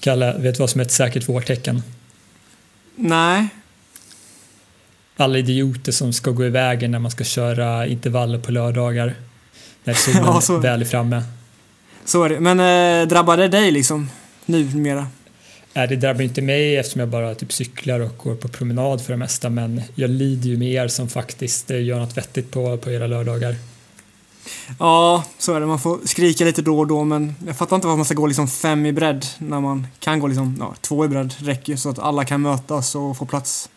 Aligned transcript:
Kalle, 0.00 0.38
vet 0.38 0.54
du 0.54 0.58
vad 0.58 0.70
som 0.70 0.80
är 0.80 0.84
ett 0.84 0.90
säkert 0.90 1.28
vårtecken? 1.28 1.82
Nej. 2.96 3.48
Alla 5.16 5.38
idioter 5.38 5.92
som 5.92 6.12
ska 6.12 6.30
gå 6.30 6.44
i 6.44 6.50
vägen 6.50 6.90
när 6.90 6.98
man 6.98 7.10
ska 7.10 7.24
köra 7.24 7.86
intervaller 7.86 8.38
på 8.38 8.52
lördagar. 8.52 9.14
När 9.84 9.94
solen 9.94 10.22
ja, 10.24 10.40
så... 10.40 10.58
väl 10.58 10.80
är 10.80 10.86
framme. 10.86 11.22
Så 12.04 12.24
är 12.24 12.28
det. 12.28 12.40
Men 12.40 12.60
äh, 12.60 13.08
drabbar 13.08 13.36
det 13.36 13.48
dig 13.48 13.70
liksom 13.70 14.10
numera? 14.46 15.06
Nej, 15.72 15.88
det 15.88 15.96
drabbar 15.96 16.22
inte 16.22 16.42
mig 16.42 16.76
eftersom 16.76 17.00
jag 17.00 17.08
bara 17.08 17.34
typ 17.34 17.52
cyklar 17.52 18.00
och 18.00 18.16
går 18.16 18.34
på 18.34 18.48
promenad 18.48 19.00
för 19.00 19.12
det 19.12 19.16
mesta 19.16 19.50
men 19.50 19.82
jag 19.94 20.10
lider 20.10 20.48
ju 20.48 20.56
med 20.56 20.72
er 20.72 20.88
som 20.88 21.08
faktiskt 21.08 21.70
eh, 21.70 21.82
gör 21.82 21.98
något 21.98 22.16
vettigt 22.16 22.50
på, 22.50 22.76
på 22.76 22.90
era 22.90 23.06
lördagar. 23.06 23.56
Ja, 24.78 25.24
så 25.38 25.54
är 25.54 25.60
det. 25.60 25.66
Man 25.66 25.80
får 25.80 25.98
skrika 26.04 26.44
lite 26.44 26.62
då 26.62 26.78
och 26.78 26.86
då 26.86 27.04
men 27.04 27.34
jag 27.46 27.56
fattar 27.56 27.76
inte 27.76 27.86
varför 27.86 27.96
man 27.96 28.04
ska 28.04 28.14
gå 28.14 28.26
liksom 28.26 28.48
fem 28.48 28.86
i 28.86 28.92
bredd 28.92 29.26
när 29.38 29.60
man 29.60 29.86
kan 29.98 30.20
gå 30.20 30.26
liksom, 30.26 30.56
ja, 30.60 30.74
två 30.80 31.04
i 31.04 31.08
bredd 31.08 31.34
räcker 31.38 31.76
så 31.76 31.90
att 31.90 31.98
alla 31.98 32.24
kan 32.24 32.42
mötas 32.42 32.94
och 32.94 33.16
få 33.16 33.26
plats. 33.26 33.68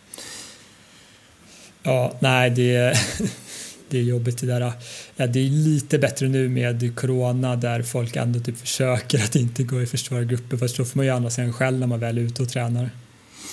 Ja, 1.82 2.12
nej 2.20 2.50
det, 2.50 2.98
det 3.88 3.98
är 3.98 4.02
jobbigt 4.02 4.38
det 4.38 4.46
där. 4.46 4.72
Ja, 5.16 5.26
det 5.26 5.38
är 5.38 5.50
lite 5.50 5.98
bättre 5.98 6.28
nu 6.28 6.48
med 6.48 6.96
corona 6.96 7.56
där 7.56 7.82
folk 7.82 8.16
ändå 8.16 8.40
typ 8.40 8.58
försöker 8.58 9.24
att 9.24 9.36
inte 9.36 9.62
gå 9.62 9.82
i 9.82 9.86
för 9.86 9.96
stora 9.96 10.24
grupper 10.24 10.56
fast 10.56 10.76
då 10.76 10.84
får 10.84 10.98
man 10.98 11.06
ju 11.06 11.12
andra 11.12 11.30
sidan 11.30 11.52
själv 11.52 11.78
när 11.78 11.86
man 11.86 12.00
väl 12.00 12.18
är 12.18 12.22
ute 12.22 12.42
och 12.42 12.48
tränar. 12.48 12.90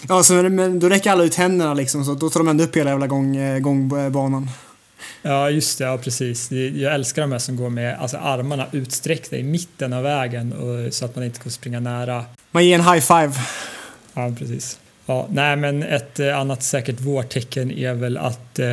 Ja, 0.07 0.23
så, 0.23 0.33
men 0.33 0.79
då 0.79 0.89
räcker 0.89 1.11
alla 1.11 1.23
ut 1.23 1.35
händerna 1.35 1.73
liksom 1.73 2.05
så 2.05 2.13
då 2.13 2.29
tar 2.29 2.39
de 2.39 2.47
ändå 2.47 2.63
upp 2.63 2.75
hela 2.75 2.89
jävla 2.89 3.07
gång, 3.07 3.61
gångbanan. 3.61 4.49
Ja, 5.21 5.49
just 5.49 5.77
det. 5.77 5.83
Ja, 5.83 5.97
precis. 5.97 6.51
Jag 6.51 6.93
älskar 6.93 7.21
de 7.21 7.31
här 7.31 7.39
som 7.39 7.55
går 7.55 7.69
med 7.69 7.99
alltså, 7.99 8.17
armarna 8.17 8.67
utsträckta 8.71 9.37
i 9.37 9.43
mitten 9.43 9.93
av 9.93 10.03
vägen 10.03 10.53
och, 10.53 10.93
så 10.93 11.05
att 11.05 11.15
man 11.15 11.25
inte 11.25 11.39
kan 11.39 11.51
springa 11.51 11.79
nära. 11.79 12.25
Man 12.51 12.65
ger 12.65 12.79
en 12.79 12.85
high 12.85 13.01
five. 13.01 13.33
Ja, 14.13 14.33
precis. 14.39 14.79
Ja, 15.05 15.27
nej, 15.31 15.55
men 15.55 15.83
ett 15.83 16.19
eh, 16.19 16.39
annat 16.39 16.63
säkert 16.63 16.99
vårtecken 16.99 17.71
är 17.71 17.93
väl 17.93 18.17
att 18.17 18.59
eh, 18.59 18.67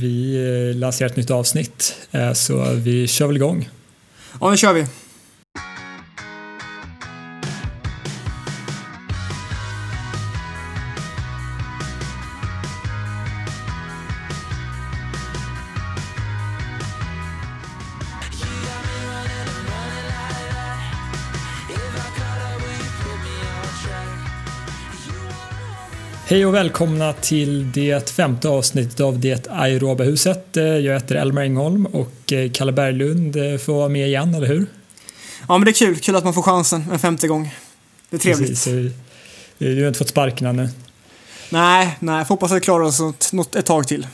vi 0.00 0.36
eh, 0.70 0.76
lanserar 0.76 1.10
ett 1.10 1.16
nytt 1.16 1.30
avsnitt. 1.30 1.96
Eh, 2.12 2.32
så 2.32 2.72
vi 2.72 3.06
kör 3.06 3.26
väl 3.26 3.36
igång. 3.36 3.68
Ja, 4.40 4.50
nu 4.50 4.56
kör 4.56 4.72
vi. 4.72 4.86
Hej 26.34 26.46
och 26.46 26.54
välkomna 26.54 27.12
till 27.12 27.72
det 27.72 28.10
femte 28.10 28.48
avsnittet 28.48 29.00
av 29.00 29.20
Det 29.20 29.46
aeroba 29.50 30.04
huset. 30.04 30.56
Eh, 30.56 30.64
jag 30.64 30.94
heter 30.94 31.14
Elmar 31.14 31.42
Engholm 31.42 31.86
och 31.86 32.32
eh, 32.32 32.50
Kalle 32.50 32.72
Berglund 32.72 33.36
eh, 33.36 33.58
får 33.58 33.74
vara 33.74 33.88
med 33.88 34.06
igen, 34.06 34.34
eller 34.34 34.46
hur? 34.46 34.66
Ja, 35.48 35.58
men 35.58 35.64
det 35.64 35.70
är 35.70 35.72
kul. 35.72 35.96
Kul 35.96 36.16
att 36.16 36.24
man 36.24 36.34
får 36.34 36.42
chansen 36.42 36.84
en 36.92 36.98
femte 36.98 37.28
gång. 37.28 37.54
Det 38.10 38.16
är 38.16 38.20
trevligt. 38.20 38.48
Precis. 38.48 38.92
Du 39.58 39.80
har 39.80 39.88
inte 39.88 39.98
fått 39.98 40.08
sparken 40.08 40.46
ännu? 40.46 40.68
Nej, 41.50 41.96
nej. 42.00 42.16
Jag 42.16 42.28
får 42.28 42.34
hoppas 42.34 42.50
att 42.50 42.56
vi 42.56 42.60
klarar 42.60 42.84
oss 42.84 43.32
något, 43.32 43.56
ett 43.56 43.66
tag 43.66 43.88
till. 43.88 44.06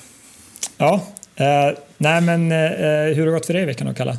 Ja. 0.76 1.06
Eh, 1.36 1.46
nej, 1.98 2.20
men 2.20 2.52
eh, 2.52 2.58
hur 3.14 3.18
har 3.18 3.26
det 3.26 3.32
gått 3.32 3.46
för 3.46 3.54
dig 3.54 3.62
i 3.62 3.66
veckan 3.66 3.86
då, 3.86 3.94
Kalle? 3.94 4.16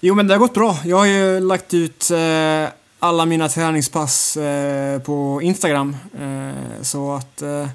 Jo, 0.00 0.14
men 0.14 0.26
det 0.26 0.34
har 0.34 0.38
gått 0.38 0.54
bra. 0.54 0.78
Jag 0.84 0.96
har 0.96 1.06
ju 1.06 1.40
lagt 1.40 1.74
ut 1.74 2.10
eh, 2.10 2.68
alla 3.00 3.26
mina 3.26 3.48
träningspass 3.48 4.36
eh, 4.36 5.00
på 5.00 5.42
Instagram. 5.42 5.96
Eh, 6.20 6.82
så 6.82 7.12
att 7.12 7.42
eh, 7.42 7.68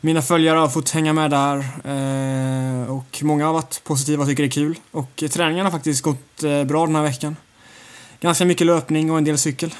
mina 0.00 0.22
följare 0.22 0.58
har 0.58 0.68
fått 0.68 0.90
hänga 0.90 1.12
med 1.12 1.30
där 1.30 1.56
eh, 1.84 2.90
och 2.90 3.18
många 3.22 3.46
har 3.46 3.52
varit 3.52 3.84
positiva 3.84 4.22
och 4.22 4.28
tycker 4.28 4.42
det 4.42 4.48
är 4.48 4.50
kul. 4.50 4.78
Och 4.90 5.24
träningen 5.32 5.64
har 5.64 5.72
faktiskt 5.72 6.02
gått 6.02 6.42
eh, 6.42 6.64
bra 6.64 6.86
den 6.86 6.94
här 6.94 7.02
veckan. 7.02 7.36
Ganska 8.20 8.44
mycket 8.44 8.66
löpning 8.66 9.10
och 9.10 9.18
en 9.18 9.24
del 9.24 9.38
cykel. 9.38 9.74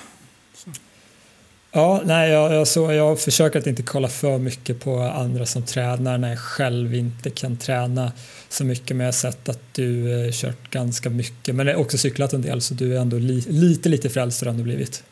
Ja, 1.79 2.03
nej, 2.05 2.31
jag, 2.31 2.55
jag, 2.55 2.69
så, 2.69 2.93
jag 2.93 3.21
försöker 3.21 3.59
att 3.59 3.67
inte 3.67 3.83
kolla 3.83 4.09
för 4.09 4.39
mycket 4.39 4.81
på 4.81 5.01
andra 5.01 5.47
som 5.47 5.63
tränar 5.63 6.19
när 6.19 6.29
jag 6.29 6.39
själv 6.39 6.95
inte 6.95 7.31
kan 7.31 7.57
träna 7.57 8.13
så 8.49 8.65
mycket. 8.65 8.97
Men 8.97 8.99
jag 9.05 9.07
har 9.07 9.13
sett 9.13 9.49
att 9.49 9.61
du 9.73 10.25
eh, 10.27 10.33
kört 10.33 10.71
ganska 10.71 11.11
mycket, 11.11 11.55
men 11.55 11.77
också 11.77 11.99
cyklat 11.99 12.33
en 12.33 12.43
del 12.43 12.61
så 12.61 12.75
du 12.75 12.97
är 12.97 13.01
ändå 13.01 13.19
li, 13.19 13.45
lite, 13.49 13.89
lite 13.89 14.11
frälst 14.11 14.41
har 14.41 14.47
du 14.47 14.51
ändå 14.51 14.63
blivit. 14.63 15.03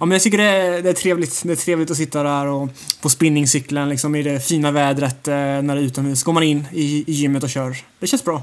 Ja, 0.00 0.06
men 0.06 0.10
jag 0.10 0.22
tycker 0.22 0.38
det 0.38 0.44
är, 0.44 0.82
det 0.82 0.88
är, 0.88 0.92
trevligt. 0.92 1.42
Det 1.44 1.52
är 1.52 1.56
trevligt 1.56 1.90
att 1.90 1.96
sitta 1.96 2.22
där 2.22 2.46
och 2.46 2.68
på 3.02 3.08
spinningcykeln 3.08 3.88
liksom 3.88 4.14
i 4.14 4.22
det 4.22 4.40
fina 4.40 4.70
vädret 4.70 5.28
eh, 5.28 5.34
när 5.34 5.74
det 5.74 5.80
är 5.80 5.84
utomhus. 5.84 6.22
Går 6.22 6.32
man 6.32 6.42
in 6.42 6.66
i, 6.72 7.04
i 7.06 7.12
gymmet 7.12 7.42
och 7.42 7.50
kör. 7.50 7.76
Det 7.98 8.06
känns 8.06 8.24
bra. 8.24 8.42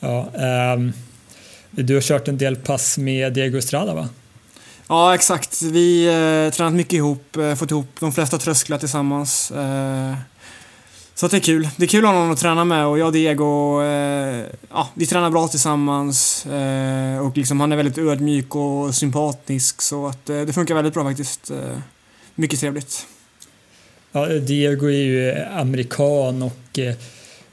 Ja, 0.00 0.30
um, 0.76 0.92
du 1.70 1.94
har 1.94 2.00
kört 2.00 2.28
en 2.28 2.38
del 2.38 2.56
pass 2.56 2.98
med 2.98 3.32
Diego 3.32 3.58
Estrada 3.58 3.94
va? 3.94 4.08
Ja, 4.88 5.14
exakt. 5.14 5.62
Vi 5.62 6.06
eh, 6.06 6.54
tränat 6.54 6.74
mycket 6.74 6.92
ihop, 6.92 7.36
eh, 7.36 7.54
fått 7.54 7.70
ihop 7.70 7.88
de 8.00 8.12
flesta 8.12 8.38
trösklar 8.38 8.78
tillsammans. 8.78 9.50
Eh, 9.50 10.14
så 11.14 11.28
det 11.28 11.36
är 11.36 11.40
kul. 11.40 11.68
Det 11.76 11.84
är 11.84 11.88
kul 11.88 12.04
att 12.04 12.12
ha 12.12 12.20
någon 12.20 12.32
att 12.32 12.38
träna 12.38 12.64
med 12.64 12.86
och 12.86 12.98
jag 12.98 13.06
och 13.06 13.12
Diego, 13.12 13.82
eh, 13.82 14.44
ja, 14.70 14.88
vi 14.94 15.06
tränar 15.06 15.30
bra 15.30 15.48
tillsammans. 15.48 16.46
Eh, 16.46 17.18
och 17.18 17.36
liksom, 17.36 17.60
han 17.60 17.72
är 17.72 17.76
väldigt 17.76 17.98
ödmjuk 17.98 18.54
och 18.54 18.94
sympatisk 18.94 19.82
så 19.82 20.06
att 20.06 20.30
eh, 20.30 20.40
det 20.40 20.52
funkar 20.52 20.74
väldigt 20.74 20.94
bra 20.94 21.04
faktiskt. 21.04 21.50
Eh, 21.50 21.78
mycket 22.34 22.60
trevligt. 22.60 23.06
Ja, 24.12 24.26
Diego 24.26 24.86
är 24.86 25.04
ju 25.04 25.34
amerikan 25.44 26.42
och 26.42 26.78
eh, 26.78 26.94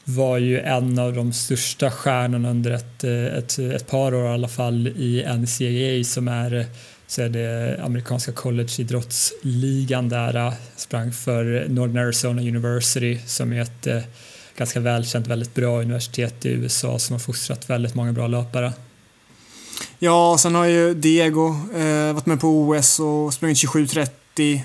var 0.04 0.38
ju 0.38 0.60
en 0.60 1.00
av 1.00 1.14
de 1.14 1.34
största 1.34 1.92
stjärnorna 1.92 2.50
under 2.50 2.72
ett, 2.72 3.04
eh, 3.04 3.26
ett, 3.26 3.60
ett 3.60 3.88
par 3.88 4.14
år 4.16 4.26
i 4.26 4.30
alla 4.30 4.48
fall 4.48 4.88
i 4.88 5.26
NCAA 5.38 6.04
som 6.04 6.28
är 6.28 6.60
eh, 6.60 6.66
så 7.14 7.22
är 7.22 7.30
det 7.30 7.80
amerikanska 7.84 8.32
collegeidrottsligan 8.32 10.10
där 10.10 10.36
eh, 10.36 10.54
sprang 10.76 11.12
för 11.12 11.66
Northern 11.70 11.98
Arizona 11.98 12.42
University 12.42 13.20
som 13.26 13.54
är 13.54 13.62
ett 13.62 13.88
eh, 13.88 14.00
ganska 14.58 14.80
välkänt, 14.80 15.28
väldigt 15.28 15.54
bra 15.54 15.82
universitet 15.82 16.46
i 16.46 16.50
USA 16.50 17.00
som 17.00 17.14
har 17.14 17.20
fostrat 17.20 17.70
väldigt 17.70 17.96
många 17.96 18.14
bra 18.14 18.28
löpare. 18.28 18.74
Ja, 20.00 20.38
sen 20.40 20.56
har 20.56 20.66
ju 20.66 20.94
Diego 20.94 21.48
eh, 21.76 22.14
varit 22.14 22.26
med 22.26 22.42
på 22.42 22.48
OS 22.48 23.00
och 23.00 23.34
sprungit 23.34 23.58
27.30 23.58 24.62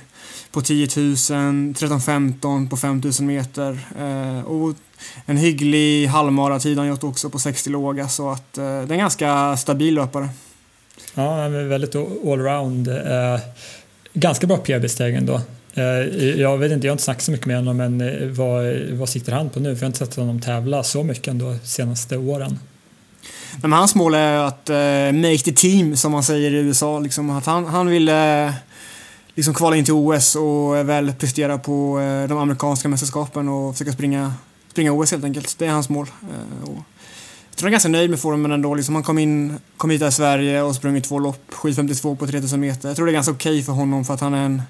på 0.51 0.61
10 0.61 0.89
000, 0.97 1.15
13.15 1.15 2.71
på 2.71 2.77
5000 2.77 3.27
meter 3.27 3.79
eh, 3.99 4.41
och 4.41 4.75
en 5.27 5.37
hygglig 5.37 6.07
halvmaratid 6.07 6.77
har 6.77 6.85
han 6.85 6.91
gjort 6.91 7.05
också 7.05 7.31
på 7.31 7.39
60 7.39 7.71
låga 7.71 8.09
så 8.09 8.31
att 8.31 8.59
eh, 8.59 8.65
det 8.65 8.71
är 8.71 8.93
en 8.93 8.99
ganska 8.99 9.57
stabil 9.57 9.95
löpare. 9.95 10.29
Ja, 11.15 11.43
han 11.43 11.55
är 11.55 11.65
väldigt 11.65 11.95
allround. 11.97 12.89
Eh, 12.89 13.41
ganska 14.13 14.47
bra 14.47 14.57
PB-steg 14.57 15.15
ändå. 15.15 15.41
Eh, 15.75 15.85
jag 16.41 16.59
vet 16.59 16.73
inte, 16.73 16.87
jag 16.87 16.93
har 16.93 16.95
inte 16.95 17.05
snackat 17.05 17.23
så 17.23 17.31
mycket 17.31 17.47
med 17.47 17.57
honom 17.57 17.77
men 17.77 18.01
eh, 18.01 18.29
vad, 18.29 18.77
vad 18.93 19.09
sitter 19.09 19.33
han 19.33 19.51
på 19.51 19.61
nu? 19.61 19.77
För 19.77 19.83
jag 19.83 19.85
har 19.85 19.87
inte 19.87 19.99
sett 19.99 20.15
honom 20.15 20.41
tävla 20.41 20.83
så 20.83 21.03
mycket 21.03 21.29
ändå 21.29 21.51
de 21.51 21.59
senaste 21.59 22.17
åren. 22.17 22.59
Men 23.63 23.73
hans 23.73 23.95
mål 23.95 24.15
är 24.15 24.39
att 24.39 24.71
uh, 24.71 25.21
make 25.21 25.39
the 25.39 25.53
team 25.53 25.97
som 25.97 26.13
man 26.13 26.23
säger 26.23 26.51
i 26.51 26.55
USA. 26.55 26.99
Liksom, 26.99 27.31
att 27.31 27.47
han, 27.47 27.65
han 27.65 27.87
vill 27.87 28.09
uh, 28.09 28.53
liksom 29.35 29.55
kvala 29.55 29.77
in 29.77 29.85
till 29.85 29.95
OS 29.95 30.37
och 30.37 30.89
väl 30.89 31.13
prestera 31.13 31.59
på 31.59 31.99
uh, 31.99 32.29
de 32.29 32.39
amerikanska 32.39 32.89
mästerskapen 32.89 33.49
och 33.49 33.75
försöka 33.75 33.93
springa, 33.93 34.33
springa 34.71 34.93
OS 34.93 35.11
helt 35.11 35.25
enkelt. 35.25 35.59
Det 35.59 35.67
är 35.67 35.71
hans 35.71 35.89
mål. 35.89 36.07
Uh, 36.07 36.69
tror 37.59 37.67
jag 37.67 37.71
är 37.71 37.75
ganska 37.75 37.89
nöjd 37.89 38.11
med 38.11 38.21
formen 38.21 38.53
ändå. 38.53 38.75
Liksom 38.75 38.95
han 38.95 39.05
kom, 39.05 39.19
in, 39.19 39.59
kom 39.77 39.91
hit 39.91 40.01
till 40.01 40.13
Sverige 40.13 40.63
och 40.63 40.75
sprungit 40.75 41.05
två 41.05 41.19
lopp, 41.19 41.45
7.52 41.51 42.17
på 42.17 42.27
3000 42.27 42.61
meter. 42.61 42.89
Jag 42.89 42.97
tror 42.97 43.07
det 43.07 43.13
är 43.13 43.15
ganska 43.15 43.33
okej 43.33 43.53
okay 43.53 43.63
för 43.63 43.73
honom 43.73 44.05
för 44.05 44.15
att 44.15 44.21
han 44.21 44.35
är 44.35 44.45
en 44.45 44.63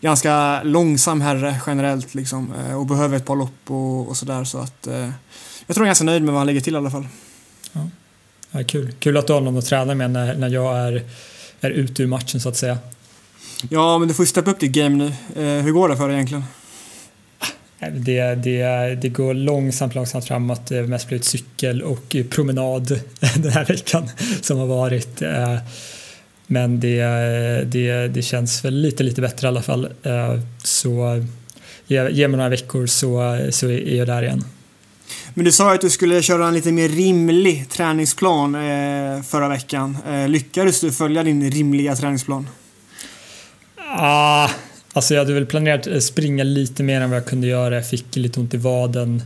ganska 0.00 0.62
långsam 0.62 1.20
herre 1.20 1.60
generellt 1.66 2.14
liksom, 2.14 2.52
eh, 2.54 2.76
och 2.76 2.86
behöver 2.86 3.16
ett 3.16 3.24
par 3.24 3.36
lopp 3.36 3.70
och, 3.70 4.08
och 4.08 4.16
sådär. 4.16 4.44
Så 4.44 4.58
att, 4.58 4.86
eh, 4.86 5.10
jag 5.66 5.74
tror 5.74 5.76
jag 5.76 5.82
är 5.82 5.86
ganska 5.86 6.04
nöjd 6.04 6.22
med 6.22 6.32
vad 6.32 6.40
han 6.40 6.46
lägger 6.46 6.60
till 6.60 6.74
i 6.74 6.76
alla 6.76 6.90
fall. 6.90 7.06
Ja. 7.72 7.80
Ja, 8.50 8.64
kul. 8.64 8.92
kul 8.98 9.16
att 9.16 9.26
du 9.26 9.32
har 9.32 9.40
någon 9.40 9.58
att 9.58 9.66
träna 9.66 9.94
med 9.94 10.10
när, 10.10 10.34
när 10.34 10.48
jag 10.48 10.78
är, 10.78 11.02
är 11.60 11.70
ute 11.70 12.02
ur 12.02 12.06
matchen 12.06 12.40
så 12.40 12.48
att 12.48 12.56
säga. 12.56 12.78
Ja, 13.70 13.98
men 13.98 14.08
du 14.08 14.14
får 14.14 14.22
ju 14.22 14.26
steppa 14.26 14.50
upp 14.50 14.60
ditt 14.60 14.72
game 14.72 14.96
nu. 14.96 15.06
Eh, 15.42 15.62
hur 15.64 15.72
går 15.72 15.88
det 15.88 15.96
för 15.96 16.08
dig 16.08 16.16
egentligen? 16.16 16.44
Det, 17.78 18.34
det, 18.34 18.94
det 19.02 19.08
går 19.08 19.34
långsamt, 19.34 19.94
långsamt 19.94 20.24
framåt. 20.24 20.66
Det 20.66 20.76
har 20.76 20.82
mest 20.82 21.08
blivit 21.08 21.24
cykel 21.24 21.82
och 21.82 22.16
promenad 22.30 22.86
den 23.36 23.52
här 23.52 23.64
veckan 23.64 24.10
som 24.40 24.58
har 24.58 24.66
varit. 24.66 25.22
Eh, 25.22 25.56
men 26.46 26.80
det, 26.80 27.02
det, 27.66 28.08
det 28.08 28.22
känns 28.22 28.64
väl 28.64 28.74
lite, 28.74 29.02
lite 29.02 29.20
bättre 29.20 29.46
i 29.46 29.48
alla 29.48 29.62
fall. 29.62 29.84
Eh, 30.02 30.40
så 30.62 31.24
ge, 31.86 32.28
mig 32.28 32.36
några 32.36 32.48
veckor 32.48 32.86
så, 32.86 33.38
så 33.50 33.68
är 33.68 33.96
jag 33.96 34.06
där 34.06 34.22
igen. 34.22 34.44
Men 35.34 35.44
du 35.44 35.52
sa 35.52 35.74
att 35.74 35.80
du 35.80 35.90
skulle 35.90 36.22
köra 36.22 36.48
en 36.48 36.54
lite 36.54 36.72
mer 36.72 36.88
rimlig 36.88 37.68
träningsplan 37.68 38.54
eh, 38.54 39.22
förra 39.22 39.48
veckan. 39.48 39.98
Lyckades 40.28 40.80
du 40.80 40.92
följa 40.92 41.22
din 41.22 41.50
rimliga 41.50 41.96
träningsplan? 41.96 42.48
Ah, 43.98 44.50
alltså 44.96 45.14
jag 45.14 45.20
hade 45.20 45.34
väl 45.34 45.46
planerat 45.46 45.86
eh, 45.86 45.98
springa 45.98 46.44
lite 46.44 46.82
mer 46.82 47.00
än 47.00 47.10
vad 47.10 47.16
jag 47.16 47.26
kunde 47.26 47.46
göra. 47.46 47.74
Jag 47.74 47.88
fick 47.88 48.16
lite 48.16 48.40
ont 48.40 48.54
i 48.54 48.56
vaden 48.56 49.22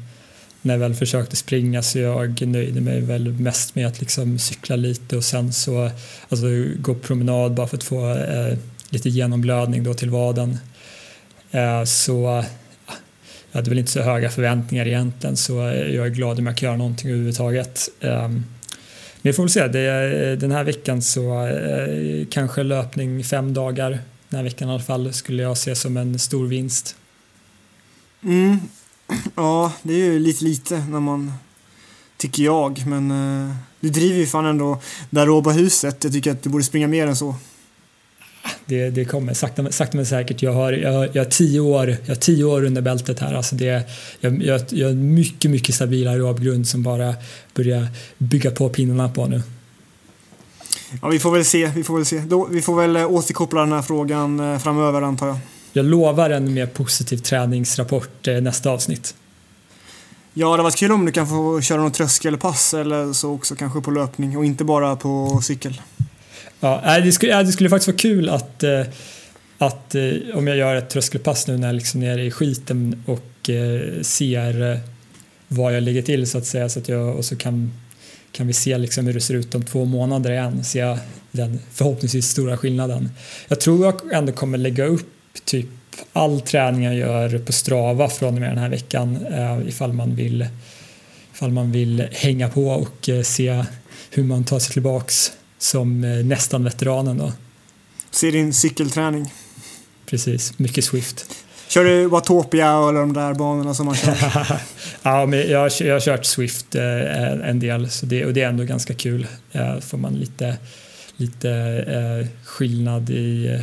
när 0.62 0.75
jag 0.75 0.78
väl 0.78 0.94
försökte 0.94 1.37
springa 1.37 1.82
så 1.82 1.99
jag 1.99 2.46
nöjde 2.46 2.81
mig 2.81 3.00
väl 3.00 3.32
mest 3.32 3.75
med 3.75 3.87
att 3.87 4.00
liksom 4.00 4.38
cykla 4.38 4.76
lite 4.76 5.17
och 5.17 5.25
sen 5.25 5.52
så 5.52 5.90
alltså, 6.28 6.46
gå 6.76 6.94
promenad 6.94 7.55
bara 7.55 7.67
för 7.67 7.76
att 7.76 7.84
få 7.84 8.11
eh, 8.14 8.58
lite 8.90 9.08
genomblödning 9.08 9.84
då 9.84 9.94
till 9.94 10.11
vaden. 10.11 10.58
Eh, 11.50 11.84
så 11.84 12.44
jag 13.52 13.58
hade 13.58 13.70
väl 13.70 13.78
inte 13.78 13.90
så 13.90 14.02
höga 14.02 14.31
förväntningar 14.31 14.87
egentligen 14.87 15.37
så 15.37 15.52
jag 15.93 16.06
är 16.06 16.11
glad 16.11 16.38
om 16.38 16.46
jag 16.46 16.56
kan 16.56 16.67
göra 16.67 16.76
någonting 16.76 17.11
överhuvudtaget. 17.11 17.88
Eh, 18.00 18.28
men 19.22 19.31
vi 19.31 19.32
får 19.32 19.43
väl 19.43 19.50
se, 19.50 19.69
det, 19.69 19.81
eh, 19.81 20.38
den 20.38 20.52
här 20.52 20.64
veckan 20.64 21.02
så 21.02 21.46
eh, 21.46 22.26
kanske 22.31 22.62
löpning 22.62 23.25
fem 23.25 23.55
dagar 23.55 23.99
den 24.31 24.37
här 24.37 24.44
veckan 24.44 24.69
i 24.69 24.73
alla 24.73 24.82
fall 24.82 25.12
skulle 25.12 25.43
jag 25.43 25.59
se 25.59 25.75
som 25.75 25.97
en 25.97 26.19
stor 26.19 26.47
vinst. 26.47 26.97
Mm. 28.23 28.59
Ja, 29.35 29.73
det 29.82 29.93
är 29.93 29.97
ju 29.97 30.19
lite 30.19 30.44
lite 30.44 30.79
när 30.79 31.00
man 31.00 31.32
tycker 32.17 32.43
jag, 32.43 32.87
men 32.87 33.11
uh, 33.11 33.55
du 33.81 33.91
driver 33.91 34.19
ju 34.19 34.27
fan 34.27 34.47
ändå 34.47 34.81
det 35.11 35.21
här 35.21 35.29
huset. 35.53 36.05
Jag 36.05 36.12
tycker 36.12 36.31
att 36.31 36.43
du 36.43 36.50
borde 36.50 36.65
springa 36.65 36.88
mer 36.88 37.06
än 37.06 37.17
så 37.17 37.35
det, 38.67 38.91
det 38.91 39.05
kommer 39.05 39.35
sakta, 39.35 39.73
sakta 39.73 39.97
men 39.97 40.06
säkert. 40.06 40.43
Jag 40.43 40.53
har, 40.53 40.73
jag, 40.73 41.17
jag, 41.17 41.25
har 41.25 41.31
tio 41.31 41.61
år, 41.61 41.88
jag 41.88 42.15
har 42.15 42.21
tio 42.21 42.44
år 42.44 42.65
under 42.65 42.82
bältet 42.82 43.21
här. 43.21 43.35
Alltså 43.35 43.55
det, 43.56 43.91
jag, 44.21 44.43
jag, 44.43 44.61
jag 44.69 44.87
har 44.87 44.93
en 44.93 45.15
mycket, 45.15 45.50
mycket 45.50 45.75
stabilare 45.75 46.15
aerobgrund 46.15 46.69
som 46.69 46.82
bara 46.82 47.15
börjar 47.55 47.87
bygga 48.19 48.50
på 48.50 48.69
pinnarna 48.69 49.09
på 49.09 49.27
nu. 49.27 49.43
Ja, 51.02 51.08
vi 51.08 51.19
får 51.19 51.32
väl 51.32 51.44
se. 51.44 51.66
Vi 51.75 51.84
får 51.84 51.96
väl, 51.96 52.06
se. 52.06 52.19
Då, 52.19 52.46
vi 52.50 52.62
får 52.62 52.76
väl 52.76 52.96
eh, 52.96 53.10
återkoppla 53.10 53.60
den 53.60 53.72
här 53.72 53.82
frågan 53.82 54.40
eh, 54.40 54.58
framöver 54.58 55.02
antar 55.02 55.26
jag. 55.26 55.38
Jag 55.72 55.84
lovar 55.84 56.31
en 56.31 56.54
mer 56.54 56.66
positiv 56.66 57.16
träningsrapport 57.16 58.28
eh, 58.28 58.40
nästa 58.40 58.70
avsnitt. 58.70 59.14
Ja, 60.34 60.56
det 60.56 60.62
varit 60.62 60.76
kul 60.76 60.92
om 60.92 61.06
du 61.06 61.12
kan 61.12 61.28
få 61.28 61.60
köra 61.60 61.82
något 61.82 61.94
tröskelpass 61.94 62.75
eller 62.75 63.12
så 63.12 63.32
också 63.32 63.54
kanske 63.54 63.81
på 63.81 63.90
löpning 63.90 64.38
och 64.38 64.44
inte 64.44 64.64
bara 64.64 64.96
på 64.96 65.40
cykel. 65.42 65.81
Ja, 66.60 66.98
det, 67.04 67.12
skulle, 67.12 67.43
det 67.43 67.52
skulle 67.52 67.70
faktiskt 67.70 67.88
vara 67.88 67.96
kul 67.96 68.28
att, 68.28 68.64
att 69.58 69.94
om 70.34 70.46
jag 70.46 70.56
gör 70.56 70.75
ett 70.75 70.90
tröskelpass 70.90 71.46
nu 71.46 71.58
när 71.58 71.66
jag 71.66 71.75
liksom 71.75 72.02
är 72.02 72.06
nere 72.06 72.25
i 72.25 72.31
skiten 72.31 73.04
och 73.06 73.50
ser 74.02 74.81
var 75.48 75.70
jag 75.70 75.82
ligger 75.82 76.02
till 76.02 76.26
så 76.26 76.38
att 76.38 76.46
säga 76.46 76.69
så 76.69 76.78
att 76.78 76.88
jag, 76.88 77.16
och 77.16 77.25
så 77.25 77.36
kan, 77.36 77.72
kan 78.32 78.47
vi 78.47 78.53
se 78.53 78.79
liksom 78.79 79.06
hur 79.06 79.15
det 79.15 79.21
ser 79.21 79.35
ut 79.35 79.55
om 79.55 79.65
två 79.65 79.85
månader 79.85 80.31
igen, 80.31 80.65
se 80.65 80.97
den 81.31 81.59
förhoppningsvis 81.73 82.29
stora 82.29 82.56
skillnaden. 82.56 83.11
Jag 83.49 83.61
tror 83.61 83.85
jag 83.85 84.12
ändå 84.12 84.32
kommer 84.32 84.59
lägga 84.59 84.85
upp 84.85 85.09
typ 85.44 85.67
all 86.12 86.41
träning 86.41 86.82
jag 86.82 86.94
gör 86.94 87.38
på 87.38 87.53
Strava 87.53 88.09
från 88.09 88.35
och 88.35 88.41
med 88.41 88.50
den 88.50 88.59
här 88.59 88.69
veckan 88.69 89.27
ifall 89.69 89.93
man 89.93 90.15
vill, 90.15 90.47
ifall 91.35 91.50
man 91.50 91.73
vill 91.73 92.09
hänga 92.12 92.49
på 92.49 92.69
och 92.69 93.11
se 93.25 93.65
hur 94.11 94.25
man 94.25 94.44
tar 94.44 94.59
sig 94.59 94.73
tillbaks 94.73 95.32
som 95.59 96.05
eh, 96.05 96.25
nästan 96.25 96.65
veteranen 96.65 97.19
då. 97.19 97.32
Se 98.11 98.31
din 98.31 98.53
cykelträning. 98.53 99.32
Precis, 100.06 100.59
mycket 100.59 100.85
Swift. 100.85 101.27
Kör 101.70 101.84
du 101.84 102.06
Watopia 102.06 102.88
eller 102.88 103.00
de 103.00 103.12
där 103.12 103.34
banorna 103.34 103.75
som 103.75 103.87
man 103.87 103.94
kör? 103.94 104.17
ja, 105.02 105.26
men 105.26 105.50
jag, 105.50 105.70
jag 105.81 105.94
har 105.94 106.00
kört 106.00 106.25
Swift 106.25 106.75
eh, 106.75 107.49
en 107.49 107.61
del 107.61 107.90
så 107.90 108.06
det, 108.06 108.25
och 108.25 108.32
det 108.32 108.43
är 108.43 108.49
ändå 108.49 108.64
ganska 108.64 108.94
kul. 108.94 109.26
Eh, 109.52 109.78
får 109.78 109.99
man 109.99 110.14
lite, 110.14 110.56
lite 111.17 111.50
eh, 111.87 112.46
skillnad 112.46 113.11
i 113.11 113.46
eh, 113.46 113.61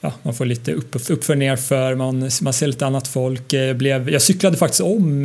Ja, 0.00 0.12
man 0.22 0.34
får 0.34 0.44
lite 0.44 0.72
upp, 0.72 1.10
upp 1.10 1.24
för 1.24 1.34
ner 1.34 1.56
för 1.56 1.94
man, 1.94 2.30
man 2.42 2.52
ser 2.52 2.66
lite 2.66 2.86
annat 2.86 3.08
folk. 3.08 3.52
Jag, 3.52 3.76
blev, 3.76 4.10
jag 4.10 4.22
cyklade 4.22 4.56
faktiskt 4.56 4.80
om 4.80 5.24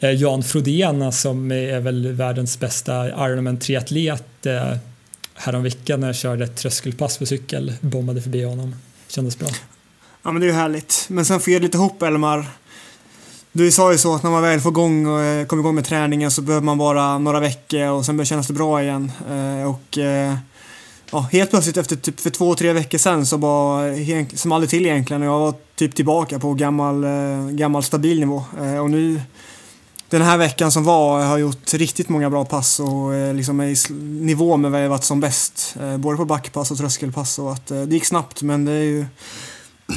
eh, 0.00 0.10
Jan 0.10 0.42
Frodena 0.42 1.12
som 1.12 1.52
är 1.52 1.80
väl 1.80 2.12
världens 2.12 2.60
bästa 2.60 3.08
Ironman-triatlet 3.28 4.46
häromveckan 5.34 6.00
när 6.00 6.06
jag 6.06 6.16
körde 6.16 6.44
ett 6.44 6.56
tröskelpass 6.56 7.18
på 7.18 7.26
cykel, 7.26 7.72
bombade 7.80 8.22
förbi 8.22 8.44
honom. 8.44 8.74
Kändes 9.08 9.38
bra. 9.38 9.48
Ja 10.24 10.32
men 10.32 10.40
det 10.40 10.46
är 10.46 10.48
ju 10.48 10.54
härligt. 10.54 11.06
Men 11.08 11.24
sen 11.24 11.40
får 11.40 11.52
jag 11.52 11.62
lite 11.62 11.78
hopp 11.78 12.02
Elmar. 12.02 12.46
Du 13.52 13.70
sa 13.70 13.92
ju 13.92 13.98
så 13.98 14.14
att 14.14 14.22
när 14.22 14.30
man 14.30 14.42
väl 14.42 14.60
får 14.60 14.72
igång 14.72 15.06
och 15.06 15.22
eh, 15.22 15.46
kommer 15.46 15.62
igång 15.62 15.74
med 15.74 15.84
träningen 15.84 16.30
så 16.30 16.42
behöver 16.42 16.64
man 16.64 16.78
bara 16.78 17.18
några 17.18 17.40
veckor 17.40 17.88
och 17.88 18.06
sen 18.06 18.16
börjar 18.16 18.26
kännas 18.26 18.46
det 18.46 18.52
bra 18.52 18.82
igen. 18.82 19.12
Eh, 19.30 19.70
och 19.70 19.98
eh, 19.98 20.34
ja, 21.10 21.20
helt 21.32 21.50
plötsligt 21.50 21.76
efter 21.76 21.96
typ 21.96 22.20
för 22.20 22.30
två, 22.30 22.54
tre 22.54 22.72
veckor 22.72 22.98
sen 22.98 23.26
så 23.26 23.38
bara, 23.38 23.82
som 24.34 24.52
aldrig 24.52 24.70
till 24.70 24.86
egentligen, 24.86 25.22
och 25.22 25.28
jag 25.28 25.38
var 25.38 25.54
typ 25.74 25.94
tillbaka 25.94 26.38
på 26.38 26.54
gammal, 26.54 27.06
gammal 27.50 27.82
stabil 27.82 28.20
nivå. 28.20 28.44
Och 28.82 28.90
nu 28.90 29.20
den 30.08 30.22
här 30.22 30.38
veckan 30.38 30.72
som 30.72 30.84
var 30.84 31.24
har 31.24 31.38
gjort 31.38 31.74
riktigt 31.74 32.08
många 32.08 32.30
bra 32.30 32.44
pass 32.44 32.80
och 32.80 33.34
liksom 33.34 33.60
är 33.60 33.66
i 33.66 33.76
nivå 34.02 34.56
med 34.56 34.70
vad 34.70 34.84
jag 34.84 34.88
varit 34.88 35.04
som 35.04 35.20
bäst. 35.20 35.76
Både 35.98 36.16
på 36.16 36.24
backpass 36.24 36.70
och 36.70 36.78
tröskelpass 36.78 37.38
och 37.38 37.52
att 37.52 37.66
det 37.66 37.84
gick 37.84 38.04
snabbt 38.04 38.42
men 38.42 38.64
det 38.64 38.72
är 38.72 38.82
ju 38.82 39.06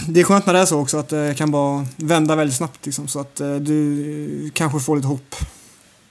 det 0.08 0.20
är 0.20 0.24
skönt 0.24 0.46
när 0.46 0.54
det 0.54 0.60
är 0.60 0.66
så 0.66 0.80
också 0.80 0.98
att 0.98 1.10
det 1.10 1.38
kan 1.38 1.52
bara 1.52 1.86
vända 1.96 2.36
väldigt 2.36 2.58
snabbt 2.58 2.86
liksom, 2.86 3.08
så 3.08 3.20
att 3.20 3.40
eh, 3.40 3.56
du 3.56 4.52
kanske 4.54 4.80
får 4.80 4.96
lite 4.96 5.08
hopp. 5.08 5.36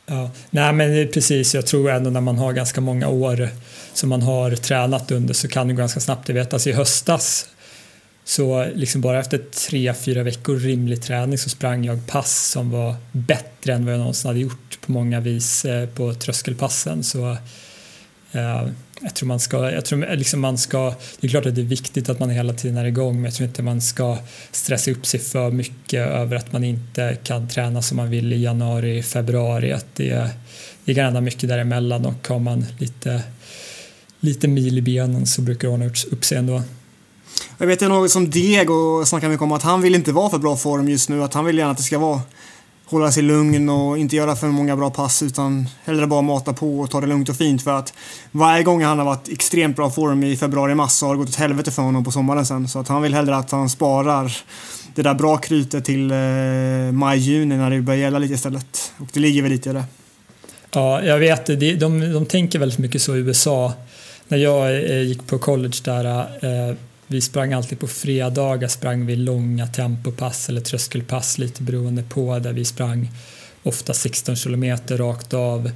Ja, 0.06 0.30
nej 0.50 0.72
men 0.72 1.08
precis, 1.08 1.54
jag 1.54 1.66
tror 1.66 1.90
ändå 1.90 2.10
när 2.10 2.20
man 2.20 2.38
har 2.38 2.52
ganska 2.52 2.80
många 2.80 3.08
år 3.08 3.48
som 3.92 4.08
man 4.08 4.22
har 4.22 4.50
tränat 4.50 5.10
under 5.10 5.34
så 5.34 5.48
kan 5.48 5.68
det 5.68 5.74
gå 5.74 5.78
ganska 5.78 6.00
snabbt. 6.00 6.28
Jag 6.28 6.34
vet 6.34 6.52
alltså 6.52 6.70
i 6.70 6.72
höstas 6.72 7.46
så 8.24 8.66
liksom 8.74 9.00
bara 9.00 9.20
efter 9.20 9.38
tre, 9.68 9.94
fyra 9.94 10.22
veckor 10.22 10.56
rimlig 10.56 11.02
träning 11.02 11.38
så 11.38 11.48
sprang 11.48 11.84
jag 11.84 12.06
pass 12.06 12.50
som 12.50 12.70
var 12.70 12.94
bättre 13.12 13.74
än 13.74 13.84
vad 13.84 13.94
jag 13.94 13.98
någonsin 13.98 14.28
hade 14.28 14.40
gjort 14.40 14.78
på 14.86 14.92
många 14.92 15.20
vis 15.20 15.64
eh, 15.64 15.88
på 15.88 16.14
tröskelpassen. 16.14 17.04
Så 17.04 17.30
eh, 18.32 18.68
jag 19.04 19.14
tror 19.14 19.26
man 19.26 19.40
ska, 19.40 19.70
jag 19.70 19.84
tror 19.84 20.16
liksom 20.16 20.40
man 20.40 20.58
ska, 20.58 20.94
det 21.20 21.26
är 21.26 21.28
klart 21.28 21.46
att 21.46 21.54
det 21.54 21.60
är 21.60 21.64
viktigt 21.64 22.08
att 22.08 22.20
man 22.20 22.30
hela 22.30 22.52
tiden 22.52 22.76
är 22.76 22.84
igång 22.84 23.14
men 23.14 23.24
jag 23.24 23.34
tror 23.34 23.48
inte 23.48 23.62
man 23.62 23.80
ska 23.80 24.18
stressa 24.50 24.90
upp 24.90 25.06
sig 25.06 25.20
för 25.20 25.50
mycket 25.50 26.08
över 26.08 26.36
att 26.36 26.52
man 26.52 26.64
inte 26.64 27.16
kan 27.22 27.48
träna 27.48 27.82
som 27.82 27.96
man 27.96 28.10
vill 28.10 28.32
i 28.32 28.42
januari, 28.42 29.02
februari. 29.02 29.72
Att 29.72 29.86
det, 29.94 30.30
det 30.84 30.94
kan 30.94 31.04
hända 31.04 31.20
mycket 31.20 31.48
däremellan 31.48 32.06
och 32.06 32.28
har 32.28 32.38
man 32.38 32.66
lite, 32.78 33.22
lite 34.20 34.48
mil 34.48 34.78
i 34.78 34.82
benen 34.82 35.26
så 35.26 35.42
brukar 35.42 35.68
det 35.68 35.74
ordna 35.74 35.86
upp 35.86 36.24
sig 36.24 36.38
ändå. 36.38 36.62
Jag 37.58 37.66
vet 37.66 37.80
något 37.80 38.10
som 38.10 38.30
Diego 38.30 39.04
snackar 39.04 39.28
mycket 39.28 39.42
om 39.42 39.52
att 39.52 39.62
han 39.62 39.82
vill 39.82 39.94
inte 39.94 40.12
vara 40.12 40.30
för 40.30 40.38
bra 40.38 40.56
form 40.56 40.88
just 40.88 41.08
nu. 41.08 41.24
Att 41.24 41.34
han 41.34 41.44
vill 41.44 41.58
gärna 41.58 41.70
att 41.70 41.76
det 41.76 41.82
ska 41.82 41.98
vara 41.98 42.20
hålla 42.84 43.12
sig 43.12 43.22
lugn 43.22 43.68
och 43.68 43.98
inte 43.98 44.16
göra 44.16 44.36
för 44.36 44.46
många 44.46 44.76
bra 44.76 44.90
pass 44.90 45.22
utan 45.22 45.68
hellre 45.84 46.06
bara 46.06 46.22
mata 46.22 46.52
på 46.52 46.80
och 46.80 46.90
ta 46.90 47.00
det 47.00 47.06
lugnt 47.06 47.28
och 47.28 47.36
fint 47.36 47.62
för 47.62 47.70
att 47.70 47.92
varje 48.30 48.62
gång 48.62 48.84
han 48.84 48.98
har 48.98 49.04
varit 49.04 49.28
extremt 49.28 49.76
bra 49.76 49.90
form 49.90 50.24
i 50.24 50.36
februari-mars 50.36 50.92
så 50.92 51.06
har 51.06 51.14
det 51.14 51.18
gått 51.18 51.28
åt 51.28 51.34
helvete 51.34 51.70
för 51.70 51.82
honom 51.82 52.04
på 52.04 52.10
sommaren 52.10 52.46
sen. 52.46 52.68
Så 52.68 52.78
att 52.78 52.88
han 52.88 53.02
vill 53.02 53.14
hellre 53.14 53.36
att 53.36 53.50
han 53.50 53.68
sparar 53.68 54.36
det 54.94 55.02
där 55.02 55.14
bra 55.14 55.36
krytet 55.36 55.84
till 55.84 56.10
eh, 56.10 56.92
maj-juni 56.92 57.56
när 57.56 57.70
det 57.70 57.82
börjar 57.82 58.00
gälla 58.00 58.18
lite 58.18 58.34
istället. 58.34 58.92
Och 58.98 59.08
det 59.12 59.20
ligger 59.20 59.42
väl 59.42 59.50
lite 59.50 59.70
i 59.70 59.72
det. 59.72 59.84
Ja, 60.70 61.02
jag 61.02 61.18
vet. 61.18 61.46
De, 61.46 61.74
de, 61.74 62.12
de 62.12 62.26
tänker 62.26 62.58
väldigt 62.58 62.78
mycket 62.78 63.02
så 63.02 63.16
i 63.16 63.18
USA. 63.18 63.72
När 64.28 64.38
jag 64.38 64.90
eh, 64.90 65.02
gick 65.02 65.26
på 65.26 65.38
college 65.38 65.76
där 65.84 66.04
eh, 66.20 66.76
vi 67.06 67.20
sprang 67.20 67.52
alltid 67.52 67.78
på 67.78 67.86
fredagar 67.86 68.68
sprang 68.68 69.06
vi 69.06 69.16
långa 69.16 69.66
tempopass 69.66 70.48
eller 70.48 70.60
tröskelpass 70.60 71.38
lite 71.38 71.62
beroende 71.62 72.02
på 72.02 72.38
där 72.38 72.52
vi 72.52 72.64
sprang 72.64 73.10
ofta 73.62 73.94
16 73.94 74.36
kilometer 74.36 74.98
rakt 74.98 75.34
av 75.34 75.70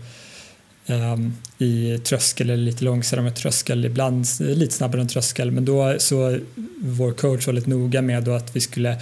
um, 0.87 1.37
i 1.59 1.99
tröskel 1.99 2.51
eller 2.51 2.63
lite 2.63 2.85
långsammare 2.85 3.33
tröskel, 3.33 3.85
ibland 3.85 4.27
lite 4.41 4.75
snabbare 4.75 5.01
än 5.01 5.09
tröskel. 5.09 5.51
Men 5.51 5.65
då 5.65 5.95
så 5.99 6.39
vår 6.81 7.13
coach 7.13 7.47
var 7.47 7.55
lite 7.55 7.71
noga 7.71 8.03
med 8.03 8.25
då 8.25 8.33
att 8.33 8.57
vi 8.57 8.61
skulle 8.61 8.97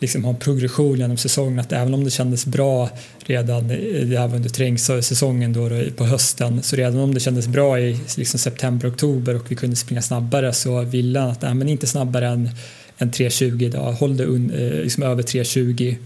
liksom 0.00 0.24
ha 0.24 0.30
en 0.30 0.38
progression 0.38 0.98
genom 0.98 1.16
säsongen. 1.16 1.58
Att 1.58 1.72
även 1.72 1.94
om 1.94 2.04
det 2.04 2.10
kändes 2.10 2.46
bra 2.46 2.90
redan, 3.18 3.70
även 3.70 4.34
under 4.34 4.48
terrängsäsongen 4.48 5.52
då, 5.52 5.68
då 5.68 5.82
på 5.96 6.04
hösten, 6.04 6.62
så 6.62 6.76
redan 6.76 7.00
om 7.00 7.14
det 7.14 7.20
kändes 7.20 7.46
bra 7.46 7.80
i 7.80 8.00
liksom 8.16 8.38
september, 8.38 8.90
oktober 8.90 9.36
och 9.36 9.50
vi 9.50 9.56
kunde 9.56 9.76
springa 9.76 10.02
snabbare 10.02 10.52
så 10.52 10.82
ville 10.82 11.20
han 11.20 11.30
att, 11.30 11.42
nej 11.42 11.54
men 11.54 11.68
inte 11.68 11.86
snabbare 11.86 12.28
än, 12.28 12.50
än 12.98 13.10
3.20 13.10 13.62
idag, 13.62 13.92
håll 13.92 14.16
det 14.16 14.24
un, 14.24 14.50
eh, 14.50 14.82
liksom 14.82 15.02
över 15.02 15.22
3.20 15.22 15.96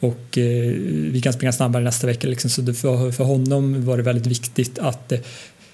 och 0.00 0.38
eh, 0.38 0.72
vi 1.12 1.20
kan 1.22 1.32
springa 1.32 1.52
snabbare 1.52 1.84
nästa 1.84 2.06
vecka. 2.06 2.28
Liksom. 2.28 2.50
Så 2.50 2.74
för, 2.74 3.10
för 3.10 3.24
honom 3.24 3.84
var 3.84 3.96
det 3.96 4.02
väldigt 4.02 4.26
viktigt 4.26 4.78
att 4.78 5.12
eh, 5.12 5.18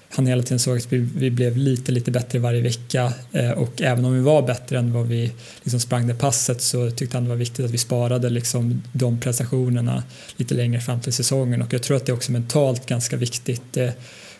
han 0.09 0.27
hela 0.27 0.43
tiden 0.43 0.59
såg 0.59 0.77
att 0.77 0.93
vi, 0.93 0.97
vi 0.97 1.31
blev 1.31 1.57
lite, 1.57 1.91
lite 1.91 2.11
bättre 2.11 2.39
varje 2.39 2.61
vecka 2.61 3.13
eh, 3.31 3.51
och 3.51 3.81
även 3.81 4.05
om 4.05 4.13
vi 4.13 4.21
var 4.21 4.41
bättre 4.41 4.77
än 4.77 4.93
vad 4.93 5.07
vi 5.07 5.31
liksom 5.63 5.79
sprang 5.79 6.07
det 6.07 6.13
passet 6.13 6.61
så 6.61 6.91
tyckte 6.91 7.17
han 7.17 7.23
det 7.23 7.29
var 7.29 7.35
viktigt 7.35 7.65
att 7.65 7.71
vi 7.71 7.77
sparade 7.77 8.29
liksom 8.29 8.83
de 8.93 9.19
prestationerna 9.19 10.03
lite 10.37 10.55
längre 10.55 10.81
fram 10.81 11.01
till 11.01 11.13
säsongen. 11.13 11.61
Och 11.61 11.73
jag 11.73 11.83
tror 11.83 11.97
att 11.97 12.05
det 12.05 12.11
är 12.11 12.15
också 12.15 12.31
mentalt 12.31 12.85
ganska 12.85 13.17
viktigt 13.17 13.77
eh, 13.77 13.89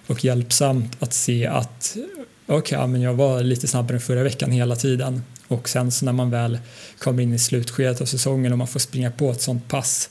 och 0.07 0.25
hjälpsamt 0.25 0.97
att 0.99 1.13
se 1.13 1.47
att 1.47 1.97
okej, 2.45 2.77
okay, 2.77 2.87
men 2.87 3.01
jag 3.01 3.13
var 3.13 3.43
lite 3.43 3.67
snabbare 3.67 3.93
än 3.93 4.01
förra 4.01 4.23
veckan 4.23 4.51
hela 4.51 4.75
tiden. 4.75 5.23
Och 5.47 5.69
sen 5.69 5.91
så 5.91 6.05
när 6.05 6.13
man 6.13 6.29
väl 6.29 6.59
kommer 6.99 7.23
in 7.23 7.33
i 7.33 7.39
slutskedet 7.39 8.01
av 8.01 8.05
säsongen 8.05 8.51
och 8.51 8.57
man 8.57 8.67
får 8.67 8.79
springa 8.79 9.11
på 9.11 9.31
ett 9.31 9.41
sånt 9.41 9.67
pass 9.67 10.09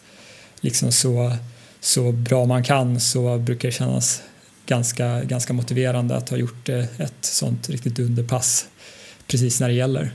liksom 0.61 0.93
så, 0.93 1.37
så 1.81 2.13
bra 2.13 2.45
man 2.45 2.65
kan 2.65 3.01
så 3.01 3.39
brukar 3.39 3.69
det 3.69 3.73
kännas 3.73 4.23
ganska, 4.67 5.23
ganska 5.25 5.53
motiverande 5.53 6.17
att 6.17 6.29
ha 6.29 6.37
gjort 6.37 6.69
eh, 6.69 7.01
ett 7.01 7.15
sånt 7.21 7.69
riktigt 7.69 7.99
underpass 7.99 8.67
precis 9.27 9.61
när 9.61 9.69
det 9.69 9.75
gäller. 9.75 10.11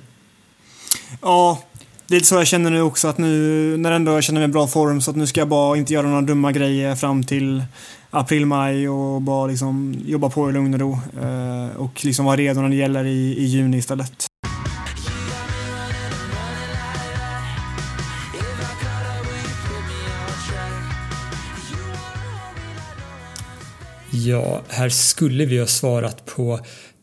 Ja, 1.22 1.63
det 2.08 2.15
är 2.15 2.20
lite 2.20 2.27
så 2.27 2.36
jag 2.36 2.48
känner 2.48 2.70
nu 2.70 2.81
också 2.81 3.08
att 3.08 3.17
nu 3.17 3.77
när 3.77 3.91
ändå 3.91 4.12
jag 4.12 4.24
känner 4.24 4.39
mig 4.39 4.50
i 4.50 4.51
bra 4.51 4.67
form 4.67 5.01
så 5.01 5.12
att 5.12 5.17
nu 5.17 5.27
ska 5.27 5.41
jag 5.41 5.48
bara 5.48 5.77
inte 5.77 5.93
göra 5.93 6.08
några 6.08 6.22
dumma 6.22 6.51
grejer 6.51 6.96
fram 6.96 7.24
till 7.24 7.63
april, 8.10 8.46
maj 8.46 8.89
och 8.89 9.22
bara 9.22 9.48
liksom 9.48 10.01
jobba 10.05 10.29
på 10.29 10.50
i 10.50 10.53
lugn 10.53 10.74
och 10.74 10.79
ro 10.79 11.00
eh, 11.22 11.77
och 11.77 12.05
liksom 12.05 12.25
vara 12.25 12.38
redo 12.38 12.62
när 12.62 12.70
det 12.70 12.75
gäller 12.75 13.05
i, 13.05 13.36
i 13.38 13.43
juni 13.43 13.77
istället. 13.77 14.31
Ja, 24.25 24.62
här 24.68 24.90
skulle 24.90 25.46
vi 25.46 25.60
ha 25.60 25.68
svarat 25.68 26.25
på 26.25 26.60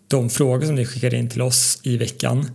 de 0.08 0.30
frågor 0.30 0.66
som 0.66 0.74
ni 0.74 0.86
skickade 0.86 1.16
in 1.16 1.28
till 1.28 1.42
oss 1.42 1.80
i 1.82 1.96
veckan. 1.96 2.50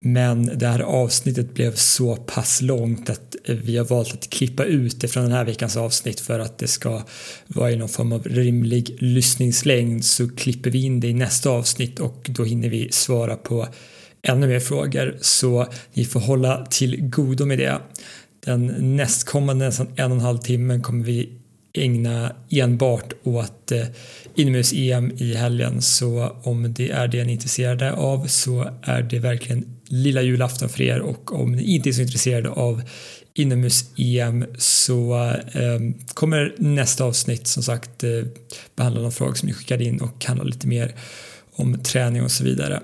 Men 0.00 0.58
det 0.58 0.66
här 0.66 0.80
avsnittet 0.80 1.54
blev 1.54 1.74
så 1.74 2.16
pass 2.16 2.62
långt 2.62 3.10
att 3.10 3.36
vi 3.46 3.76
har 3.76 3.84
valt 3.84 4.12
att 4.14 4.30
klippa 4.30 4.64
ut 4.64 5.00
det 5.00 5.08
från 5.08 5.22
den 5.22 5.32
här 5.32 5.44
veckans 5.44 5.76
avsnitt 5.76 6.20
för 6.20 6.38
att 6.38 6.58
det 6.58 6.66
ska 6.66 7.02
vara 7.46 7.70
i 7.70 7.76
någon 7.76 7.88
form 7.88 8.12
av 8.12 8.24
rimlig 8.24 8.96
lyssningslängd 8.98 10.04
så 10.04 10.28
klipper 10.28 10.70
vi 10.70 10.84
in 10.84 11.00
det 11.00 11.08
i 11.08 11.14
nästa 11.14 11.50
avsnitt 11.50 12.00
och 12.00 12.30
då 12.30 12.44
hinner 12.44 12.68
vi 12.68 12.88
svara 12.92 13.36
på 13.36 13.68
ännu 14.22 14.46
mer 14.46 14.60
frågor 14.60 15.18
så 15.20 15.66
ni 15.92 16.04
får 16.04 16.20
hålla 16.20 16.66
till 16.66 17.08
godo 17.08 17.46
med 17.46 17.58
det. 17.58 17.80
Den 18.44 18.96
nästkommande 18.96 19.66
nästan 19.66 19.88
en 19.96 20.10
och 20.10 20.16
en 20.16 20.24
halv 20.24 20.38
timmen 20.38 20.82
kommer 20.82 21.04
vi 21.04 21.39
ägna 21.72 22.32
enbart 22.50 23.12
åt 23.22 23.72
eh, 23.72 23.86
inomhus-EM 24.34 25.12
i 25.16 25.34
helgen 25.34 25.82
så 25.82 26.36
om 26.42 26.74
det 26.74 26.90
är 26.90 27.08
det 27.08 27.24
ni 27.24 27.30
är 27.30 27.34
intresserade 27.34 27.92
av 27.92 28.26
så 28.26 28.70
är 28.82 29.02
det 29.02 29.18
verkligen 29.18 29.80
lilla 29.88 30.22
julafton 30.22 30.68
för 30.68 30.82
er 30.82 31.00
och 31.00 31.40
om 31.40 31.52
ni 31.52 31.74
inte 31.74 31.88
är 31.88 31.92
så 31.92 32.02
intresserade 32.02 32.48
av 32.48 32.82
inomhus-EM 33.34 34.46
så 34.58 35.28
eh, 35.52 36.04
kommer 36.14 36.54
nästa 36.58 37.04
avsnitt 37.04 37.46
som 37.46 37.62
sagt 37.62 38.04
eh, 38.04 38.10
behandla 38.76 39.00
de 39.00 39.12
frågor 39.12 39.34
som 39.34 39.46
ni 39.46 39.52
skickade 39.52 39.84
in 39.84 40.00
och 40.00 40.24
handla 40.24 40.44
lite 40.44 40.66
mer 40.66 40.94
om 41.52 41.78
träning 41.78 42.22
och 42.22 42.30
så 42.30 42.44
vidare. 42.44 42.82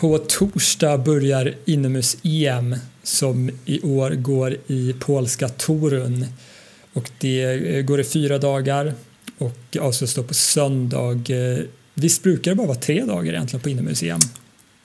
På 0.00 0.18
torsdag 0.18 0.98
börjar 0.98 1.54
inomhus-EM 1.64 2.76
som 3.02 3.50
i 3.64 3.80
år 3.80 4.10
går 4.10 4.56
i 4.66 4.94
polska 5.00 5.48
Torun 5.48 6.26
och 6.92 7.10
det 7.18 7.42
eh, 7.42 7.82
går 7.82 8.00
i 8.00 8.04
fyra 8.04 8.38
dagar 8.38 8.94
och 9.38 9.76
avslutas 9.80 10.14
då 10.14 10.22
på 10.22 10.34
söndag. 10.34 11.30
Eh, 11.30 11.58
visst 11.94 12.22
brukar 12.22 12.50
det 12.50 12.54
bara 12.54 12.66
vara 12.66 12.78
tre 12.78 13.04
dagar 13.04 13.32
egentligen 13.32 13.62
på 13.62 13.68
inomhus-EM? 13.68 14.20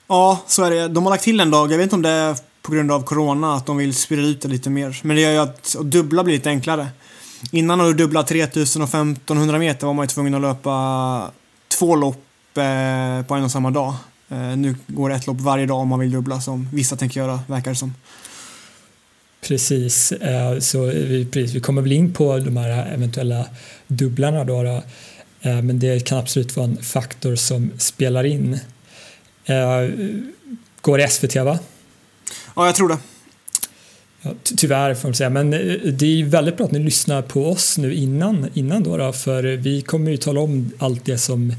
Ja, 0.08 0.44
så 0.46 0.64
är 0.64 0.70
det. 0.70 0.88
De 0.88 1.04
har 1.04 1.10
lagt 1.10 1.24
till 1.24 1.40
en 1.40 1.50
dag. 1.50 1.72
Jag 1.72 1.78
vet 1.78 1.84
inte 1.84 1.96
om 1.96 2.02
det 2.02 2.10
är 2.10 2.36
på 2.62 2.72
grund 2.72 2.92
av 2.92 3.02
corona, 3.02 3.54
att 3.54 3.66
de 3.66 3.76
vill 3.76 3.94
sprida 3.94 4.22
ut 4.22 4.40
det 4.40 4.48
lite 4.48 4.70
mer. 4.70 5.00
Men 5.02 5.16
det 5.16 5.22
gör 5.22 5.32
ju 5.32 5.38
att, 5.38 5.76
att 5.76 5.90
dubbla 5.90 6.24
blir 6.24 6.34
lite 6.34 6.50
enklare. 6.50 6.86
Innan 7.50 7.80
har 7.80 7.86
du 7.86 7.94
dubblat 7.94 8.26
3000 8.26 8.82
och 8.82 8.88
1500 8.88 9.58
meter 9.58 9.86
var 9.86 9.94
man 9.94 10.04
ju 10.04 10.08
tvungen 10.08 10.34
att 10.34 10.40
löpa 10.40 11.30
två 11.78 11.96
lopp 11.96 12.24
eh, 12.56 13.26
på 13.26 13.34
en 13.34 13.44
och 13.44 13.50
samma 13.50 13.70
dag. 13.70 13.94
Eh, 14.32 14.56
nu 14.56 14.74
går 14.86 15.08
det 15.08 15.14
ett 15.14 15.26
lopp 15.26 15.40
varje 15.40 15.66
dag 15.66 15.78
om 15.78 15.88
man 15.88 16.00
vill 16.00 16.10
dubbla 16.10 16.40
som 16.40 16.68
vissa 16.72 16.96
tänker 16.96 17.20
göra, 17.20 17.40
verkar 17.46 17.70
det 17.70 17.76
som. 17.76 17.94
Precis, 19.40 20.12
eh, 20.12 20.58
så 20.58 20.84
vi, 20.84 21.26
precis, 21.32 21.54
vi 21.54 21.60
kommer 21.60 21.82
väl 21.82 21.92
in 21.92 22.12
på 22.12 22.38
de 22.38 22.56
här 22.56 22.92
eventuella 22.92 23.46
dubblarna 23.86 24.44
då, 24.44 24.62
då. 24.62 24.82
Eh, 25.40 25.62
men 25.62 25.78
det 25.78 26.04
kan 26.04 26.18
absolut 26.18 26.56
vara 26.56 26.66
en 26.66 26.76
faktor 26.76 27.36
som 27.36 27.70
spelar 27.78 28.24
in. 28.24 28.58
Går 30.80 30.98
det 30.98 31.08
SVT 31.08 31.36
va? 31.36 31.58
Ja, 32.56 32.66
jag 32.66 32.74
tror 32.74 32.88
det. 32.88 32.98
Ja, 34.22 34.30
tyvärr 34.56 34.94
får 34.94 35.08
man 35.08 35.14
säga, 35.14 35.30
men 35.30 35.50
det 35.50 36.20
är 36.20 36.24
väldigt 36.24 36.56
bra 36.56 36.66
att 36.66 36.72
ni 36.72 36.78
lyssnar 36.78 37.22
på 37.22 37.46
oss 37.46 37.78
nu 37.78 37.94
innan, 37.94 38.48
innan 38.54 38.82
då, 38.82 38.96
då 38.96 39.12
för 39.12 39.42
vi 39.42 39.82
kommer 39.82 40.10
ju 40.10 40.16
tala 40.16 40.40
om 40.40 40.70
allt 40.78 41.04
det 41.04 41.18
som 41.18 41.52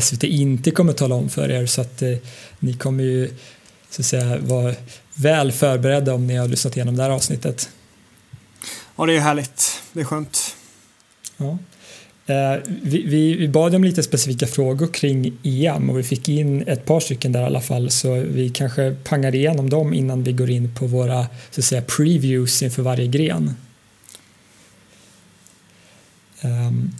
SVT 0.00 0.24
inte 0.24 0.70
kommer 0.70 0.92
tala 0.92 1.14
om 1.14 1.28
för 1.28 1.50
er 1.50 1.66
så 1.66 1.80
att 1.80 2.02
eh, 2.02 2.16
ni 2.58 2.74
kommer 2.74 3.04
ju 3.04 3.30
så 3.90 4.02
att 4.02 4.06
säga 4.06 4.38
vara 4.38 4.74
väl 5.14 5.52
förberedda 5.52 6.14
om 6.14 6.26
ni 6.26 6.36
har 6.36 6.48
lyssnat 6.48 6.76
igenom 6.76 6.96
det 6.96 7.02
här 7.02 7.10
avsnittet. 7.10 7.68
Ja, 8.96 9.06
det 9.06 9.16
är 9.16 9.20
härligt. 9.20 9.82
Det 9.92 10.00
är 10.00 10.04
skönt. 10.04 10.56
Ja. 11.36 11.58
Eh, 12.26 12.60
vi, 12.66 13.02
vi, 13.02 13.34
vi 13.34 13.48
bad 13.48 13.74
om 13.74 13.84
lite 13.84 14.02
specifika 14.02 14.46
frågor 14.46 14.86
kring 14.86 15.38
EM 15.42 15.90
och 15.90 15.98
vi 15.98 16.02
fick 16.02 16.28
in 16.28 16.62
ett 16.66 16.84
par 16.84 17.00
stycken 17.00 17.32
där 17.32 17.42
i 17.42 17.44
alla 17.44 17.60
fall 17.60 17.90
så 17.90 18.14
vi 18.14 18.50
kanske 18.50 18.96
pangar 19.04 19.34
igenom 19.34 19.70
dem 19.70 19.94
innan 19.94 20.22
vi 20.22 20.32
går 20.32 20.50
in 20.50 20.74
på 20.74 20.86
våra 20.86 21.26
så 21.50 21.60
att 21.60 21.64
säga, 21.64 21.82
previews 21.82 22.62
inför 22.62 22.82
varje 22.82 23.06
gren. 23.06 23.54
Um, 26.42 26.94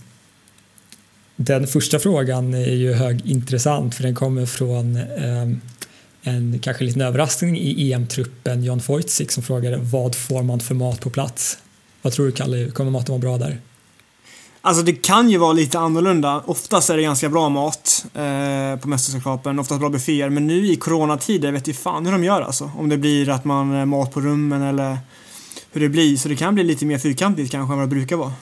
den 1.40 1.66
första 1.66 1.98
frågan 1.98 2.54
är 2.54 2.74
ju 2.74 2.92
högintressant 2.92 3.94
för 3.94 4.02
den 4.02 4.14
kommer 4.14 4.46
från 4.46 4.96
eh, 4.96 5.48
en 6.22 6.58
kanske 6.58 6.84
liten 6.84 7.02
överraskning 7.02 7.58
i 7.58 7.92
EM-truppen, 7.92 8.64
John 8.64 8.80
Voitzik 8.86 9.30
som 9.30 9.42
frågade 9.42 9.76
vad 9.76 10.14
får 10.14 10.42
man 10.42 10.60
för 10.60 10.74
mat 10.74 11.00
på 11.00 11.10
plats? 11.10 11.58
Vad 12.02 12.12
tror 12.12 12.26
du 12.26 12.32
Kalle, 12.32 12.70
kommer 12.70 12.90
maten 12.90 13.12
vara 13.12 13.20
bra 13.20 13.38
där? 13.38 13.60
Alltså 14.60 14.82
det 14.82 14.92
kan 14.92 15.30
ju 15.30 15.38
vara 15.38 15.52
lite 15.52 15.78
annorlunda. 15.78 16.42
Oftast 16.46 16.90
är 16.90 16.96
det 16.96 17.02
ganska 17.02 17.28
bra 17.28 17.48
mat 17.48 18.04
eh, 18.14 18.80
på 18.80 18.88
mästerskapen, 18.88 19.58
oftast 19.58 19.80
bra 19.80 19.88
bufféer. 19.88 20.28
Men 20.28 20.46
nu 20.46 20.66
i 20.66 20.76
coronatider 20.76 21.52
vet 21.52 21.68
ju 21.68 21.72
fan 21.72 22.06
hur 22.06 22.12
de 22.12 22.24
gör 22.24 22.42
alltså. 22.42 22.70
Om 22.78 22.88
det 22.88 22.98
blir 22.98 23.28
att 23.28 23.44
man 23.44 23.70
har 23.70 23.86
mat 23.86 24.12
på 24.12 24.20
rummen 24.20 24.62
eller 24.62 24.98
hur 25.72 25.80
det 25.80 25.88
blir. 25.88 26.16
Så 26.16 26.28
det 26.28 26.36
kan 26.36 26.54
bli 26.54 26.64
lite 26.64 26.86
mer 26.86 26.98
fyrkantigt 26.98 27.50
kanske 27.50 27.72
än 27.72 27.78
vad 27.78 27.88
det 27.88 27.94
brukar 27.94 28.16
vara. 28.16 28.32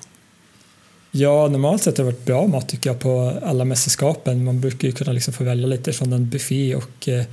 Ja, 1.19 1.49
normalt 1.49 1.83
sett 1.83 1.99
har 1.99 2.05
det 2.05 2.11
varit 2.11 2.25
bra 2.25 2.47
mat 2.47 2.69
tycker 2.69 2.91
jag 2.91 3.01
på 3.01 3.33
alla 3.43 3.65
mästerskapen. 3.65 4.45
Man 4.45 4.61
brukar 4.61 4.89
ju 4.89 4.95
kunna 4.95 5.13
liksom 5.13 5.35
få 5.35 5.45
välja 5.45 5.67
lite 5.67 5.93
från 5.93 6.13
en 6.13 6.29
buffé 6.29 6.75
och 6.75 7.09
eh, 7.09 7.25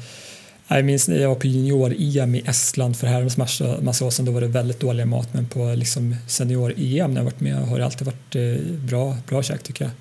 jag 0.68 0.86
minns 0.86 1.08
när 1.08 1.20
jag 1.20 1.30
var 1.30 1.36
på 1.36 1.48
junior-EM 1.48 2.36
i 2.36 2.44
Estland 2.48 2.98
för 2.98 3.08
herrens 3.08 3.38
massa 3.38 4.06
år 4.06 4.10
sedan, 4.10 4.26
då 4.26 4.32
var 4.32 4.42
det 4.42 4.48
väldigt 4.48 4.80
dålig 4.80 5.08
mat 5.08 5.34
men 5.34 5.48
på 5.48 5.74
liksom 5.76 6.16
senior-EM 6.28 7.14
när 7.14 7.22
jag 7.22 7.26
varit 7.26 7.40
med 7.40 7.56
har 7.56 7.80
det 7.80 7.86
alltid 7.86 8.06
varit 8.06 8.36
eh, 8.36 8.76
bra, 8.78 9.18
bra 9.28 9.44
käk 9.44 9.64
tycker 9.64 9.86
jag. 9.86 9.92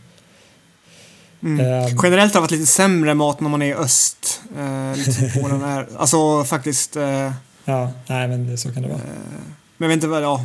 Mm. 1.43 1.85
Um, 1.85 2.01
Generellt 2.03 2.35
har 2.35 2.41
det 2.41 2.43
varit 2.43 2.51
lite 2.51 2.67
sämre 2.67 3.15
mat 3.15 3.41
när 3.41 3.49
man 3.49 3.63
är 3.63 3.67
i 3.67 3.75
öst. 3.75 4.41
Eh, 4.59 4.97
lite 4.97 5.41
Polen 5.41 5.63
är. 5.77 5.89
Alltså 5.97 6.45
faktiskt. 6.45 6.97
Eh, 6.97 7.33
ja, 7.65 7.93
nej 8.07 8.29
men 8.29 8.59
så 8.59 8.73
kan 8.73 8.83
det 8.83 8.89
vara. 8.89 8.99
Eh, 8.99 9.62
men 9.83 9.91
jag 9.91 9.97
vet 9.97 10.05
inte 10.05 10.09
vad, 10.09 10.23
ja, 10.23 10.45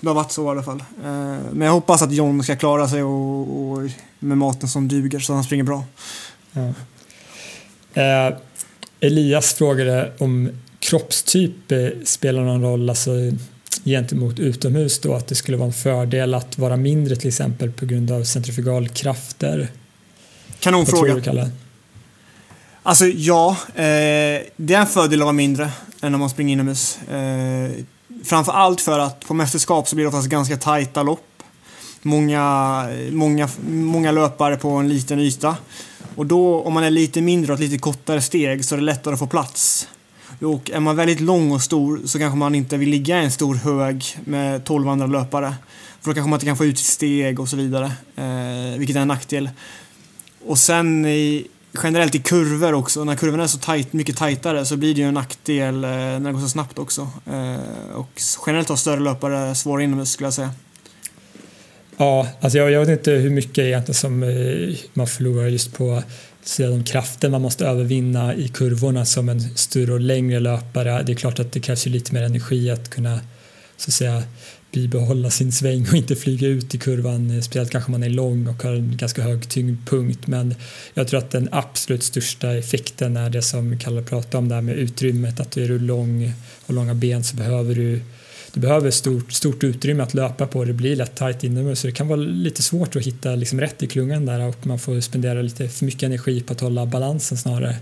det 0.00 0.08
har 0.08 0.14
varit 0.14 0.32
så 0.32 0.46
i 0.46 0.48
alla 0.48 0.62
fall. 0.62 0.80
Eh, 1.04 1.38
men 1.52 1.60
jag 1.60 1.72
hoppas 1.72 2.02
att 2.02 2.12
John 2.12 2.42
ska 2.42 2.56
klara 2.56 2.88
sig 2.88 3.02
och, 3.02 3.70
och 3.70 3.90
med 4.18 4.38
maten 4.38 4.68
som 4.68 4.88
duger 4.88 5.18
så 5.18 5.34
han 5.34 5.44
springer 5.44 5.64
bra. 5.64 5.84
Ja. 6.52 6.72
Eh, 8.02 8.36
Elias 9.00 9.54
frågade 9.54 10.12
om 10.18 10.50
kroppstyp 10.78 11.72
eh, 11.72 11.88
spelar 12.04 12.42
någon 12.42 12.62
roll 12.62 12.90
alltså, 12.90 13.10
gentemot 13.84 14.38
utomhus 14.38 14.98
då, 14.98 15.14
att 15.14 15.26
det 15.26 15.34
skulle 15.34 15.56
vara 15.56 15.66
en 15.66 15.72
fördel 15.72 16.34
att 16.34 16.58
vara 16.58 16.76
mindre 16.76 17.16
till 17.16 17.28
exempel 17.28 17.72
på 17.72 17.86
grund 17.86 18.10
av 18.10 18.24
centrifugalkrafter. 18.24 19.68
Kanonfråga. 20.58 21.14
Vad 21.14 21.24
tror 21.24 21.34
du? 21.34 21.50
Alltså 22.82 23.06
ja, 23.06 23.56
eh, 23.74 24.42
det 24.56 24.74
är 24.74 24.80
en 24.80 24.86
fördel 24.86 25.20
att 25.20 25.24
vara 25.24 25.32
mindre 25.32 25.70
än 26.02 26.14
om 26.14 26.20
man 26.20 26.30
springer 26.30 26.52
inomhus. 26.52 26.98
Eh, 27.02 27.70
Framför 28.24 28.52
allt 28.52 28.80
för 28.80 28.98
att 28.98 29.24
på 29.24 29.34
mästerskap 29.34 29.88
så 29.88 29.96
blir 29.96 30.04
det 30.04 30.08
oftast 30.08 30.28
ganska 30.28 30.56
tajta 30.56 31.02
lopp. 31.02 31.42
Många, 32.02 32.86
många, 33.10 33.48
många 33.68 34.12
löpare 34.12 34.56
på 34.56 34.70
en 34.70 34.88
liten 34.88 35.18
yta. 35.18 35.56
Och 36.16 36.26
då, 36.26 36.62
om 36.62 36.74
man 36.74 36.84
är 36.84 36.90
lite 36.90 37.20
mindre 37.20 37.52
och 37.52 37.58
ett 37.58 37.64
lite 37.64 37.78
kortare 37.78 38.20
steg, 38.20 38.64
så 38.64 38.74
är 38.74 38.78
det 38.78 38.84
lättare 38.84 39.14
att 39.14 39.18
få 39.18 39.26
plats. 39.26 39.88
Och 40.40 40.70
är 40.70 40.80
man 40.80 40.96
väldigt 40.96 41.20
lång 41.20 41.52
och 41.52 41.62
stor 41.62 42.00
så 42.04 42.18
kanske 42.18 42.38
man 42.38 42.54
inte 42.54 42.76
vill 42.76 42.88
ligga 42.88 43.20
i 43.20 43.24
en 43.24 43.32
stor 43.32 43.54
hög 43.54 44.18
med 44.24 44.64
12 44.64 44.88
andra 44.88 45.06
löpare. 45.06 45.54
För 46.00 46.10
då 46.10 46.14
kanske 46.14 46.30
man 46.30 46.36
inte 46.36 46.46
kan 46.46 46.56
få 46.56 46.64
ut 46.64 46.78
steg 46.78 47.40
och 47.40 47.48
så 47.48 47.56
vidare. 47.56 47.92
Eh, 48.16 48.78
vilket 48.78 48.96
är 48.96 49.00
en 49.00 49.08
nackdel. 49.08 49.50
Och 50.46 50.58
sen 50.58 51.06
i, 51.06 51.46
generellt 51.82 52.14
i 52.14 52.18
kurvor 52.18 52.72
också, 52.72 53.04
när 53.04 53.16
kurvorna 53.16 53.42
är 53.42 53.46
så 53.46 53.58
tajt, 53.58 53.92
mycket 53.92 54.16
tajtare 54.16 54.64
så 54.64 54.76
blir 54.76 54.94
det 54.94 55.00
ju 55.00 55.06
en 55.06 55.14
nackdel 55.14 55.84
eh, 55.84 55.90
när 55.90 56.20
det 56.20 56.32
går 56.32 56.40
så 56.40 56.48
snabbt 56.48 56.78
också. 56.78 57.08
Eh, 57.26 57.94
och 57.94 58.22
generellt 58.46 58.68
har 58.68 58.76
större 58.76 59.00
löpare 59.00 59.54
svårare 59.54 59.84
inomhus 59.84 60.10
skulle 60.10 60.26
jag 60.26 60.34
säga. 60.34 60.50
Ja, 61.96 62.28
alltså 62.40 62.58
jag, 62.58 62.70
jag 62.70 62.80
vet 62.80 62.88
inte 62.88 63.10
hur 63.10 63.30
mycket 63.30 63.58
egentligen 63.58 63.94
som 63.94 64.22
eh, 64.22 64.76
man 64.94 65.06
förlorar 65.06 65.46
just 65.46 65.72
på 65.72 66.02
de 66.56 66.84
krafter 66.84 67.28
man 67.28 67.42
måste 67.42 67.66
övervinna 67.66 68.34
i 68.34 68.48
kurvorna 68.48 69.04
som 69.04 69.28
en 69.28 69.56
större 69.56 69.92
och 69.92 70.00
längre 70.00 70.40
löpare. 70.40 71.02
Det 71.02 71.12
är 71.12 71.16
klart 71.16 71.38
att 71.38 71.52
det 71.52 71.60
krävs 71.60 71.86
lite 71.86 72.14
mer 72.14 72.22
energi 72.22 72.70
att 72.70 72.90
kunna 72.90 73.20
så 73.76 73.90
att 73.90 73.94
säga 73.94 74.22
bibehålla 74.72 75.30
sin 75.30 75.52
sväng 75.52 75.86
och 75.88 75.94
inte 75.94 76.16
flyga 76.16 76.48
ut 76.48 76.74
i 76.74 76.78
kurvan, 76.78 77.30
eh, 77.30 77.40
speciellt 77.40 77.70
kanske 77.70 77.90
man 77.90 78.02
är 78.02 78.08
lång 78.08 78.46
och 78.46 78.62
har 78.62 78.72
en 78.72 78.96
ganska 78.96 79.22
hög 79.22 79.48
tyngdpunkt. 79.48 80.26
Men 80.26 80.54
jag 80.94 81.08
tror 81.08 81.18
att 81.18 81.30
den 81.30 81.48
absolut 81.52 82.02
största 82.02 82.56
effekten 82.56 83.16
är 83.16 83.30
det 83.30 83.42
som 83.42 83.78
Kalle 83.78 84.02
pratade 84.02 84.36
om 84.36 84.48
där 84.48 84.60
med 84.60 84.76
utrymmet, 84.76 85.40
att 85.40 85.56
är 85.56 85.68
du 85.68 85.78
lång 85.78 86.32
och 86.66 86.74
långa 86.74 86.94
ben 86.94 87.24
så 87.24 87.36
behöver 87.36 87.74
du 87.74 88.00
du 88.52 88.60
behöver 88.60 88.90
stort, 88.90 89.32
stort 89.32 89.64
utrymme 89.64 90.02
att 90.02 90.14
löpa 90.14 90.46
på, 90.46 90.64
det 90.64 90.72
blir 90.72 90.96
lätt 90.96 91.14
tajt 91.14 91.44
inomhus 91.44 91.80
så 91.80 91.86
det 91.86 91.92
kan 91.92 92.08
vara 92.08 92.20
lite 92.20 92.62
svårt 92.62 92.96
att 92.96 93.06
hitta 93.06 93.34
liksom 93.34 93.60
rätt 93.60 93.82
i 93.82 93.86
klungan 93.86 94.26
där 94.26 94.48
och 94.48 94.66
man 94.66 94.78
får 94.78 95.00
spendera 95.00 95.42
lite 95.42 95.68
för 95.68 95.84
mycket 95.84 96.02
energi 96.02 96.40
på 96.40 96.52
att 96.52 96.60
hålla 96.60 96.86
balansen 96.86 97.38
snarare. 97.38 97.76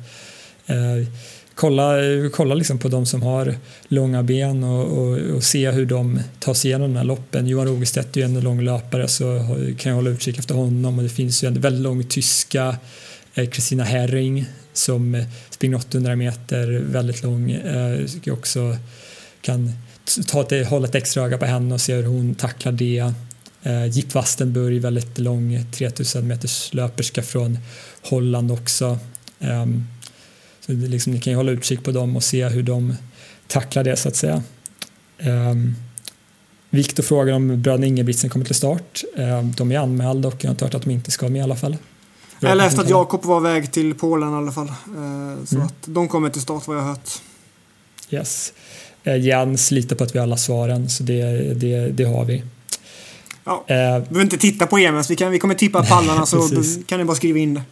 Eh, 0.67 1.07
Kolla, 1.57 1.95
kolla 2.33 2.55
liksom 2.55 2.79
på 2.79 2.89
de 2.89 3.07
som 3.07 3.23
har 3.23 3.55
långa 3.89 4.23
ben 4.23 4.65
och, 4.65 4.99
och, 4.99 5.19
och, 5.19 5.45
se 5.45 5.71
hur 5.71 5.87
de 5.87 6.21
tar 6.41 6.55
sig 6.55 6.71
igenom 6.71 6.89
den 6.89 6.97
här 6.97 7.05
loppen. 7.05 7.47
Johan 7.47 7.67
Rogestedt 7.67 8.17
är 8.17 8.21
ju 8.21 8.25
en 8.25 8.41
lång 8.41 8.61
löpare 8.61 9.09
så 9.09 9.57
kan 9.79 9.91
jag 9.91 9.97
hålla 9.97 10.11
utkik 10.11 10.39
efter 10.39 10.55
honom 10.55 10.99
och 10.99 11.03
det 11.03 11.11
finns 11.11 11.45
ju 11.45 11.49
en 11.49 11.61
väldigt 11.61 11.83
lång 11.83 12.05
tyska 12.05 12.77
eh, 13.35 13.85
Herring 13.85 14.47
som 14.73 15.25
springer 15.51 15.77
800 15.77 16.17
meter 16.17 16.83
väldigt 16.87 17.23
lång. 17.23 17.51
Eh, 17.51 18.01
också 18.33 18.77
kan 19.41 19.73
ta 20.27 20.43
ett, 20.43 20.69
hålla 20.69 20.89
ett 20.89 20.95
extra 20.95 21.23
öga 21.23 21.39
på 21.39 21.47
henne 21.47 21.75
och 21.75 21.81
se 21.81 21.95
hur 21.95 22.07
hon 22.07 22.35
tacklar 22.35 22.73
det. 22.73 23.13
Eh, 23.63 23.87
Jip 23.87 24.15
Wastenburg, 24.15 24.81
väldigt 24.81 25.19
lång 25.19 25.65
3000 25.73 26.29
meters 26.29 26.75
löperska 26.75 27.23
från 27.23 27.59
Holland 28.03 28.53
också. 28.53 28.99
Um, 29.39 29.87
så 30.67 30.73
liksom, 30.73 31.13
ni 31.13 31.21
kan 31.21 31.31
ju 31.31 31.37
hålla 31.37 31.53
utkik 31.53 31.85
på 31.85 31.91
dem 31.91 32.17
och 32.17 32.25
se 32.25 32.49
hur 32.49 32.63
de 32.63 32.95
tacklar 33.47 33.85
det 33.85 33.97
så 33.97 34.09
att 34.09 34.17
säga. 34.17 34.43
Um, 35.19 35.75
Viktor 36.71 37.03
frågar 37.03 37.35
om 37.35 37.63
bröderna 37.63 37.87
Ingebrigtsen 37.87 38.31
kommer 38.31 38.47
till 38.47 38.55
start. 38.55 39.05
Um, 39.17 39.53
de 39.53 39.73
är 39.73 39.79
anmälda 39.79 40.29
och 40.29 40.35
jag 40.39 40.49
har 40.49 40.53
inte 40.53 40.65
hört 40.65 40.75
att 40.75 40.83
de 40.83 40.91
inte 40.91 41.11
ska 41.11 41.29
med 41.29 41.39
i 41.39 41.43
alla 41.43 41.57
fall. 41.57 41.77
Jag 42.41 42.57
läste 42.57 42.81
att 42.81 42.91
Jakob 42.91 43.25
var 43.25 43.41
väg 43.41 43.73
till 43.73 43.95
Polen 43.95 44.33
i 44.33 44.37
alla 44.37 44.53
fall. 44.53 44.67
Uh, 44.69 45.45
så 45.45 45.55
mm. 45.55 45.67
att 45.67 45.75
de 45.85 46.09
kommer 46.09 46.31
till 46.31 46.43
start 46.43 46.67
vad 46.67 46.77
jag 46.77 46.83
har 46.83 46.89
hört. 46.89 47.11
Yes. 48.11 48.53
Uh, 49.07 49.19
Jens 49.19 49.71
litar 49.71 49.97
på 49.97 50.05
att 50.05 50.15
vi 50.15 50.19
har 50.19 50.27
alla 50.27 50.37
svaren 50.37 50.91
så 50.91 51.03
det, 51.03 51.23
det, 51.55 51.89
det 51.89 52.05
har 52.05 52.25
vi. 52.25 52.43
Ja, 53.45 53.53
uh, 53.53 53.67
behöver 53.67 54.23
inte 54.23 54.39
titta 54.39 54.67
på 54.67 54.79
EMS. 54.79 55.11
Vi, 55.11 55.17
kan, 55.17 55.31
vi 55.31 55.39
kommer 55.39 55.55
tippa 55.55 55.83
pallarna 55.87 56.27
så 56.27 56.49
kan 56.87 56.99
ni 56.99 57.05
bara 57.05 57.17
skriva 57.17 57.39
in 57.39 57.55
det. 57.55 57.63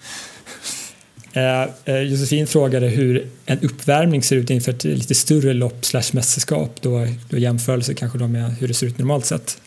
Eh, 1.36 1.68
eh, 1.84 2.00
Josefin 2.00 2.46
frågade 2.46 2.88
hur 2.88 3.28
en 3.46 3.60
uppvärmning 3.60 4.22
ser 4.22 4.36
ut 4.36 4.50
inför 4.50 4.72
ett 4.72 4.84
lite 4.84 5.14
större 5.14 5.52
lopp 5.52 5.84
slash 5.84 6.10
mästerskap 6.12 6.76
då, 6.80 7.06
då 7.28 7.38
jämförelse 7.38 7.94
kanske 7.94 8.18
då 8.18 8.28
med 8.28 8.50
hur 8.56 8.68
det 8.68 8.74
ser 8.74 8.86
ut 8.86 8.98
normalt 8.98 9.26
sett. 9.26 9.58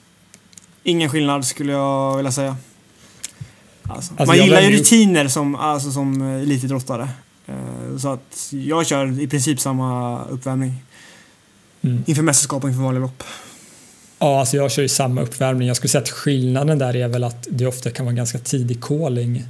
Ingen 0.83 1.09
skillnad 1.09 1.45
skulle 1.45 1.71
jag 1.71 2.17
vilja 2.17 2.31
säga. 2.31 2.57
Alltså, 3.83 4.13
alltså 4.17 4.25
man 4.25 4.45
gillar 4.45 4.61
ju 4.61 4.77
rutiner 4.77 5.27
som, 5.27 5.55
alltså, 5.55 5.91
som 5.91 6.21
elitidrottare. 6.21 7.09
Eh, 7.47 7.97
så 7.97 8.09
att 8.09 8.49
jag 8.51 8.87
kör 8.87 9.21
i 9.21 9.27
princip 9.27 9.59
samma 9.59 10.21
uppvärmning. 10.25 10.73
Mm. 11.81 12.03
Inför 12.07 12.23
mästerskap 12.23 12.63
och 12.63 12.69
inför 12.69 12.83
vanliga 12.83 13.01
lopp. 13.01 13.23
Ja, 14.19 14.39
alltså 14.39 14.57
jag 14.57 14.71
kör 14.71 14.81
ju 14.81 14.87
samma 14.89 15.21
uppvärmning. 15.21 15.67
Jag 15.67 15.77
skulle 15.77 15.89
säga 15.89 16.01
att 16.01 16.09
skillnaden 16.09 16.79
där 16.79 16.95
är 16.95 17.07
väl 17.07 17.23
att 17.23 17.47
det 17.51 17.67
ofta 17.67 17.89
kan 17.89 18.05
vara 18.05 18.15
ganska 18.15 18.39
tidig 18.39 18.83
calling. 18.83 19.43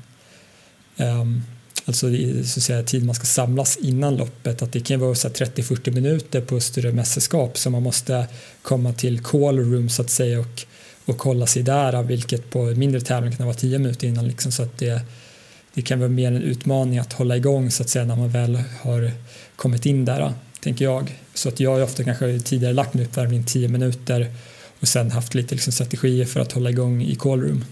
Um, 0.97 1.43
alltså 1.87 2.07
så 2.43 2.59
att 2.59 2.63
säga, 2.63 2.83
tid 2.83 3.05
man 3.05 3.15
ska 3.15 3.25
samlas 3.25 3.77
innan 3.77 4.17
loppet, 4.17 4.61
att 4.61 4.71
det 4.71 4.79
kan 4.79 4.99
vara 4.99 5.13
30-40 5.13 5.91
minuter 5.91 6.41
på 6.41 6.59
större 6.59 6.91
mästerskap 6.91 7.57
så 7.57 7.69
man 7.69 7.83
måste 7.83 8.27
komma 8.61 8.93
till 8.93 9.19
call 9.23 9.59
room 9.59 9.89
så 9.89 10.01
att 10.01 10.09
säga 10.09 10.39
och, 10.39 10.65
och 11.05 11.17
kolla 11.17 11.47
sig 11.47 11.63
där, 11.63 12.03
vilket 12.03 12.49
på 12.49 12.63
mindre 12.65 13.01
tävlingar 13.01 13.37
kan 13.37 13.45
vara 13.45 13.57
10 13.57 13.79
minuter 13.79 14.07
innan 14.07 14.27
liksom, 14.27 14.51
så 14.51 14.63
att 14.63 14.77
det, 14.77 15.01
det 15.73 15.81
kan 15.81 15.99
vara 15.99 16.09
mer 16.09 16.27
en 16.27 16.43
utmaning 16.43 16.99
att 16.99 17.13
hålla 17.13 17.37
igång 17.37 17.71
så 17.71 17.83
att 17.83 17.89
säga 17.89 18.05
när 18.05 18.15
man 18.15 18.29
väl 18.29 18.63
har 18.81 19.11
kommit 19.55 19.85
in 19.85 20.05
där, 20.05 20.33
tänker 20.59 20.85
jag. 20.85 21.15
Så 21.33 21.49
att 21.49 21.59
jag 21.59 21.71
har 21.71 21.83
ofta 21.83 22.03
kanske 22.03 22.39
tidigare 22.39 22.73
lagt 22.73 22.93
min 22.93 23.05
uppvärmning 23.05 23.43
10 23.43 23.67
minuter 23.67 24.31
och 24.79 24.87
sen 24.87 25.11
haft 25.11 25.35
lite 25.35 25.55
liksom, 25.55 25.73
strategier 25.73 26.25
för 26.25 26.39
att 26.39 26.51
hålla 26.51 26.69
igång 26.69 27.01
i 27.01 27.15
call 27.15 27.41
room. 27.41 27.63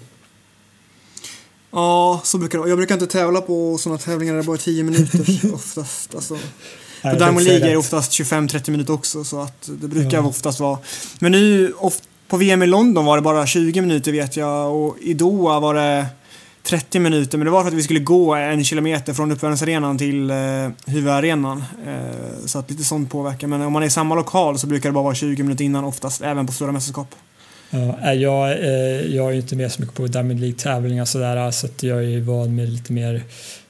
Ja, 1.75 2.21
så 2.23 2.37
brukar 2.37 2.57
det 2.57 2.59
vara. 2.59 2.69
Jag 2.69 2.77
brukar 2.77 2.95
inte 2.95 3.07
tävla 3.07 3.41
på 3.41 3.77
sådana 3.77 3.99
tävlingar 3.99 4.33
där 4.33 4.41
det 4.41 4.47
bara 4.47 4.55
är 4.55 4.61
10 4.61 4.83
minuter 4.83 5.53
oftast. 5.53 6.15
Alltså. 6.15 6.37
På 7.01 7.15
Diamond 7.15 7.45
League 7.45 7.71
är 7.71 7.77
oftast 7.77 8.11
25-30 8.11 8.71
minuter 8.71 8.93
också 8.93 9.23
så 9.23 9.41
att 9.41 9.69
det 9.81 9.87
brukar 9.87 10.17
ja. 10.17 10.23
oftast 10.23 10.59
vara. 10.59 10.79
Men 11.19 11.31
nu 11.31 11.73
på 12.27 12.37
VM 12.37 12.63
i 12.63 12.67
London 12.67 13.05
var 13.05 13.15
det 13.17 13.21
bara 13.21 13.47
20 13.47 13.81
minuter 13.81 14.11
vet 14.11 14.37
jag 14.37 14.75
och 14.75 14.97
i 15.01 15.13
Doha 15.13 15.59
var 15.59 15.73
det 15.73 16.05
30 16.63 16.99
minuter 16.99 17.37
men 17.37 17.45
det 17.45 17.51
var 17.51 17.61
för 17.61 17.67
att 17.67 17.73
vi 17.73 17.83
skulle 17.83 17.99
gå 17.99 18.35
en 18.35 18.63
kilometer 18.63 19.13
från 19.13 19.31
uppvärmningsarenan 19.31 19.97
till 19.97 20.29
eh, 20.29 20.37
huvudarenan. 20.85 21.63
Eh, 21.87 22.45
så 22.45 22.59
att 22.59 22.71
lite 22.71 22.83
sånt 22.83 23.11
påverkar. 23.11 23.47
Men 23.47 23.61
om 23.61 23.73
man 23.73 23.83
är 23.83 23.87
i 23.87 23.89
samma 23.89 24.15
lokal 24.15 24.59
så 24.59 24.67
brukar 24.67 24.89
det 24.89 24.93
bara 24.93 25.03
vara 25.03 25.15
20 25.15 25.43
minuter 25.43 25.65
innan 25.65 25.83
oftast, 25.83 26.21
även 26.21 26.47
på 26.47 26.53
stora 26.53 26.71
mästerskap. 26.71 27.15
Ja, 27.69 28.13
jag, 28.13 28.51
eh, 28.51 29.15
jag 29.15 29.31
är 29.31 29.33
inte 29.33 29.55
med 29.55 29.71
så 29.71 29.81
mycket 29.81 29.95
på 29.95 30.07
Diamond 30.07 30.39
League-tävlingar 30.39 31.05
sådär, 31.05 31.51
så 31.51 31.65
att 31.65 31.83
jag 31.83 32.03
är 32.03 32.21
van 32.21 32.55
med 32.55 32.69
lite 32.69 32.93
mer 32.93 33.23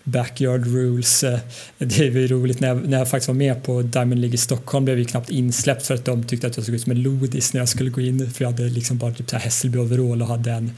backyard 0.06 0.68
rules. 0.68 1.24
Eh, 1.24 1.40
det 1.78 2.00
är 2.00 2.12
ju 2.12 2.28
roligt 2.28 2.60
när 2.60 2.68
jag, 2.68 2.88
när 2.88 2.98
jag 2.98 3.10
faktiskt 3.10 3.28
var 3.28 3.36
med 3.36 3.64
på 3.64 3.82
Diamond 3.82 4.22
League 4.22 4.36
i 4.36 4.38
Stockholm 4.38 4.86
blev 4.86 5.00
jag 5.00 5.08
knappt 5.08 5.30
insläppt 5.30 5.88
för 5.88 5.94
att 5.94 6.06
de 6.06 6.24
tyckte 6.24 6.48
att 6.48 6.58
jag 6.58 6.66
såg 6.66 6.76
ut 6.76 6.82
som 6.82 6.92
en 6.92 7.02
lodis 7.02 7.54
när 7.54 7.62
jag 7.62 7.70
skulle 7.70 7.90
gå 7.90 8.02
in 8.02 8.32
för 8.32 8.44
jag 8.44 8.52
hade 8.52 8.64
liksom 8.64 8.98
bara 8.98 9.14
typ 9.14 9.32
Hässelby-overall 9.32 10.22
och 10.22 10.28
hade 10.28 10.52
en, 10.52 10.72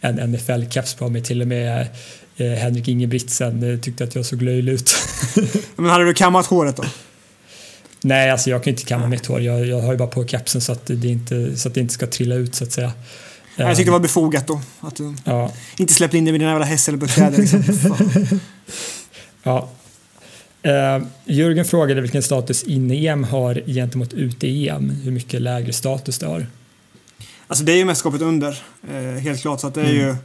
en 0.00 0.20
NFL-keps 0.20 0.98
på 0.98 1.08
mig. 1.08 1.22
Till 1.22 1.42
och 1.42 1.48
med 1.48 1.86
eh, 2.36 2.52
Henrik 2.52 2.88
Ingebrigtsen 2.88 3.80
tyckte 3.82 4.04
att 4.04 4.14
jag 4.14 4.26
såg 4.26 4.42
löjlig 4.42 4.72
ut. 4.72 4.94
Men 5.76 5.90
hade 5.90 6.04
du 6.04 6.14
kammat 6.14 6.46
håret 6.46 6.76
då? 6.76 6.84
Nej, 8.04 8.30
alltså 8.30 8.50
jag 8.50 8.64
kan 8.64 8.70
inte 8.70 8.84
kamma 8.84 9.06
mitt 9.06 9.26
hår. 9.26 9.40
Jag, 9.40 9.66
jag 9.66 9.80
har 9.80 9.92
ju 9.92 9.98
bara 9.98 10.08
på 10.08 10.26
kepsen 10.26 10.60
så 10.60 10.72
att, 10.72 10.86
det 10.86 11.08
inte, 11.08 11.56
så 11.56 11.68
att 11.68 11.74
det 11.74 11.80
inte 11.80 11.94
ska 11.94 12.06
trilla 12.06 12.34
ut 12.34 12.54
så 12.54 12.64
att 12.64 12.72
säga. 12.72 12.92
Jag 13.56 13.76
tyckte 13.76 13.88
det 13.88 13.92
var 13.92 14.00
befogat 14.00 14.46
då. 14.46 14.60
Att 14.80 14.96
du 14.96 15.14
ja. 15.24 15.52
inte 15.76 15.94
släppte 15.94 16.18
in 16.18 16.24
det 16.24 16.32
med 16.32 16.40
dina 16.40 16.50
jävla 16.50 16.66
Hässelbykläder. 16.66 17.38
Liksom. 17.38 18.40
ja. 19.42 19.68
Uh, 20.66 21.06
Jörgen 21.24 21.64
frågade 21.64 22.00
vilken 22.00 22.22
status 22.22 22.62
inne-EM 22.62 23.24
har 23.24 23.54
gentemot 23.66 24.12
ute-EM. 24.12 24.90
Hur 24.90 25.10
mycket 25.10 25.42
lägre 25.42 25.72
status 25.72 26.18
det 26.18 26.26
har. 26.26 26.46
Alltså 27.46 27.64
det 27.64 27.72
är 27.72 27.76
ju 27.76 27.84
mästerskapet 27.84 28.22
under, 28.22 28.62
uh, 28.90 29.18
helt 29.18 29.40
klart. 29.40 29.60
Så 29.60 29.66
att 29.66 29.74
det 29.74 29.80
är 29.80 29.90
mm. 29.90 29.96
ju 29.96 30.16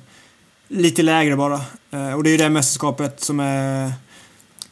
lite 0.68 1.04
lägre 1.04 1.36
bara. 1.36 1.62
Uh, 1.94 2.14
och 2.14 2.24
det 2.24 2.30
är 2.30 2.32
ju 2.32 2.38
det 2.38 2.50
mästerskapet 2.50 3.20
som 3.20 3.40
är 3.40 3.92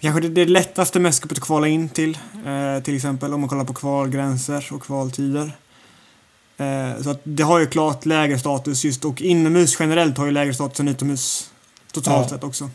Kanske 0.06 0.22
det, 0.22 0.30
det 0.30 0.46
lättaste 0.46 1.00
mästerskapet 1.00 1.38
att 1.38 1.44
kvala 1.44 1.68
in 1.68 1.90
till, 1.90 2.18
eh, 2.46 2.84
till 2.84 2.96
exempel 2.96 3.34
om 3.34 3.40
man 3.40 3.50
kollar 3.50 3.64
på 3.64 3.74
kvalgränser 3.74 4.68
och 4.72 4.84
kvaltider. 4.84 5.52
Eh, 6.58 7.04
så 7.04 7.10
att 7.10 7.22
det 7.24 7.44
har 7.44 7.60
ju 7.60 7.68
klart 7.68 8.06
lägre 8.06 8.40
status 8.40 8.86
just 8.86 9.06
och 9.06 9.22
inomhus 9.22 9.78
generellt 9.80 10.18
har 10.18 10.26
ju 10.26 10.32
lägre 10.32 10.54
status 10.54 10.80
än 10.80 10.88
utomhus 10.88 11.50
totalt 11.94 12.26
ja. 12.26 12.30
sett 12.30 12.44
också. 12.44 12.70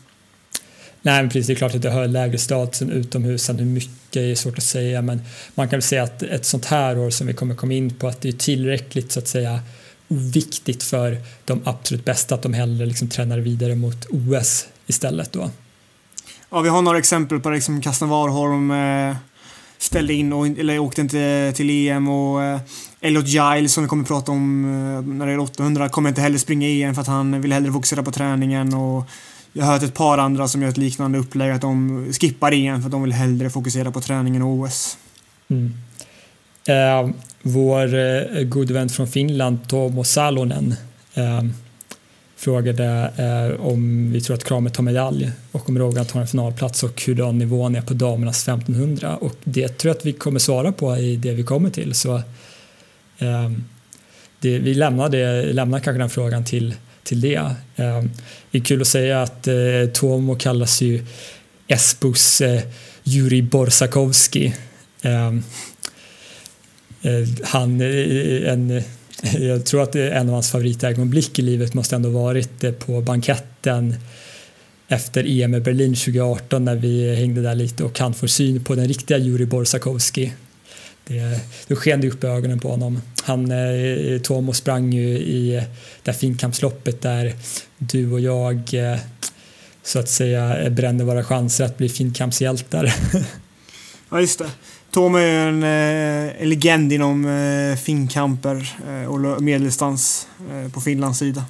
Nej, 1.01 1.21
men 1.21 1.29
precis. 1.29 1.47
Det 1.47 1.53
är 1.53 1.55
klart 1.55 1.75
att 1.75 1.81
det 1.81 1.91
har 1.91 2.07
lägre 2.07 2.37
status 2.37 2.81
än 2.81 2.91
utomhus. 2.91 3.49
Hur 3.49 3.65
mycket 3.65 4.15
är 4.15 4.35
svårt 4.35 4.57
att 4.57 4.63
säga, 4.63 5.01
men 5.01 5.21
man 5.55 5.69
kan 5.69 5.77
väl 5.77 5.81
säga 5.81 6.03
att 6.03 6.23
ett 6.23 6.45
sånt 6.45 6.65
här 6.65 6.99
år 6.99 7.09
som 7.09 7.27
vi 7.27 7.33
kommer 7.33 7.55
komma 7.55 7.73
in 7.73 7.93
på, 7.93 8.07
att 8.07 8.21
det 8.21 8.29
är 8.29 8.33
tillräckligt 8.33 9.11
så 9.11 9.19
att 9.19 9.27
säga 9.27 9.59
viktigt 10.07 10.83
för 10.83 11.17
de 11.45 11.61
absolut 11.65 12.05
bästa 12.05 12.35
att 12.35 12.41
de 12.41 12.53
hellre 12.53 12.85
liksom 12.85 13.09
tränar 13.09 13.39
vidare 13.39 13.75
mot 13.75 14.05
OS 14.09 14.67
istället 14.87 15.31
då. 15.31 15.49
Ja, 16.53 16.61
vi 16.61 16.69
har 16.69 16.81
några 16.81 16.97
exempel 16.97 17.39
på 17.39 17.49
liksom 17.49 17.81
Kasten 17.81 18.09
Warholm 18.09 18.71
eh, 18.71 19.15
ställde 19.77 20.13
in 20.13 20.33
och 20.33 20.47
eller 20.47 20.79
åkte 20.79 21.01
inte 21.01 21.53
till 21.55 21.87
EM 21.87 22.07
och 22.09 22.43
eh, 22.43 22.59
Elliot 23.01 23.27
Giles 23.27 23.73
som 23.73 23.83
vi 23.83 23.89
kommer 23.89 24.03
att 24.03 24.07
prata 24.07 24.31
om 24.31 24.65
eh, 24.65 25.13
när 25.13 25.25
det 25.25 25.31
är 25.31 25.39
800 25.39 25.89
kommer 25.89 26.09
inte 26.09 26.21
heller 26.21 26.37
springa 26.37 26.67
EM 26.67 26.95
för 26.95 27.01
att 27.01 27.07
han 27.07 27.41
vill 27.41 27.53
hellre 27.53 27.71
fokusera 27.71 28.03
på 28.03 28.11
träningen 28.11 28.73
och 28.73 29.09
jag 29.53 29.65
har 29.65 29.73
hört 29.73 29.83
ett 29.83 29.93
par 29.93 30.17
andra 30.17 30.47
som 30.47 30.61
gör 30.61 30.69
ett 30.69 30.77
liknande 30.77 31.19
upplägg 31.19 31.51
att 31.51 31.61
de 31.61 32.05
skippar 32.13 32.51
EM 32.51 32.81
för 32.81 32.87
att 32.87 32.91
de 32.91 33.01
vill 33.01 33.13
hellre 33.13 33.49
fokusera 33.49 33.91
på 33.91 34.01
träningen 34.01 34.41
och 34.41 34.49
OS. 34.49 34.97
Mm. 35.47 35.73
Eh, 36.67 37.15
vår 37.41 37.95
eh, 37.95 38.43
gode 38.43 38.73
vän 38.73 38.89
från 38.89 39.07
Finland, 39.07 39.67
Tomo 39.67 40.03
Salonen, 40.03 40.75
eh, 41.13 41.43
frågade 42.41 43.11
eh, 43.17 43.65
om 43.65 44.11
vi 44.11 44.21
tror 44.21 44.35
att 44.35 44.43
Kramer 44.43 44.69
tar 44.69 44.83
medalj 44.83 45.31
och 45.51 45.69
om 45.69 45.79
Rogan 45.79 46.05
tar 46.05 46.21
en 46.21 46.27
finalplats 46.27 46.83
och 46.83 47.03
hur 47.05 47.31
nivån 47.31 47.75
är 47.75 47.81
på 47.81 47.93
damernas 47.93 48.47
1500 48.47 49.17
och 49.17 49.35
det 49.43 49.67
tror 49.67 49.89
jag 49.89 49.97
att 49.97 50.05
vi 50.05 50.13
kommer 50.13 50.39
svara 50.39 50.71
på 50.71 50.97
i 50.97 51.15
det 51.15 51.33
vi 51.33 51.43
kommer 51.43 51.69
till. 51.69 51.93
Så 51.93 52.15
eh, 53.17 53.51
det, 54.39 54.59
vi 54.59 54.73
lämnar, 54.73 55.09
det, 55.09 55.53
lämnar 55.53 55.79
kanske 55.79 55.99
den 55.99 56.09
frågan 56.09 56.45
till, 56.45 56.75
till 57.03 57.21
det. 57.21 57.35
Eh, 57.75 58.03
det 58.51 58.57
är 58.57 58.63
kul 58.63 58.81
att 58.81 58.87
säga 58.87 59.21
att 59.21 59.47
eh, 59.47 59.53
Tomo 59.93 60.35
kallas 60.35 60.81
ju 60.81 61.05
Esbos 61.67 62.41
eh, 62.41 62.61
Juri 63.03 63.41
Borsakowski. 63.41 64.53
Eh, 65.01 65.27
eh, 67.01 67.27
han 67.43 67.81
eh, 67.81 68.51
en 68.51 68.83
jag 69.39 69.65
tror 69.65 69.83
att 69.83 69.95
en 69.95 70.27
av 70.27 70.33
hans 70.33 70.51
favoritögonblick 70.51 71.39
i 71.39 71.41
livet 71.41 71.73
måste 71.73 71.95
ändå 71.95 72.09
varit 72.09 72.79
på 72.79 73.01
banketten 73.01 73.95
efter 74.87 75.41
EM 75.41 75.55
i 75.55 75.59
Berlin 75.59 75.95
2018 75.95 76.65
när 76.65 76.75
vi 76.75 77.15
hängde 77.15 77.41
där 77.41 77.55
lite 77.55 77.83
och 77.83 77.99
han 77.99 78.13
får 78.13 78.27
syn 78.27 78.63
på 78.63 78.75
den 78.75 78.87
riktiga 78.87 79.17
Juri 79.17 79.45
Borsakowski. 79.45 80.33
Det, 81.07 81.39
då 81.67 81.75
sken 81.75 82.01
det 82.01 82.07
upp 82.07 82.23
i 82.23 82.27
ögonen 82.27 82.59
på 82.59 82.69
honom. 82.69 83.01
Han, 83.23 83.51
eh, 83.51 84.21
Tomo 84.21 84.53
sprang 84.53 84.93
ju 84.93 85.07
i 85.17 85.63
det 86.03 86.13
finkampsloppet 86.13 87.01
där 87.01 87.33
du 87.77 88.11
och 88.11 88.19
jag 88.19 88.73
eh, 88.73 88.97
så 89.83 89.99
att 89.99 90.09
säga 90.09 90.69
brände 90.69 91.03
våra 91.03 91.23
chanser 91.23 91.65
att 91.65 91.77
bli 91.77 91.89
finkampshjältar. 91.89 92.93
Ja, 94.13 94.21
just 94.21 94.39
det. 94.39 94.49
Tom 94.91 95.15
är 95.15 95.47
en, 95.47 95.63
eh, 95.63 96.41
en 96.41 96.49
legend 96.49 96.93
inom 96.93 97.25
eh, 97.25 97.77
finkamper 97.77 98.75
eh, 98.89 99.09
och 99.09 99.41
medeldistans 99.41 100.27
eh, 100.51 100.71
på 100.71 100.81
Finlands 100.81 101.19
sida. 101.19 101.45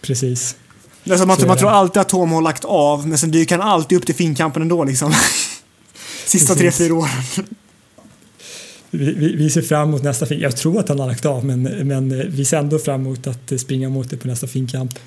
Precis. 0.00 0.56
Det 1.04 1.14
är 1.14 1.18
som 1.18 1.30
att 1.30 1.46
man 1.46 1.58
tror 1.58 1.70
alltid 1.70 2.00
att 2.00 2.08
Tom 2.08 2.32
har 2.32 2.42
lagt 2.42 2.64
av, 2.64 3.08
men 3.08 3.18
sen 3.18 3.30
dyker 3.30 3.58
han 3.58 3.68
alltid 3.68 3.98
upp 3.98 4.06
till 4.06 4.14
finkampen 4.14 4.62
ändå 4.62 4.84
liksom. 4.84 5.12
Sista 6.24 6.54
tre, 6.54 6.72
fyra 6.72 6.94
åren. 6.94 7.22
Vi, 8.90 9.12
vi, 9.12 9.36
vi, 9.36 9.50
ser 9.50 9.62
fram 9.62 9.88
emot 9.88 10.02
nästa 10.02 10.26
fin. 10.26 10.40
Jag 10.40 10.56
tror 10.56 10.80
att 10.80 10.88
han 10.88 10.98
har 10.98 11.06
lagt 11.06 11.26
av, 11.26 11.44
men, 11.44 11.62
men 11.62 12.30
vi 12.30 12.44
ser 12.44 12.56
ändå 12.56 12.78
fram 12.78 13.00
emot 13.00 13.26
att 13.26 13.60
springa 13.60 13.88
mot 13.88 14.10
det 14.10 14.16
på 14.16 14.28
nästa 14.28 14.46
finkamp. 14.46 14.98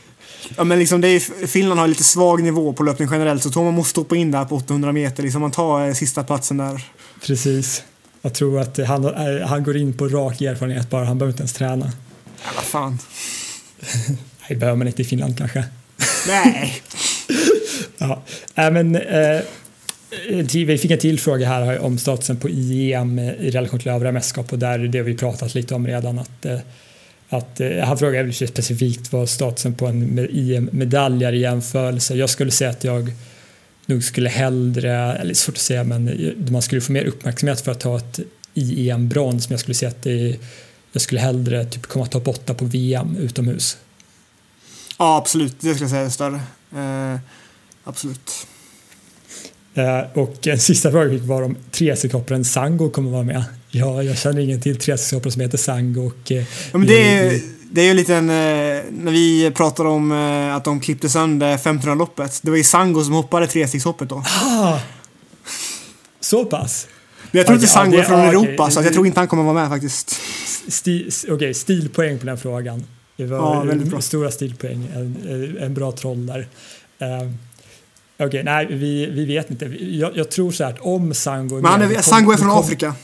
Ja, 0.58 0.64
men 0.64 0.80
liksom 0.80 1.02
det 1.02 1.08
är, 1.08 1.48
Finland 1.48 1.80
har 1.80 1.88
lite 1.88 2.04
svag 2.04 2.44
nivå 2.44 2.74
på 2.74 2.84
löpning 2.84 3.10
generellt, 3.12 3.44
så 3.44 3.50
Tom 3.50 3.74
måste 3.74 3.90
stoppa 3.90 4.16
in 4.16 4.32
där 4.32 4.46
på 4.46 4.56
800 4.56 4.92
meter. 4.92 5.24
Liksom 5.24 5.42
man 5.42 5.52
tar 5.52 5.88
eh, 5.88 5.94
sista 5.94 6.24
platsen 6.24 6.58
där. 6.58 6.84
Precis. 7.26 7.84
Jag 8.22 8.34
tror 8.34 8.60
att 8.60 8.78
han, 8.78 9.06
eh, 9.06 9.48
han 9.48 9.64
går 9.64 9.78
in 9.78 9.94
på 9.94 10.08
rak 10.08 10.42
erfarenhet 10.42 10.90
bara, 10.90 11.06
han 11.06 11.18
behöver 11.18 11.32
inte 11.32 11.42
ens 11.42 11.54
träna. 11.54 11.92
Ja, 12.44 12.50
vad 12.56 12.64
fan. 12.64 13.00
Nej, 14.50 14.60
behöver 14.60 14.78
man 14.78 14.88
inte 14.88 15.02
i 15.02 15.06
Finland 15.06 15.38
kanske. 15.38 15.64
Nej. 16.28 16.82
ja, 17.98 18.24
äh, 18.56 18.72
men 18.72 18.96
eh, 18.96 19.42
vi 20.54 20.78
fick 20.78 20.92
en 20.92 21.00
till 21.00 21.20
fråga 21.20 21.48
här 21.48 21.80
om 21.80 21.98
statusen 21.98 22.38
på 22.38 22.50
IEM 22.50 23.20
i 23.20 23.50
relation 23.52 23.80
till 23.80 23.92
övriga 23.92 24.12
mästerskap 24.12 24.54
och 24.54 24.60
där 24.60 24.80
är 24.80 24.88
det 24.88 25.02
vi 25.02 25.18
pratat 25.18 25.56
lite 25.56 25.76
om 25.76 25.88
redan 25.88 26.20
att 26.20 26.46
eh, 26.46 26.60
att, 27.30 27.60
eh, 27.60 27.78
han 27.78 27.98
frågade 27.98 28.34
specifikt 28.34 29.14
vad 29.14 29.30
statusen 29.30 29.74
på 29.74 29.88
en 29.88 30.28
IEM-medalj 30.32 31.24
är 31.24 31.34
i 31.34 31.40
jämförelse. 31.40 32.16
Jag 32.16 32.30
skulle 32.30 32.52
säga 32.52 32.70
att 32.70 32.84
jag 32.84 33.12
nog 33.89 34.04
skulle 34.04 34.30
hellre, 34.30 35.17
eller 35.17 35.34
svårt 35.34 35.56
att 35.56 35.62
säga, 35.62 35.84
men 35.84 36.34
man 36.52 36.62
skulle 36.62 36.82
få 36.82 36.91
mer 36.91 37.06
uppmärksamhet 37.06 37.62
för 37.62 37.71
att 37.71 37.80
ta 37.80 37.97
ett 37.97 38.19
IEM-brons, 38.54 39.49
men 39.49 39.54
jag 39.54 39.60
skulle 39.60 39.75
säga 39.75 39.89
att 39.89 40.04
det, 40.04 40.36
jag 40.91 41.02
skulle 41.02 41.21
hellre 41.21 41.65
typ 41.65 41.86
komma 41.86 42.06
topp 42.06 42.28
8 42.28 42.54
på 42.54 42.65
VM 42.65 43.17
utomhus. 43.17 43.78
Ja, 44.97 45.17
absolut. 45.17 45.56
Det 45.60 45.75
skulle 45.75 45.84
jag 45.84 45.89
säga 45.89 46.02
är 46.02 46.10
större. 46.10 46.41
Eh, 46.75 47.19
absolut. 47.84 48.47
Eh, 49.73 49.99
och 50.13 50.47
en 50.47 50.60
sista 50.60 50.91
fråga 50.91 51.17
var 51.17 51.41
om 51.41 51.58
trecyklopparen 51.71 52.45
Sango 52.45 52.89
kommer 52.89 53.12
vara 53.12 53.23
med. 53.23 53.43
Ja, 53.71 54.04
jag 54.04 54.17
känner 54.17 54.41
ingen 54.41 54.62
till 54.62 54.80
trecykloppare 54.80 55.32
som 55.32 55.41
heter 55.41 55.58
Sango. 55.58 56.08
Och, 56.08 56.32
eh, 56.32 56.43
ja, 56.71 56.78
men 56.78 56.88
det, 56.88 57.02
är, 57.02 57.41
det 57.72 57.82
är 57.82 57.86
ju 57.86 57.94
lite 57.94 58.16
en... 58.16 58.30
Eh, 58.30 58.84
när 58.92 59.12
vi 59.12 59.52
pratade 59.52 59.90
om 59.90 60.12
eh, 60.12 60.56
att 60.56 60.64
de 60.64 60.80
klippte 60.80 61.10
sönder 61.10 61.58
1500-loppet. 61.58 62.40
Det 62.42 62.50
var 62.50 62.58
ju 62.58 62.64
Sango 62.64 63.04
som 63.04 63.14
hoppade 63.14 63.48
trestegshoppet 63.48 64.10
då. 64.10 64.24
Ah, 64.26 64.80
så 66.20 66.46
pass? 66.46 66.88
Men 67.32 67.38
jag 67.40 67.46
tror 67.46 67.56
inte 67.56 67.68
Sango 67.68 67.98
är 67.98 68.04
från 68.04 68.20
ah, 68.20 68.24
Europa, 68.24 68.64
okay. 68.64 68.72
så 68.72 68.82
jag 68.82 68.94
tror 68.94 69.08
inte 69.08 69.20
han 69.20 69.28
kommer 69.28 69.44
vara 69.44 69.54
med 69.54 69.70
faktiskt. 69.70 70.20
Okej, 70.68 71.34
okay, 71.34 71.54
stilpoäng 71.54 72.20
på 72.20 72.26
den 72.26 72.38
frågan. 72.38 72.86
Det 73.18 73.26
var 73.26 73.80
ja, 73.92 74.02
stora 74.02 74.32
stilpoäng. 74.32 74.90
En, 74.96 75.58
en 75.60 75.74
bra 75.74 75.92
troll 75.92 76.26
där. 76.26 76.48
Um, 77.00 77.38
Okej, 78.22 78.44
nej, 78.44 78.66
vi, 78.70 79.06
vi 79.06 79.26
vet 79.26 79.52
inte. 79.52 79.66
Jag, 79.80 80.18
jag 80.18 80.32
tror 80.32 80.52
så 80.52 80.64
här 80.64 80.72
att 80.72 80.80
om 80.80 81.14
Sango... 81.14 81.56
Men 81.56 81.66
han 81.66 81.82
är, 81.82 82.02
Sango 82.02 82.32
är 82.32 82.38
från 82.38 82.50
kom, 82.50 82.60
Afrika. 82.60 82.96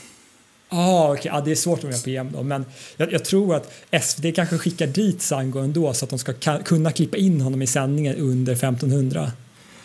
Ah, 0.68 1.12
okay. 1.12 1.32
ja, 1.34 1.40
det 1.40 1.50
är 1.50 1.54
svårt 1.54 1.78
att 1.78 1.84
vara 1.84 1.98
på 2.04 2.10
EM 2.10 2.32
då, 2.32 2.42
men 2.42 2.64
jag, 2.96 3.12
jag, 3.12 3.24
tror 3.24 3.54
att 3.54 3.72
SVT 4.02 4.34
kanske 4.36 4.58
skickar 4.58 4.86
dit 4.86 5.22
Sango 5.22 5.58
ändå 5.58 5.94
så 5.94 6.04
att 6.04 6.10
de 6.10 6.18
ska 6.18 6.32
kunna 6.64 6.92
klippa 6.92 7.16
in 7.16 7.40
honom 7.40 7.62
i 7.62 7.66
sändningen 7.66 8.16
under 8.16 8.52
1500. 8.52 9.32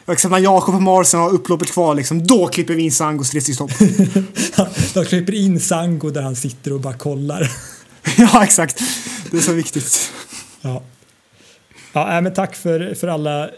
Exakt 0.07 0.31
när 0.31 0.39
Jakob 0.39 0.75
och 0.75 0.81
Marsen 0.81 1.19
har 1.19 1.29
upploppet 1.29 1.71
kvar, 1.71 1.95
liksom, 1.95 2.27
då 2.27 2.47
klipper 2.47 2.73
vi 2.73 2.83
in 2.83 2.91
Sangos 2.91 3.33
restidsstopp. 3.33 3.71
de 4.93 5.05
klipper 5.05 5.33
in 5.33 5.59
Sango 5.59 6.09
där 6.09 6.21
han 6.21 6.35
sitter 6.35 6.73
och 6.73 6.79
bara 6.79 6.93
kollar. 6.93 7.51
ja, 8.17 8.43
exakt. 8.43 8.81
Det 9.31 9.37
är 9.37 9.41
så 9.41 9.53
viktigt. 9.53 10.11
Ja. 10.61 10.83
Ja, 11.93 12.21
men 12.21 12.33
tack 12.33 12.55
för, 12.55 12.95
för 12.95 13.07
alla 13.07 13.49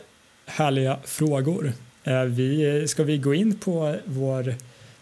härliga 0.45 0.99
frågor. 1.05 1.73
Eh, 2.03 2.21
vi, 2.21 2.83
ska 2.87 3.03
vi 3.03 3.17
gå 3.17 3.33
in 3.33 3.55
på 3.55 3.95
vår 4.05 4.55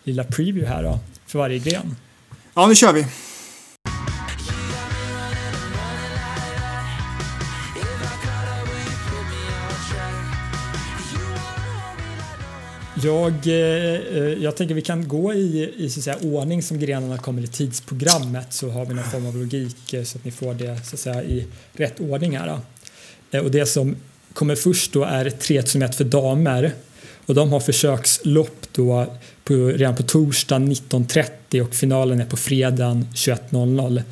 lilla 0.04 0.24
preview 0.24 0.68
här 0.68 0.84
då, 0.84 1.00
för 1.28 1.40
varje 1.40 1.60
gren? 1.60 1.96
Ja, 2.54 2.68
nu 2.68 2.76
kör 2.76 2.94
vi. 2.94 3.06
Jag, 13.04 13.34
eh, 13.48 14.18
eh, 14.18 14.44
jag 14.44 14.56
tänker 14.56 14.76
vi 14.76 14.82
kan 14.82 15.08
gå 15.08 15.34
i, 15.34 15.74
i 15.78 15.90
så 15.90 16.00
att 16.00 16.04
säga, 16.04 16.18
ordning 16.22 16.64
som 16.64 16.80
grenarna 16.80 17.18
kommer 17.18 17.42
i 17.42 17.48
tidsprogrammet 17.48 18.54
så 18.54 18.70
har 18.70 18.86
vi 18.86 18.94
någon 18.94 19.04
form 19.04 19.26
av 19.26 19.38
logik 19.38 19.94
eh, 19.94 20.04
så 20.04 20.18
att 20.18 20.26
ni 20.26 20.32
får 20.32 20.54
det 20.54 20.86
så 20.86 20.96
att 20.96 21.00
säga, 21.00 21.24
i 21.24 21.48
rätt 21.74 22.00
ordning 22.00 22.38
här. 22.38 22.48
Då. 22.48 22.60
Eh, 23.38 23.44
och 23.44 23.52
det 23.52 23.66
som 23.66 23.96
kommer 24.34 24.56
först 24.56 24.94
då 24.94 25.04
är 25.04 25.30
3000 25.30 25.80
meter 25.80 25.94
för 25.94 26.04
damer 26.04 26.74
och 27.26 27.36
de 27.36 27.52
har 27.52 27.60
försökslopp 27.60 28.68
då 28.72 29.16
på, 29.44 29.54
redan 29.54 29.96
på 29.96 30.04
torsdag 30.04 30.60
19.30 30.60 31.62
och 31.62 31.76
finalen 31.76 32.22
är 32.22 32.26
på 32.26 32.38
fredagen 32.38 33.08
21.00. 33.14 34.04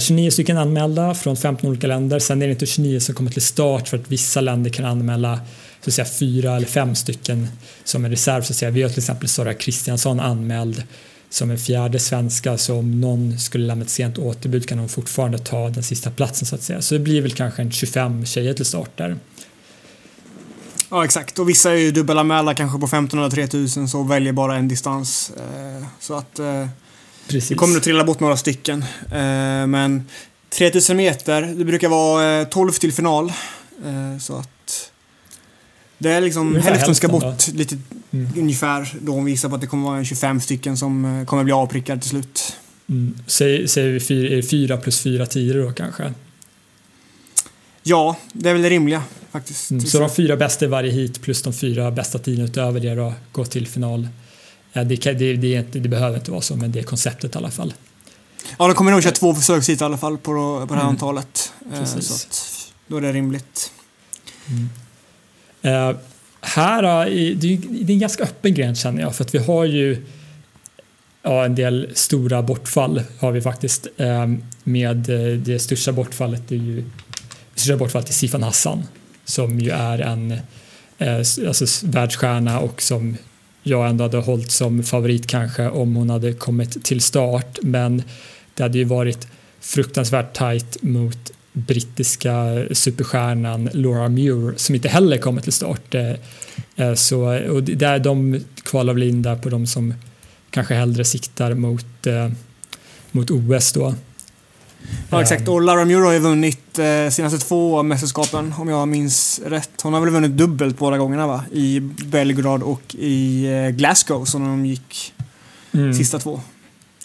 29 0.00 0.26
eh, 0.26 0.30
stycken 0.30 0.58
anmälda 0.58 1.14
från 1.14 1.36
15 1.36 1.70
olika 1.70 1.86
länder. 1.86 2.18
Sen 2.18 2.42
är 2.42 2.46
det 2.46 2.52
inte 2.52 2.66
29 2.66 3.00
som 3.00 3.14
kommer 3.14 3.30
till 3.30 3.42
start 3.42 3.88
för 3.88 3.98
att 3.98 4.10
vissa 4.10 4.40
länder 4.40 4.70
kan 4.70 4.84
anmäla 4.84 5.40
så 5.80 5.90
att 5.90 5.94
säga, 5.94 6.06
fyra 6.18 6.56
eller 6.56 6.66
fem 6.66 6.94
stycken 6.94 7.48
som 7.84 8.04
en 8.04 8.10
reserv. 8.10 8.42
Så 8.42 8.52
att 8.52 8.56
säga. 8.56 8.70
Vi 8.70 8.82
har 8.82 8.88
till 8.88 8.98
exempel 8.98 9.28
Sara 9.28 9.54
Kristiansson 9.54 10.20
anmäld 10.20 10.82
som 11.30 11.50
en 11.50 11.58
fjärde 11.58 11.98
svenska 11.98 12.58
så 12.58 12.78
om 12.78 13.00
någon 13.00 13.38
skulle 13.38 13.66
lämna 13.66 13.84
ett 13.84 13.90
sent 13.90 14.18
återbud 14.18 14.68
kan 14.68 14.78
hon 14.78 14.88
fortfarande 14.88 15.38
ta 15.38 15.68
den 15.68 15.82
sista 15.82 16.10
platsen 16.10 16.46
så 16.46 16.54
att 16.54 16.62
säga. 16.62 16.82
Så 16.82 16.94
det 16.94 17.00
blir 17.00 17.22
väl 17.22 17.30
kanske 17.30 17.62
en 17.62 17.72
25 17.72 18.26
tjejer 18.26 18.54
till 18.54 18.64
start 18.64 18.90
där. 18.96 19.16
Ja, 20.92 21.04
exakt. 21.04 21.38
Och 21.38 21.48
vissa 21.48 21.70
är 21.72 21.76
ju 21.76 21.90
dubbelanmälda 21.90 22.54
kanske 22.54 22.78
på 22.78 22.86
1500 22.86 23.30
3000 23.30 23.88
så 23.88 24.02
väljer 24.02 24.32
bara 24.32 24.56
en 24.56 24.68
distans. 24.68 25.32
Eh, 25.36 25.86
så 26.00 26.14
att 26.14 26.38
eh, 26.38 26.66
Precis. 27.28 27.48
det 27.48 27.54
kommer 27.54 27.76
att 27.76 27.82
trilla 27.82 28.04
bort 28.04 28.20
några 28.20 28.36
stycken. 28.36 28.84
Eh, 29.12 29.66
men 29.66 30.04
3000 30.50 30.96
meter, 30.96 31.42
det 31.42 31.64
brukar 31.64 31.88
vara 31.88 32.44
12 32.44 32.72
till 32.72 32.92
final. 32.92 33.32
Så 34.20 34.36
att 34.36 34.90
det 35.98 36.10
är 36.10 36.20
liksom 36.20 36.56
hälften 36.56 36.94
ska 36.94 37.08
bort 37.08 37.22
då. 37.22 37.52
lite 37.54 37.78
mm. 38.10 38.28
ungefär. 38.36 38.94
Då 39.00 39.12
hon 39.12 39.24
visar 39.24 39.48
på 39.48 39.54
att 39.54 39.60
det 39.60 39.66
kommer 39.66 39.90
vara 39.90 40.04
25 40.04 40.40
stycken 40.40 40.76
som 40.76 41.24
kommer 41.26 41.44
bli 41.44 41.52
avprickade 41.52 42.00
till 42.00 42.10
slut. 42.10 42.56
Mm. 42.88 43.18
Säger 43.26 43.92
vi 43.92 44.00
fyra, 44.00 44.42
fyra 44.50 44.76
plus 44.76 45.00
fyra 45.00 45.26
tior 45.26 45.66
då 45.66 45.72
kanske? 45.72 46.12
Ja, 47.82 48.16
det 48.32 48.48
är 48.48 48.52
väl 48.52 48.62
det 48.62 48.70
rimliga 48.70 49.02
faktiskt. 49.30 49.70
Mm, 49.70 49.86
så 49.86 49.98
de 49.98 50.10
fyra 50.10 50.36
bästa 50.36 50.64
i 50.64 50.68
varje 50.68 50.90
hit 50.90 51.22
plus 51.22 51.42
de 51.42 51.52
fyra 51.52 51.90
bästa 51.90 52.18
tiden 52.18 52.44
utöver 52.44 52.80
det 52.80 52.94
då 52.94 53.12
går 53.32 53.44
till 53.44 53.66
final. 53.66 54.08
Det, 54.72 54.84
det, 54.84 55.36
det, 55.36 55.62
det, 55.72 55.88
behöver 55.88 56.16
inte 56.16 56.30
vara 56.30 56.40
så, 56.40 56.56
men 56.56 56.72
det 56.72 56.78
är 56.78 56.82
konceptet 56.82 57.34
i 57.34 57.38
alla 57.38 57.50
fall. 57.50 57.74
Ja, 58.58 58.66
de 58.66 58.74
kommer 58.74 58.90
nog 58.90 59.02
köra 59.02 59.12
två 59.12 59.34
försökshit 59.34 59.80
i 59.80 59.84
alla 59.84 59.98
fall 59.98 60.18
på, 60.18 60.66
på 60.68 60.74
det 60.74 60.74
här 60.74 60.80
mm. 60.80 60.86
antalet. 60.86 61.52
Eh, 61.72 61.78
Precis. 61.78 62.06
Så 62.06 62.14
att, 62.14 62.72
då 62.86 62.96
är 62.96 63.00
det 63.00 63.12
rimligt. 63.12 63.72
Mm. 64.48 65.90
Uh, 65.90 65.96
här, 66.40 66.82
det 67.34 67.54
är 67.54 67.90
en 67.90 67.98
ganska 67.98 68.22
öppen 68.22 68.54
gräns 68.54 68.80
känner 68.80 69.02
jag, 69.02 69.16
för 69.16 69.24
att 69.24 69.34
vi 69.34 69.38
har 69.38 69.64
ju 69.64 70.06
ja, 71.22 71.44
en 71.44 71.54
del 71.54 71.90
stora 71.94 72.42
bortfall 72.42 73.02
har 73.18 73.32
vi 73.32 73.40
faktiskt. 73.40 73.86
Med 74.64 74.96
det 75.38 75.58
största 75.58 75.92
bortfallet 75.92 76.52
är 76.52 76.56
ju 76.56 76.84
största 77.62 77.76
bortfallet 77.76 78.08
är 78.08 78.12
Sifan 78.12 78.42
Hassan 78.42 78.82
som 79.24 79.60
ju 79.60 79.70
är 79.70 79.98
en 79.98 80.30
eh, 80.98 81.16
alltså, 81.16 81.86
världsstjärna 81.86 82.60
och 82.60 82.82
som 82.82 83.16
jag 83.62 83.88
ändå 83.88 84.04
hade 84.04 84.16
hållit 84.16 84.50
som 84.50 84.82
favorit 84.82 85.26
kanske 85.26 85.68
om 85.68 85.96
hon 85.96 86.10
hade 86.10 86.32
kommit 86.32 86.84
till 86.84 87.00
start. 87.00 87.58
Men 87.62 88.02
det 88.54 88.62
hade 88.62 88.78
ju 88.78 88.84
varit 88.84 89.28
fruktansvärt 89.60 90.34
tajt 90.34 90.82
mot 90.82 91.32
brittiska 91.52 92.64
superstjärnan 92.72 93.70
Laura 93.72 94.08
Muir 94.08 94.54
som 94.56 94.74
inte 94.74 94.88
heller 94.88 95.18
kommer 95.18 95.40
till 95.40 95.52
start. 95.52 95.94
Eh, 95.94 96.14
eh 96.76 96.94
så, 96.94 97.48
och 97.50 97.62
där 97.62 97.98
de 97.98 98.40
kvalar 98.62 98.94
väl 98.94 99.02
in 99.02 99.22
där 99.22 99.36
på 99.36 99.48
de 99.48 99.66
som 99.66 99.94
kanske 100.50 100.74
hellre 100.74 101.04
siktar 101.04 101.54
mot, 101.54 102.06
eh, 102.06 102.30
mot 103.10 103.30
OS 103.30 103.72
då. 103.72 103.94
Ja 105.10 105.22
exakt 105.22 105.48
och 105.48 105.62
Lara 105.62 105.84
Muir 105.84 106.00
har 106.00 106.12
ju 106.12 106.18
vunnit 106.18 106.78
eh, 106.78 107.10
senaste 107.10 107.38
två 107.38 107.82
mästerskapen 107.82 108.54
om 108.58 108.68
jag 108.68 108.88
minns 108.88 109.40
rätt. 109.46 109.80
Hon 109.82 109.92
har 109.92 110.00
väl 110.00 110.10
vunnit 110.10 110.30
dubbelt 110.30 110.78
båda 110.78 110.98
gångerna 110.98 111.26
va? 111.26 111.44
I 111.52 111.80
Belgrad 111.80 112.62
och 112.62 112.94
i 112.94 113.46
eh, 113.46 113.68
Glasgow 113.68 114.24
som 114.24 114.44
de 114.44 114.66
gick 114.66 115.14
mm. 115.72 115.94
sista 115.94 116.18
två. 116.18 116.40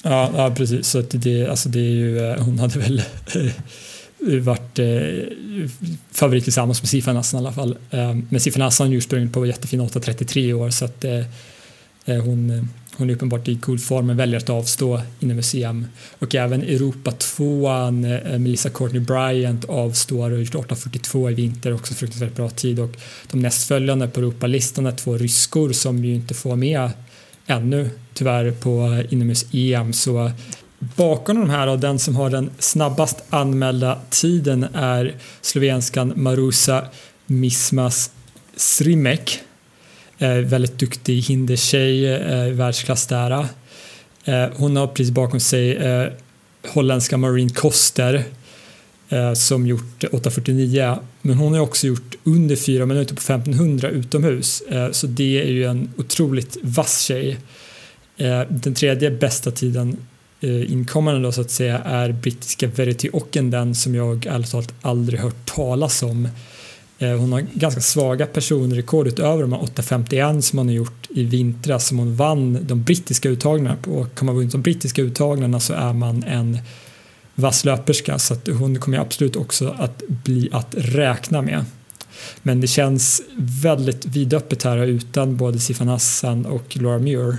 Ja, 0.03 0.31
ja 0.35 0.55
precis. 0.55 0.87
Så 0.87 1.01
det, 1.01 1.47
alltså 1.47 1.69
det 1.69 1.79
är 1.79 1.83
ju, 1.83 2.35
hon 2.39 2.59
hade 2.59 2.79
väl 2.79 3.01
varit 4.19 4.79
eh, 4.79 4.87
favorit 6.11 6.43
tillsammans 6.43 6.81
med 6.81 6.89
Sifan 6.89 7.15
Hassan 7.15 7.37
i 7.37 7.45
alla 7.45 7.53
fall. 7.53 7.77
Eh, 7.91 8.15
men 8.29 8.39
Sifan 8.39 8.61
Hassan 8.61 8.87
har 8.87 8.93
ju 8.93 9.01
sprungit 9.01 9.33
på 9.33 9.45
jättefin 9.45 9.81
8.33 9.81 10.53
år 10.53 10.69
så 10.69 10.85
att 10.85 11.03
eh, 11.03 11.17
eh, 12.05 12.23
hon, 12.23 12.69
hon 12.97 13.09
är 13.09 13.13
uppenbart 13.13 13.47
i 13.47 13.53
god 13.53 13.83
form 13.83 14.07
men 14.07 14.17
väljer 14.17 14.37
att 14.37 14.49
avstå 14.49 15.01
inom 15.19 15.39
UCM. 15.39 15.85
Och 16.19 16.35
även 16.35 16.61
Europa 16.61 17.11
2 17.11 17.69
eh, 17.69 18.39
Melissa 18.39 18.69
Courtney 18.69 19.01
Bryant 19.01 19.65
avstår 19.65 20.31
och 20.31 20.39
gjort 20.39 20.55
8.42 20.55 21.31
i 21.31 21.33
vinter, 21.33 21.73
också 21.73 21.93
fruktansvärt 21.93 22.35
bra 22.35 22.49
tid. 22.49 22.79
Och 22.79 22.91
de 23.31 23.39
nästföljande 23.39 24.07
på 24.07 24.19
Europalistan 24.19 24.85
är 24.85 24.91
två 24.91 25.17
ryskor 25.17 25.71
som 25.71 26.05
ju 26.05 26.15
inte 26.15 26.33
får 26.33 26.55
med 26.55 26.89
ännu 27.47 27.89
tyvärr 28.13 28.51
på 28.51 29.03
inomhus-EM 29.09 29.93
så 29.93 30.31
Bakom 30.79 31.39
de 31.39 31.49
här 31.49 31.67
och 31.67 31.79
den 31.79 31.99
som 31.99 32.15
har 32.15 32.29
den 32.29 32.49
snabbast 32.59 33.23
anmälda 33.29 33.99
tiden 34.09 34.63
är 34.73 35.15
slovenskan 35.41 36.13
Marusa 36.15 36.85
Mismas 37.25 38.11
Srimek. 38.55 39.41
Eh, 40.19 40.37
väldigt 40.37 40.79
duktig 40.79 41.21
hindertjej, 41.21 42.13
eh, 42.13 42.53
världsklass 42.53 43.07
där. 43.07 43.31
Eh, 44.25 44.45
hon 44.55 44.75
har 44.75 44.87
precis 44.87 45.11
bakom 45.11 45.39
sig 45.39 45.75
eh, 45.75 46.07
holländska 46.67 47.17
Marine 47.17 47.49
Koster 47.49 48.23
eh, 49.09 49.33
som 49.33 49.67
gjort 49.67 50.03
8.49 50.03 50.97
men 51.21 51.37
hon 51.37 51.53
har 51.53 51.59
också 51.59 51.87
gjort 51.87 52.15
under 52.23 52.55
4 52.55 52.85
minuter 52.85 53.15
på 53.15 53.19
1500 53.19 53.89
utomhus 53.89 54.61
eh, 54.61 54.91
så 54.91 55.07
det 55.07 55.41
är 55.41 55.51
ju 55.51 55.63
en 55.65 55.89
otroligt 55.97 56.57
vass 56.61 57.01
tjej. 57.01 57.37
Eh, 58.17 58.41
den 58.49 58.73
tredje 58.73 59.11
bästa 59.11 59.51
tiden 59.51 59.97
eh, 60.41 60.71
inkommande 60.71 61.21
då 61.21 61.31
så 61.31 61.41
att 61.41 61.51
säga 61.51 61.79
är 61.79 62.11
brittiska 62.11 62.67
Verity 62.67 63.09
Ockenden 63.13 63.75
som 63.75 63.95
jag 63.95 64.25
ärligt 64.25 64.51
talat 64.51 64.73
aldrig 64.81 65.19
hört 65.19 65.45
talas 65.45 66.03
om. 66.03 66.29
Eh, 66.99 67.11
hon 67.11 67.31
har 67.31 67.41
ganska 67.53 67.81
svaga 67.81 68.25
personrekord 68.25 69.07
utöver 69.07 69.41
de 69.41 69.53
här 69.53 69.59
8.51 69.59 70.41
som 70.41 70.59
hon 70.59 70.67
har 70.67 70.75
gjort 70.75 71.07
i 71.09 71.23
vintras 71.23 71.87
som 71.87 71.99
hon 71.99 72.15
vann 72.15 72.59
de 72.61 72.83
brittiska 72.83 73.29
uttagningarna 73.29 73.75
på. 73.81 73.91
Och 73.91 74.19
har 74.19 74.25
man 74.25 74.35
vunnit 74.35 74.51
de 74.51 74.61
brittiska 74.61 75.01
uttagningarna 75.01 75.59
så 75.59 75.73
är 75.73 75.93
man 75.93 76.23
en 76.23 76.59
vass 77.35 77.65
löperska 77.65 78.19
så 78.19 78.33
att 78.33 78.47
hon 78.47 78.79
kommer 78.79 78.97
absolut 78.97 79.35
också 79.35 79.75
att 79.79 80.03
bli 80.07 80.49
att 80.51 80.75
räkna 80.77 81.41
med. 81.41 81.65
Men 82.43 82.61
det 82.61 82.67
känns 82.67 83.21
väldigt 83.63 84.05
vidöppet 84.05 84.63
här 84.63 84.77
utan 84.77 85.37
både 85.37 85.59
Sifan 85.59 85.87
Hassan 85.87 86.45
och 86.45 86.77
Laura 86.77 86.99
Muir. 86.99 87.37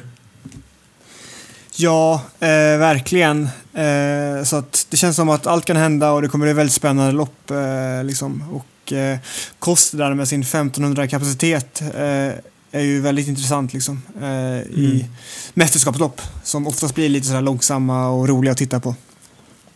Ja, 1.81 2.23
eh, 2.41 2.79
verkligen. 2.79 3.49
Eh, 3.75 4.45
så 4.45 4.57
att 4.57 4.87
det 4.91 4.97
känns 4.97 5.17
som 5.17 5.29
att 5.29 5.47
allt 5.47 5.65
kan 5.65 5.77
hända 5.77 6.13
och 6.13 6.23
det 6.23 6.29
kommer 6.29 6.47
bli 6.47 6.53
väldigt 6.53 6.75
spännande 6.75 7.13
lopp. 7.13 7.51
Eh, 7.51 8.05
liksom. 8.05 8.45
Och 8.53 8.93
eh, 8.93 9.19
Kost 9.59 9.99
där 9.99 10.15
med 10.15 10.29
sin 10.29 10.41
1500 10.41 11.09
kapacitet 11.09 11.81
eh, 11.81 12.33
är 12.73 12.81
ju 12.81 13.01
väldigt 13.01 13.29
intressant 13.29 13.73
liksom, 13.73 14.03
eh, 14.17 14.23
mm. 14.23 14.65
i 14.75 15.07
mästerskapslopp 15.55 16.23
som 16.45 16.67
oftast 16.67 16.95
blir 16.95 17.09
lite 17.09 17.27
sådär 17.27 17.41
långsamma 17.41 18.09
och 18.09 18.29
roliga 18.29 18.53
att 18.53 18.59
titta 18.59 18.81
på. 18.81 18.95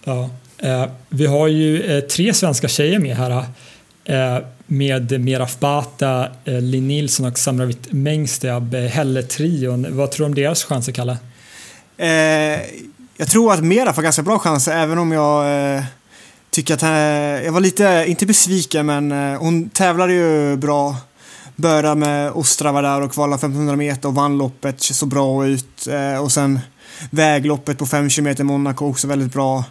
Ja, 0.05 0.31
eh, 0.59 0.87
vi 1.09 1.27
har 1.27 1.49
ju 1.49 2.01
tre 2.01 2.35
svenska 2.35 2.69
tjejer 2.69 2.99
med 2.99 3.17
här 3.17 3.47
med 4.67 5.21
Meraf 5.21 5.59
Bata, 5.59 6.29
Linn 6.45 6.89
Nilsson 6.89 7.27
och 7.27 7.39
Samravit 7.39 7.93
Mengstab, 7.93 8.75
Helle-trion. 8.75 9.97
Vad 9.97 10.11
tror 10.11 10.27
du 10.27 10.29
om 10.29 10.35
deras 10.35 10.65
chanser, 10.65 10.93
Kalle? 10.93 11.19
Eh, 11.97 12.61
jag 13.17 13.29
tror 13.29 13.53
att 13.53 13.65
Mera 13.65 13.93
får 13.93 14.03
ganska 14.03 14.23
bra 14.23 14.39
chanser 14.39 14.73
även 14.73 14.99
om 14.99 15.13
jag 15.13 15.75
eh, 15.77 15.85
tycker 16.51 16.75
att 16.75 16.83
eh, 16.83 17.45
jag 17.45 17.53
var 17.53 17.61
lite, 17.61 18.05
inte 18.09 18.27
besviken 18.27 18.87
men 18.87 19.13
eh, 19.13 19.39
hon 19.41 19.69
tävlade 19.69 20.13
ju 20.13 20.57
bra. 20.57 20.97
Började 21.57 21.95
med 21.95 22.33
Ostrava 22.33 22.83
där 22.83 23.01
och 23.01 23.13
kvalade 23.13 23.35
1500 23.35 23.77
meter 23.77 24.09
och 24.09 24.15
vann 24.15 24.39
loppet, 24.39 24.83
så 24.83 25.07
bra 25.07 25.47
ut. 25.47 25.87
Eh, 25.87 26.23
och 26.23 26.33
sen 26.33 26.61
vägloppet 27.11 27.79
på 27.79 27.87
5 27.87 28.11
km 28.11 28.47
Monaco 28.47 28.91
också 28.91 29.07
väldigt 29.07 29.33
bra. 29.33 29.65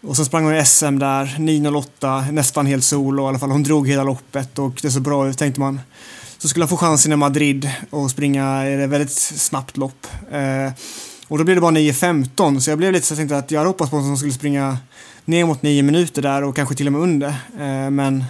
Och 0.00 0.16
så 0.16 0.24
sprang 0.24 0.44
hon 0.44 0.56
i 0.56 0.64
SM 0.64 0.98
där, 0.98 1.36
9.08, 1.38 2.32
nästan 2.32 2.66
helt 2.66 2.84
solo 2.84 3.24
i 3.24 3.26
alla 3.26 3.38
fall. 3.38 3.50
Hon 3.50 3.62
drog 3.62 3.88
hela 3.88 4.04
loppet 4.04 4.58
och 4.58 4.78
det 4.82 4.90
såg 4.90 5.02
bra 5.02 5.28
ut 5.28 5.38
tänkte 5.38 5.60
man. 5.60 5.80
Så 6.38 6.48
skulle 6.48 6.62
hon 6.62 6.68
få 6.68 6.76
chansen 6.76 7.12
i 7.12 7.16
Madrid 7.16 7.70
och 7.90 8.10
springa 8.10 8.66
ett 8.66 8.90
väldigt 8.90 9.12
snabbt 9.12 9.76
lopp. 9.76 10.06
Eh, 10.32 10.72
och 11.28 11.38
då 11.38 11.44
blev 11.44 11.56
det 11.56 11.60
bara 11.60 11.72
9.15 11.72 12.60
så 12.60 12.70
jag 12.70 12.78
blev 12.78 12.92
lite 12.92 13.06
så 13.06 13.12
jag 13.12 13.18
tänkte 13.18 13.36
att 13.36 13.50
jag 13.50 13.60
hade 13.60 13.68
hoppats 13.68 13.90
på 13.90 13.96
att 13.96 14.04
de 14.04 14.16
skulle 14.16 14.32
springa 14.32 14.78
ner 15.24 15.44
mot 15.44 15.62
9 15.62 15.82
minuter 15.82 16.22
där 16.22 16.44
och 16.44 16.56
kanske 16.56 16.74
till 16.74 16.86
och 16.86 16.92
med 16.92 17.02
under. 17.02 17.28
Eh, 17.58 17.90
men 17.90 18.24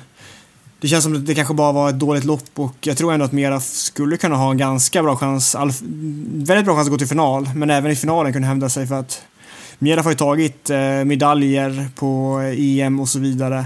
det 0.81 0.89
känns 0.89 1.05
som 1.05 1.17
att 1.17 1.27
det 1.27 1.35
kanske 1.35 1.55
bara 1.55 1.73
var 1.73 1.89
ett 1.89 1.99
dåligt 1.99 2.25
lopp 2.25 2.51
och 2.55 2.77
jag 2.81 2.97
tror 2.97 3.13
ändå 3.13 3.25
att 3.25 3.33
Mera 3.33 3.61
skulle 3.61 4.17
kunna 4.17 4.37
ha 4.37 4.51
en 4.51 4.59
ganska 4.59 5.03
bra 5.03 5.17
chans, 5.17 5.57
väldigt 6.33 6.65
bra 6.65 6.75
chans 6.75 6.87
att 6.87 6.93
gå 6.93 6.99
till 6.99 7.09
final, 7.09 7.51
men 7.55 7.71
även 7.71 7.91
i 7.91 7.97
finalen 7.97 8.33
kunna 8.33 8.47
hävda 8.47 8.69
sig 8.69 8.87
för 8.87 8.95
att 8.95 9.23
Mera 9.79 10.03
har 10.03 10.11
ju 10.11 10.17
tagit 10.17 10.71
eh, 10.71 11.05
medaljer 11.05 11.89
på 11.95 12.41
eh, 12.41 12.81
EM 12.81 13.01
och 13.01 13.09
så 13.09 13.19
vidare 13.19 13.65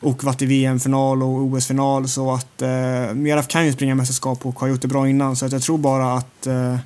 och 0.00 0.24
varit 0.24 0.42
i 0.42 0.46
VM-final 0.46 1.22
och 1.22 1.28
OS-final 1.28 2.08
så 2.08 2.32
att 2.32 2.62
eh, 2.62 3.14
Mera 3.14 3.42
kan 3.42 3.66
ju 3.66 3.72
springa 3.72 3.94
mästerskap 3.94 4.46
och 4.46 4.60
har 4.60 4.68
gjort 4.68 4.82
det 4.82 4.88
bra 4.88 5.08
innan 5.08 5.36
så 5.36 5.46
att 5.46 5.52
jag 5.52 5.62
tror 5.62 5.78
bara 5.78 6.12
att 6.12 6.46
eh, 6.46 6.76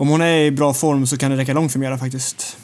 om 0.00 0.08
hon 0.08 0.20
är 0.20 0.44
i 0.44 0.50
bra 0.50 0.74
form 0.74 1.06
så 1.06 1.16
kan 1.16 1.30
det 1.30 1.36
räcka 1.36 1.52
långt 1.52 1.72
för 1.72 1.78
Mera 1.78 1.98
faktiskt. 1.98 2.56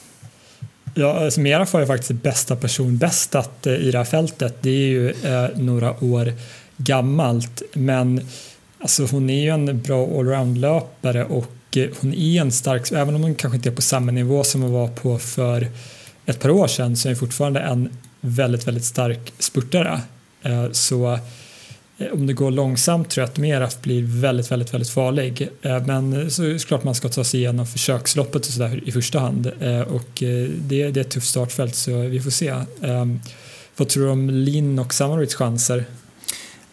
Ja, 0.93 1.25
alltså 1.25 1.39
Mera 1.39 1.65
får 1.65 1.79
ju 1.79 1.87
faktiskt 1.87 2.11
bästa 2.11 2.55
person 2.55 2.97
bästat 2.97 3.67
eh, 3.67 3.73
i 3.73 3.91
det 3.91 3.97
här 3.97 4.05
fältet. 4.05 4.57
Det 4.61 4.69
är 4.69 4.87
ju 4.87 5.09
eh, 5.09 5.47
några 5.55 6.03
år 6.03 6.33
gammalt, 6.77 7.61
men 7.73 8.27
alltså 8.79 9.05
hon 9.05 9.29
är 9.29 9.41
ju 9.41 9.49
en 9.49 9.81
bra 9.81 10.19
allround-löpare 10.19 11.25
och 11.25 11.77
eh, 11.77 11.89
hon 12.01 12.13
är 12.13 12.41
en 12.41 12.51
stark, 12.51 12.91
även 12.91 13.15
om 13.15 13.23
hon 13.23 13.35
kanske 13.35 13.55
inte 13.55 13.69
är 13.69 13.75
på 13.75 13.81
samma 13.81 14.11
nivå 14.11 14.43
som 14.43 14.61
hon 14.61 14.71
var 14.71 14.87
på 14.87 15.19
för 15.19 15.67
ett 16.25 16.39
par 16.39 16.49
år 16.49 16.67
sedan 16.67 16.97
så 16.97 17.07
är 17.07 17.13
hon 17.13 17.19
fortfarande 17.19 17.59
en 17.59 17.89
väldigt, 18.21 18.67
väldigt 18.67 18.85
stark 18.85 19.33
spurtare. 19.39 20.01
Eh, 20.41 20.71
så 20.71 21.19
Eh, 21.97 22.13
om 22.13 22.27
det 22.27 22.33
går 22.33 22.51
långsamt 22.51 23.09
tror 23.09 23.21
jag 23.21 23.29
att 23.29 23.37
Meraf 23.37 23.81
blir 23.81 24.03
väldigt, 24.21 24.51
väldigt, 24.51 24.73
väldigt 24.73 24.89
farlig. 24.89 25.49
Eh, 25.61 25.85
men 25.85 26.31
så 26.31 26.43
är 26.43 26.47
det 26.47 26.65
klart 26.67 26.83
man 26.83 26.95
ska 26.95 27.09
ta 27.09 27.23
sig 27.23 27.39
igenom 27.39 27.67
försöksloppet 27.67 28.45
och 28.45 28.51
sådär 28.51 28.81
i 28.85 28.91
första 28.91 29.19
hand. 29.19 29.51
Eh, 29.61 29.81
och 29.81 30.09
det, 30.13 30.47
det 30.47 30.81
är 30.81 30.97
ett 30.97 31.09
tufft 31.09 31.27
startfält 31.27 31.75
så 31.75 31.97
vi 32.01 32.19
får 32.19 32.31
se. 32.31 32.53
Ehm, 32.81 33.19
vad 33.77 33.89
tror 33.89 34.05
du 34.05 34.11
om 34.11 34.29
Linn 34.29 34.79
och 34.79 34.93
Samarovits 34.93 35.35
chanser? 35.35 35.85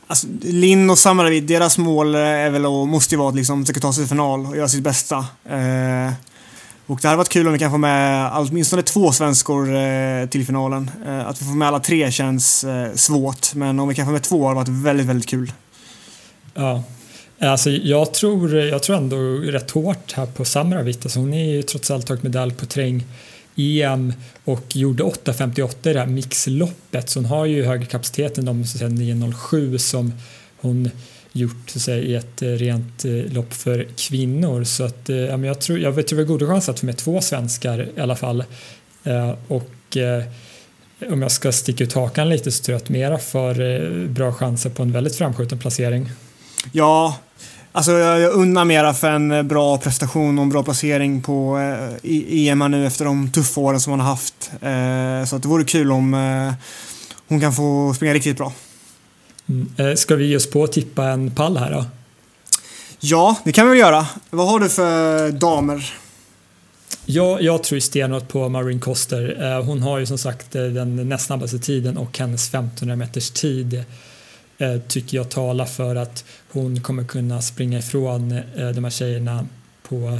Alltså, 0.06 0.26
Linn 0.42 0.90
och 0.90 0.98
Samarovit, 0.98 1.48
deras 1.48 1.78
mål 1.78 2.14
är 2.14 2.50
väl 2.50 2.66
och 2.66 2.88
måste 2.88 3.14
ju 3.14 3.18
vara 3.18 3.28
att 3.28 3.36
liksom 3.36 3.64
försöka 3.64 3.80
ta 3.80 3.92
sig 3.92 4.04
till 4.04 4.08
final 4.08 4.46
och 4.46 4.56
göra 4.56 4.68
sitt 4.68 4.82
bästa. 4.82 5.26
Och 6.86 6.98
det 7.02 7.08
hade 7.08 7.18
varit 7.18 7.28
kul 7.28 7.46
om 7.46 7.52
vi 7.52 7.58
kan 7.58 7.70
få 7.70 7.78
med 7.78 8.30
åtminstone 8.34 8.82
två 8.82 9.12
svenskor 9.12 9.76
eh, 9.76 10.26
till 10.26 10.46
finalen. 10.46 10.90
Eh, 11.06 11.26
att 11.26 11.42
vi 11.42 11.46
får 11.46 11.54
med 11.54 11.68
alla 11.68 11.80
tre 11.80 12.10
känns 12.12 12.64
eh, 12.64 12.94
svårt, 12.94 13.54
men 13.54 13.80
om 13.80 13.88
vi 13.88 13.94
kan 13.94 14.06
få 14.06 14.12
med 14.12 14.22
två 14.22 14.44
hade 14.44 14.54
varit 14.54 14.68
väldigt, 14.68 15.06
väldigt 15.06 15.28
kul. 15.28 15.52
Ja, 16.54 16.82
alltså 17.40 17.70
jag 17.70 18.14
tror, 18.14 18.56
eh, 18.56 18.64
jag 18.64 18.82
tror 18.82 18.96
ändå 18.96 19.16
rätt 19.52 19.70
hårt 19.70 20.12
här 20.12 20.26
på 20.26 20.44
Samra 20.44 20.82
Vittas, 20.82 21.16
hon 21.16 21.34
är 21.34 21.44
ju 21.44 21.62
trots 21.62 21.90
allt 21.90 22.06
tagit 22.06 22.22
medalj 22.22 22.54
på 22.54 22.66
träng-EM 22.66 24.12
och 24.44 24.76
gjorde 24.76 25.02
8.58 25.02 25.90
i 25.90 25.92
det 25.92 26.00
här 26.00 26.06
mixloppet 26.06 27.10
så 27.10 27.18
hon 27.18 27.26
har 27.26 27.46
ju 27.46 27.64
högre 27.64 27.86
kapacitet 27.86 28.38
än 28.38 28.44
de 28.44 28.62
9.07 28.62 29.78
som 29.78 30.12
hon 30.60 30.90
gjort 31.34 31.70
så 31.70 31.78
att 31.78 31.82
säga, 31.82 32.02
i 32.02 32.14
ett 32.14 32.42
eh, 32.42 32.48
rent 32.48 33.04
eh, 33.04 33.10
lopp 33.10 33.54
för 33.54 33.86
kvinnor. 33.96 34.64
Så 34.64 34.84
att, 34.84 35.08
eh, 35.08 35.16
ja, 35.16 35.36
men 35.36 35.48
jag 35.48 35.60
tror 35.60 35.78
jag 35.78 35.92
vet 35.92 36.08
det 36.08 36.16
är 36.16 36.24
goda 36.24 36.46
chanser 36.46 36.72
att 36.72 36.80
få 36.80 36.86
med 36.86 36.96
två 36.96 37.20
svenskar 37.20 37.88
i 37.96 38.00
alla 38.00 38.16
fall. 38.16 38.44
Och 39.48 39.96
om 41.10 41.22
jag 41.22 41.32
ska 41.32 41.52
sticka 41.52 41.84
ut 41.84 41.92
hakan 41.92 42.28
lite 42.28 42.52
så 42.52 42.64
tror 42.64 42.72
jag 42.72 42.82
att 42.82 42.88
Mera 42.88 43.18
får 43.18 44.08
bra 44.08 44.32
chanser 44.32 44.70
på 44.70 44.82
en 44.82 44.92
väldigt 44.92 45.16
framskjuten 45.16 45.58
placering. 45.58 46.10
Ja, 46.72 47.18
Alltså 47.72 47.92
jag 47.92 48.32
unnar 48.32 48.64
mera 48.64 48.94
för 48.94 49.10
en 49.10 49.48
bra 49.48 49.78
prestation 49.78 50.38
och 50.38 50.42
en 50.42 50.48
bra 50.48 50.62
placering 50.62 51.22
på 51.22 51.58
eh, 51.58 52.48
EM 52.48 52.70
nu 52.70 52.86
efter 52.86 53.04
de 53.04 53.30
tuffa 53.32 53.60
åren 53.60 53.80
som 53.80 53.90
hon 53.90 54.00
har 54.00 54.06
haft. 54.06 54.50
Eh, 54.52 55.28
så 55.28 55.36
att 55.36 55.42
det 55.42 55.48
vore 55.48 55.64
kul 55.64 55.92
om 55.92 56.14
eh, 56.14 56.54
hon 57.28 57.40
kan 57.40 57.52
få 57.52 57.94
springa 57.94 58.14
riktigt 58.14 58.36
bra. 58.36 58.52
Eh, 59.76 59.94
ska 59.94 60.16
vi 60.16 60.26
ge 60.26 60.36
oss 60.36 60.50
på 60.50 60.64
att 60.64 60.72
tippa 60.72 61.04
en 61.04 61.30
pall 61.30 61.56
här 61.56 61.70
då? 61.70 61.84
Ja, 63.00 63.36
det 63.44 63.52
kan 63.52 63.66
vi 63.66 63.70
väl 63.70 63.78
göra. 63.78 64.06
Vad 64.30 64.48
har 64.48 64.60
du 64.60 64.68
för 64.68 65.32
damer? 65.32 65.94
Ja, 67.06 67.40
jag 67.40 67.62
tror 67.62 67.78
stenhårt 67.78 68.28
på 68.28 68.48
Marin 68.48 68.80
Koster. 68.80 69.42
Eh, 69.42 69.64
hon 69.64 69.82
har 69.82 69.98
ju 69.98 70.06
som 70.06 70.18
sagt 70.18 70.54
eh, 70.54 70.62
den 70.62 71.08
näst 71.08 71.26
snabbaste 71.26 71.58
tiden 71.58 71.96
och 71.96 72.18
hennes 72.18 72.48
1500 72.48 72.96
meters 72.96 73.30
tid 73.30 73.84
tycker 74.88 75.16
jag 75.16 75.28
talar 75.28 75.64
för 75.64 75.96
att 75.96 76.24
hon 76.52 76.80
kommer 76.80 77.04
kunna 77.04 77.42
springa 77.42 77.78
ifrån 77.78 78.40
de 78.74 78.84
här 78.84 78.90
tjejerna 78.90 79.46
på 79.88 80.18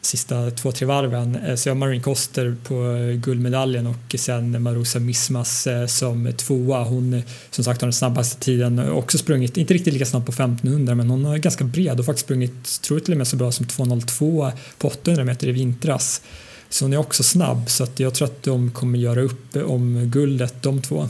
sista 0.00 0.50
två, 0.50 0.72
tre 0.72 0.86
varven. 0.86 1.36
Eh, 1.36 1.54
så 1.54 1.68
jag 1.68 1.74
har 1.74 1.78
Marin 1.78 2.02
Koster 2.02 2.56
på 2.64 2.74
eh, 2.74 3.16
guldmedaljen 3.16 3.86
och 3.86 4.14
sen 4.18 4.62
Marosa 4.62 4.98
Mismas 4.98 5.66
eh, 5.66 5.86
som 5.86 6.32
tvåa. 6.36 6.84
Hon 6.84 7.22
som 7.50 7.64
sagt 7.64 7.80
har 7.80 7.86
den 7.86 7.92
snabbaste 7.92 8.40
tiden 8.40 8.78
och 8.78 8.98
också 8.98 9.18
sprungit, 9.18 9.56
inte 9.56 9.74
riktigt 9.74 9.92
lika 9.92 10.06
snabbt 10.06 10.26
på 10.26 10.32
1500 10.32 10.94
men 10.94 11.10
hon 11.10 11.26
är 11.26 11.38
ganska 11.38 11.64
bred 11.64 11.98
och 12.00 12.06
faktiskt 12.06 12.24
sprungit, 12.24 12.80
tror 12.82 12.98
jag 12.98 13.04
till 13.04 13.14
och 13.14 13.18
med 13.18 13.28
så 13.28 13.36
bra 13.36 13.52
som 13.52 13.66
2.02 13.66 14.52
på 14.78 14.88
800 14.88 15.24
meter 15.24 15.48
i 15.48 15.52
vintras. 15.52 16.22
Så 16.68 16.84
hon 16.84 16.92
är 16.92 16.96
också 16.96 17.22
snabb 17.22 17.70
så 17.70 17.84
att 17.84 18.00
jag 18.00 18.14
tror 18.14 18.28
att 18.28 18.42
de 18.42 18.70
kommer 18.70 18.98
göra 18.98 19.20
upp 19.20 19.56
om 19.56 20.10
guldet 20.10 20.62
de 20.62 20.82
två. 20.82 21.08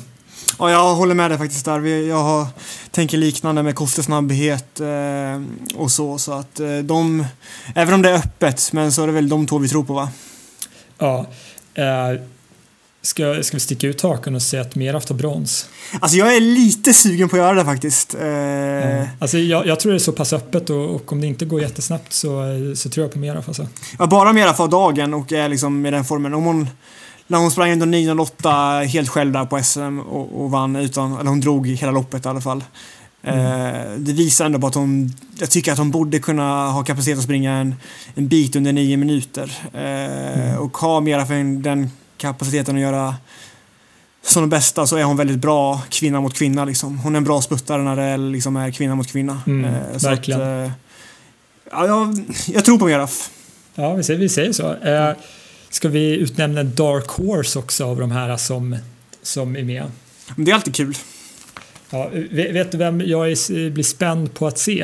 Ja, 0.59 0.70
jag 0.70 0.94
håller 0.94 1.14
med 1.14 1.31
dig 1.31 1.38
faktiskt 1.38 1.64
där. 1.64 1.87
Jag 1.87 2.22
har, 2.22 2.46
tänker 2.90 3.18
liknande 3.18 3.62
med 3.62 3.74
kostesnabbhet 3.74 4.81
eh, 4.81 5.42
och 5.74 5.90
så. 5.90 6.18
Så 6.18 6.33
att 6.33 6.61
eh, 6.61 6.79
de, 6.79 7.24
även 7.74 7.94
om 7.94 8.03
det 8.03 8.11
är 8.11 8.14
öppet, 8.14 8.72
men 8.72 8.92
så 8.92 9.03
är 9.03 9.07
det 9.07 9.12
väl 9.12 9.29
de 9.29 9.46
två 9.46 9.59
vi 9.59 9.68
tror 9.68 9.85
på 9.85 9.92
va? 9.92 10.09
Ja. 10.98 11.27
Eh, 11.74 12.20
ska, 13.03 13.42
ska 13.42 13.57
vi 13.57 13.61
sticka 13.61 13.87
ut 13.87 13.98
taken 13.98 14.35
och 14.35 14.42
säga 14.42 14.62
att 14.62 14.74
Meraf 14.74 15.05
tar 15.05 15.14
brons? 15.14 15.68
Alltså 16.01 16.18
jag 16.18 16.37
är 16.37 16.40
lite 16.40 16.94
sugen 16.94 17.29
på 17.29 17.37
att 17.37 17.42
göra 17.42 17.55
det 17.55 17.64
faktiskt. 17.64 18.14
Eh, 18.14 18.20
mm. 18.22 19.07
Alltså 19.18 19.38
jag, 19.38 19.66
jag, 19.66 19.81
tror 19.81 19.92
det 19.92 19.96
är 19.96 19.98
så 19.98 20.12
pass 20.12 20.33
öppet 20.33 20.70
och, 20.70 20.94
och, 20.94 21.12
om 21.12 21.20
det 21.20 21.27
inte 21.27 21.44
går 21.44 21.61
jättesnabbt 21.61 22.12
så, 22.12 22.42
så 22.74 22.90
tror 22.90 23.05
jag 23.05 23.12
på 23.12 23.18
Meraf 23.18 23.48
alltså. 23.48 23.66
Ja, 23.98 24.07
bara 24.07 24.33
Meraf 24.33 24.59
har 24.59 24.68
dagen 24.68 25.14
och 25.14 25.33
är 25.33 25.48
liksom 25.48 25.83
med 25.83 25.92
den 25.92 26.05
formen. 26.05 26.35
Om 26.35 26.44
hon 26.44 26.68
när 27.29 27.38
hon 27.38 27.51
sprang 27.51 27.71
ändå 27.71 27.87
9.08 27.87 28.85
helt 28.85 29.09
själv 29.09 29.33
där 29.33 29.45
på 29.45 29.62
SM 29.62 29.99
och, 29.99 30.43
och, 30.43 30.51
vann 30.51 30.77
utan, 30.77 31.19
eller 31.19 31.31
hon 31.31 31.41
drog 31.41 31.69
hela 31.69 31.93
loppet 31.93 32.25
i 32.25 32.29
alla 32.29 32.41
fall. 32.41 32.64
Mm. 33.23 33.38
Eh, 33.38 33.99
det 33.99 34.12
visar 34.12 34.47
ändå 34.47 34.59
på 34.59 34.67
att 34.67 34.75
hon, 34.75 35.12
jag 35.38 35.51
tycker 35.51 35.73
att 35.73 35.79
hon 35.79 35.91
borde 35.91 36.19
kunna 36.19 36.71
ha 36.71 36.85
kapacitet 36.85 37.19
att 37.19 37.25
springa 37.25 37.53
en, 37.53 37.75
en 38.14 38.29
bit 38.29 38.57
under 38.57 38.73
nio 38.73 38.97
minuter. 38.97 39.53
Eh, 39.75 40.41
mm. 40.41 40.59
Och 40.59 40.79
ha 40.79 41.01
mera 41.01 41.27
för 41.27 41.62
den 41.62 41.91
kapaciteten 42.17 42.77
att 42.77 42.83
göra 42.83 43.14
som 44.23 44.43
den 44.43 44.51
bästa 44.51 44.87
så 44.87 44.97
är 44.97 45.05
hon 45.05 45.17
väldigt 45.17 45.38
bra 45.38 45.81
kvinna 45.91 46.21
mot 46.21 46.35
kvinna. 46.35 46.64
Liksom. 46.64 46.99
Hon 46.99 47.14
är 47.14 47.17
en 47.17 47.25
bra 47.25 47.41
sputtare 47.41 47.83
när 47.83 47.97
det 47.97 48.17
liksom 48.17 48.57
är 48.57 48.71
kvinna 48.71 48.95
mot 48.95 49.12
kvinna. 49.12 49.43
Mm, 49.47 49.64
eh, 49.64 50.03
verkligen. 50.03 50.41
Att, 50.41 50.71
ja, 51.71 51.87
jag, 51.87 52.25
jag, 52.47 52.64
tror 52.64 52.79
på 52.79 52.85
Meraf. 52.85 53.31
Ja, 53.75 53.95
vi 53.95 54.03
säger, 54.03 54.21
vi 54.21 54.29
säger 54.29 54.53
så. 54.53 54.75
Eh, 54.75 55.12
Ska 55.71 55.89
vi 55.89 56.17
utnämna 56.17 56.61
en 56.61 56.75
Dark 56.75 57.09
Horse 57.09 57.59
också 57.59 57.85
av 57.85 58.01
de 58.01 58.11
här 58.11 58.37
som, 58.37 58.77
som 59.23 59.57
är 59.57 59.63
med? 59.65 59.85
Det 60.37 60.51
är 60.51 60.55
alltid 60.55 60.75
kul. 60.75 60.95
Ja, 61.91 62.11
vet 62.31 62.73
du 62.73 62.79
vem 62.79 63.01
jag 63.01 63.31
är, 63.31 63.71
blir 63.71 63.85
spänd 63.85 64.35
på 64.35 64.47
att 64.47 64.59
se? 64.59 64.81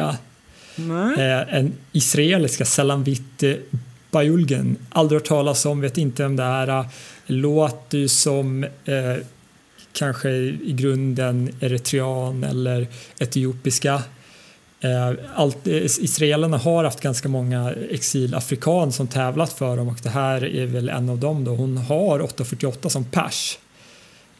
Eh, 1.19 1.55
en 1.55 1.73
israeliska 1.93 2.65
Salamvit 2.65 3.45
Bajulgen. 4.11 4.77
Aldrig 4.91 5.21
hört 5.21 5.29
talas 5.29 5.67
om, 5.67 5.81
vet 5.81 5.99
inte 5.99 6.23
vem 6.23 6.37
det 6.37 6.43
är. 6.43 6.85
Låter 7.27 7.99
ju 7.99 8.09
som 8.09 8.65
eh, 8.65 9.17
kanske 9.93 10.31
i 10.31 10.73
grunden 10.73 11.55
eritrean 11.61 12.45
eller 12.45 12.87
etiopiska. 13.19 14.03
Eh, 14.85 15.13
allt, 15.35 15.67
eh, 15.67 15.75
israelerna 15.85 16.59
har 16.59 16.85
haft 16.85 17.01
ganska 17.01 17.29
många 17.29 17.73
exilafrikan 17.91 18.93
som 18.93 19.07
tävlat 19.07 19.53
för 19.53 19.77
dem 19.77 19.89
och 19.89 19.99
det 20.03 20.09
här 20.09 20.45
är 20.45 20.67
väl 20.67 20.89
en 20.89 21.09
av 21.09 21.19
dem 21.19 21.45
då. 21.45 21.55
Hon 21.55 21.77
har 21.77 22.21
8.48 22.21 22.89
som 22.89 23.05
pers 23.05 23.59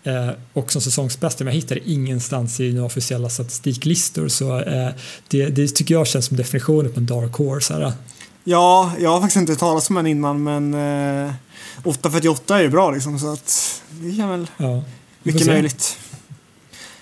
eh, 0.03 0.31
och 0.53 0.73
som 0.73 0.83
säsongsbästa 0.83 1.45
men 1.45 1.55
jag 1.55 1.61
hittar 1.61 1.89
ingenstans 1.89 2.61
i 2.61 2.73
några 2.73 2.87
officiella 2.87 3.29
statistiklistor 3.29 4.29
så 4.29 4.63
det, 5.29 5.47
det, 5.47 5.69
tycker 5.69 5.95
jag 5.95 6.07
känns 6.07 6.27
som 6.27 6.37
definitionen 6.37 6.93
på 6.93 7.01
en 7.01 7.07
dark 7.07 7.33
horse 7.33 7.75
här. 7.75 7.93
Ja, 8.45 8.93
jag 8.99 9.11
har 9.11 9.21
faktiskt 9.21 9.37
inte 9.37 9.57
talat 9.57 9.91
om 9.91 9.97
henne 9.97 10.11
innan 10.11 10.43
men 10.43 10.75
eh, 10.75 11.33
8.48 11.85 12.55
är 12.55 12.63
ju 12.63 12.69
bra 12.69 12.91
liksom 12.91 13.19
så 13.19 13.33
att 13.33 13.83
det 13.91 14.17
kan 14.17 14.31
väl 14.31 14.47
ja, 14.57 14.83
mycket 15.23 15.47
möjligt. 15.47 15.99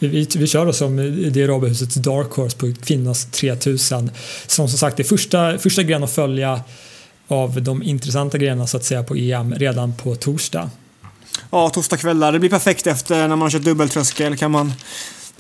Vi, 0.09 0.29
vi 0.37 0.47
kör 0.47 0.67
då 0.67 0.73
som 0.73 0.97
det 1.33 1.47
Robehusets 1.47 1.95
Dark 1.95 2.33
Horse 2.33 2.57
på 2.57 2.73
kvinnornas 2.83 3.25
3000 3.25 4.11
som 4.47 4.69
som 4.69 4.79
sagt 4.79 5.01
är 5.01 5.05
första, 5.05 5.59
första 5.59 5.83
gren 5.83 6.05
att 6.05 6.13
följa 6.13 6.61
av 7.29 7.63
de 7.63 7.83
intressanta 7.83 8.39
grenarna 8.39 8.67
så 8.67 8.77
att 8.77 8.85
säga 8.85 9.03
på 9.03 9.17
EM 9.17 9.55
redan 9.55 9.95
på 9.95 10.15
torsdag. 10.15 10.71
Ja, 11.51 11.71
torsdag 11.71 11.97
kväll 11.97 12.21
där. 12.21 12.33
Det 12.33 12.39
blir 12.39 12.51
perfekt 12.51 12.87
efter 12.87 13.15
när 13.17 13.29
man 13.29 13.41
har 13.41 13.51
kört 13.51 13.63
dubbeltröskel 13.63 14.37
kan 14.37 14.51
man 14.51 14.73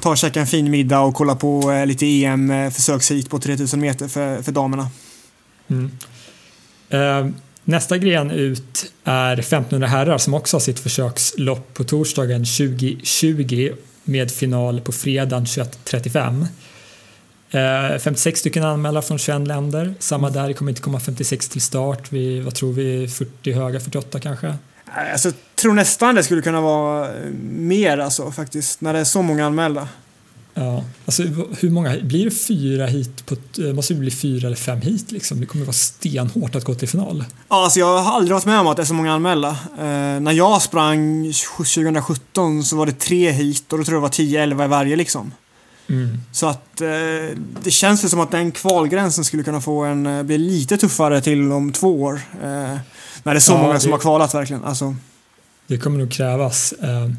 ta 0.00 0.10
och 0.10 0.18
käka 0.18 0.40
en 0.40 0.46
fin 0.46 0.70
middag 0.70 1.00
och 1.00 1.14
kolla 1.14 1.36
på 1.36 1.72
eh, 1.72 1.86
lite 1.86 2.06
EM 2.06 2.50
eh, 2.50 2.70
försökshit 2.70 3.30
på 3.30 3.38
3000 3.38 3.80
meter 3.80 4.08
för, 4.08 4.42
för 4.42 4.52
damerna. 4.52 4.88
Mm. 5.68 5.90
Eh, 6.88 7.32
nästa 7.64 7.98
gren 7.98 8.30
ut 8.30 8.92
är 9.04 9.38
1500 9.38 9.88
herrar 9.88 10.18
som 10.18 10.34
också 10.34 10.56
har 10.56 10.60
sitt 10.60 10.78
försökslopp 10.78 11.74
på 11.74 11.84
torsdagen 11.84 12.44
2020 12.44 13.72
med 14.04 14.30
final 14.30 14.80
på 14.80 14.92
fredagen 14.92 15.44
21.35. 15.44 16.46
56 17.98 18.26
eh, 18.26 18.40
stycken 18.40 18.64
anmälda 18.64 19.02
från 19.02 19.18
21 19.18 19.48
länder. 19.48 19.94
Samma 19.98 20.30
där, 20.30 20.48
det 20.48 20.54
kommer 20.54 20.70
inte 20.70 20.82
komma 20.82 21.00
56 21.00 21.48
till 21.48 21.60
start. 21.60 22.12
Vi, 22.12 22.40
vad 22.40 22.54
tror 22.54 22.72
vi, 22.72 23.08
40 23.08 23.52
höga, 23.52 23.80
48 23.80 24.20
kanske? 24.20 24.54
Alltså, 25.12 25.28
jag 25.28 25.34
tror 25.54 25.74
nästan 25.74 26.14
det 26.14 26.22
skulle 26.22 26.42
kunna 26.42 26.60
vara 26.60 27.10
mer 27.42 27.98
alltså 27.98 28.30
faktiskt, 28.30 28.80
när 28.80 28.92
det 28.92 28.98
är 28.98 29.04
så 29.04 29.22
många 29.22 29.46
anmälda. 29.46 29.88
Ja, 30.54 30.84
alltså 31.06 31.22
hur 31.60 31.70
många, 31.70 31.96
blir 32.02 32.24
det 32.24 32.30
fyra 32.30 32.86
hit 32.86 33.26
på, 33.26 33.36
eh, 33.62 33.74
måste 33.74 33.94
det 33.94 34.00
bli 34.00 34.10
fyra 34.10 34.46
eller 34.46 34.56
fem 34.56 34.80
hit 34.80 35.12
liksom? 35.12 35.40
Det 35.40 35.46
kommer 35.46 35.64
vara 35.64 35.72
stenhårt 35.72 36.54
att 36.54 36.64
gå 36.64 36.74
till 36.74 36.88
final. 36.88 37.24
Ja, 37.48 37.64
alltså 37.64 37.78
jag 37.78 38.02
har 38.02 38.12
aldrig 38.12 38.34
varit 38.34 38.46
med 38.46 38.60
om 38.60 38.66
att 38.66 38.76
det 38.76 38.82
är 38.82 38.86
så 38.86 38.94
många 38.94 39.12
anmälda. 39.12 39.48
Eh, 39.78 40.20
när 40.20 40.32
jag 40.32 40.62
sprang 40.62 41.32
2017 41.56 42.64
så 42.64 42.76
var 42.76 42.86
det 42.86 42.92
tre 42.92 43.30
hit 43.30 43.72
och 43.72 43.78
då 43.78 43.84
tror 43.84 43.94
jag 43.94 44.02
det 44.02 44.22
var 44.24 44.54
10-11 44.56 44.64
i 44.64 44.68
varje 44.68 44.96
liksom. 44.96 45.32
Mm. 45.88 46.20
Så 46.32 46.46
att 46.46 46.80
eh, 46.80 47.36
det 47.62 47.70
känns 47.70 48.10
som 48.10 48.20
att 48.20 48.30
den 48.30 48.52
kvalgränsen 48.52 49.24
skulle 49.24 49.42
kunna 49.42 49.60
få 49.60 49.82
en, 49.82 50.06
eh, 50.06 50.22
bli 50.22 50.38
lite 50.38 50.76
tuffare 50.76 51.20
till 51.20 51.52
om 51.52 51.72
två 51.72 52.02
år. 52.02 52.20
Eh, 52.42 52.48
när 53.22 53.34
det 53.34 53.38
är 53.38 53.40
så 53.40 53.52
ja, 53.52 53.62
många 53.62 53.80
som 53.80 53.92
har 53.92 53.98
kvalat 53.98 54.34
verkligen. 54.34 54.64
Alltså. 54.64 54.96
Det 55.66 55.78
kommer 55.78 55.98
nog 55.98 56.12
krävas. 56.12 56.72
Eh, 56.72 57.10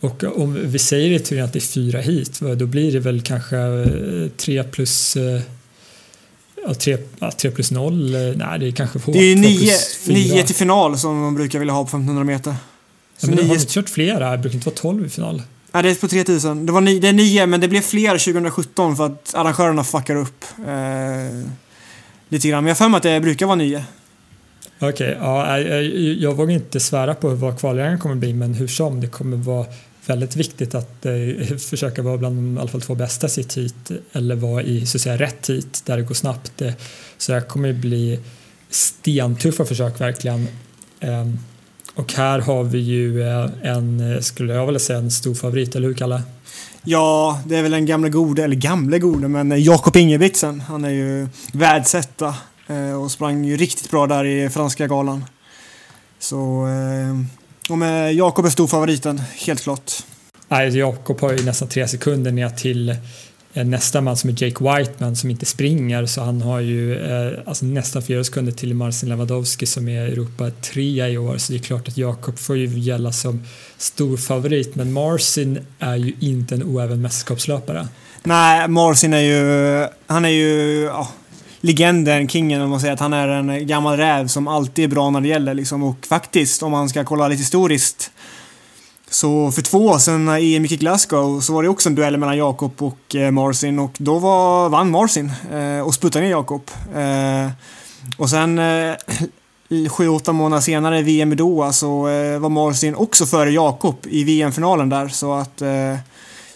och 0.00 0.24
om 0.24 0.58
vi 0.62 0.78
säger 0.78 1.10
i 1.10 1.18
teorin 1.18 1.44
att 1.44 1.52
det 1.52 1.58
är 1.58 1.60
fyra 1.60 2.00
hit, 2.00 2.40
då 2.56 2.66
blir 2.66 2.92
det 2.92 3.00
väl 3.00 3.22
kanske 3.22 3.56
eh, 3.56 4.28
tre 4.36 4.64
plus 4.64 5.16
eh, 5.16 5.40
Ja, 6.68 6.74
3, 6.74 6.98
ja, 7.18 7.30
3 7.30 7.50
plus 7.50 7.70
0, 7.70 8.14
eh, 8.14 8.20
nej 8.36 8.58
det 8.58 8.66
är 8.66 8.72
kanske 8.72 8.98
hårt. 8.98 9.12
Det 9.12 9.18
är 9.18 9.36
9, 9.36 10.42
till 10.42 10.54
final 10.54 10.98
som 10.98 11.22
de 11.22 11.34
brukar 11.34 11.58
vilja 11.58 11.74
ha 11.74 11.82
på 11.82 11.88
1500 11.88 12.24
meter. 12.24 12.54
Så 13.18 13.26
ja, 13.26 13.30
men 13.30 13.36
nio... 13.38 13.48
har 13.48 13.54
inte 13.54 13.72
kört 13.72 13.88
flera? 13.88 14.30
Det 14.30 14.38
brukar 14.38 14.54
inte 14.54 14.66
vara 14.66 14.76
12 14.76 15.06
i 15.06 15.08
final. 15.08 15.42
Nej, 15.72 15.82
det 15.82 15.90
är 15.90 15.94
på 15.94 16.08
3000. 16.08 16.66
Det, 16.66 16.72
var 16.72 16.80
ni, 16.80 16.98
det 16.98 17.08
är 17.08 17.12
9, 17.12 17.46
men 17.46 17.60
det 17.60 17.68
blev 17.68 17.80
fler 17.80 18.18
2017 18.18 18.96
för 18.96 19.06
att 19.06 19.34
arrangörerna 19.34 19.84
fuckar 19.84 20.16
upp 20.16 20.44
eh, 20.58 21.48
lite 22.28 22.48
grann. 22.48 22.64
Men 22.64 22.68
jag 22.68 22.74
har 22.74 22.84
för 22.84 22.88
mig 22.88 22.96
att 22.96 23.02
det 23.02 23.20
brukar 23.20 23.46
vara 23.46 23.56
9. 23.56 23.84
Okej, 24.78 24.88
okay, 24.90 25.10
ja, 25.20 25.58
jag, 25.58 25.84
jag 26.14 26.34
vågar 26.34 26.54
inte 26.54 26.80
svära 26.80 27.14
på 27.14 27.28
vad 27.28 27.60
kvallägen 27.60 27.98
kommer 27.98 28.14
bli 28.14 28.32
men 28.32 28.54
hur 28.54 28.66
som, 28.68 29.00
det 29.00 29.06
kommer 29.06 29.36
vara 29.36 29.66
väldigt 30.06 30.36
viktigt 30.36 30.74
att 30.74 31.06
eh, 31.06 31.56
försöka 31.70 32.02
vara 32.02 32.16
bland 32.18 32.36
de 32.36 32.56
i 32.56 32.60
alla 32.60 32.68
fall 32.68 32.80
två 32.80 32.94
bästa 32.94 33.28
sitt 33.28 33.56
hit 33.56 33.90
eller 34.12 34.36
vara 34.36 34.62
i 34.62 34.86
så 34.86 34.98
att 34.98 35.02
säga 35.02 35.16
rätt 35.16 35.50
hit 35.50 35.82
där 35.86 35.96
det 35.96 36.02
går 36.02 36.14
snabbt. 36.14 36.62
Eh, 36.62 36.72
så 37.18 37.32
det 37.32 37.38
här 37.38 37.46
kommer 37.46 37.72
bli 37.72 38.20
stentuffa 38.70 39.64
försök 39.64 40.00
verkligen. 40.00 40.48
Eh, 41.00 41.26
Och 41.94 42.12
här 42.12 42.38
har 42.38 42.64
vi 42.64 42.78
ju 42.78 43.22
eh, 43.22 43.48
en, 43.62 44.12
eh, 44.12 44.20
skulle 44.20 44.54
jag 44.54 44.66
vilja 44.66 44.78
säga, 44.78 44.98
en 44.98 45.10
stor 45.10 45.34
favorit, 45.34 45.76
eller 45.76 45.88
hur 45.88 45.94
Kalle? 45.94 46.22
Ja, 46.84 47.40
det 47.46 47.56
är 47.56 47.62
väl 47.62 47.70
den 47.70 47.86
gamla 47.86 48.08
gode, 48.08 48.44
eller 48.44 48.56
gamle 48.56 48.98
gode, 48.98 49.28
men 49.28 49.62
Jakob 49.62 49.96
Ingebrigtsen. 49.96 50.60
Han 50.60 50.84
är 50.84 50.90
ju 50.90 51.28
världsetta 51.52 52.34
och 53.02 53.10
sprang 53.10 53.44
ju 53.44 53.56
riktigt 53.56 53.90
bra 53.90 54.06
där 54.06 54.24
i 54.24 54.50
franska 54.50 54.86
galan. 54.86 55.24
Så 56.18 56.68
och 57.70 57.78
med 57.78 58.14
Jakob 58.14 58.44
är 58.44 58.50
storfavoriten, 58.50 59.22
helt 59.46 59.62
klart. 59.62 59.92
Nej, 60.48 60.78
Jakob 60.78 61.20
har 61.20 61.32
ju 61.32 61.44
nästan 61.44 61.68
tre 61.68 61.88
sekunder 61.88 62.32
ner 62.32 62.48
till 62.48 62.88
eh, 63.52 63.64
nästa 63.64 64.00
man 64.00 64.16
som 64.16 64.30
är 64.30 64.44
Jake 64.44 64.64
Whiteman 64.64 65.16
som 65.16 65.30
inte 65.30 65.46
springer 65.46 66.06
så 66.06 66.20
han 66.20 66.42
har 66.42 66.60
ju 66.60 66.98
eh, 66.98 67.38
alltså 67.46 67.66
nästan 67.66 68.02
fyra 68.02 68.24
sekunder 68.24 68.52
till 68.52 68.74
Marcin 68.74 69.08
Lewandowski 69.08 69.66
som 69.66 69.88
är 69.88 70.02
Europa 70.02 70.50
trea 70.50 71.08
i 71.08 71.18
år 71.18 71.38
så 71.38 71.52
det 71.52 71.58
är 71.58 71.62
klart 71.62 71.88
att 71.88 71.96
Jakob 71.96 72.38
får 72.38 72.56
ju 72.56 72.66
gälla 72.66 73.12
som 73.12 73.44
stor 73.76 74.16
favorit 74.16 74.74
men 74.74 74.92
Marcin 74.92 75.66
är 75.78 75.96
ju 75.96 76.12
inte 76.20 76.54
en 76.54 76.62
oäven 76.62 77.02
mästerskapslöpare. 77.02 77.88
Nej, 78.22 78.68
Marcin 78.68 79.14
är 79.14 79.20
ju, 79.20 79.86
han 80.06 80.24
är 80.24 80.28
ju, 80.28 80.80
ja, 80.82 81.08
legenden, 81.60 82.28
kingen, 82.28 82.62
om 82.62 82.70
man 82.70 82.80
säger 82.80 82.94
att 82.94 83.00
han 83.00 83.12
är 83.12 83.28
en 83.28 83.66
gammal 83.66 83.96
räv 83.96 84.26
som 84.26 84.48
alltid 84.48 84.84
är 84.84 84.88
bra 84.88 85.10
när 85.10 85.20
det 85.20 85.28
gäller. 85.28 85.54
Liksom. 85.54 85.82
Och 85.82 86.06
faktiskt, 86.06 86.62
om 86.62 86.70
man 86.70 86.88
ska 86.88 87.04
kolla 87.04 87.28
lite 87.28 87.40
historiskt, 87.40 88.10
så 89.10 89.52
för 89.52 89.62
två 89.62 89.86
år 89.86 89.98
sedan 89.98 90.24
när 90.24 90.56
EM 90.56 90.62
gick 90.62 90.72
i 90.72 90.76
Glasgow 90.76 91.40
så 91.40 91.52
var 91.52 91.62
det 91.62 91.68
också 91.68 91.88
en 91.88 91.94
duell 91.94 92.16
mellan 92.16 92.36
Jakob 92.36 92.82
och 92.82 93.14
eh, 93.14 93.30
Marcin 93.30 93.78
och 93.78 93.96
då 93.98 94.18
var, 94.18 94.68
vann 94.68 94.90
Marcin 94.90 95.32
eh, 95.52 95.80
och 95.80 95.94
sputtade 95.94 96.24
ner 96.24 96.30
Jakob. 96.30 96.70
Eh, 96.94 97.50
och 98.18 98.30
sen 98.30 98.58
eh, 98.58 98.94
sju, 99.90 100.08
åtta 100.08 100.32
månader 100.32 100.62
senare 100.62 100.98
i 100.98 101.02
VM 101.02 101.32
i 101.32 101.34
Doha 101.34 101.72
så 101.72 102.06
alltså, 102.06 102.12
eh, 102.12 102.38
var 102.38 102.48
Marcin 102.48 102.94
också 102.94 103.26
före 103.26 103.50
Jakob 103.50 103.96
i 104.04 104.24
VM-finalen 104.24 104.88
där 104.88 105.08
så 105.08 105.34
att 105.34 105.62
eh, 105.62 105.96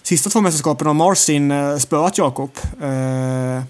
sista 0.02 0.30
två 0.30 0.40
mästerskapen 0.40 0.86
har 0.86 0.94
Marcin 0.94 1.50
eh, 1.50 1.76
spöat 1.76 2.18
Jakob. 2.18 2.50
Eh, 2.82 3.62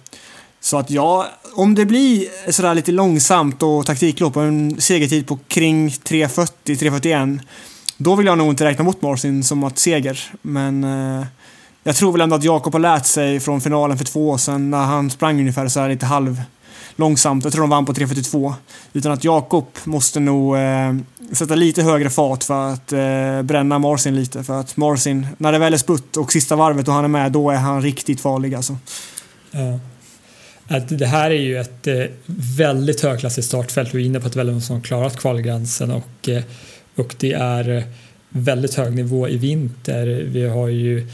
så 0.61 0.79
att 0.79 0.91
ja, 0.91 1.27
om 1.55 1.75
det 1.75 1.87
blir 1.87 2.27
sådär 2.53 2.75
lite 2.75 2.93
långsamt 2.93 3.63
och 3.63 3.87
taktiklopp 3.87 4.37
och 4.37 4.43
en 4.43 4.81
segertid 4.81 5.27
på 5.27 5.39
kring 5.49 5.89
3.40-3.41 5.89 7.41
då 7.97 8.15
vill 8.15 8.27
jag 8.27 8.39
nog 8.39 8.49
inte 8.49 8.65
räkna 8.65 8.85
mot 8.85 9.03
Marcin 9.03 9.45
som 9.45 9.65
att 9.65 9.79
seger. 9.79 10.21
Men 10.43 10.85
eh, 10.85 11.27
jag 11.83 11.97
tror 11.97 12.13
väl 12.13 12.21
ändå 12.21 12.37
att 12.37 12.45
Jakob 12.45 12.73
har 12.73 12.81
lärt 12.81 13.07
sig 13.07 13.41
från 13.41 13.61
finalen 13.61 13.99
för 13.99 14.05
två 14.05 14.29
år 14.29 14.39
sedan 14.39 14.71
när 14.71 14.85
han 14.85 15.11
sprang 15.11 15.41
ungefär 15.41 15.69
så 15.69 15.81
här 15.81 15.89
lite 15.89 16.07
halv 16.07 16.43
långsamt. 16.97 17.45
Jag 17.45 17.53
tror 17.53 17.63
de 17.63 17.71
vann 17.71 17.87
på 17.87 17.93
3.42. 17.93 18.55
Utan 18.93 19.13
att 19.13 19.25
Jakob 19.25 19.67
måste 19.85 20.21
nog 20.21 20.57
eh, 20.57 20.95
sätta 21.33 21.55
lite 21.55 21.83
högre 21.83 22.11
fart 22.11 22.45
för 22.45 22.69
att 22.69 22.93
eh, 22.93 23.43
bränna 23.43 23.79
Marcin 23.79 24.17
lite. 24.17 24.45
För 24.45 24.61
att 24.61 24.77
Marcin, 24.77 25.27
när 25.39 25.53
det 25.53 25.59
väl 25.59 25.75
är 25.75 25.79
sputt 25.79 26.17
och 26.17 26.33
sista 26.33 26.57
varvet 26.57 26.89
och 26.89 26.95
han 26.95 27.05
är 27.05 27.09
med, 27.09 27.33
då 27.33 27.51
är 27.51 27.57
han 27.57 27.83
riktigt 27.83 28.21
farlig 28.21 28.55
alltså. 28.55 28.77
Ja 29.51 29.79
att 30.71 30.99
det 30.99 31.07
här 31.07 31.31
är 31.31 31.41
ju 31.41 31.59
ett 31.59 31.87
eh, 31.87 32.05
väldigt 32.57 33.01
högklassigt 33.01 33.47
startfält. 33.47 33.95
Vi 33.95 34.03
är 34.03 34.07
inne 34.07 34.21
på 34.21 34.27
ett 34.27 34.37
väldigt 34.37 34.65
som 34.65 34.83
klarat 34.83 35.17
kvalgränsen 35.17 35.91
och, 35.91 36.29
eh, 36.29 36.43
och 36.95 37.15
det 37.19 37.33
är 37.33 37.77
eh, 37.77 37.83
väldigt 38.29 38.75
hög 38.75 38.95
nivå 38.95 39.29
i 39.29 39.37
vinter. 39.37 40.07
Vi 40.27 40.49
har 40.49 40.69
ju 40.69 41.07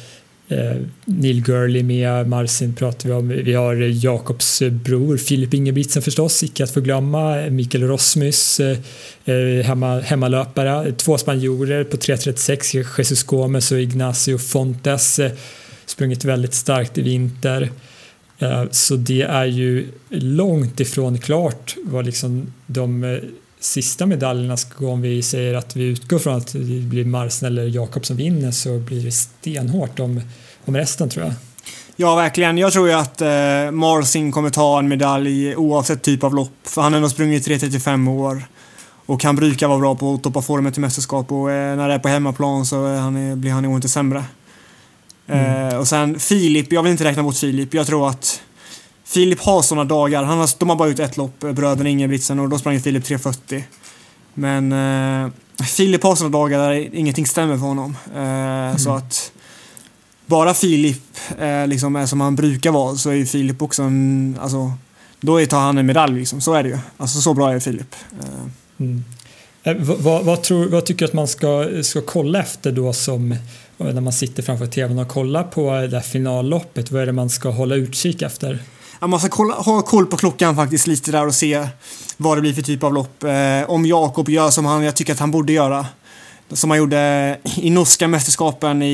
Neil 1.04 1.42
Gurley 1.42 1.82
med, 1.82 2.28
Marcin 2.28 2.74
pratar 2.74 3.08
vi 3.08 3.14
om, 3.14 3.28
vi 3.28 3.54
har 3.54 3.74
Jakobs 3.74 4.62
bror 4.70 5.16
Filip 5.16 5.54
Ingebrigtsen 5.54 6.02
förstås, 6.02 6.42
icke 6.42 6.64
att 6.64 6.70
förglömma, 6.70 7.50
Mikael 7.50 7.84
Rosmus, 7.84 8.60
hemma, 9.64 10.00
hemmalöpare, 10.00 10.92
två 10.92 11.18
spanjorer 11.18 11.84
på 11.84 11.96
3.36, 11.96 12.98
Jesus 12.98 13.22
Gomes 13.22 13.72
och 13.72 13.80
Ignacio 13.80 14.38
Fontes, 14.38 15.20
sprungit 15.86 16.24
väldigt 16.24 16.54
starkt 16.54 16.98
i 16.98 17.02
vinter. 17.02 17.70
Eh, 18.38 18.64
så 18.70 18.96
det 18.96 19.22
är 19.22 19.44
ju 19.44 19.88
långt 20.08 20.80
ifrån 20.80 21.18
klart 21.18 21.76
vad 21.84 22.06
liksom 22.06 22.52
de 22.66 23.04
eh, 23.04 23.18
sista 23.60 24.06
medaljerna 24.06 24.56
ska 24.56 24.78
gå 24.78 24.90
om 24.90 25.02
vi 25.02 25.22
säger 25.22 25.54
att 25.54 25.76
vi 25.76 25.84
utgår 25.84 26.18
från 26.18 26.36
att 26.36 26.52
det 26.52 26.80
blir 26.80 27.04
Marsen 27.04 27.46
eller 27.46 27.66
Jakob 27.66 28.06
som 28.06 28.16
vinner 28.16 28.50
så 28.50 28.78
blir 28.78 29.04
det 29.04 29.12
stenhårt 29.12 30.00
om, 30.00 30.20
om 30.64 30.76
resten 30.76 31.08
tror 31.08 31.24
jag. 31.24 31.34
Ja, 31.96 32.14
verkligen. 32.14 32.58
Jag 32.58 32.72
tror 32.72 32.88
ju 32.88 32.94
att 32.94 33.20
eh, 33.20 33.70
Marsin 33.72 34.32
kommer 34.32 34.50
ta 34.50 34.78
en 34.78 34.88
medalj 34.88 35.56
oavsett 35.56 36.02
typ 36.02 36.24
av 36.24 36.34
lopp. 36.34 36.52
För 36.62 36.82
han 36.82 36.92
har 36.92 36.96
ändå 36.96 37.08
sprungit 37.08 37.48
3.35 37.48 38.10
år. 38.10 38.42
Och 39.06 39.24
han 39.24 39.36
brukar 39.36 39.68
vara 39.68 39.78
bra 39.78 39.94
på 39.94 40.14
att 40.14 40.22
toppa 40.22 40.42
formen 40.42 40.72
till 40.72 40.80
mästerskap 40.80 41.32
och 41.32 41.50
eh, 41.50 41.76
när 41.76 41.88
det 41.88 41.94
är 41.94 41.98
på 41.98 42.08
hemmaplan 42.08 42.66
så 42.66 42.86
eh, 42.86 43.00
han, 43.00 43.40
blir 43.40 43.50
han 43.50 43.62
nog 43.62 43.76
inte 43.76 43.88
sämre. 43.88 44.24
Mm. 45.28 45.68
Eh, 45.68 45.76
och 45.76 45.88
sen 45.88 46.20
Filip, 46.20 46.72
jag 46.72 46.82
vill 46.82 46.92
inte 46.92 47.04
räkna 47.04 47.22
bort 47.22 47.36
Filip. 47.36 47.74
Jag 47.74 47.86
tror 47.86 48.08
att 48.08 48.40
Filip 49.04 49.40
har 49.40 49.62
sådana 49.62 49.84
dagar. 49.84 50.22
Han 50.22 50.38
har, 50.38 50.50
de 50.58 50.68
har 50.68 50.76
bara 50.76 50.88
ut 50.88 50.98
ett 50.98 51.16
lopp, 51.16 51.44
eh, 51.44 51.52
bröderna 51.52 51.88
Ingebrigtsen, 51.88 52.38
och 52.38 52.48
då 52.48 52.58
sprang 52.58 52.80
Filip 52.80 53.04
3.40. 53.04 53.62
Men 54.34 54.72
eh, 54.72 55.30
Filip 55.64 56.02
har 56.02 56.16
sådana 56.16 56.38
dagar 56.38 56.58
där 56.58 56.94
ingenting 56.94 57.26
stämmer 57.26 57.56
för 57.56 57.66
honom. 57.66 57.96
Eh, 58.14 58.20
mm. 58.20 58.78
Så 58.78 58.94
att 58.94 59.32
bara 60.26 60.54
Filip 60.54 61.18
eh, 61.38 61.66
liksom 61.66 61.96
är 61.96 62.06
som 62.06 62.20
han 62.20 62.36
brukar 62.36 62.70
vara 62.70 62.96
så 62.96 63.10
är 63.10 63.14
ju 63.14 63.26
Filip 63.26 63.62
också 63.62 63.82
en, 63.82 64.38
alltså, 64.40 64.72
då 65.20 65.46
tar 65.46 65.60
han 65.60 65.78
en 65.78 65.86
medalj 65.86 66.18
liksom. 66.18 66.40
Så 66.40 66.54
är 66.54 66.62
det 66.62 66.68
ju. 66.68 66.78
Alltså 66.96 67.20
så 67.20 67.34
bra 67.34 67.52
är 67.52 67.60
Filip. 67.60 67.94
Eh. 68.20 68.50
Mm. 68.80 69.04
Eh, 69.62 69.76
vad, 69.76 70.24
vad, 70.24 70.42
tror, 70.42 70.68
vad 70.68 70.86
tycker 70.86 70.98
du 70.98 71.10
att 71.10 71.14
man 71.14 71.28
ska, 71.28 71.68
ska 71.82 72.00
kolla 72.00 72.40
efter 72.40 72.72
då 72.72 72.92
som 72.92 73.36
när 73.78 74.00
man 74.00 74.12
sitter 74.12 74.42
framför 74.42 74.66
tvn 74.66 74.98
och 74.98 75.08
kollar 75.08 75.42
på 75.42 75.70
det 75.70 75.96
här 75.96 76.00
finalloppet? 76.00 76.90
Vad 76.90 77.02
är 77.02 77.06
det 77.06 77.12
man 77.12 77.30
ska 77.30 77.50
hålla 77.50 77.74
utkik 77.74 78.22
efter? 78.22 78.58
man 79.00 79.20
ska 79.20 79.28
kolla, 79.28 79.54
ha 79.54 79.82
koll 79.82 80.06
på 80.06 80.16
klockan 80.16 80.56
faktiskt 80.56 80.86
lite 80.86 81.12
där 81.12 81.26
och 81.26 81.34
se 81.34 81.68
vad 82.16 82.36
det 82.36 82.40
blir 82.40 82.52
för 82.52 82.62
typ 82.62 82.82
av 82.82 82.94
lopp. 82.94 83.22
Eh, 83.22 83.70
om 83.70 83.86
Jakob 83.86 84.28
gör 84.28 84.50
som 84.50 84.64
han, 84.64 84.82
jag 84.82 84.96
tycker 84.96 85.12
att 85.12 85.18
han 85.18 85.30
borde 85.30 85.52
göra. 85.52 85.86
Som 86.52 86.70
han 86.70 86.78
gjorde 86.78 87.38
i 87.56 87.70
norska 87.70 88.08
mästerskapen 88.08 88.82
i, 88.82 88.86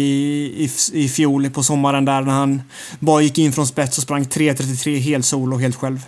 i, 0.56 0.70
i 0.92 1.08
fjol 1.08 1.50
på 1.50 1.62
sommaren 1.62 2.04
där 2.04 2.20
när 2.20 2.32
han 2.32 2.62
bara 2.98 3.22
gick 3.22 3.38
in 3.38 3.52
från 3.52 3.66
spets 3.66 3.98
och 3.98 4.02
sprang 4.02 4.24
3.33 4.24 4.98
helt 4.98 5.26
solo 5.26 5.56
helt 5.56 5.76
själv. 5.76 6.00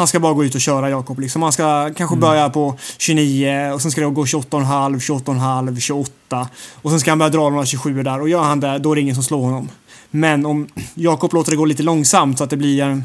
Han 0.00 0.06
ska 0.06 0.20
bara 0.20 0.32
gå 0.32 0.44
ut 0.44 0.54
och 0.54 0.60
köra 0.60 0.90
Jakob 0.90 1.20
liksom. 1.20 1.42
Han 1.42 1.52
ska 1.52 1.90
kanske 1.96 2.14
mm. 2.14 2.20
börja 2.20 2.50
på 2.50 2.78
29 2.98 3.70
och 3.74 3.82
sen 3.82 3.90
ska 3.90 4.00
det 4.00 4.06
gå 4.06 4.24
28,5, 4.24 5.24
28,5, 5.24 5.80
28 5.80 6.48
och 6.82 6.90
sen 6.90 7.00
ska 7.00 7.10
han 7.10 7.18
börja 7.18 7.30
dra 7.30 7.50
några 7.50 7.66
27 7.66 8.02
där 8.02 8.20
och 8.20 8.28
gör 8.28 8.42
han 8.42 8.60
det 8.60 8.78
då 8.78 8.92
är 8.92 8.94
det 8.94 9.00
ingen 9.00 9.14
som 9.14 9.24
slår 9.24 9.44
honom. 9.44 9.68
Men 10.10 10.46
om 10.46 10.68
Jakob 10.94 11.34
låter 11.34 11.50
det 11.50 11.56
gå 11.56 11.64
lite 11.64 11.82
långsamt 11.82 12.38
så 12.38 12.44
att 12.44 12.50
det 12.50 12.56
blir 12.56 12.82
en 12.82 13.04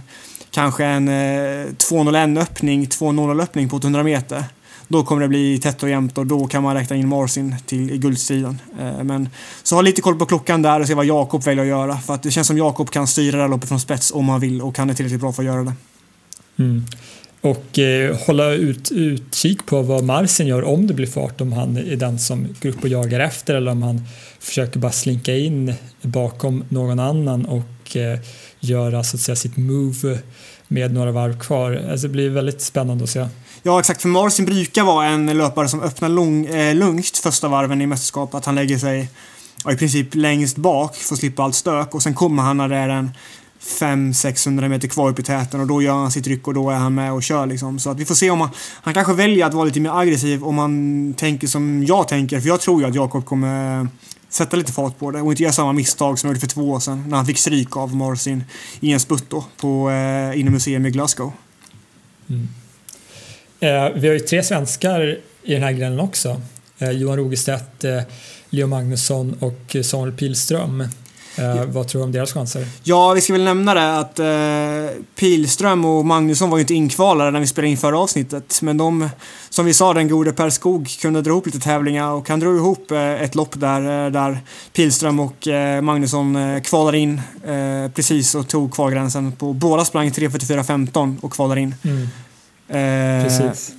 kanske 0.51 0.85
en 0.85 1.07
eh, 1.07 1.11
2.01 1.11 2.41
öppning, 2.41 2.85
2.00 2.85 3.41
öppning 3.41 3.69
på 3.69 3.75
800 3.75 4.03
meter. 4.03 4.43
Då 4.87 5.03
kommer 5.03 5.21
det 5.21 5.27
bli 5.27 5.59
tätt 5.59 5.83
och 5.83 5.89
jämnt 5.89 6.17
och 6.17 6.25
då 6.25 6.47
kan 6.47 6.63
man 6.63 6.75
räkna 6.75 6.95
in 6.95 7.07
Marcin 7.07 7.55
till 7.65 7.97
guldstriden. 7.97 8.61
Eh, 8.79 9.03
men 9.03 9.29
så 9.63 9.75
ha 9.75 9.81
lite 9.81 10.01
koll 10.01 10.15
på 10.15 10.25
klockan 10.25 10.61
där 10.61 10.79
och 10.79 10.87
se 10.87 10.93
vad 10.93 11.05
Jakob 11.05 11.43
väljer 11.43 11.63
att 11.63 11.69
göra. 11.69 11.97
För 11.97 12.13
att 12.13 12.23
det 12.23 12.31
känns 12.31 12.47
som 12.47 12.57
Jakob 12.57 12.89
kan 12.89 13.07
styra 13.07 13.37
det 13.37 13.43
här 13.43 13.49
loppet 13.49 13.69
från 13.69 13.79
spets 13.79 14.11
om 14.11 14.29
han 14.29 14.39
vill 14.39 14.61
och 14.61 14.77
han 14.77 14.89
är 14.89 14.93
tillräckligt 14.93 15.21
bra 15.21 15.31
för 15.31 15.41
att 15.41 15.47
göra 15.47 15.63
det. 15.63 15.73
Mm. 16.59 16.85
Och 17.41 17.79
eh, 17.79 18.17
hålla 18.25 18.51
ut, 18.51 18.91
utkik 18.91 19.65
på 19.65 19.81
vad 19.81 20.03
Marcin 20.03 20.47
gör 20.47 20.63
om 20.63 20.87
det 20.87 20.93
blir 20.93 21.07
fart, 21.07 21.41
om 21.41 21.53
han 21.53 21.77
är 21.77 21.95
den 21.95 22.19
som 22.19 22.47
går 22.61 22.69
upp 22.69 22.83
och 22.83 22.89
jagar 22.89 23.19
efter 23.19 23.55
eller 23.55 23.71
om 23.71 23.83
han 23.83 24.01
försöker 24.39 24.79
bara 24.79 24.91
slinka 24.91 25.35
in 25.35 25.73
bakom 26.01 26.63
någon 26.69 26.99
annan 26.99 27.45
och 27.45 27.95
eh, 27.95 28.19
göra 28.59 29.03
så 29.03 29.17
att 29.17 29.21
säga 29.21 29.35
sitt 29.35 29.57
move 29.57 30.19
med 30.67 30.93
några 30.93 31.11
varv 31.11 31.39
kvar. 31.39 31.85
Alltså 31.91 32.07
det 32.07 32.11
blir 32.11 32.29
väldigt 32.29 32.61
spännande 32.61 33.03
att 33.03 33.09
se. 33.09 33.27
Ja 33.63 33.79
exakt, 33.79 34.01
för 34.01 34.09
Marcin 34.09 34.45
brukar 34.45 34.83
vara 34.83 35.05
en 35.05 35.37
löpare 35.37 35.67
som 35.67 35.81
öppnar 35.81 36.09
lång, 36.09 36.45
eh, 36.45 36.75
lugnt 36.75 37.17
första 37.17 37.47
varven 37.47 37.81
i 37.81 37.87
mästerskap. 37.87 38.33
Att 38.33 38.45
han 38.45 38.55
lägger 38.55 38.77
sig 38.77 39.09
ja, 39.65 39.71
i 39.71 39.77
princip 39.77 40.15
längst 40.15 40.57
bak 40.57 40.95
för 40.95 41.13
att 41.13 41.19
slippa 41.19 41.43
allt 41.43 41.55
stök 41.55 41.95
och 41.95 42.03
sen 42.03 42.13
kommer 42.13 42.43
han 42.43 42.57
när 42.57 42.69
det 42.69 42.75
är 42.75 42.89
en 42.89 43.11
500-600 43.65 44.69
meter 44.69 44.87
kvar 44.87 45.09
upp 45.09 45.19
i 45.19 45.23
täten 45.23 45.59
och 45.59 45.67
då 45.67 45.81
gör 45.81 45.93
han 45.93 46.11
sitt 46.11 46.27
ryck 46.27 46.47
och 46.47 46.53
då 46.53 46.69
är 46.69 46.75
han 46.75 46.95
med 46.95 47.13
och 47.13 47.23
kör 47.23 47.45
liksom. 47.45 47.79
Så 47.79 47.89
att 47.89 47.99
vi 47.99 48.05
får 48.05 48.15
se 48.15 48.29
om 48.29 48.41
han, 48.41 48.49
han 48.81 48.93
kanske 48.93 49.13
väljer 49.13 49.45
att 49.45 49.53
vara 49.53 49.65
lite 49.65 49.79
mer 49.79 49.99
aggressiv 49.99 50.43
om 50.43 50.57
han 50.57 51.13
tänker 51.17 51.47
som 51.47 51.83
jag 51.83 52.07
tänker. 52.07 52.39
För 52.39 52.47
jag 52.47 52.61
tror 52.61 52.81
ju 52.81 52.87
att 52.87 52.95
Jakob 52.95 53.25
kommer 53.25 53.87
sätta 54.29 54.57
lite 54.57 54.71
fart 54.71 54.99
på 54.99 55.11
det 55.11 55.21
och 55.21 55.31
inte 55.31 55.43
göra 55.43 55.53
samma 55.53 55.73
misstag 55.73 56.19
som 56.19 56.27
han 56.27 56.35
gjorde 56.35 56.39
för 56.39 56.47
två 56.47 56.69
år 56.69 56.79
sedan 56.79 57.03
när 57.07 57.17
han 57.17 57.25
fick 57.25 57.37
stryk 57.37 57.77
av 57.77 57.95
Marcin 57.95 58.43
i 58.79 58.91
en 58.91 58.99
sputt 58.99 59.25
då, 59.29 59.45
på 59.57 59.89
eh, 59.89 60.39
inom 60.39 60.53
museum 60.53 60.85
i 60.85 60.91
Glasgow. 60.91 61.31
Mm. 62.29 62.47
Eh, 63.59 64.01
vi 64.01 64.07
har 64.07 64.13
ju 64.13 64.19
tre 64.19 64.43
svenskar 64.43 65.17
i 65.43 65.53
den 65.53 65.63
här 65.63 65.71
grenen 65.71 65.99
också. 65.99 66.41
Eh, 66.77 66.91
Johan 66.91 67.17
Rogestedt, 67.17 67.83
eh, 67.83 68.01
Leo 68.49 68.67
Magnusson 68.67 69.37
och 69.39 69.75
eh, 69.75 69.81
Samuel 69.81 70.11
Pilström. 70.11 70.87
Eh, 71.37 71.65
vad 71.65 71.87
tror 71.87 71.99
du 72.01 72.05
om 72.05 72.11
deras 72.11 72.33
chanser? 72.33 72.67
Ja, 72.83 73.13
vi 73.13 73.21
ska 73.21 73.33
väl 73.33 73.43
nämna 73.43 73.73
det 73.73 73.99
att 73.99 74.19
eh, 74.19 74.97
Pilström 75.15 75.85
och 75.85 76.05
Magnusson 76.05 76.49
var 76.49 76.57
ju 76.57 76.61
inte 76.61 76.73
inkvalade 76.73 77.31
när 77.31 77.39
vi 77.39 77.47
spelade 77.47 77.71
in 77.71 77.77
förra 77.77 77.99
avsnittet. 77.99 78.59
Men 78.61 78.77
de, 78.77 79.09
som 79.49 79.65
vi 79.65 79.73
sa, 79.73 79.93
den 79.93 80.07
gode 80.07 80.33
Per 80.33 80.49
Skog 80.49 80.89
kunde 81.01 81.21
dra 81.21 81.29
ihop 81.29 81.45
lite 81.45 81.59
tävlingar 81.59 82.11
och 82.11 82.29
han 82.29 82.39
drog 82.39 82.57
ihop 82.57 82.91
eh, 82.91 83.21
ett 83.21 83.35
lopp 83.35 83.59
där, 83.59 84.05
eh, 84.05 84.11
där 84.11 84.39
Pilström 84.73 85.19
och 85.19 85.47
eh, 85.47 85.81
Magnusson 85.81 86.35
eh, 86.35 86.61
kvalade 86.61 86.97
in 86.97 87.21
precis 87.95 88.35
och 88.35 88.47
tog 88.47 88.73
kvalgränsen. 88.73 89.31
På, 89.31 89.53
båda 89.53 89.85
sprang 89.85 90.09
3.44.15 90.09 91.17
och 91.21 91.33
kvalade 91.33 91.61
in. 91.61 91.75
Mm, 91.83 92.07
precis. 93.23 93.71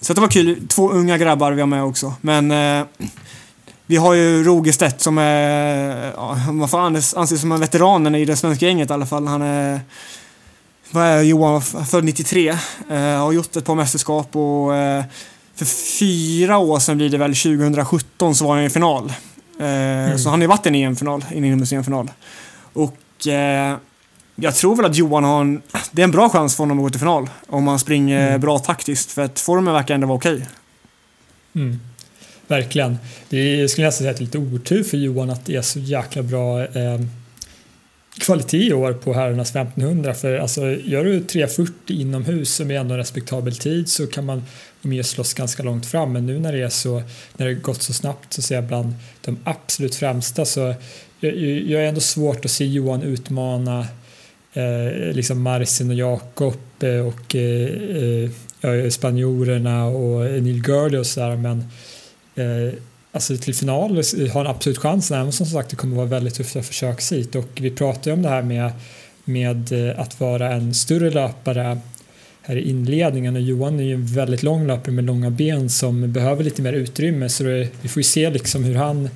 så 0.00 0.14
det 0.14 0.20
var 0.20 0.28
kul. 0.28 0.68
Två 0.68 0.90
unga 0.90 1.18
grabbar 1.18 1.52
vi 1.52 1.60
har 1.60 1.66
med 1.66 1.84
också. 1.84 2.14
Men 2.20 2.52
vi 3.86 3.96
har 3.96 4.14
ju 4.14 4.44
Rogestedt 4.44 5.00
som 5.00 5.18
är, 5.18 6.12
ja, 6.16 6.38
vad 6.50 6.70
fan 6.70 6.96
anses 7.16 7.40
som 7.40 7.52
en 7.52 7.60
veteranen 7.60 8.14
i 8.14 8.24
det 8.24 8.36
svenska 8.36 8.66
gänget 8.66 8.90
i 8.90 8.92
alla 8.92 9.06
fall. 9.06 9.26
Han 9.26 9.42
är, 9.42 9.80
vad 10.90 11.04
är 11.04 11.22
Johan, 11.22 11.62
född 11.62 12.04
93. 12.04 12.48
Eh, 12.48 12.56
har 12.98 13.32
gjort 13.32 13.56
ett 13.56 13.64
par 13.64 13.74
mästerskap 13.74 14.36
och 14.36 14.74
eh, 14.76 15.04
för 15.54 15.64
fyra 15.98 16.58
år 16.58 16.78
sedan 16.78 16.96
blir 16.96 17.10
det 17.10 17.18
väl 17.18 17.34
2017 17.34 18.34
så 18.34 18.46
var 18.46 18.54
han 18.56 18.64
i 18.64 18.70
final. 18.70 19.12
Eh, 19.60 20.16
Så 20.16 20.28
han 20.30 20.38
har 20.38 20.44
ju 20.44 20.46
varit 20.46 20.66
i 20.66 20.68
en 20.68 20.74
EM-final, 20.74 21.24
en 21.30 21.44
inomhus-EM-final. 21.44 22.10
Och 22.72 23.26
eh, 23.26 23.76
jag 24.36 24.54
tror 24.54 24.76
väl 24.76 24.86
att 24.86 24.96
Johan 24.96 25.24
har 25.24 25.40
en... 25.40 25.62
Det 25.92 26.02
är 26.02 26.04
en 26.04 26.10
bra 26.10 26.28
chans 26.28 26.56
för 26.56 26.62
honom 26.62 26.78
att 26.78 26.82
gå 26.82 26.90
till 26.90 27.00
final. 27.00 27.30
Om 27.48 27.68
han 27.68 27.78
springer 27.78 28.28
Mm. 28.28 28.40
bra 28.40 28.58
taktiskt. 28.58 29.12
För 29.12 29.22
att 29.22 29.40
formen 29.40 29.74
verkar 29.74 29.94
ändå 29.94 30.06
vara 30.06 30.16
okej. 30.16 30.46
Mm. 31.54 31.80
Verkligen. 32.48 32.98
Det 33.28 33.38
är, 33.38 33.60
jag 33.60 33.70
skulle 33.70 33.86
nästan 33.86 33.98
säga 33.98 34.10
att 34.10 34.16
det 34.16 34.22
är 34.22 34.24
lite 34.24 34.56
otur 34.56 34.82
för 34.82 34.96
Johan 34.96 35.30
att 35.30 35.46
det 35.46 35.56
är 35.56 35.62
så 35.62 35.78
jäkla 35.78 36.22
bra 36.22 36.62
eh, 36.64 37.00
kvalitet 38.18 38.66
i 38.66 38.72
år 38.72 38.92
på 38.92 39.14
herrarnas 39.14 39.50
1500. 39.50 40.14
För 40.14 40.38
alltså, 40.38 40.60
gör 40.70 41.04
du 41.04 41.20
3.40 41.20 41.70
inomhus 41.86 42.54
som 42.54 42.70
är 42.70 42.74
ändå 42.74 42.94
en 42.94 42.98
respektabel 42.98 43.56
tid 43.56 43.88
så 43.88 44.06
kan 44.06 44.24
man 44.24 44.42
med 44.82 45.06
slåss 45.06 45.34
ganska 45.34 45.62
långt 45.62 45.86
fram. 45.86 46.12
Men 46.12 46.26
nu 46.26 46.38
när 46.38 46.52
det 46.52 46.62
är 46.62 46.68
så, 46.68 47.02
när 47.36 47.46
det 47.46 47.54
gått 47.54 47.82
så 47.82 47.92
snabbt 47.92 48.32
så 48.32 48.42
ser 48.42 48.54
jag 48.54 48.64
bland 48.64 48.94
de 49.24 49.38
absolut 49.44 49.94
främsta 49.94 50.44
så 50.44 50.74
jag, 51.20 51.36
jag 51.36 51.82
är 51.82 51.88
ändå 51.88 52.00
svårt 52.00 52.44
att 52.44 52.50
se 52.50 52.66
Johan 52.66 53.02
utmana 53.02 53.86
eh, 54.52 55.12
liksom 55.12 55.42
Marcin 55.42 55.90
och 55.90 55.96
Jakob 55.96 56.54
eh, 56.80 57.06
och 57.06 57.34
eh, 57.34 58.30
eh, 58.60 58.88
spanjorerna 58.90 59.86
och 59.86 60.20
Neil 60.20 60.62
Gurley 60.62 61.00
och 61.00 61.06
sådär 61.06 61.36
men 61.36 61.58
eh, 61.58 61.66
Eh, 62.36 62.74
alltså 63.12 63.36
till 63.36 63.54
final 63.54 64.02
har 64.32 64.40
en 64.40 64.46
absolut 64.46 64.78
chans 64.78 65.10
även 65.10 65.32
som 65.32 65.46
sagt 65.46 65.70
det 65.70 65.76
kommer 65.76 65.96
vara 65.96 66.06
väldigt 66.06 66.34
tuffa 66.34 66.62
försökshit 66.62 67.34
och 67.34 67.48
vi 67.54 67.70
pratade 67.70 68.12
om 68.12 68.22
det 68.22 68.28
här 68.28 68.42
med, 68.42 68.70
med 69.24 69.72
eh, 69.72 70.00
att 70.00 70.20
vara 70.20 70.52
en 70.52 70.74
större 70.74 71.10
löpare 71.10 71.78
här 72.42 72.56
i 72.56 72.70
inledningen. 72.70 73.36
Och 73.36 73.42
Johan 73.42 73.80
är 73.80 73.84
ju 73.84 73.94
en 73.94 74.06
väldigt 74.06 74.42
lång 74.42 74.66
löpare 74.66 74.92
med 74.92 75.04
långa 75.04 75.30
ben 75.30 75.70
som 75.70 76.12
behöver 76.12 76.44
lite 76.44 76.62
mer 76.62 76.72
utrymme. 76.72 77.28
Så 77.28 77.44
det, 77.44 77.68
vi 77.82 77.88
får 77.88 78.00
ju 78.00 78.04
se 78.04 78.30
liksom 78.30 78.64
hur 78.64 78.74
han 78.74 79.08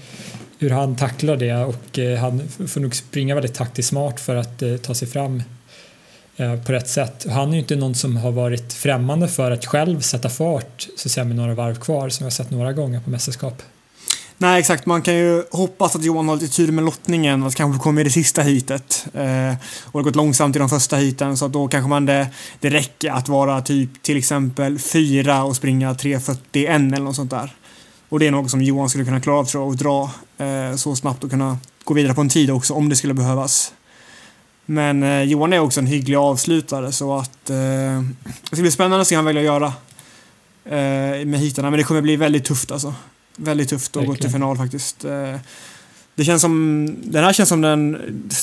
hur 0.59 0.71
han 0.71 0.97
tacklar 0.97 1.37
det. 1.37 1.64
Och 1.64 1.99
eh, 1.99 2.18
han 2.18 2.49
får 2.49 2.81
nog 2.81 2.95
springa 2.95 3.35
väldigt 3.35 3.55
taktiskt 3.55 3.89
smart 3.89 4.21
för 4.21 4.37
att 4.37 4.62
ta 4.83 4.95
sig 4.95 5.09
fram 5.09 5.43
Eh, 6.41 6.57
på 6.57 6.72
rätt 6.72 6.88
sätt. 6.88 7.26
Han 7.30 7.49
är 7.49 7.53
ju 7.53 7.59
inte 7.59 7.76
någon 7.76 7.95
som 7.95 8.16
har 8.16 8.32
varit 8.32 8.72
främmande 8.72 9.28
för 9.28 9.51
att 9.51 9.66
själv 9.66 10.01
sätta 10.01 10.28
fart 10.28 10.88
så 10.97 11.09
att 11.09 11.12
säga, 11.12 11.24
med 11.24 11.36
några 11.36 11.55
varv 11.55 11.74
kvar 11.74 12.09
som 12.09 12.24
jag 12.24 12.26
har 12.26 12.30
sett 12.30 12.51
några 12.51 12.72
gånger 12.72 13.01
på 13.01 13.11
mästerskap. 13.11 13.62
Nej, 14.38 14.61
exakt. 14.61 14.86
Man 14.86 15.03
kan 15.03 15.14
ju 15.14 15.45
hoppas 15.51 15.97
att 15.97 16.05
Johan 16.05 16.28
har 16.28 16.36
lite 16.36 16.57
tur 16.57 16.72
med 16.72 16.84
lottningen. 16.84 17.43
Att 17.43 17.55
kanske 17.55 17.82
kommer 17.82 18.01
i 18.01 18.05
det 18.05 18.11
sista 18.11 18.43
heatet. 18.43 19.07
Eh, 19.14 19.55
och 19.84 19.93
det 19.93 19.99
har 19.99 20.03
gått 20.03 20.16
långsamt 20.16 20.57
i 20.57 20.59
de 20.59 20.68
första 20.68 20.97
heaten. 20.97 21.36
Så 21.36 21.47
att 21.47 21.53
då 21.53 21.68
kanske 21.68 21.88
man 21.88 22.07
det, 22.07 22.26
det 22.61 22.70
räcker 22.70 23.11
att 23.11 23.28
vara 23.28 23.61
typ 23.61 24.03
till 24.03 24.16
exempel 24.16 24.78
fyra 24.78 25.45
och 25.45 25.57
springa 25.57 25.93
3.41 25.93 26.95
eller 26.95 27.05
något 27.05 27.16
sånt 27.16 27.30
där. 27.30 27.55
Och 28.09 28.18
det 28.18 28.26
är 28.26 28.30
något 28.30 28.51
som 28.51 28.62
Johan 28.62 28.88
skulle 28.88 29.05
kunna 29.05 29.20
klara 29.20 29.38
av 29.38 29.45
tror 29.45 29.62
jag. 29.62 29.68
Och 29.68 29.76
dra 29.76 30.11
eh, 30.45 30.76
så 30.76 30.97
snabbt 30.97 31.24
och 31.24 31.30
kunna 31.30 31.59
gå 31.84 31.95
vidare 31.95 32.14
på 32.14 32.20
en 32.20 32.28
tid 32.28 32.51
också 32.51 32.74
om 32.74 32.88
det 32.88 32.97
skulle 32.97 33.14
behövas. 33.14 33.72
Men 34.71 35.03
eh, 35.03 35.23
Johan 35.23 35.53
är 35.53 35.59
också 35.59 35.81
en 35.81 35.87
hygglig 35.87 36.16
avslutare 36.16 36.93
så 36.93 37.16
att 37.18 37.51
eh, 37.51 37.57
det 38.51 38.57
ska 38.57 38.62
bli 38.62 38.71
spännande 38.71 39.01
att 39.01 39.07
se 39.09 39.16
vad 39.16 39.25
han 39.25 39.35
väljer 39.35 39.43
att 39.43 39.55
göra 39.55 39.66
eh, 40.64 41.27
med 41.27 41.41
heatarna. 41.41 41.71
Men 41.71 41.79
det 41.79 41.85
kommer 41.85 42.01
bli 42.01 42.16
väldigt 42.16 42.45
tufft 42.45 42.71
alltså. 42.71 42.95
Väldigt 43.37 43.68
tufft 43.68 43.97
att 43.97 44.07
gå 44.07 44.14
till 44.14 44.31
final 44.31 44.57
faktiskt. 44.57 45.05
Eh, 45.05 45.37
Det 46.14 46.25
känns 46.25 46.43
som, 46.43 46.87
den 47.03 47.25
här 47.25 47.33
känns 47.33 47.49
som 47.49 47.61
den 47.61 47.99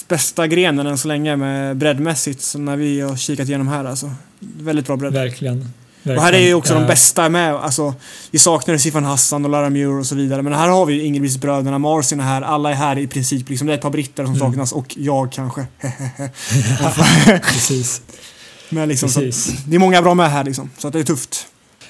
bästa 0.08 0.48
grenen 0.48 0.88
än 0.88 0.98
så 0.98 1.08
länge 1.08 1.36
med 1.36 1.78
breddmässigt 1.78 2.42
så 2.42 2.60
när 2.60 2.76
vi 2.78 3.02
har 3.02 3.16
kikat 3.16 3.48
igenom 3.48 3.68
här 3.68 3.86
alltså. 3.86 4.12
Väldigt 4.40 4.86
bra 4.88 4.96
bredd. 4.98 5.14
Verkligen. 5.14 5.74
Och 6.04 6.22
här 6.22 6.34
är 6.34 6.40
ju 6.40 6.54
också 6.54 6.74
de 6.74 6.86
bästa 6.88 7.30
med. 7.30 7.54
Alltså, 7.56 7.94
vi 8.32 8.40
saknar 8.40 8.78
Sifan 8.78 9.04
Hassan 9.06 9.46
och 9.46 9.52
Lara 9.52 9.70
Muir 9.70 10.00
och 10.00 10.06
så 10.06 10.16
vidare. 10.16 10.42
Men 10.42 10.54
här 10.54 10.68
har 10.68 10.86
vi 10.86 10.94
ju 10.94 11.04
Ingebrigtsbröderna, 11.04 11.80
Marcin 11.80 12.20
är 12.20 12.24
här, 12.24 12.42
alla 12.42 12.70
är 12.72 12.76
här 12.76 12.98
i 12.98 13.08
princip. 13.08 13.50
Liksom, 13.50 13.68
det 13.68 13.74
är 13.74 13.78
ett 13.78 13.82
par 13.82 13.90
britter 13.90 14.24
som 14.26 14.36
Mm. 14.36 14.48
saknas 14.48 14.72
och 14.72 14.96
jag 14.98 15.32
kanske. 15.32 15.68
Precis. 17.42 18.02
Men 18.70 18.90
liksom, 18.90 19.10
så, 19.10 19.20
Precis. 19.20 19.64
det 19.66 19.76
är 19.76 19.80
många 19.80 20.02
bra 20.02 20.14
med 20.14 20.32
här 20.32 20.44
liksom. 20.44 20.70
Så 20.78 20.88
att 20.88 20.94
det 20.94 21.00
är 21.00 21.04
tufft. 21.04 21.48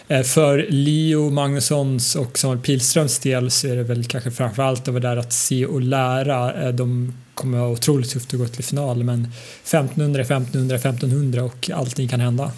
Eh, 0.07 0.21
För 0.23 0.65
Leo 0.69 1.29
Magnussons 1.29 2.15
och 2.15 2.37
Samuel 2.37 2.59
Pilströms 2.59 3.19
del 3.19 3.51
så 3.51 3.67
är 3.67 3.75
det 3.75 3.83
väl 3.83 4.03
kanske 4.05 4.31
framförallt 4.31 4.85
det 4.85 4.91
var 4.91 4.99
där 4.99 5.17
att 5.17 5.33
se 5.33 5.65
och 5.65 5.81
lära. 5.81 6.63
Eh, 6.67 6.73
De 6.73 7.13
kommer 7.33 7.57
ha 7.57 7.67
otroligt 7.67 8.09
tufft 8.11 8.33
att 8.33 8.39
gå 8.39 8.47
till 8.47 8.63
final 8.63 9.03
men 9.03 9.31
1500, 9.63 10.21
1500, 10.21 10.75
1500 10.75 11.43
och 11.43 11.69
allting 11.73 12.07
kan 12.09 12.19
hända. 12.19 12.51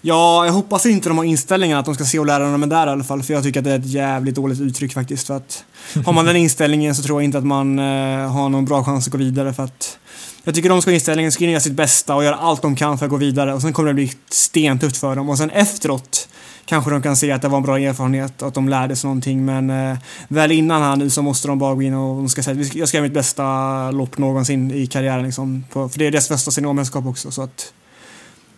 Ja, 0.00 0.46
jag 0.46 0.52
hoppas 0.52 0.86
inte 0.86 1.08
de 1.08 1.18
har 1.18 1.24
inställningen 1.24 1.78
att 1.78 1.84
de 1.84 1.94
ska 1.94 2.04
se 2.04 2.18
och 2.18 2.26
lära 2.26 2.44
när 2.44 2.52
de 2.52 2.62
är 2.62 2.66
där 2.66 2.86
i 2.86 2.90
alla 2.90 3.04
fall. 3.04 3.22
För 3.22 3.34
jag 3.34 3.42
tycker 3.42 3.60
att 3.60 3.64
det 3.64 3.72
är 3.72 3.78
ett 3.78 3.86
jävligt 3.86 4.34
dåligt 4.34 4.60
uttryck 4.60 4.92
faktiskt. 4.92 5.26
För 5.26 5.36
att 5.36 5.64
har 6.06 6.12
man 6.12 6.24
den 6.24 6.36
inställningen 6.36 6.94
så 6.94 7.02
tror 7.02 7.20
jag 7.20 7.24
inte 7.24 7.38
att 7.38 7.46
man 7.46 7.78
eh, 7.78 8.32
har 8.32 8.48
någon 8.48 8.64
bra 8.64 8.84
chans 8.84 9.06
att 9.06 9.12
gå 9.12 9.18
vidare. 9.18 9.52
För 9.52 9.62
att 9.62 9.98
jag 10.44 10.54
tycker 10.54 10.68
de 10.68 10.82
ska 10.82 10.90
ha 10.90 10.94
inställningen, 10.94 11.32
ska 11.32 11.44
göra 11.44 11.60
sitt 11.60 11.72
bästa 11.72 12.14
och 12.14 12.24
göra 12.24 12.36
allt 12.36 12.62
de 12.62 12.76
kan 12.76 12.98
för 12.98 13.06
att 13.06 13.10
gå 13.10 13.16
vidare. 13.16 13.54
Och 13.54 13.62
sen 13.62 13.72
kommer 13.72 13.88
det 13.88 13.94
bli 13.94 14.12
stentufft 14.30 14.96
för 14.96 15.16
dem. 15.16 15.28
Och 15.28 15.38
sen 15.38 15.50
efteråt 15.50 16.28
kanske 16.64 16.90
de 16.90 17.02
kan 17.02 17.16
se 17.16 17.32
att 17.32 17.42
det 17.42 17.48
var 17.48 17.56
en 17.56 17.62
bra 17.62 17.78
erfarenhet 17.78 18.42
och 18.42 18.48
att 18.48 18.54
de 18.54 18.68
lärde 18.68 18.96
sig 18.96 19.08
någonting. 19.08 19.44
Men 19.44 19.70
eh, 19.70 19.98
väl 20.28 20.52
innan 20.52 20.82
här 20.82 20.96
nu 20.96 21.10
så 21.10 21.22
måste 21.22 21.48
de 21.48 21.58
bara 21.58 21.74
gå 21.74 21.82
in 21.82 21.94
och 21.94 22.16
de 22.16 22.28
ska 22.28 22.42
säga 22.42 22.60
att 22.60 22.74
jag 22.74 22.88
ska 22.88 22.96
göra 22.96 23.04
mitt 23.04 23.14
bästa 23.14 23.90
lopp 23.90 24.18
någonsin 24.18 24.70
i 24.70 24.86
karriären. 24.86 25.24
Liksom, 25.24 25.64
på, 25.72 25.88
för 25.88 25.98
det 25.98 26.06
är 26.06 26.10
deras 26.10 26.28
första 26.28 26.50
seniormästerskap 26.50 27.06
också. 27.06 27.30
Så 27.30 27.42
att 27.42 27.72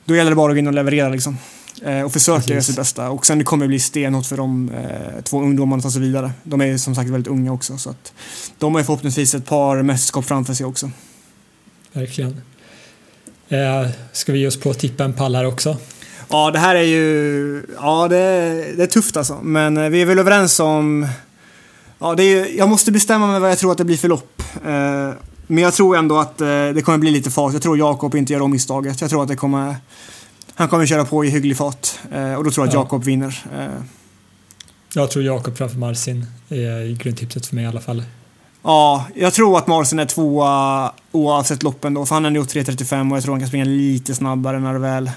då 0.05 0.17
gäller 0.17 0.31
det 0.31 0.37
bara 0.37 0.51
att 0.51 0.57
gå 0.57 0.59
in 0.59 0.67
och 0.67 0.73
leverera 0.73 1.09
liksom. 1.09 1.39
Eh, 1.83 2.03
och 2.03 2.13
försöka 2.13 2.37
Precis. 2.37 2.51
göra 2.51 2.63
sitt 2.63 2.77
bästa. 2.77 3.11
Och 3.11 3.27
sen 3.27 3.39
det 3.39 3.45
kommer 3.45 3.67
bli 3.67 3.81
stenhårt 3.81 4.27
för 4.27 4.37
de 4.37 4.69
eh, 4.69 5.23
två 5.23 5.41
ungdomarna 5.41 5.79
att 5.79 5.85
ta 5.85 5.91
sig 5.91 6.01
vidare. 6.01 6.33
De 6.43 6.61
är 6.61 6.77
som 6.77 6.95
sagt 6.95 7.11
väldigt 7.11 7.33
unga 7.33 7.53
också. 7.53 7.79
Så 7.79 7.91
att 7.91 8.13
de 8.59 8.75
har 8.75 8.83
förhoppningsvis 8.83 9.35
ett 9.35 9.47
par 9.47 9.83
mästerskap 9.83 10.25
framför 10.25 10.55
sig 10.55 10.67
också. 10.67 10.91
Verkligen. 11.93 12.41
Eh, 13.49 13.89
ska 14.13 14.33
vi 14.33 14.39
ge 14.39 14.47
oss 14.47 14.61
på 14.61 14.71
att 14.71 14.79
tippa 14.79 15.05
en 15.05 15.13
pall 15.13 15.35
här 15.35 15.47
också? 15.47 15.77
Ja, 16.29 16.51
det 16.51 16.59
här 16.59 16.75
är 16.75 16.83
ju... 16.83 17.67
Ja, 17.77 18.09
det, 18.09 18.17
det 18.77 18.83
är 18.83 18.87
tufft 18.87 19.17
alltså. 19.17 19.39
Men 19.43 19.77
eh, 19.77 19.89
vi 19.89 20.03
är 20.03 20.07
väl 20.07 20.19
överens 20.19 20.61
om... 20.61 21.09
Ja, 21.99 22.15
det 22.15 22.23
är, 22.23 22.59
jag 22.59 22.69
måste 22.69 22.93
bestämma 22.93 23.27
mig 23.27 23.41
vad 23.41 23.51
jag 23.51 23.59
tror 23.59 23.73
att 23.73 23.79
det 23.79 23.85
blir 23.85 23.97
för 23.97 24.09
lopp. 24.09 24.43
Eh, 24.67 25.11
men 25.51 25.65
jag 25.65 25.75
tror 25.75 25.97
ändå 25.97 26.19
att 26.19 26.41
eh, 26.41 26.47
det 26.47 26.83
kommer 26.85 26.99
bli 26.99 27.11
lite 27.11 27.31
fart. 27.31 27.53
Jag 27.53 27.63
tror 27.63 27.79
Jakob 27.79 28.15
inte 28.15 28.33
gör 28.33 28.41
om 28.43 28.51
misstaget. 28.51 29.01
Jag 29.01 29.11
tror 29.11 29.23
att 29.23 29.29
det 29.29 29.37
kommer... 29.37 29.77
Han 30.55 30.69
kommer 30.69 30.87
köra 30.87 31.05
på 31.05 31.25
i 31.25 31.29
hygglig 31.31 31.57
fart. 31.57 31.89
Eh, 32.13 32.35
och 32.35 32.45
då 32.45 32.51
tror 32.51 32.67
jag 32.67 32.69
att 32.69 32.75
Ja. 32.75 32.81
Jakob 32.81 33.05
vinner. 33.05 33.45
Eh, 33.59 33.67
Jag 34.95 35.11
tror 35.11 35.25
Jakob 35.25 35.57
framför 35.59 35.77
Marcin 35.79 36.27
är 36.49 36.95
grundtipset 36.97 37.47
för 37.47 37.55
mig 37.55 37.65
i 37.65 37.67
alla 37.67 37.81
fall. 37.81 38.03
Ja, 38.63 39.07
jag 39.15 39.33
tror 39.35 39.59
att 39.59 39.67
Marcin 39.67 39.99
är 39.99 40.05
tvåa 40.07 40.93
oavsett 41.13 41.63
loppen 41.63 41.95
då. 41.95 42.07
För 42.07 42.15
han 42.15 42.25
har 42.25 42.31
gjort 42.33 42.49
3.35 42.49 43.11
och 43.11 43.17
jag 43.17 43.25
tror 43.25 43.33
han 43.33 43.41
kan 43.41 43.49
springa 43.49 43.65
lite 43.65 44.15
snabbare 44.15 44.61
när 44.61 44.73
det 44.73 44.79
väl, 44.79 45.11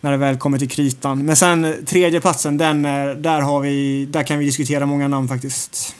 när 0.00 0.10
det 0.10 0.16
väl 0.16 0.38
kommer 0.38 0.58
till 0.58 0.70
kritan. 0.70 1.24
Men 1.24 1.36
sen 1.36 1.74
tredje 1.86 2.20
platsen, 2.20 2.56
den 2.58 2.84
är, 2.84 3.14
där, 3.14 3.40
har 3.40 3.60
vi, 3.60 4.06
där 4.06 4.22
kan 4.22 4.38
vi 4.38 4.44
diskutera 4.44 4.86
många 4.86 5.08
namn 5.08 5.28
faktiskt. 5.28 5.94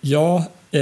Ja, 0.00 0.44
eh, 0.70 0.80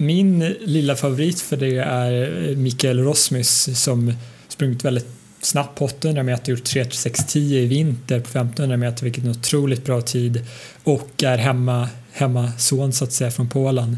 min 0.00 0.38
lilla 0.60 0.96
favorit 0.96 1.40
för 1.40 1.56
det 1.56 1.76
är 1.76 2.48
eh, 2.48 2.56
Mikael 2.56 3.04
Rosmus 3.04 3.82
som 3.82 4.12
sprungit 4.48 4.84
väldigt 4.84 5.06
snabbt 5.40 5.78
på 5.78 5.84
800 5.84 6.22
meter, 6.22 6.52
gjort 6.52 6.64
3.36.10 6.64 7.38
i 7.38 7.66
vinter 7.66 8.20
på 8.20 8.28
1500 8.28 8.76
meter, 8.76 9.04
vilket 9.04 9.24
är 9.24 9.28
en 9.28 9.34
otroligt 9.34 9.84
bra 9.84 10.00
tid 10.00 10.46
och 10.84 11.22
är 11.22 11.38
hemma, 11.38 11.88
hemmason 12.12 12.92
så 12.92 13.04
att 13.04 13.12
säga 13.12 13.30
från 13.30 13.48
Polen. 13.48 13.96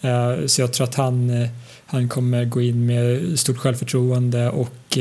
Eh, 0.00 0.46
så 0.46 0.60
jag 0.60 0.72
tror 0.72 0.86
att 0.86 0.94
han, 0.94 1.30
eh, 1.30 1.48
han 1.86 2.08
kommer 2.08 2.44
gå 2.44 2.62
in 2.62 2.86
med 2.86 3.38
stort 3.38 3.58
självförtroende 3.58 4.50
och 4.50 4.98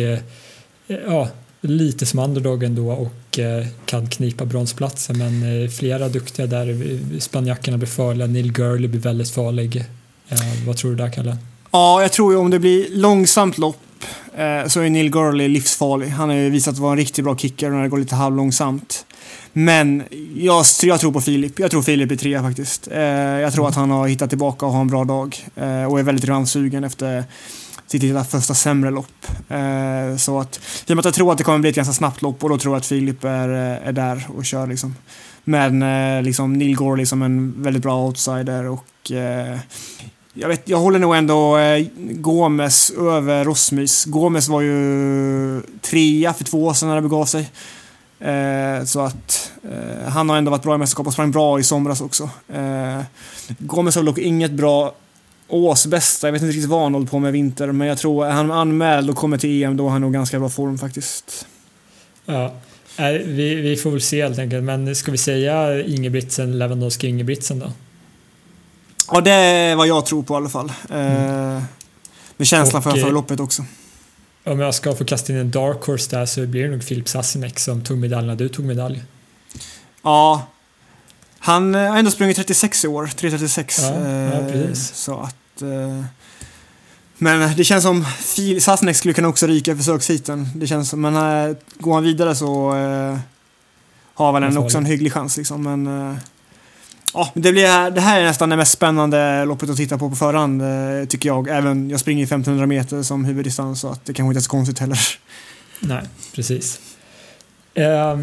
ja, 0.87 1.29
lite 1.61 2.05
som 2.05 2.19
underdog 2.19 2.63
ändå 2.63 2.91
och 2.91 3.39
kan 3.85 4.09
knipa 4.09 4.45
bronsplatsen 4.45 5.17
men 5.17 5.69
flera 5.71 6.09
duktiga 6.09 6.45
där. 6.45 6.99
Spanjackerna 7.19 7.77
blir 7.77 7.87
farliga, 7.87 8.27
Neil 8.27 8.51
Gurley 8.51 8.87
blir 8.87 9.01
väldigt 9.01 9.29
farlig. 9.29 9.85
Eh, 10.29 10.67
vad 10.67 10.77
tror 10.77 10.91
du 10.91 10.97
där 10.97 11.09
Kalle? 11.09 11.37
Ja, 11.71 12.01
jag 12.01 12.11
tror 12.11 12.33
ju 12.33 12.39
om 12.39 12.49
det 12.49 12.59
blir 12.59 12.87
långsamt 12.91 13.57
lopp 13.57 14.03
eh, 14.35 14.67
så 14.67 14.81
är 14.81 14.89
Neil 14.89 15.09
Gurley 15.09 15.47
livsfarlig. 15.47 16.07
Han 16.07 16.29
har 16.29 16.35
ju 16.35 16.49
visat 16.49 16.77
vara 16.77 16.91
en 16.91 16.97
riktigt 16.97 17.25
bra 17.25 17.37
kicker 17.37 17.69
när 17.69 17.83
det 17.83 17.89
går 17.89 17.97
lite 17.97 18.15
halvlångsamt. 18.15 19.05
Men 19.53 20.03
jag, 20.35 20.65
jag 20.83 20.99
tror 20.99 21.11
på 21.11 21.21
Filip. 21.21 21.59
Jag 21.59 21.71
tror 21.71 21.81
Filip 21.81 22.11
är 22.11 22.15
trea 22.15 22.41
faktiskt. 22.41 22.87
Eh, 22.91 23.01
jag 23.01 23.53
tror 23.53 23.67
att 23.67 23.75
han 23.75 23.91
har 23.91 24.07
hittat 24.07 24.29
tillbaka 24.29 24.65
och 24.65 24.71
har 24.71 24.81
en 24.81 24.87
bra 24.87 25.03
dag. 25.03 25.37
Och 25.89 25.99
är 25.99 26.03
väldigt 26.03 26.25
revanschsugen 26.25 26.83
efter 26.83 27.23
sitt 27.87 28.03
lilla 28.03 28.23
första 28.23 28.53
sämre 28.53 28.91
lopp. 28.91 29.27
Så 30.17 30.39
att, 30.39 30.59
i 30.87 30.93
och 30.93 30.95
med 30.95 30.99
att 30.99 31.05
jag 31.05 31.13
tror 31.13 31.31
att 31.31 31.37
det 31.37 31.43
kommer 31.43 31.59
bli 31.59 31.69
ett 31.69 31.75
ganska 31.75 31.93
snabbt 31.93 32.21
lopp 32.21 32.43
och 32.43 32.49
då 32.49 32.57
tror 32.57 32.73
jag 32.73 32.79
att 32.79 32.85
Filip 32.85 33.23
är, 33.23 33.49
är 33.49 33.91
där 33.91 34.27
och 34.35 34.45
kör 34.45 34.67
liksom. 34.67 34.95
Men 35.43 36.23
liksom 36.23 36.53
Neil 36.53 36.75
Gorley 36.75 37.05
som 37.05 37.21
en 37.21 37.63
väldigt 37.63 37.83
bra 37.83 38.05
outsider 38.05 38.65
och 38.65 39.11
jag, 40.39 40.47
vet, 40.47 40.69
jag 40.69 40.77
håller 40.77 40.99
nog 40.99 41.15
ändå 41.15 41.57
eh, 41.57 41.87
Gomes 41.97 42.91
över 42.91 43.45
Rosmys. 43.45 44.05
Gomes 44.05 44.47
var 44.47 44.61
ju 44.61 45.61
trea 45.81 46.33
för 46.33 46.43
två 46.43 46.65
år 46.65 46.73
sedan 46.73 46.89
när 46.89 46.95
det 46.95 47.01
begav 47.01 47.25
sig. 47.25 47.49
Eh, 48.19 48.83
så 48.85 48.99
att 48.99 49.51
eh, 49.63 50.09
han 50.09 50.29
har 50.29 50.37
ändå 50.37 50.51
varit 50.51 50.63
bra 50.63 50.75
i 50.75 50.77
mästerskap 50.77 51.07
och 51.07 51.13
sprang 51.13 51.31
bra 51.31 51.59
i 51.59 51.63
somras 51.63 52.01
också. 52.01 52.29
Eh, 52.53 53.01
Gomes 53.59 53.95
har 53.95 54.03
dock 54.03 54.17
inget 54.17 54.51
bra 54.51 54.95
årsbästa. 55.47 56.27
Jag 56.27 56.31
vet 56.31 56.41
inte 56.41 56.51
riktigt 56.51 56.69
vad 56.69 56.83
han 56.83 56.93
håller 56.93 57.07
på 57.07 57.19
med 57.19 57.29
i 57.29 57.31
vinter, 57.31 57.71
men 57.71 57.87
jag 57.87 57.97
tror 57.97 58.25
är 58.25 58.31
han 58.31 58.51
anmäld 58.51 59.09
och 59.09 59.15
kommer 59.15 59.37
till 59.37 59.63
EM 59.63 59.77
då 59.77 59.83
har 59.83 59.91
han 59.91 60.01
nog 60.01 60.13
ganska 60.13 60.39
bra 60.39 60.49
form 60.49 60.77
faktiskt. 60.77 61.47
Ja, 62.25 62.53
vi, 63.25 63.55
vi 63.55 63.75
får 63.75 63.91
väl 63.91 64.01
se 64.01 64.23
helt 64.23 64.39
enkelt. 64.39 64.63
Men 64.63 64.95
ska 64.95 65.11
vi 65.11 65.17
säga 65.17 65.83
Ingebrigtsen, 65.83 66.59
Lewandowski, 66.59 67.07
Ingebrigtsen 67.07 67.59
då? 67.59 67.71
Ja, 69.11 69.21
det 69.21 69.31
är 69.31 69.75
vad 69.75 69.87
jag 69.87 70.05
tror 70.05 70.23
på 70.23 70.33
i 70.33 70.37
alla 70.37 70.49
fall. 70.49 70.71
Mm. 70.89 71.61
med 72.37 72.47
känslan 72.47 72.77
och, 72.77 72.83
för, 72.83 73.01
för 73.01 73.11
loppet 73.11 73.39
också. 73.39 73.65
Om 74.43 74.59
jag 74.59 74.75
ska 74.75 74.95
få 74.95 75.05
kasta 75.05 75.33
in 75.33 75.39
en 75.39 75.51
dark 75.51 75.85
horse 75.85 76.15
där 76.15 76.25
så 76.25 76.45
blir 76.45 76.63
det 76.63 76.69
nog 76.69 76.83
Filip 76.83 77.09
Sassinek 77.09 77.59
som 77.59 77.83
tog 77.83 77.97
medalj 77.97 78.27
när 78.27 78.35
du 78.35 78.49
tog 78.49 78.65
medalj. 78.65 79.03
Ja. 80.01 80.47
Han 81.39 81.73
har 81.73 81.97
ändå 81.97 82.11
sprungit 82.11 82.37
36 82.37 82.85
i 82.85 82.87
år, 82.87 83.05
3.36. 83.05 83.81
Ja, 83.81 84.39
ja, 84.39 84.51
precis. 84.51 84.95
Så 84.95 85.19
att... 85.19 85.61
Men 87.17 87.55
det 87.57 87.63
känns 87.63 87.83
som 87.83 88.05
Sassinek 88.59 88.95
skulle 88.95 89.13
kunna 89.13 89.27
också 89.27 89.47
ryka 89.47 89.71
i 89.71 89.75
försöksheaten. 89.75 90.49
Det 90.55 90.67
känns 90.67 90.89
som, 90.89 91.01
men 91.01 91.55
går 91.79 91.93
han 91.93 92.03
vidare 92.03 92.35
så 92.35 92.71
har 94.13 94.33
väl 94.33 94.43
en 94.43 94.57
också 94.57 94.77
en 94.77 94.85
hygglig 94.85 95.13
chans 95.13 95.37
liksom. 95.37 95.63
Men 95.63 96.17
Ja, 97.17 97.31
det, 97.33 97.51
blir, 97.51 97.91
det 97.91 98.01
här 98.01 98.19
är 98.19 98.23
nästan 98.23 98.49
det 98.49 98.55
mest 98.55 98.71
spännande 98.71 99.45
loppet 99.45 99.69
att 99.69 99.77
titta 99.77 99.97
på 99.97 100.09
på 100.09 100.15
förhand, 100.15 100.61
eh, 100.61 101.07
tycker 101.07 101.29
jag. 101.29 101.47
Även, 101.47 101.89
jag 101.89 101.99
springer 101.99 102.23
1500 102.23 102.65
meter 102.65 103.03
som 103.03 103.25
huvuddistans, 103.25 103.81
så 103.81 103.89
att 103.89 104.05
det 104.05 104.13
kanske 104.13 104.29
inte 104.29 104.39
är 104.39 104.41
så 104.41 104.49
konstigt 104.49 104.79
heller. 104.79 104.99
Nej, 105.79 106.01
precis. 106.35 106.79
Eh, 107.73 108.19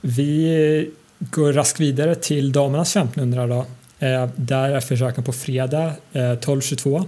vi 0.00 0.90
går 1.18 1.52
raskt 1.52 1.80
vidare 1.80 2.14
till 2.14 2.52
damernas 2.52 2.96
1500 2.96 3.46
då. 3.46 3.66
Eh, 4.06 4.28
där 4.36 4.70
är 4.70 4.80
försöken 4.80 5.24
på 5.24 5.32
fredag 5.32 5.92
eh, 6.12 6.20
12.22. 6.20 7.06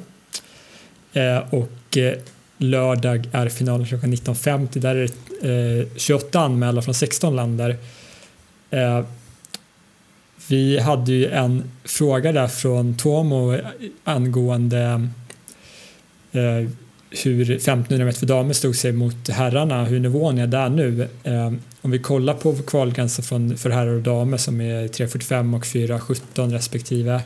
Eh, 1.13 1.55
och 1.55 1.97
eh, 1.97 2.19
lördag 2.59 3.29
är 3.33 3.49
finalen 3.49 3.87
klockan 3.87 4.13
19.50. 4.13 4.79
Där 4.79 4.97
är 4.97 5.09
det 5.41 5.81
eh, 5.81 5.87
28 5.97 6.41
anmälda 6.41 6.83
från 6.83 6.95
16 6.95 7.37
länder. 7.37 7.77
Eh, 8.71 9.05
vi 10.49 10.79
hade 10.79 11.13
ju 11.13 11.27
en 11.27 11.71
fråga 11.85 12.33
där 12.33 12.49
från 12.49 12.97
Tomo 12.97 13.57
angående 14.05 15.09
eh, 16.33 16.69
hur 17.25 17.51
1500 17.51 18.05
meter 18.07 18.19
för 18.19 18.27
damer 18.27 18.53
stod 18.53 18.77
sig 18.77 18.93
mot 18.93 19.29
herrarna, 19.29 19.85
hur 19.85 20.01
nivån 20.01 20.39
är 20.39 20.47
där 20.47 20.69
nu. 20.69 21.09
Eh, 21.23 21.53
om 21.81 21.91
vi 21.91 21.99
kollar 21.99 22.35
på 22.35 22.55
kvalgränsen 22.55 23.57
för 23.57 23.71
herrar 23.71 23.95
och 23.95 24.03
damer 24.03 24.37
som 24.37 24.61
är 24.61 24.89
3.45 24.89 25.57
och 25.57 25.65
4.17 25.65 26.53
respektive. 26.53 27.21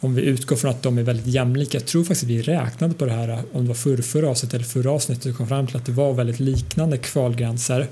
Om 0.00 0.14
vi 0.14 0.22
utgår 0.22 0.56
från 0.56 0.70
att 0.70 0.82
de 0.82 0.98
är 0.98 1.02
väldigt 1.02 1.26
jämlika, 1.26 1.78
jag 1.78 1.86
tror 1.86 2.04
faktiskt 2.04 2.22
att 2.22 2.28
vi 2.28 2.42
räknade 2.42 2.94
på 2.94 3.04
det 3.04 3.12
här 3.12 3.42
om 3.52 3.62
det 3.62 3.68
var 3.68 4.02
förra, 4.02 4.28
avsnittet 4.30 4.54
eller 4.54 4.64
förra 4.64 4.90
avsnittet 4.90 5.26
och 5.26 5.36
kom 5.36 5.48
fram 5.48 5.66
till 5.66 5.76
att 5.76 5.86
det 5.86 5.92
var 5.92 6.12
väldigt 6.12 6.40
liknande 6.40 6.98
kvalgränser 6.98 7.86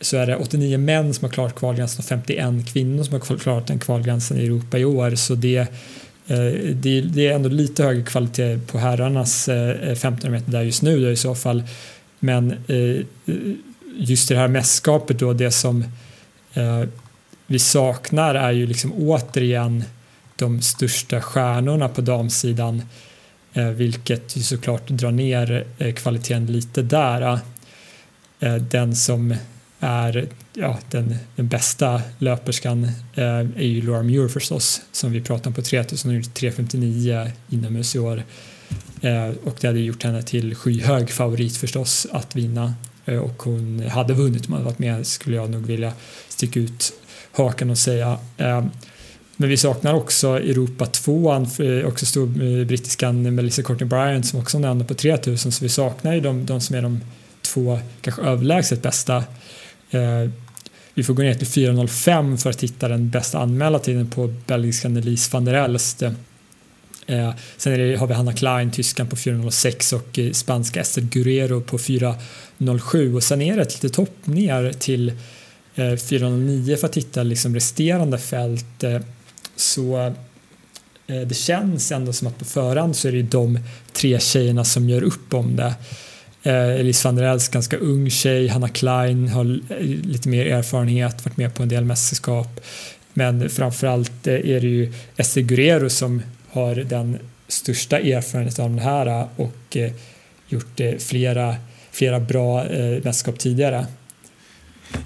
så 0.00 0.16
är 0.16 0.26
det 0.26 0.36
89 0.36 0.78
män 0.78 1.14
som 1.14 1.24
har 1.24 1.30
klarat 1.30 1.54
kvalgränsen 1.54 1.98
och 1.98 2.04
51 2.04 2.72
kvinnor 2.72 3.04
som 3.04 3.12
har 3.12 3.38
klarat 3.38 3.66
den 3.66 3.78
kvalgränsen 3.78 4.38
i 4.38 4.44
Europa 4.44 4.78
i 4.78 4.84
år. 4.84 5.14
Så 5.14 5.34
det, 5.34 5.56
eh, 5.56 6.38
det, 6.74 7.26
är 7.26 7.32
ändå 7.32 7.48
lite 7.48 7.84
högre 7.84 8.02
kvalitet 8.02 8.58
på 8.66 8.78
herrarnas 8.78 9.48
eh, 9.48 9.70
eh, 9.70 9.92
1500 9.92 10.30
meter 10.30 10.52
där 10.52 10.62
just 10.62 10.82
nu 10.82 11.04
då 11.04 11.10
i 11.10 11.16
så 11.16 11.34
fall. 11.34 11.62
Men 12.18 12.54
just 13.96 14.28
det 14.28 14.36
här 14.36 14.48
mästerskapet 14.48 15.18
då, 15.18 15.32
det 15.32 15.50
som 15.50 15.84
vi 17.46 17.58
saknar 17.58 18.34
är 18.34 18.52
ju 18.52 18.66
liksom 18.66 18.92
återigen 18.92 19.84
de 20.36 20.62
största 20.62 21.20
stjärnorna 21.20 21.88
på 21.88 22.00
damsidan 22.00 22.82
vilket 23.74 24.36
ju 24.36 24.42
såklart 24.42 24.88
drar 24.88 25.10
ner 25.10 25.66
kvaliteten 25.92 26.46
lite 26.46 26.82
där. 26.82 27.38
Den 28.70 28.96
som 28.96 29.34
är 29.84 30.28
ja, 30.52 30.78
den, 30.90 31.16
den 31.36 31.48
bästa 31.48 32.02
löperskan 32.18 32.84
eh, 33.14 33.24
är 33.24 33.62
ju 33.62 33.82
Laura 33.82 34.02
Muir 34.02 34.28
förstås 34.28 34.82
som 34.92 35.12
vi 35.12 35.20
pratade 35.20 35.48
om 35.48 35.54
på 35.54 35.62
3000 35.62 36.10
och 36.10 36.14
gjorde 36.14 36.28
3.59 36.28 37.30
inomhus 37.50 37.96
i 37.96 37.98
år. 37.98 38.22
Eh, 39.00 39.28
och 39.44 39.56
det 39.60 39.66
hade 39.66 39.80
gjort 39.80 40.02
henne 40.02 40.22
till 40.22 40.54
skyhög 40.54 41.10
favorit 41.10 41.56
förstås 41.56 42.06
att 42.12 42.36
vinna. 42.36 42.74
Eh, 43.04 43.18
och 43.18 43.42
hon 43.42 43.82
hade 43.90 44.14
vunnit 44.14 44.46
om 44.46 44.52
hon 44.52 44.52
hade 44.52 44.64
varit 44.64 44.78
med 44.78 45.06
skulle 45.06 45.36
jag 45.36 45.50
nog 45.50 45.66
vilja 45.66 45.92
sticka 46.28 46.60
ut 46.60 46.92
hakan 47.32 47.70
och 47.70 47.78
säga. 47.78 48.18
Eh, 48.36 48.64
men 49.36 49.48
vi 49.48 49.56
saknar 49.56 49.94
också 49.94 50.28
Europa 50.28 50.86
2 50.86 51.34
eh, 51.34 51.86
också 51.86 52.06
stor 52.06 52.42
eh, 52.42 52.66
brittiskan 52.66 53.34
Melissa 53.34 53.62
Courtney 53.62 53.88
Bryant 53.88 54.26
som 54.26 54.40
också 54.40 54.58
nämnde 54.58 54.84
på 54.84 54.94
3000 54.94 55.52
så 55.52 55.64
vi 55.64 55.68
saknar 55.68 56.14
ju 56.14 56.20
de, 56.20 56.46
de 56.46 56.60
som 56.60 56.76
är 56.76 56.82
de 56.82 57.00
två 57.42 57.78
kanske 58.00 58.22
överlägset 58.22 58.82
bästa. 58.82 59.24
Eh, 59.94 60.30
vi 60.94 61.02
får 61.02 61.14
gå 61.14 61.22
ner 61.22 61.34
till 61.34 61.46
4.05 61.46 62.36
för 62.36 62.50
att 62.50 62.62
hitta 62.62 62.88
den 62.88 63.10
bästa 63.10 63.38
anmälda 63.38 63.78
tiden 63.78 64.10
på 64.10 64.34
belgiskan 64.46 64.96
Elise 64.96 65.30
van 65.32 65.44
der 65.44 65.54
Elst. 65.54 66.02
Eh, 66.02 67.34
sen 67.56 67.78
det, 67.78 67.96
har 67.96 68.06
vi 68.06 68.14
Hanna 68.14 68.32
Klein, 68.32 68.70
tyskan 68.70 69.06
på 69.06 69.16
4.06 69.16 69.94
och 69.94 70.18
eh, 70.18 70.32
spanska 70.32 70.80
Esther 70.80 71.02
Guerrero 71.02 71.60
på 71.60 71.78
4.07 71.78 73.14
och 73.14 73.22
sen 73.22 73.42
är 73.42 73.56
det 73.56 73.62
ett 73.62 73.74
litet 73.74 73.92
topp 73.92 74.26
ner 74.26 74.72
till 74.72 75.12
4.09 75.76 76.76
för 76.76 76.86
att 76.86 76.96
hitta 76.96 77.22
liksom 77.22 77.54
resterande 77.54 78.18
fält. 78.18 78.84
Så 79.56 80.14
det 81.06 81.36
känns 81.36 81.92
ändå 81.92 82.12
som 82.12 82.28
att 82.28 82.38
på 82.38 82.44
förhand 82.44 82.96
så 82.96 83.08
är 83.08 83.12
det 83.12 83.22
de 83.22 83.58
tre 83.92 84.20
tjejerna 84.20 84.64
som 84.64 84.88
gör 84.88 85.02
upp 85.02 85.34
om 85.34 85.56
det. 85.56 85.74
Eh, 86.46 86.80
Elise 86.80 87.08
van 87.08 87.16
der 87.16 87.24
Els, 87.24 87.48
ganska 87.48 87.78
ung 87.78 88.10
tjej. 88.10 88.48
Hanna 88.48 88.68
Klein 88.68 89.28
har 89.28 89.44
eh, 89.44 89.76
lite 89.84 90.28
mer 90.28 90.46
erfarenhet, 90.46 91.24
varit 91.24 91.36
med 91.36 91.54
på 91.54 91.62
en 91.62 91.68
del 91.68 91.84
mästerskap. 91.84 92.60
Men 93.12 93.50
framförallt 93.50 94.26
eh, 94.26 94.34
är 94.34 94.60
det 94.60 94.66
ju 94.66 94.92
Esther 95.16 95.40
Guerrero 95.40 95.90
som 95.90 96.22
har 96.50 96.74
den 96.74 97.18
största 97.48 97.98
erfarenheten 97.98 98.64
av 98.64 98.70
den 98.70 98.78
här 98.78 99.28
och 99.36 99.76
gjort 100.48 100.80
flera, 100.98 101.56
flera 101.90 102.20
bra 102.20 102.64
mästerskap 103.02 103.38
tidigare. 103.38 103.86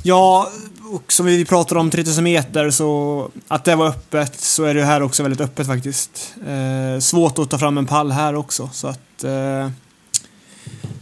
Ja, 0.03 0.51
och 0.93 1.13
som 1.13 1.27
vi 1.27 1.45
pratade 1.45 1.81
om 1.81 1.91
3000 1.91 2.25
meter 2.25 2.71
så 2.71 3.31
att 3.49 3.65
det 3.65 3.77
var 3.77 3.89
öppet 3.89 4.41
så 4.41 4.65
är 4.65 4.75
det 4.75 4.85
här 4.85 5.03
också 5.03 5.23
väldigt 5.23 5.41
öppet 5.41 5.67
faktiskt. 5.67 6.35
Eh, 6.47 7.01
svårt 7.01 7.39
att 7.39 7.51
ta 7.51 7.59
fram 7.59 7.79
en 7.79 7.87
pall 7.87 8.11
här 8.11 8.35
också 8.35 8.71
så 8.73 8.89
att 8.89 9.25
eh, 9.25 9.71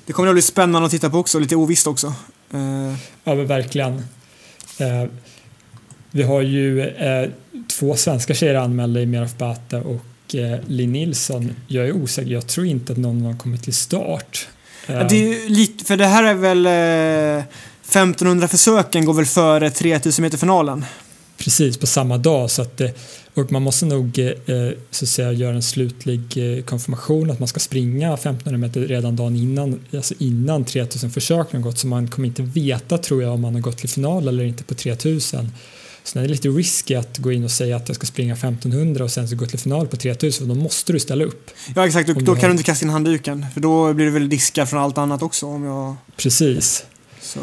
det 0.07 0.13
kommer 0.13 0.29
att 0.29 0.35
bli 0.35 0.43
spännande 0.43 0.87
att 0.87 0.93
titta 0.93 1.11
på 1.11 1.19
också, 1.19 1.39
lite 1.39 1.57
ovisst 1.57 1.87
också. 1.87 2.07
Uh. 2.55 2.95
Ja, 3.25 3.35
men 3.35 3.47
verkligen. 3.47 3.95
Uh, 4.81 5.05
vi 6.11 6.23
har 6.23 6.43
ju 6.43 6.81
uh, 6.81 7.31
två 7.79 7.97
svenska 7.97 8.35
tjejer 8.35 8.55
anmälda 8.55 9.01
i 9.01 9.07
Meraf 9.07 9.35
Bata 9.37 9.79
och 9.79 10.05
Linn 10.67 10.93
Nilsson. 10.93 11.53
Jag 11.67 11.89
är 11.89 11.93
osäker, 11.93 12.31
jag 12.31 12.47
tror 12.47 12.67
inte 12.67 12.93
att 12.93 12.99
någon 12.99 13.23
har 13.23 13.39
kommit 13.39 13.63
till 13.63 13.75
start. 13.75 14.49
Ja, 14.87 15.05
det 15.05 15.17
är 15.17 15.49
lite, 15.49 15.85
för 15.85 15.97
det 15.97 16.07
här 16.07 16.25
är 16.25 16.35
väl 16.35 16.67
1500 16.67 18.49
försöken 18.49 19.05
går 19.05 19.15
väl 19.15 19.27
före 19.27 19.71
3000 19.71 20.23
meter 20.23 20.39
finalen? 20.39 20.85
Precis, 21.39 21.79
på 21.79 21.87
samma 21.87 22.19
dag. 22.19 22.51
Så 22.51 22.63
att, 22.63 22.81
och 23.35 23.53
man 23.53 23.63
måste 23.63 23.87
nog 23.87 24.19
eh, 24.19 24.33
så 24.91 25.05
att 25.05 25.09
säga, 25.09 25.33
göra 25.33 25.55
en 25.55 25.63
slutlig 25.63 26.23
eh, 26.37 26.65
konfirmation 26.65 27.31
att 27.31 27.39
man 27.39 27.49
ska 27.49 27.61
springa 27.61 28.15
1500 28.15 28.59
meter 28.59 28.81
redan 28.81 29.17
dagen 29.17 29.37
innan, 29.37 29.81
alltså 29.95 30.15
innan 30.19 30.65
3000 30.65 31.11
försöken 31.11 31.63
har 31.63 31.71
gått. 31.71 31.79
Så 31.79 31.87
man 31.87 32.09
kommer 32.09 32.29
inte 32.29 32.43
veta 32.43 32.99
tror 32.99 33.23
jag 33.23 33.33
om 33.33 33.41
man 33.41 33.55
har 33.55 33.61
gått 33.61 33.79
till 33.79 33.89
final 33.89 34.29
eller 34.29 34.45
inte 34.45 34.65
på 34.65 34.75
3000. 34.75 35.51
Så 36.05 36.19
det 36.19 36.25
är 36.25 36.29
lite 36.29 36.49
risky 36.49 36.95
att 36.95 37.19
gå 37.19 37.33
in 37.33 37.45
och 37.45 37.51
säga 37.51 37.77
att 37.77 37.89
jag 37.89 37.97
ska 37.97 38.07
springa 38.07 38.35
1500 38.35 39.05
och 39.05 39.11
sen 39.11 39.29
så 39.29 39.37
gå 39.37 39.47
till 39.47 39.59
final 39.59 39.87
på 39.87 39.97
3000 39.97 40.49
då 40.49 40.55
måste 40.55 40.93
du 40.93 40.99
ställa 40.99 41.25
upp. 41.25 41.51
Ja 41.75 41.87
exakt, 41.87 42.09
då, 42.09 42.15
då 42.21 42.37
kan 42.37 42.45
du 42.45 42.51
inte 42.51 42.63
kasta 42.63 42.87
in 42.87 42.91
handduken. 42.91 43.47
För 43.55 43.61
då 43.61 43.93
blir 43.93 44.05
det 44.05 44.13
väl 44.13 44.29
diskar 44.29 44.67
från 44.67 44.81
allt 44.81 44.99
annat 44.99 45.23
också 45.23 45.47
om 45.47 45.65
jag... 45.65 45.97
Precis. 46.17 46.85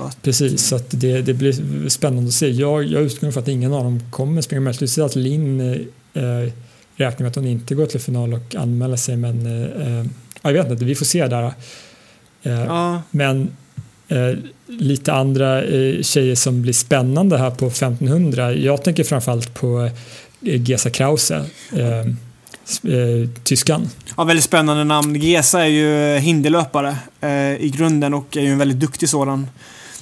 Att... 0.02 0.22
Precis, 0.22 0.68
så 0.68 0.80
det, 0.90 1.22
det 1.22 1.34
blir 1.34 1.90
spännande 1.90 2.28
att 2.28 2.34
se. 2.34 2.50
Jag, 2.50 2.84
jag 2.84 3.04
utgår 3.04 3.32
från 3.32 3.44
att 3.44 3.50
ingen 3.50 3.74
av 3.74 3.84
dem 3.84 4.00
kommer 4.12 4.42
springa 4.42 4.62
möjligtvis 4.62 4.98
att 4.98 5.16
Linn 5.16 5.60
eh, 6.14 6.52
räknar 6.96 7.20
med 7.20 7.28
att 7.30 7.36
hon 7.36 7.48
inte 7.48 7.76
går 7.76 7.86
till 7.86 8.00
final 8.00 8.34
och 8.34 8.56
anmäler 8.56 8.96
sig 8.96 9.18
men 9.18 9.46
eh, 9.46 10.06
jag 10.42 10.54
vet 10.54 10.72
inte, 10.72 10.86
vi 10.86 10.96
får 10.96 11.06
se 11.06 11.28
där. 11.28 11.54
Eh, 12.44 12.52
ja. 12.52 13.02
Men 13.12 13.56
eh, 14.08 14.32
lite 14.68 15.14
andra 15.14 15.64
eh, 15.64 16.02
tjejer 16.02 16.36
som 16.36 16.62
blir 16.62 16.74
spännande 16.74 17.38
här 17.38 17.52
på 17.52 17.68
1500. 17.68 18.54
Jag 18.54 18.84
tänker 18.84 19.04
framförallt 19.04 19.54
på 19.54 19.90
eh, 20.42 20.62
Gesa 20.62 20.90
Krause. 20.90 21.46
Eh, 22.84 23.30
tyskan. 23.44 23.90
Ja, 24.18 24.24
väldigt 24.24 24.46
spännande 24.46 24.84
namn. 24.84 25.16
Gesa 25.16 25.62
är 25.62 25.68
ju 25.68 26.20
hinderlöpare 26.20 26.98
eh, 27.22 27.56
i 27.56 27.72
grunden 27.76 28.14
och 28.14 28.38
är 28.38 28.42
ju 28.42 28.52
en 28.52 28.58
väldigt 28.58 28.80
duktig 28.80 29.10
sådan. 29.10 29.48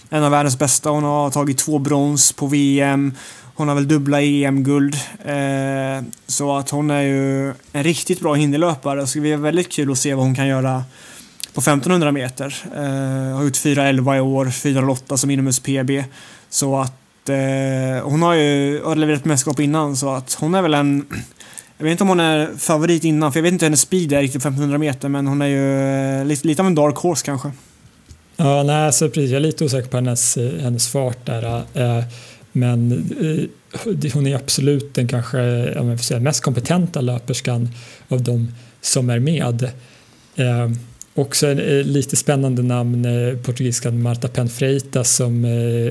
En 0.09 0.24
av 0.24 0.32
världens 0.32 0.59
bästa. 0.59 0.89
Hon 0.89 1.03
har 1.03 1.30
tagit 1.30 1.57
två 1.57 1.80
brons 1.80 2.32
på 2.32 2.47
VM. 2.47 3.14
Hon 3.55 3.68
har 3.68 3.76
väl 3.76 3.88
dubbla 3.88 4.22
EM-guld. 4.22 4.95
Eh, 5.26 6.05
så 6.28 6.57
att 6.57 6.70
hon 6.70 6.91
är 6.91 7.01
ju 7.01 7.47
en 7.72 7.84
riktigt 7.84 8.20
bra 8.20 8.34
hinderlöpare. 8.34 9.07
Så 9.07 9.18
det 9.18 9.22
blir 9.22 9.38
väldigt 9.38 9.72
kul 9.72 9.91
att 9.91 9.97
se 9.97 10.14
vad 10.14 10.26
hon 10.26 10.36
kan 10.36 10.47
göra 10.47 10.84
på 11.53 11.59
1500 11.62 12.12
meter. 12.12 12.55
Eh, 12.76 13.36
har 13.36 13.43
gjort 13.43 13.57
4.11 13.57 14.18
i 14.18 14.20
år, 14.20 14.45
4.08 14.45 15.18
som 15.18 15.30
inomhus-PB. 15.30 16.03
Så 16.49 16.78
att 16.80 17.30
eh, 17.30 18.03
hon 18.03 18.22
har 18.22 18.34
ju 18.34 18.82
har 18.84 18.95
levererat 18.95 19.26
mästerskap 19.26 19.59
innan 19.59 19.95
så 19.95 20.09
att 20.09 20.34
hon 20.34 20.55
är 20.55 20.62
väl 20.62 20.74
en 20.74 21.05
jag 21.82 21.86
vet 21.86 21.91
inte 21.91 22.03
om 22.03 22.09
hon 22.09 22.19
är 22.19 22.57
favorit 22.57 23.03
innan, 23.03 23.32
för 23.32 23.39
jag 23.39 23.43
vet 23.43 23.53
inte 23.53 23.65
hur 23.65 23.69
hennes 23.69 23.82
speed 23.82 24.13
är 24.13 24.21
riktigt 24.21 24.43
på 24.43 24.47
1500 24.47 24.77
meter, 24.77 25.09
men 25.09 25.27
hon 25.27 25.41
är 25.41 25.47
ju 25.47 26.19
eh, 26.19 26.25
lite, 26.25 26.47
lite 26.47 26.61
av 26.61 26.67
en 26.67 26.75
dark 26.75 26.95
horse 26.95 27.25
kanske. 27.25 27.51
Ja, 28.38 28.63
nej, 28.63 28.86
alltså, 28.86 29.09
precis. 29.09 29.32
Jag 29.32 29.36
är 29.38 29.39
lite 29.39 29.65
osäker 29.65 29.89
på 29.89 29.97
hennes, 29.97 30.38
eh, 30.38 30.59
hennes 30.59 30.88
fart 30.88 31.25
där. 31.25 31.63
Eh, 31.73 32.03
men 32.51 32.91
eh, 33.21 34.11
hon 34.13 34.27
är 34.27 34.36
absolut 34.36 34.93
den 34.93 35.07
kanske 35.07 35.38
jag 35.39 35.99
säga, 35.99 36.19
mest 36.19 36.43
kompetenta 36.43 37.01
löperskan 37.01 37.69
av 38.07 38.23
de 38.23 38.51
som 38.82 39.09
är 39.09 39.19
med. 39.19 39.63
Eh, 40.36 40.71
också 41.15 41.47
en, 41.47 41.59
eh, 41.59 41.86
lite 41.86 42.15
spännande 42.15 42.63
namn, 42.63 43.05
eh, 43.05 43.38
portugiskan 43.38 44.01
Marta 44.01 44.27
Penfreitas 44.27 45.15
som 45.15 45.43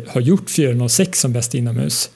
har 0.08 0.20
gjort 0.20 0.50
4.06 0.50 1.20
som 1.20 1.32
bäst 1.32 1.54
inomhus. 1.54 2.10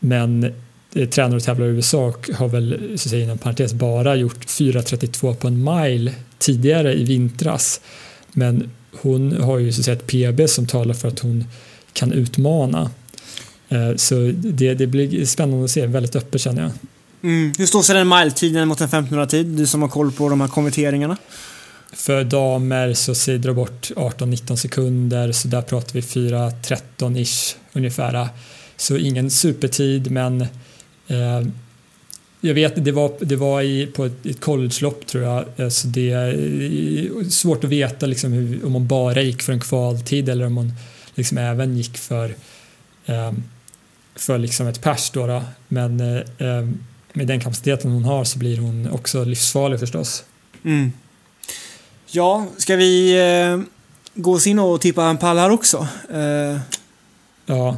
Men 0.00 0.52
eh, 0.94 1.08
tränar 1.08 1.36
och 1.36 1.42
tävlar 1.42 1.66
i 1.66 1.68
USA 1.68 2.06
och 2.06 2.30
har 2.34 2.48
väl 2.48 2.78
så 2.88 2.94
att 2.94 3.10
säga, 3.10 3.24
inom 3.24 3.38
parentes 3.38 3.72
bara 3.72 4.16
gjort 4.16 4.46
4.32 4.46 5.34
på 5.34 5.48
en 5.48 5.64
mile 5.64 6.12
tidigare 6.38 6.94
i 6.94 7.04
vintras. 7.04 7.80
Men 8.32 8.70
hon 9.02 9.42
har 9.42 9.58
ju 9.58 9.72
så 9.72 9.80
att 9.80 9.84
säga, 9.84 9.96
ett 9.96 10.06
PB 10.06 10.48
som 10.48 10.66
talar 10.66 10.94
för 10.94 11.08
att 11.08 11.18
hon 11.18 11.44
kan 11.92 12.12
utmana. 12.12 12.90
Eh, 13.68 13.96
så 13.96 14.32
det, 14.34 14.74
det 14.74 14.86
blir 14.86 15.24
spännande 15.24 15.64
att 15.64 15.70
se, 15.70 15.86
väldigt 15.86 16.16
öppet 16.16 16.40
känner 16.40 16.62
jag. 16.62 16.70
Mm. 17.22 17.52
Hur 17.58 17.66
står 17.66 17.82
sig 17.82 17.94
den 17.94 18.08
mile-tiden 18.08 18.68
mot 18.68 18.80
en 18.80 18.88
1500-tid? 18.88 19.46
Du 19.46 19.66
som 19.66 19.82
har 19.82 19.88
koll 19.88 20.12
på 20.12 20.28
de 20.28 20.40
här 20.40 20.48
konverteringarna. 20.48 21.16
För 21.92 22.24
damer 22.24 22.94
så 22.94 23.36
dra 23.36 23.54
bort 23.54 23.90
18-19 23.96 24.56
sekunder 24.56 25.32
så 25.32 25.48
där 25.48 25.62
pratar 25.62 25.92
vi 25.92 26.00
4.13-ish 26.00 27.56
ungefär. 27.72 28.28
Så 28.76 28.96
ingen 28.96 29.30
supertid 29.30 30.10
men 30.10 30.46
jag 32.40 32.54
vet, 32.54 32.84
det 32.84 32.92
var, 32.92 33.12
det 33.20 33.36
var 33.36 33.62
i, 33.62 33.86
på 33.86 34.04
ett, 34.04 34.26
ett 34.26 34.40
college-lopp 34.40 35.06
tror 35.06 35.24
jag, 35.24 35.44
eh, 35.56 35.68
så 35.68 35.88
det 35.88 36.10
är 36.10 37.30
svårt 37.30 37.64
att 37.64 37.70
veta 37.70 38.06
liksom 38.06 38.32
hur, 38.32 38.66
om 38.66 38.72
man 38.72 38.86
bara 38.86 39.22
gick 39.22 39.42
för 39.42 39.52
en 39.52 39.60
kvaltid 39.60 40.28
eller 40.28 40.46
om 40.46 40.52
man 40.52 40.72
liksom 41.14 41.38
även 41.38 41.76
gick 41.76 41.98
för, 41.98 42.34
eh, 43.06 43.32
för 44.14 44.38
liksom 44.38 44.66
ett 44.66 44.82
pers. 44.82 45.10
Då, 45.10 45.26
då. 45.26 45.42
Men 45.68 46.00
eh, 46.00 46.16
eh, 46.16 46.68
med 47.12 47.26
den 47.26 47.40
kapaciteten 47.40 47.90
hon 47.90 48.04
har 48.04 48.24
så 48.24 48.38
blir 48.38 48.58
hon 48.58 48.90
också 48.90 49.24
livsfarlig 49.24 49.80
förstås. 49.80 50.24
Mm. 50.64 50.92
Ja, 52.06 52.46
ska 52.56 52.76
vi 52.76 53.20
eh, 53.20 53.60
gå 54.14 54.32
oss 54.32 54.46
in 54.46 54.58
och 54.58 54.80
tippa 54.80 55.04
en 55.04 55.18
pall 55.18 55.38
här 55.38 55.50
också? 55.50 55.88
Eh. 56.12 56.58
Ja, 57.46 57.76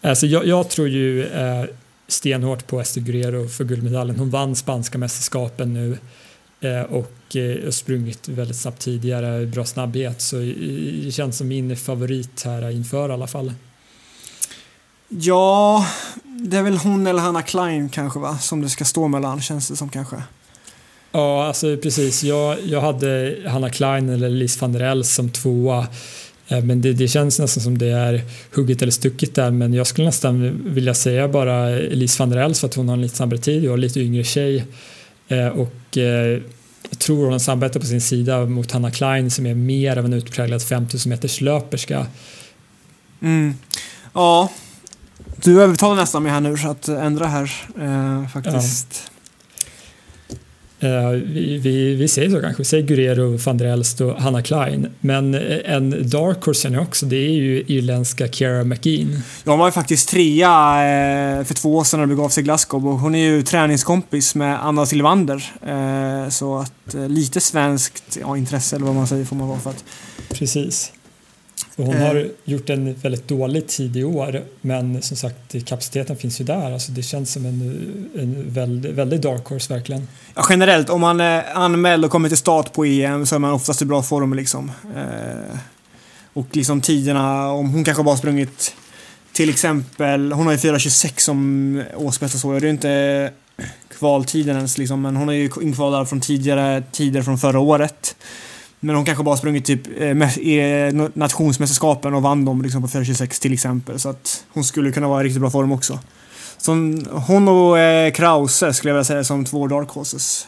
alltså 0.00 0.26
jag, 0.26 0.46
jag 0.46 0.68
tror 0.68 0.88
ju 0.88 1.26
eh, 1.26 1.64
stenhårt 2.12 2.66
på 2.66 2.80
Esther 2.80 3.48
för 3.48 3.64
guldmedaljen. 3.64 4.18
Hon 4.18 4.30
vann 4.30 4.56
spanska 4.56 4.98
mästerskapen 4.98 5.74
nu 5.74 5.98
eh, 6.60 6.82
och 6.82 7.36
eh, 7.36 7.70
sprungit 7.70 8.28
väldigt 8.28 8.56
snabbt 8.56 8.80
tidigare, 8.80 9.46
bra 9.46 9.64
snabbhet. 9.64 10.20
Så 10.20 10.36
det 10.36 11.12
känns 11.14 11.38
som 11.38 11.48
min 11.48 11.76
favorit 11.76 12.42
här 12.44 12.70
inför 12.70 13.08
i 13.08 13.12
alla 13.12 13.26
fall. 13.26 13.52
Ja, 15.08 15.86
det 16.24 16.56
är 16.56 16.62
väl 16.62 16.76
hon 16.76 17.06
eller 17.06 17.20
Hanna 17.20 17.42
Klein 17.42 17.88
kanske 17.88 18.18
va, 18.18 18.38
som 18.38 18.62
det 18.62 18.68
ska 18.68 18.84
stå 18.84 19.08
mellan 19.08 19.40
känns 19.40 19.68
det 19.68 19.76
som 19.76 19.88
kanske. 19.88 20.22
Ja, 21.12 21.46
alltså 21.46 21.76
precis. 21.76 22.22
Jag, 22.22 22.60
jag 22.66 22.80
hade 22.80 23.36
Hanna 23.46 23.70
Klein 23.70 24.08
eller 24.08 24.28
Lise 24.28 24.60
van 24.60 24.72
der 24.72 24.80
Els 24.80 25.14
som 25.14 25.30
tvåa. 25.30 25.86
Eh, 26.50 26.64
men 26.64 26.80
det, 26.80 26.92
det, 26.92 27.08
känns 27.08 27.38
nästan 27.38 27.62
som 27.62 27.78
det 27.78 27.90
är 27.90 28.22
hugget 28.54 28.82
eller 28.82 28.92
stucket 28.92 29.34
där 29.34 29.50
men 29.50 29.74
jag 29.74 29.86
skulle 29.86 30.06
nästan 30.06 30.62
vilja 30.64 30.94
säga 30.94 31.28
bara 31.28 31.70
Elise 31.70 32.22
van 32.22 32.30
der 32.30 32.36
Els 32.36 32.60
för 32.60 32.66
att 32.66 32.74
hon 32.74 32.88
har 32.88 32.96
en 32.96 33.02
lite 33.02 33.16
snabbare 33.16 33.38
tid 33.40 33.70
och 33.70 33.78
lite 33.78 34.00
yngre 34.00 34.24
tjej. 34.24 34.64
Eh, 35.28 35.46
och 35.46 35.98
eh, 35.98 36.40
jag 36.90 36.98
tror 36.98 37.22
hon 37.22 37.32
har 37.32 37.38
samarbete 37.38 37.80
på 37.80 37.86
sin 37.86 38.00
sida 38.00 38.46
mot 38.46 38.70
Hanna 38.70 38.90
Klein 38.90 39.30
som 39.30 39.46
är 39.46 39.54
mer 39.54 39.96
av 39.96 40.04
en 40.04 40.12
utpräglad 40.12 40.62
5000 40.62 41.10
meters 41.10 41.40
löperska. 41.40 42.06
Mm. 43.22 43.54
Ja, 44.12 44.50
du 45.36 45.62
övertalar 45.62 45.96
nästan 45.96 46.22
mig 46.22 46.32
här 46.32 46.40
nu 46.40 46.56
så 46.56 46.68
att 46.68 46.88
ändra 46.88 47.26
här 47.26 47.52
eh, 47.80 48.28
faktiskt. 48.28 49.02
Ja. 49.04 49.09
Uh, 50.84 51.10
vi, 51.10 51.58
vi, 51.58 51.94
vi, 51.94 52.08
säger 52.08 52.30
så 52.30 52.40
kanske, 52.40 52.60
vi 52.60 52.64
säger 52.64 52.86
Guerrero, 52.86 53.36
van 53.36 53.58
der 53.58 53.66
Elst 53.66 54.00
och 54.00 54.14
Hanna 54.14 54.42
Klein. 54.42 54.86
Men 55.00 55.34
eh, 55.34 55.74
en 55.74 56.10
dark 56.10 56.44
horse 56.44 56.62
känner 56.62 56.76
jag 56.76 56.86
också, 56.86 57.06
det 57.06 57.16
är 57.16 57.30
ju 57.30 57.64
irländska 57.66 58.28
Kiara 58.28 58.64
McGean. 58.64 59.22
Ja, 59.44 59.50
hon 59.52 59.58
var 59.58 59.66
ju 59.66 59.72
faktiskt 59.72 60.08
trea 60.08 60.48
eh, 61.38 61.44
för 61.44 61.54
två 61.54 61.76
år 61.76 61.84
sedan 61.84 62.00
när 62.00 62.06
det 62.06 62.14
begav 62.14 62.28
sig 62.28 62.40
i 62.40 62.44
Glasgow 62.44 62.88
och 62.88 62.98
hon 62.98 63.14
är 63.14 63.24
ju 63.24 63.42
träningskompis 63.42 64.34
med 64.34 64.64
Anna 64.66 64.86
Silvander. 64.86 65.52
Eh, 65.66 66.28
så 66.28 66.58
att 66.58 66.94
eh, 66.94 67.08
lite 67.08 67.40
svenskt 67.40 68.18
ja, 68.20 68.36
intresse 68.36 68.76
eller 68.76 68.86
vad 68.86 68.94
man 68.94 69.06
säger 69.06 69.24
får 69.24 69.36
man 69.36 69.48
vara 69.48 69.60
för 69.60 69.70
att... 69.70 69.84
Precis. 70.28 70.92
Hon 71.76 71.96
har 71.96 72.16
eh. 72.16 72.26
gjort 72.44 72.70
en 72.70 72.94
väldigt 72.94 73.28
dålig 73.28 73.66
tid 73.66 73.96
i 73.96 74.04
år 74.04 74.42
men 74.60 75.02
som 75.02 75.16
sagt 75.16 75.66
kapaciteten 75.66 76.16
finns 76.16 76.40
ju 76.40 76.44
där. 76.44 76.72
Alltså 76.72 76.92
det 76.92 77.02
känns 77.02 77.32
som 77.32 77.46
en, 77.46 77.60
en 78.18 78.50
väldigt, 78.50 78.92
väldigt 78.92 79.22
dark 79.22 79.46
horse 79.46 79.74
verkligen. 79.74 80.08
Ja, 80.34 80.46
generellt, 80.50 80.90
om 80.90 81.00
man 81.00 81.20
är 81.20 81.44
anmäld 81.54 82.04
och 82.04 82.10
kommer 82.10 82.28
till 82.28 82.38
start 82.38 82.72
på 82.72 82.84
EM 82.84 83.26
så 83.26 83.34
är 83.34 83.38
man 83.38 83.52
oftast 83.52 83.82
i 83.82 83.84
bra 83.84 84.02
form 84.02 84.34
liksom. 84.34 84.72
Eh, 84.96 85.58
och 86.32 86.46
liksom 86.52 86.80
tiderna, 86.80 87.52
om 87.52 87.70
hon 87.70 87.84
kanske 87.84 88.02
bara 88.02 88.16
sprungit 88.16 88.74
till 89.32 89.50
exempel, 89.50 90.32
hon 90.32 90.46
har 90.46 90.52
ju 90.52 90.58
4.26 90.58 91.18
som 91.18 91.82
årsbästa 91.96 92.38
så, 92.38 92.52
det 92.52 92.58
är 92.58 92.60
ju 92.60 92.70
inte 92.70 93.32
kvaltiden 93.98 94.56
ens 94.56 94.78
liksom, 94.78 95.02
men 95.02 95.16
hon 95.16 95.28
är 95.28 95.32
ju 95.32 95.50
inkvalad 95.62 96.08
från 96.08 96.20
tidigare 96.20 96.82
tider 96.92 97.22
från 97.22 97.38
förra 97.38 97.58
året. 97.58 98.16
Men 98.80 98.96
hon 98.96 99.04
kanske 99.04 99.24
bara 99.24 99.36
sprungit 99.36 99.64
typ 99.64 99.80
eh, 100.00 100.38
i 100.38 101.10
nationsmästerskapen 101.14 102.14
och 102.14 102.22
vann 102.22 102.44
dem 102.44 102.62
liksom 102.62 102.82
på 102.82 102.88
4.26 102.88 103.42
till 103.42 103.52
exempel. 103.52 104.00
Så 104.00 104.08
att 104.08 104.44
hon 104.48 104.64
skulle 104.64 104.92
kunna 104.92 105.08
vara 105.08 105.20
i 105.20 105.24
riktigt 105.24 105.40
bra 105.40 105.50
form 105.50 105.72
också. 105.72 105.98
Så 106.58 106.72
hon 107.10 107.48
och 107.48 107.78
eh, 107.78 108.12
Krause 108.12 108.72
skulle 108.72 108.90
jag 108.90 108.94
vilja 108.94 109.04
säga 109.04 109.24
som 109.24 109.44
två 109.44 109.66
dark 109.66 109.88
horses. 109.88 110.46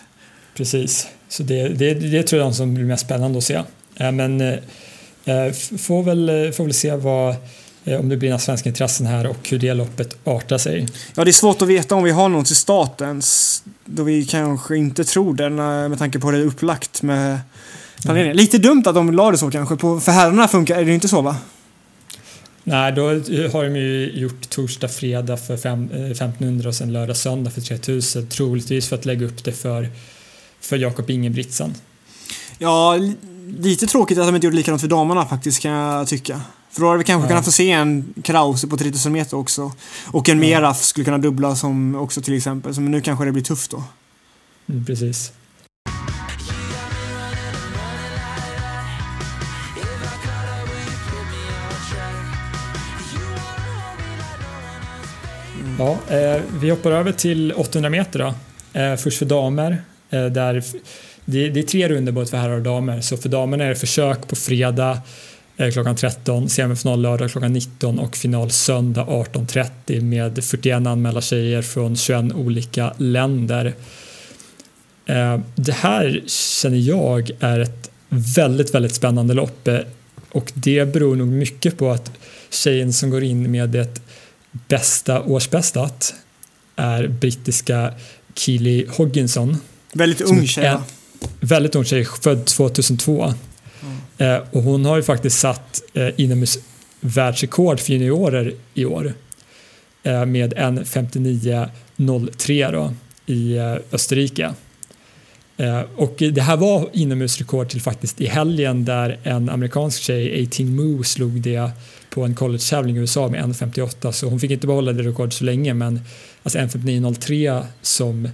Precis, 0.56 1.06
så 1.28 1.42
det, 1.42 1.68
det, 1.68 1.94
det 1.94 2.22
tror 2.22 2.42
jag 2.42 2.54
som 2.54 2.74
blir 2.74 2.84
mest 2.84 3.04
spännande 3.04 3.38
att 3.38 3.44
se. 3.44 3.62
Men 3.96 4.40
eh, 4.40 5.52
får, 5.78 6.02
väl, 6.02 6.52
får 6.52 6.64
väl 6.64 6.74
se 6.74 6.96
vad 6.96 7.36
om 8.00 8.08
det 8.08 8.16
blir 8.16 8.28
några 8.28 8.38
svenska 8.38 8.68
intressen 8.68 9.06
här 9.06 9.26
och 9.26 9.48
hur 9.48 9.58
det 9.58 9.74
loppet 9.74 10.16
artar 10.24 10.58
sig. 10.58 10.88
Ja, 11.14 11.24
det 11.24 11.30
är 11.30 11.32
svårt 11.32 11.62
att 11.62 11.68
veta 11.68 11.94
om 11.94 12.04
vi 12.04 12.10
har 12.10 12.28
någon 12.28 12.44
till 12.44 12.56
statens 12.56 13.62
då 13.84 14.02
vi 14.02 14.24
kanske 14.24 14.76
inte 14.76 15.04
tror 15.04 15.34
det 15.34 15.50
med 15.50 15.98
tanke 15.98 16.18
på 16.18 16.26
hur 16.26 16.36
det 16.36 16.44
är 16.44 16.46
upplagt 16.46 17.02
med 17.02 17.38
planeringen. 18.02 18.36
Lite 18.36 18.58
dumt 18.58 18.82
att 18.86 18.94
de 18.94 19.12
la 19.12 19.30
det 19.30 19.38
så 19.38 19.50
kanske. 19.50 19.76
På, 19.76 20.00
för 20.00 20.12
herrarna 20.12 20.48
funkar 20.48 20.76
är 20.76 20.84
det 20.84 20.94
inte 20.94 21.08
så 21.08 21.22
va? 21.22 21.36
Nej, 22.64 22.92
då 22.92 23.02
har 23.52 23.64
de 23.64 23.76
ju 23.76 24.12
gjort 24.14 24.50
torsdag, 24.50 24.88
fredag 24.88 25.36
för 25.36 25.54
1500 25.54 26.64
eh, 26.64 26.68
och 26.68 26.74
sen 26.74 26.92
lördag, 26.92 27.16
söndag 27.16 27.50
för 27.50 27.60
3000. 27.60 28.28
Troligtvis 28.28 28.88
för 28.88 28.96
att 28.96 29.04
lägga 29.04 29.26
upp 29.26 29.44
det 29.44 29.52
för, 29.52 29.88
för 30.60 30.76
Jakob 30.76 31.10
Ingebrigtsen. 31.10 31.74
Ja, 32.58 32.98
lite 33.58 33.86
tråkigt 33.86 34.18
att 34.18 34.26
de 34.26 34.34
inte 34.34 34.46
gjorde 34.46 34.56
likadant 34.56 34.80
för 34.80 34.88
damerna 34.88 35.26
faktiskt 35.26 35.62
kan 35.62 35.70
jag 35.70 36.08
tycka. 36.08 36.40
För 36.70 36.80
då 36.80 36.86
hade 36.86 36.98
vi 36.98 37.04
kanske 37.04 37.24
ja. 37.24 37.28
kunnat 37.28 37.44
få 37.44 37.52
se 37.52 37.70
en 37.70 38.14
Krause 38.22 38.66
på 38.66 38.76
3000 38.76 39.12
meter 39.12 39.36
också. 39.36 39.72
Och 40.06 40.28
en 40.28 40.38
Meraf 40.38 40.82
skulle 40.82 41.04
kunna 41.04 41.18
dubbla 41.18 41.56
som 41.56 41.94
också 41.94 42.22
till 42.22 42.36
exempel. 42.36 42.72
Men 42.74 42.90
nu 42.90 43.00
kanske 43.00 43.24
det 43.24 43.32
blir 43.32 43.42
tufft 43.42 43.70
då. 43.70 43.84
Mm, 44.68 44.84
precis. 44.84 45.32
Ja, 55.78 55.98
eh, 56.08 56.40
vi 56.60 56.70
hoppar 56.70 56.90
över 56.90 57.12
till 57.12 57.52
800 57.52 57.90
meter 57.90 58.18
då. 58.18 58.34
Eh, 58.80 58.96
först 58.96 59.18
för 59.18 59.26
damer. 59.26 59.82
Eh, 60.10 60.26
där 60.26 60.62
det, 61.24 61.48
det, 61.48 61.60
är 61.60 61.64
tre 61.64 61.88
runder 61.88 62.12
både 62.12 62.26
för 62.26 62.36
herrar 62.36 62.56
och 62.56 62.62
damer. 62.62 63.00
Så 63.00 63.16
för 63.16 63.28
damerna 63.28 63.64
är 63.64 63.68
det 63.68 63.74
försök 63.74 64.28
på 64.28 64.36
fredag 64.36 64.98
eh, 65.56 65.70
klockan 65.70 65.96
13, 65.96 66.48
semifinal 66.48 67.02
lördag 67.02 67.30
klockan 67.30 67.52
19 67.52 67.98
och 67.98 68.16
final 68.16 68.50
söndag 68.50 69.04
18.30 69.04 70.00
med 70.00 70.44
41 70.44 70.86
anmälda 70.86 71.20
tjejer 71.20 71.62
från 71.62 71.96
21 71.96 72.32
olika 72.34 72.92
länder. 72.96 73.74
Eh, 75.06 75.40
det 75.54 75.72
här 75.72 76.22
känner 76.26 76.78
jag 76.78 77.30
är 77.40 77.60
ett 77.60 77.90
väldigt, 78.08 78.74
väldigt 78.74 78.94
spännande 78.94 79.34
lopp 79.34 79.68
eh, 79.68 79.78
och 80.30 80.52
det 80.54 80.92
beror 80.92 81.16
nog 81.16 81.28
mycket 81.28 81.78
på 81.78 81.90
att 81.90 82.12
tjejen 82.50 82.92
som 82.92 83.10
går 83.10 83.22
in 83.22 83.50
med 83.50 83.74
ett 83.74 84.00
bästa 84.52 85.22
årsbästat 85.22 86.14
är 86.76 87.08
brittiska 87.08 87.94
Keely 88.34 88.86
Hogginson. 88.88 89.56
Väldigt 89.92 90.20
ung 90.20 90.46
tjej 90.46 90.64
va? 90.64 90.82
Väldigt 91.40 91.74
ung 91.74 91.84
tjej, 91.84 92.04
född 92.04 92.46
2002. 92.46 93.34
Mm. 93.82 93.96
Eh, 94.18 94.40
och 94.50 94.62
hon 94.62 94.84
har 94.84 94.96
ju 94.96 95.02
faktiskt 95.02 95.38
satt 95.38 95.82
eh, 95.94 96.08
inomhus 96.16 96.58
världsrekord 97.00 97.80
för 97.80 97.92
juniorer 97.92 98.54
i 98.74 98.84
år 98.84 99.14
eh, 100.02 100.24
med 100.24 100.52
en 100.52 100.84
59.03 100.84 102.72
då 102.72 102.94
i 103.26 103.56
eh, 103.56 103.76
Österrike. 103.92 104.54
Eh, 105.56 105.80
och 105.96 106.14
det 106.18 106.40
här 106.40 106.56
var 106.56 106.90
inomhusrekord 106.92 107.68
till 107.68 107.80
faktiskt 107.80 108.20
i 108.20 108.26
helgen 108.26 108.84
där 108.84 109.18
en 109.22 109.48
amerikansk 109.48 110.02
tjej, 110.02 110.48
18 110.52 110.76
Moo, 110.76 111.02
slog 111.02 111.40
det 111.40 111.70
på 112.12 112.24
en 112.24 112.34
college-tävling 112.34 112.96
i 112.96 112.98
USA 112.98 113.28
med 113.28 113.44
1.58 113.44 114.12
så 114.12 114.28
hon 114.28 114.40
fick 114.40 114.50
inte 114.50 114.66
behålla 114.66 114.92
det 114.92 115.02
rekordet 115.02 115.34
så 115.34 115.44
länge 115.44 115.74
men 115.74 116.00
alltså 116.42 116.58
1.59.03 116.58 117.64
som 117.82 118.28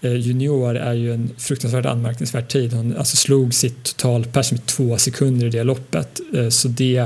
eh, 0.00 0.14
junior 0.14 0.76
är 0.76 0.92
ju 0.92 1.14
en 1.14 1.30
fruktansvärt 1.38 1.86
anmärkningsvärd 1.86 2.48
tid. 2.48 2.72
Hon 2.72 2.96
alltså 2.96 3.16
slog 3.16 3.54
sitt 3.54 3.84
totalpers 3.96 4.52
med 4.52 4.66
två 4.66 4.98
sekunder 4.98 5.46
i 5.46 5.50
det 5.50 5.62
loppet 5.62 6.20
eh, 6.34 6.48
så 6.48 6.68
det, 6.68 6.96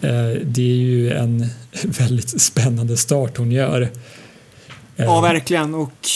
eh, 0.00 0.30
det 0.44 0.62
är 0.62 0.76
ju 0.76 1.12
en 1.12 1.46
väldigt 1.84 2.40
spännande 2.40 2.96
start 2.96 3.36
hon 3.36 3.52
gör. 3.52 3.88
Ja, 4.96 5.20
verkligen 5.20 5.74
och 5.74 6.08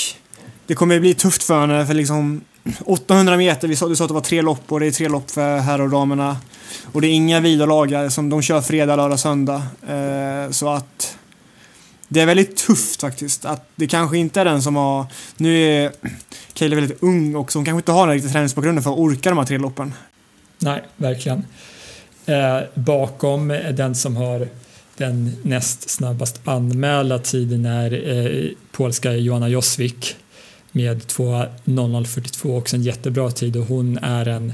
det 0.66 0.74
kommer 0.74 1.00
bli 1.00 1.14
tufft 1.14 1.42
för 1.42 1.60
henne 1.60 1.86
för 1.86 1.94
liksom 1.94 2.40
800 2.84 3.36
meter, 3.36 3.68
vi 3.68 3.76
sa, 3.76 3.88
du 3.88 3.96
sa 3.96 4.04
att 4.04 4.08
det 4.08 4.14
var 4.14 4.20
tre 4.20 4.42
lopp 4.42 4.72
och 4.72 4.80
det 4.80 4.86
är 4.86 4.90
tre 4.90 5.08
lopp 5.08 5.30
för 5.30 5.58
herrar 5.58 5.84
och 5.84 5.90
damerna. 5.90 6.36
Och 6.92 7.00
det 7.00 7.08
är 7.08 7.12
inga 7.12 7.40
vilodagar 7.40 8.08
som 8.08 8.30
de 8.30 8.42
kör 8.42 8.60
fredag, 8.60 8.96
lördag, 8.96 9.20
söndag. 9.20 9.62
Eh, 9.88 10.50
så 10.50 10.68
att 10.68 11.16
det 12.08 12.20
är 12.20 12.26
väldigt 12.26 12.56
tufft 12.56 13.00
faktiskt. 13.00 13.44
Att 13.44 13.68
det 13.76 13.86
kanske 13.86 14.18
inte 14.18 14.40
är 14.40 14.44
den 14.44 14.62
som 14.62 14.76
har... 14.76 15.06
Nu 15.36 15.62
är 15.62 15.92
Kaeli 16.52 16.76
väldigt 16.76 17.02
ung 17.02 17.34
och 17.34 17.52
hon 17.54 17.64
kanske 17.64 17.78
inte 17.78 17.92
har 17.92 18.06
den 18.06 18.14
riktiga 18.14 18.32
träningsbakgrunden 18.32 18.84
för 18.84 18.90
att 18.90 18.98
orka 18.98 19.28
de 19.30 19.38
här 19.38 19.46
tre 19.46 19.58
loppen. 19.58 19.94
Nej, 20.58 20.82
verkligen. 20.96 21.44
Eh, 22.26 22.60
bakom 22.74 23.48
den 23.72 23.94
som 23.94 24.16
har 24.16 24.48
den 24.96 25.36
näst 25.42 25.90
snabbast 25.90 26.40
anmälda 26.48 27.18
tiden 27.18 27.66
är 27.66 28.08
eh, 28.08 28.50
polska 28.72 29.12
Joanna 29.12 29.48
Josvik 29.48 30.16
med 30.72 31.02
2.00.42 31.02 32.58
också 32.58 32.76
en 32.76 32.82
jättebra 32.82 33.30
tid 33.30 33.56
och 33.56 33.66
hon 33.66 33.98
är 33.98 34.28
en, 34.28 34.52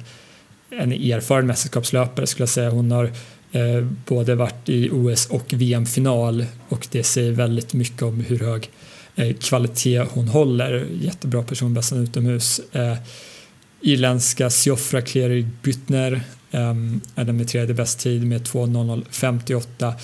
en 0.70 0.92
erfaren 0.92 1.46
mästerskapslöpare 1.46 2.26
skulle 2.26 2.42
jag 2.42 2.48
säga. 2.48 2.70
Hon 2.70 2.90
har 2.90 3.04
eh, 3.52 3.86
både 4.06 4.34
varit 4.34 4.68
i 4.68 4.90
OS 4.90 5.26
och 5.26 5.52
VM-final 5.52 6.46
och 6.68 6.88
det 6.90 7.02
säger 7.02 7.32
väldigt 7.32 7.74
mycket 7.74 8.02
om 8.02 8.20
hur 8.20 8.38
hög 8.38 8.70
eh, 9.16 9.36
kvalitet 9.36 9.98
hon 9.98 10.28
håller. 10.28 10.86
Jättebra 11.00 11.42
personbästa 11.42 11.96
utomhus. 11.96 12.60
Eh, 12.72 12.96
irländska 13.80 14.50
Siofra 14.50 15.00
Cleary 15.02 15.46
Bytner 15.62 16.12
eh, 16.50 16.74
är 17.14 17.24
den 17.24 17.36
med 17.36 17.48
tredje 17.48 17.74
bäst 17.74 18.00
tid 18.00 18.26
med 18.26 18.42
2.00.58 18.42 19.94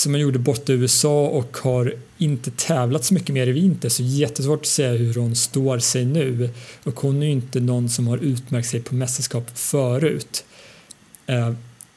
som 0.00 0.12
hon 0.12 0.20
gjorde 0.20 0.38
borta 0.38 0.72
i 0.72 0.76
USA 0.76 1.26
och 1.26 1.56
har 1.62 1.94
inte 2.18 2.50
tävlat 2.50 3.04
så 3.04 3.14
mycket 3.14 3.34
mer 3.34 3.46
i 3.46 3.52
vinter 3.52 3.88
så 3.88 4.02
jättesvårt 4.02 4.60
att 4.60 4.66
säga 4.66 4.92
hur 4.92 5.14
hon 5.14 5.36
står 5.36 5.78
sig 5.78 6.04
nu 6.04 6.50
och 6.84 7.00
hon 7.00 7.22
är 7.22 7.26
ju 7.26 7.32
inte 7.32 7.60
någon 7.60 7.88
som 7.88 8.06
har 8.06 8.18
utmärkt 8.18 8.68
sig 8.68 8.80
på 8.80 8.94
mästerskap 8.94 9.50
förut. 9.54 10.44
Eh, 11.26 11.52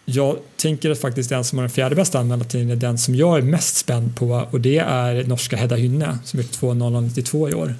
jag 0.05 0.37
tänker 0.57 0.91
att 0.91 1.01
faktiskt 1.01 1.29
den 1.29 1.43
som 1.43 1.57
har 1.57 1.63
den 1.63 1.71
fjärde 1.71 1.95
bästa 1.95 2.19
användartiden 2.19 2.69
är 2.69 2.75
den 2.75 2.97
som 2.97 3.15
jag 3.15 3.37
är 3.37 3.41
mest 3.41 3.75
spänd 3.75 4.15
på 4.15 4.47
och 4.51 4.61
det 4.61 4.77
är 4.77 5.23
norska 5.23 5.57
Hedda 5.57 5.75
Hynne 5.75 6.17
som 6.23 6.39
gjort 6.39 6.51
2.0092 6.51 7.49
i 7.49 7.53
år. 7.53 7.75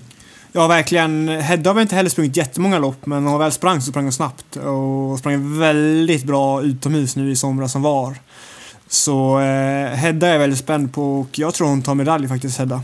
Ja, 0.55 0.67
verkligen. 0.67 1.27
Hedda 1.27 1.69
har 1.69 1.75
väl 1.75 1.81
inte 1.81 1.95
heller 1.95 2.09
sprungit 2.09 2.37
jättemånga 2.37 2.79
lopp, 2.79 3.05
men 3.05 3.23
när 3.23 3.31
hon 3.31 3.39
väl 3.39 3.51
sprang 3.51 3.81
så 3.81 3.91
sprang 3.91 4.03
hon 4.03 4.13
snabbt 4.13 4.55
och 4.55 5.19
sprang 5.19 5.59
väldigt 5.59 6.23
bra 6.23 6.61
utomhus 6.61 7.15
nu 7.15 7.31
i 7.31 7.35
somras 7.35 7.71
som 7.71 7.81
var. 7.81 8.15
Så 8.93 9.39
eh, 9.39 9.87
Hedda 9.87 10.27
är 10.27 10.31
jag 10.31 10.39
väldigt 10.39 10.59
spänd 10.59 10.93
på 10.93 11.19
och 11.19 11.39
jag 11.39 11.53
tror 11.53 11.67
hon 11.67 11.81
tar 11.81 11.95
medalj 11.95 12.27
faktiskt, 12.27 12.57
Hedda. 12.57 12.83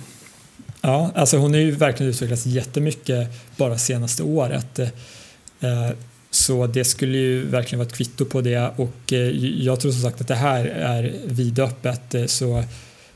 Ja, 0.82 1.12
alltså 1.16 1.38
hon 1.38 1.54
har 1.54 1.60
ju 1.60 1.72
verkligen 1.72 2.10
utvecklats 2.10 2.46
jättemycket 2.46 3.28
bara 3.58 3.78
senaste 3.78 4.24
året. 4.24 4.80
Eh, 4.80 5.90
så 6.32 6.68
det 6.68 6.84
skulle 6.84 7.18
ju 7.18 7.46
verkligen 7.46 7.80
vara 7.80 7.88
ett 7.88 7.96
kvitto 7.96 8.26
på 8.26 8.42
det 8.42 8.72
och 8.76 9.14
eh, 9.14 9.30
jag 9.64 9.80
tror 9.80 9.92
som 9.92 10.02
sagt 10.02 10.22
att 10.22 10.28
det 10.28 10.36
här 10.36 10.66
är 10.66 11.14
vidöppet 11.26 12.16
eh, 12.16 12.26
så, 12.26 12.64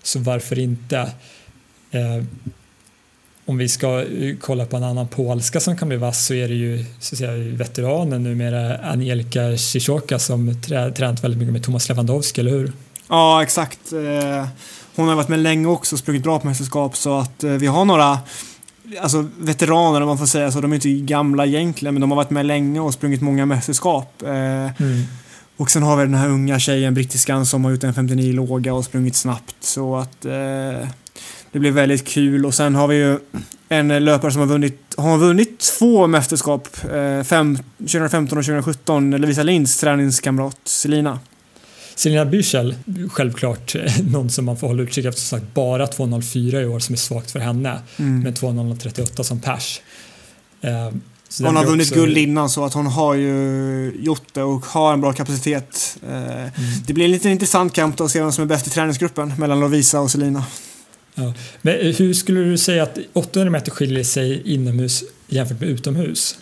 så 0.04 0.20
varför 0.20 0.60
inte? 0.60 0.98
Eh, 1.92 2.24
om 3.46 3.58
vi 3.58 3.70
ska 3.70 4.02
eh, 4.02 4.36
kolla 4.42 4.66
på 4.66 4.78
en 4.78 4.84
annan 4.84 5.08
polska 5.08 5.60
som 5.60 5.78
kan 5.78 5.88
bli 5.88 5.98
vass 5.98 6.26
så 6.26 6.34
är 6.34 6.48
det 6.48 6.56
ju 6.56 6.86
så 7.00 7.16
att 7.16 7.20
säga, 7.20 7.56
veteranen 7.58 8.24
numera 8.24 8.78
Anielka 8.78 9.58
Sishoka 9.58 10.20
som 10.20 10.62
tränat 10.62 11.24
väldigt 11.24 11.40
mycket 11.40 11.54
med 11.54 11.64
Thomas 11.64 11.90
Lewandowski, 11.90 12.42
eller 12.42 12.52
hur? 12.52 12.72
Ja, 13.08 13.44
exakt. 13.44 13.94
Eh, 13.94 14.48
hon 14.96 15.08
har 15.08 15.16
varit 15.16 15.30
med 15.30 15.40
länge 15.40 15.68
också 15.68 15.96
och 15.96 16.00
sprungit 16.00 16.24
bra 16.24 16.40
på 16.40 16.48
mästerskap 16.48 16.98
så 16.98 17.18
att 17.18 17.44
eh, 17.44 17.52
vi 17.52 17.68
har 17.68 17.86
några 17.86 18.20
alltså, 19.02 19.28
veteraner 19.40 20.02
om 20.02 20.08
man 20.08 20.18
får 20.18 20.26
säga 20.26 20.52
så. 20.52 20.62
De 20.62 20.72
är 20.72 20.76
inte 20.76 20.90
gamla 20.90 21.46
egentligen 21.46 21.94
men 21.94 22.02
de 22.02 22.12
har 22.12 22.16
varit 22.16 22.30
med 22.30 22.46
länge 22.46 22.80
och 22.80 22.94
sprungit 22.94 23.22
många 23.22 23.46
mästerskap. 23.46 24.22
Mm. 24.22 25.04
Och 25.58 25.72
sen 25.72 25.84
har 25.84 25.98
vi 25.98 26.04
den 26.04 26.14
här 26.14 26.30
unga 26.30 26.60
tjejen, 26.60 26.94
brittiskan, 26.94 27.46
som 27.46 27.64
har 27.64 27.72
gjort 27.72 27.84
en 27.84 27.94
59 27.94 28.34
låga 28.34 28.74
och 28.74 28.86
sprungit 28.86 29.16
snabbt. 29.16 29.56
Så 29.60 29.96
att 29.96 30.26
eh, 30.26 30.88
det 31.52 31.60
blir 31.60 31.72
väldigt 31.72 32.08
kul 32.08 32.46
och 32.46 32.54
sen 32.54 32.76
har 32.76 32.88
vi 32.88 32.96
ju 32.96 33.20
en 33.70 34.06
löpare 34.06 34.32
som 34.32 34.40
har 34.40 34.48
vunnit, 34.48 34.94
har 34.98 35.18
vunnit 35.18 35.60
två 35.60 36.08
mästerskap, 36.08 36.68
eh, 36.94 37.24
fem, 37.24 37.58
2015 37.78 38.38
och 38.38 38.46
2017, 38.46 39.12
Lovisa 39.12 39.44
Linds 39.44 39.80
träningskamrat 39.80 40.58
Selina. 40.66 41.20
Selina 41.96 42.26
Büchel, 42.26 42.76
självklart 43.12 43.76
eh, 43.76 44.02
någon 44.12 44.30
som 44.30 44.46
man 44.46 44.58
får 44.58 44.68
hålla 44.68 44.84
utkik 44.84 45.06
efter, 45.06 45.22
som 45.22 45.40
sagt 45.40 45.54
bara 45.54 45.86
2.04 45.86 46.62
i 46.62 46.66
år 46.66 46.80
som 46.80 46.94
är 46.94 46.98
svagt 46.98 47.32
för 47.32 47.40
henne, 47.40 47.82
mm. 47.98 48.20
med 48.20 48.38
2.038 48.38 49.24
som 49.24 49.40
pers. 49.40 49.82
Eh, 50.62 50.90
hon 51.42 51.56
har 51.56 51.66
vunnit 51.66 51.88
också... 51.88 52.00
guld 52.00 52.18
innan 52.18 52.50
så 52.50 52.66
att 52.66 52.74
hon 52.74 52.88
har 52.88 53.14
ju 53.14 53.98
gjort 54.00 54.34
det 54.34 54.44
och 54.44 54.66
har 54.66 54.94
en 54.94 55.02
bra 55.02 55.14
kapacitet. 55.14 55.98
Eh, 56.08 56.42
mm. 56.42 56.52
Det 56.88 56.94
blir 56.94 57.06
en 57.06 57.12
lite 57.12 57.30
intressant 57.30 57.74
kamp 57.74 57.98
då 57.98 58.04
att 58.04 58.12
se 58.12 58.22
vem 58.22 58.32
som 58.32 58.42
är 58.44 58.48
bäst 58.48 58.68
i 58.68 58.70
träningsgruppen 58.70 59.34
mellan 59.38 59.60
Lovisa 59.60 60.00
och 60.00 60.12
Selina. 60.12 60.46
Ja. 61.16 61.34
Men 61.62 61.94
hur 61.96 62.14
skulle 62.14 62.40
du 62.40 62.58
säga 62.58 62.84
att 62.84 62.98
800 63.14 63.52
meter 63.52 63.72
skiljer 63.72 64.04
sig 64.04 64.54
inomhus 64.54 65.04
jämfört 65.28 65.60
med 65.60 65.70
utomhus? 65.70 66.38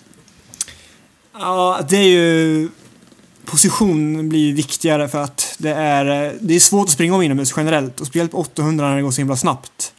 Ja, 1.33 1.79
det 1.89 1.97
är 1.97 2.07
ju... 2.07 2.69
Position 3.45 4.29
blir 4.29 4.53
viktigare 4.53 5.07
för 5.07 5.23
att 5.23 5.40
det 5.61 5.73
är, 5.73 6.35
det 6.41 6.55
är 6.55 6.59
svårt 6.59 6.85
att 6.87 6.93
springa 6.93 7.15
om 7.15 7.21
inomhus 7.21 7.53
generellt 7.57 7.99
och 7.99 8.07
speciellt 8.07 8.31
på 8.31 8.37
800 8.37 8.89
när 8.89 8.95
det 8.95 9.01
går 9.01 9.11
så 9.11 9.21
himla 9.21 9.35
snabbt. 9.35 9.93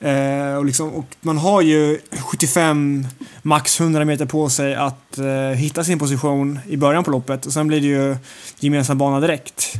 Eh, 0.00 0.54
och, 0.56 0.64
liksom, 0.64 0.94
och, 0.94 1.06
man 1.20 1.38
har 1.38 1.60
ju 1.60 2.00
75, 2.12 3.06
max 3.42 3.80
100 3.80 4.04
meter 4.04 4.26
på 4.26 4.48
sig 4.48 4.74
att 4.74 5.18
eh, 5.18 5.26
hitta 5.56 5.84
sin 5.84 5.98
position 5.98 6.58
i 6.68 6.76
början 6.76 7.04
på 7.04 7.10
loppet 7.10 7.46
och 7.46 7.52
sen 7.52 7.66
blir 7.66 7.80
det 7.80 7.86
ju 7.86 8.16
gemensam 8.60 8.98
bana 8.98 9.20
direkt. 9.20 9.74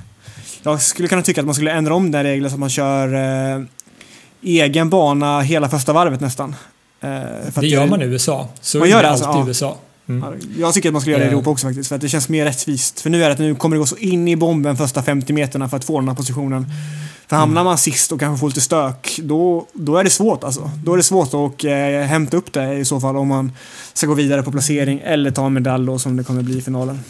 Jag 0.62 0.82
skulle 0.82 1.08
kunna 1.08 1.22
tycka 1.22 1.40
att 1.40 1.46
man 1.46 1.54
skulle 1.54 1.72
ändra 1.72 1.94
om 1.94 2.10
den 2.10 2.22
regeln 2.22 2.50
så 2.50 2.54
att 2.54 2.60
man 2.60 2.70
kör 2.70 3.14
eh, 3.14 3.64
egen 4.42 4.90
bana 4.90 5.40
hela 5.40 5.68
första 5.68 5.92
varvet 5.92 6.20
nästan. 6.20 6.56
Eh, 7.00 7.10
det 7.54 7.66
gör 7.66 7.86
man 7.86 8.02
i 8.02 8.04
USA. 8.04 8.48
Så 8.60 8.78
man 8.78 8.88
gör 8.88 9.02
det 9.02 9.08
alltid 9.08 9.26
alltså, 9.26 9.46
i 9.46 9.48
USA. 9.48 9.76
Mm. 10.10 10.40
Jag 10.58 10.74
tycker 10.74 10.88
att 10.88 10.92
man 10.92 11.02
ska 11.02 11.10
göra 11.10 11.20
det 11.20 11.26
i 11.26 11.28
Europa 11.28 11.50
också 11.50 11.66
faktiskt, 11.66 11.88
för 11.88 11.96
att 11.96 12.02
det 12.02 12.08
känns 12.08 12.28
mer 12.28 12.44
rättvist. 12.44 13.00
För 13.00 13.10
nu 13.10 13.24
är 13.24 13.28
det 13.28 13.32
att 13.32 13.38
nu 13.38 13.54
kommer 13.54 13.76
det 13.76 13.80
gå 13.80 13.86
så 13.86 13.96
in 13.96 14.28
i 14.28 14.36
bomben 14.36 14.76
första 14.76 15.02
50 15.02 15.32
meterna 15.32 15.68
för 15.68 15.76
att 15.76 15.84
få 15.84 16.00
den 16.00 16.08
här 16.08 16.14
positionen. 16.14 16.66
För 17.26 17.36
hamnar 17.36 17.64
man 17.64 17.78
sist 17.78 18.12
och 18.12 18.20
kanske 18.20 18.40
får 18.40 18.48
lite 18.48 18.60
stök, 18.60 19.20
då, 19.22 19.66
då 19.72 19.96
är 19.96 20.04
det 20.04 20.10
svårt 20.10 20.44
alltså. 20.44 20.70
Då 20.84 20.92
är 20.92 20.96
det 20.96 21.02
svårt 21.02 21.34
att 21.34 21.64
eh, 21.64 21.72
hämta 22.06 22.36
upp 22.36 22.52
det 22.52 22.74
i 22.74 22.84
så 22.84 23.00
fall 23.00 23.16
om 23.16 23.28
man 23.28 23.52
ska 23.92 24.06
gå 24.06 24.14
vidare 24.14 24.42
på 24.42 24.52
placering 24.52 25.00
eller 25.04 25.30
ta 25.30 25.46
en 25.46 25.52
medalj 25.52 25.86
då 25.86 25.98
som 25.98 26.16
det 26.16 26.24
kommer 26.24 26.42
bli 26.42 26.58
i 26.58 26.62
finalen. 26.62 27.00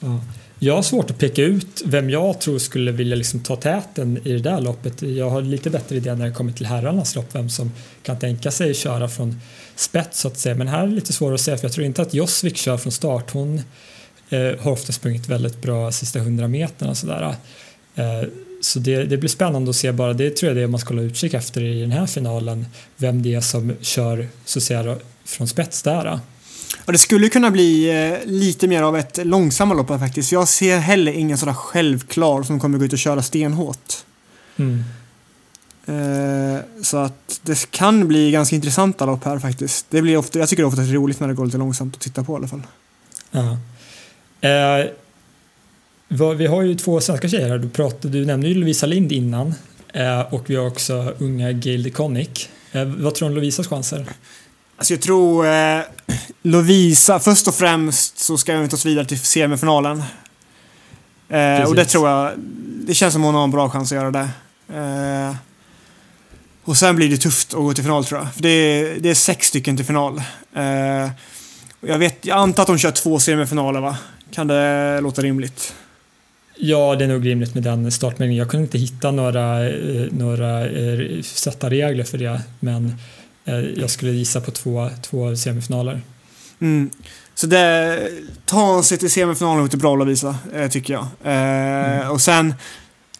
Ja. 0.00 0.20
Jag 0.58 0.74
har 0.74 0.82
svårt 0.82 1.10
att 1.10 1.18
peka 1.18 1.42
ut 1.42 1.82
vem 1.84 2.10
jag 2.10 2.40
tror 2.40 2.58
skulle 2.58 2.92
vilja 2.92 3.16
liksom 3.16 3.40
ta 3.40 3.56
täten 3.56 4.18
i 4.24 4.32
det 4.32 4.38
där 4.38 4.60
loppet. 4.60 5.02
Jag 5.02 5.30
har 5.30 5.42
lite 5.42 5.70
bättre 5.70 5.96
idé 5.96 6.14
när 6.14 6.26
det 6.26 6.32
kommer 6.32 6.52
till 6.52 6.66
herrarnas 6.66 7.14
lopp, 7.14 7.34
vem 7.34 7.48
som 7.48 7.72
kan 8.02 8.18
tänka 8.18 8.50
sig 8.50 8.74
köra 8.74 9.08
från 9.08 9.40
spets 9.76 10.20
så 10.20 10.28
att 10.28 10.38
säga. 10.38 10.54
Men 10.54 10.68
här 10.68 10.82
är 10.82 10.86
det 10.86 10.94
lite 10.94 11.12
svårare 11.12 11.34
att 11.34 11.40
säga 11.40 11.56
för 11.56 11.64
jag 11.64 11.72
tror 11.72 11.86
inte 11.86 12.02
att 12.02 12.14
Josvik 12.14 12.56
kör 12.56 12.76
från 12.76 12.92
start. 12.92 13.30
Hon 13.30 13.62
eh, 14.30 14.60
har 14.60 14.70
ofta 14.70 14.92
sprungit 14.92 15.28
väldigt 15.28 15.62
bra 15.62 15.92
sista 15.92 16.18
100 16.18 16.48
meterna 16.48 16.90
och 16.90 16.96
sådär. 16.96 17.36
Eh, 17.94 18.28
så 18.60 18.78
det, 18.78 19.04
det, 19.04 19.16
blir 19.16 19.28
spännande 19.28 19.70
att 19.70 19.76
se 19.76 19.92
bara, 19.92 20.12
det 20.12 20.30
tror 20.30 20.50
jag 20.50 20.56
det 20.56 20.62
är 20.62 20.66
man 20.66 20.80
ska 20.80 20.94
hålla 20.94 21.02
utkik 21.02 21.34
efter 21.34 21.62
i 21.62 21.80
den 21.80 21.92
här 21.92 22.06
finalen, 22.06 22.66
vem 22.96 23.22
det 23.22 23.34
är 23.34 23.40
som 23.40 23.72
kör 23.80 24.28
så 24.44 24.58
att 24.58 24.62
säga 24.62 24.96
från 25.24 25.48
spets 25.48 25.82
där. 25.82 26.18
Och 26.84 26.92
det 26.92 26.98
skulle 26.98 27.28
kunna 27.28 27.50
bli 27.50 27.90
eh, 27.90 28.18
lite 28.26 28.68
mer 28.68 28.82
av 28.82 28.96
ett 28.96 29.26
långsammare 29.26 29.78
lopp 29.78 29.88
faktiskt. 29.88 30.32
Jag 30.32 30.48
ser 30.48 30.78
heller 30.78 31.12
ingen 31.12 31.38
sådär 31.38 31.52
självklar 31.52 32.42
som 32.42 32.60
kommer 32.60 32.78
gå 32.78 32.84
ut 32.84 32.92
och 32.92 32.98
köra 32.98 33.22
stenhårt. 33.22 33.94
Mm. 34.56 34.84
Eh, 35.86 36.60
så 36.82 36.96
att 36.96 37.40
det 37.42 37.70
kan 37.70 38.08
bli 38.08 38.30
ganska 38.30 38.56
intressanta 38.56 39.06
lopp 39.06 39.24
här 39.24 39.38
faktiskt. 39.38 39.86
Det 39.90 40.02
blir 40.02 40.16
ofta, 40.16 40.38
jag 40.38 40.48
tycker 40.48 40.62
det 40.62 40.66
är 40.66 40.68
ofta 40.68 40.82
roligt 40.82 41.20
när 41.20 41.28
det 41.28 41.34
går 41.34 41.46
lite 41.46 41.58
långsamt 41.58 41.94
att 41.94 42.00
titta 42.00 42.24
på 42.24 42.32
i 42.32 42.36
alla 42.36 42.48
fall. 42.48 42.62
Ja. 43.30 43.58
Eh, 44.40 44.86
vi 46.36 46.46
har 46.46 46.62
ju 46.62 46.74
två 46.74 47.00
svenska 47.00 47.28
tjejer 47.28 47.48
här. 47.48 47.58
Du, 47.58 47.68
pratade, 47.68 48.18
du 48.18 48.24
nämnde 48.24 48.48
ju 48.48 48.54
Lovisa 48.54 48.86
Lind 48.86 49.12
innan 49.12 49.54
eh, 49.92 50.34
och 50.34 50.50
vi 50.50 50.56
har 50.56 50.66
också 50.66 51.14
unga 51.18 51.52
Gail 51.52 51.82
DeConnick. 51.82 52.48
Eh, 52.72 52.84
vad 52.84 53.14
tror 53.14 53.28
du 53.28 53.32
om 53.32 53.34
Lovisas 53.34 53.66
chanser? 53.66 54.06
Alltså 54.76 54.94
jag 54.94 55.00
tror 55.00 55.46
eh, 55.46 55.80
Lovisa, 56.42 57.20
först 57.20 57.48
och 57.48 57.54
främst 57.54 58.18
så 58.18 58.38
ska 58.38 58.56
hon 58.56 58.68
ta 58.68 58.76
sig 58.76 58.88
vidare 58.88 59.06
till 59.06 59.18
semifinalen. 59.20 60.02
Eh, 61.28 61.62
och 61.62 61.74
det 61.74 61.84
tror 61.84 62.08
jag, 62.08 62.32
det 62.86 62.94
känns 62.94 63.12
som 63.12 63.22
hon 63.22 63.34
har 63.34 63.44
en 63.44 63.50
bra 63.50 63.70
chans 63.70 63.92
att 63.92 63.96
göra 63.96 64.10
det. 64.10 64.28
Eh, 64.74 65.36
och 66.64 66.76
sen 66.76 66.96
blir 66.96 67.08
det 67.08 67.16
tufft 67.16 67.54
att 67.54 67.60
gå 67.60 67.74
till 67.74 67.84
final 67.84 68.04
tror 68.04 68.20
jag. 68.20 68.34
För 68.34 68.42
det 68.42 68.48
är, 68.48 69.00
det 69.00 69.10
är 69.10 69.14
sex 69.14 69.46
stycken 69.46 69.76
till 69.76 69.86
final. 69.86 70.22
Eh, 70.56 71.10
jag, 71.80 71.98
vet, 71.98 72.26
jag 72.26 72.38
antar 72.38 72.62
att 72.62 72.66
de 72.66 72.78
kör 72.78 72.90
två 72.90 73.18
semifinaler 73.18 73.80
va? 73.80 73.96
Kan 74.32 74.46
det 74.46 75.00
låta 75.00 75.22
rimligt? 75.22 75.74
Ja, 76.58 76.96
det 76.96 77.04
är 77.04 77.08
nog 77.08 77.26
rimligt 77.26 77.54
med 77.54 77.62
den 77.62 77.92
startmängden. 77.92 78.36
Jag 78.36 78.50
kunde 78.50 78.64
inte 78.64 78.78
hitta 78.78 79.10
några, 79.10 79.68
eh, 79.68 80.06
några 80.10 80.66
eh, 80.66 81.22
sätta 81.22 81.70
regler 81.70 82.04
för 82.04 82.18
det, 82.18 82.40
men 82.60 82.94
jag 83.76 83.90
skulle 83.90 84.12
gissa 84.12 84.40
på 84.40 84.50
två, 84.50 84.90
två 85.02 85.36
semifinaler. 85.36 86.00
Mm. 86.60 86.90
Så 87.34 87.46
det, 87.46 88.08
ta 88.44 88.82
sig 88.82 88.98
till 88.98 89.10
semifinalen 89.10 89.62
låter 89.62 89.78
bra 89.78 89.96
Lovisa, 89.96 90.36
tycker 90.70 90.94
jag. 90.94 91.06
Mm. 91.24 92.10
Och 92.10 92.20
sen, 92.20 92.54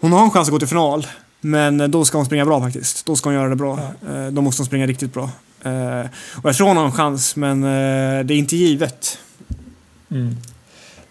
hon 0.01 0.13
har 0.13 0.25
en 0.25 0.31
chans 0.31 0.49
att 0.49 0.53
gå 0.53 0.59
till 0.59 0.69
final. 0.69 1.07
Men 1.41 1.91
då 1.91 2.05
ska 2.05 2.19
hon 2.19 2.27
springa 2.27 2.45
bra 2.45 2.61
faktiskt. 2.61 3.07
Då 3.07 3.17
ska 3.17 3.29
hon 3.29 3.35
göra 3.35 3.49
det 3.49 3.57
bra. 3.57 3.81
Ja. 4.07 4.31
Då 4.31 4.43
måste 4.43 4.61
hon 4.61 4.67
springa 4.67 4.87
riktigt 4.87 5.13
bra. 5.13 5.31
Och 6.35 6.49
jag 6.49 6.57
tror 6.57 6.69
hon 6.69 6.77
har 6.77 6.85
en 6.85 6.93
chans, 6.93 7.37
men 7.37 7.61
det 8.27 8.35
är 8.35 8.39
inte 8.39 8.57
givet. 8.57 9.19
Mm. 10.11 10.37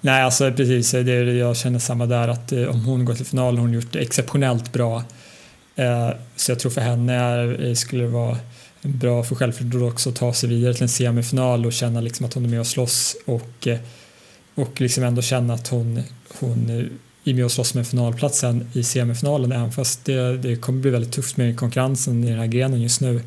Nej, 0.05 0.24
alltså 0.24 0.51
precis. 0.51 0.91
Det, 0.91 1.13
jag 1.34 1.57
känner 1.57 1.80
samma 1.80 2.05
där 2.05 2.28
att 2.28 2.51
eh, 2.51 2.63
om 2.63 2.86
hon 2.86 3.05
går 3.05 3.13
till 3.13 3.26
final 3.26 3.55
har 3.55 3.61
hon 3.61 3.74
gjort 3.74 3.91
det 3.91 3.99
exceptionellt 3.99 4.74
bra. 4.74 5.03
Eh, 5.76 6.09
så 6.36 6.51
jag 6.51 6.59
tror 6.59 6.72
för 6.72 6.82
henne 6.82 7.43
eh, 7.70 7.74
skulle 7.74 8.03
det 8.03 8.09
vara 8.09 8.38
bra 8.86 9.23
för 9.23 9.36
självförtroendet 9.36 9.93
också 9.93 10.09
att 10.09 10.15
ta 10.15 10.33
sig 10.33 10.49
vidare 10.49 10.73
till 10.73 10.83
en 10.83 10.89
semifinal 10.89 11.65
och 11.65 11.73
känna 11.73 12.01
liksom 12.01 12.25
att 12.25 12.33
hon 12.33 12.45
är 12.45 12.49
med 12.49 12.59
och 12.59 12.67
slåss 12.67 13.15
och, 13.25 13.67
eh, 13.67 13.79
och 14.55 14.81
liksom 14.81 15.03
ändå 15.03 15.21
känna 15.21 15.53
att 15.53 15.67
hon, 15.67 16.03
hon 16.39 16.89
är 17.23 17.33
med 17.33 17.45
och 17.45 17.51
slåss 17.51 17.73
med 17.73 17.88
finalplatsen 17.88 18.67
i 18.73 18.83
semifinalen 18.83 19.51
även 19.51 19.71
fast 19.71 20.05
det, 20.05 20.38
det 20.38 20.55
kommer 20.55 20.81
bli 20.81 20.91
väldigt 20.91 21.11
tufft 21.11 21.38
med 21.38 21.59
konkurrensen 21.59 22.23
i 22.23 22.29
den 22.29 22.39
här 22.39 22.47
grenen 22.47 22.81
just 22.81 23.01
nu. 23.01 23.21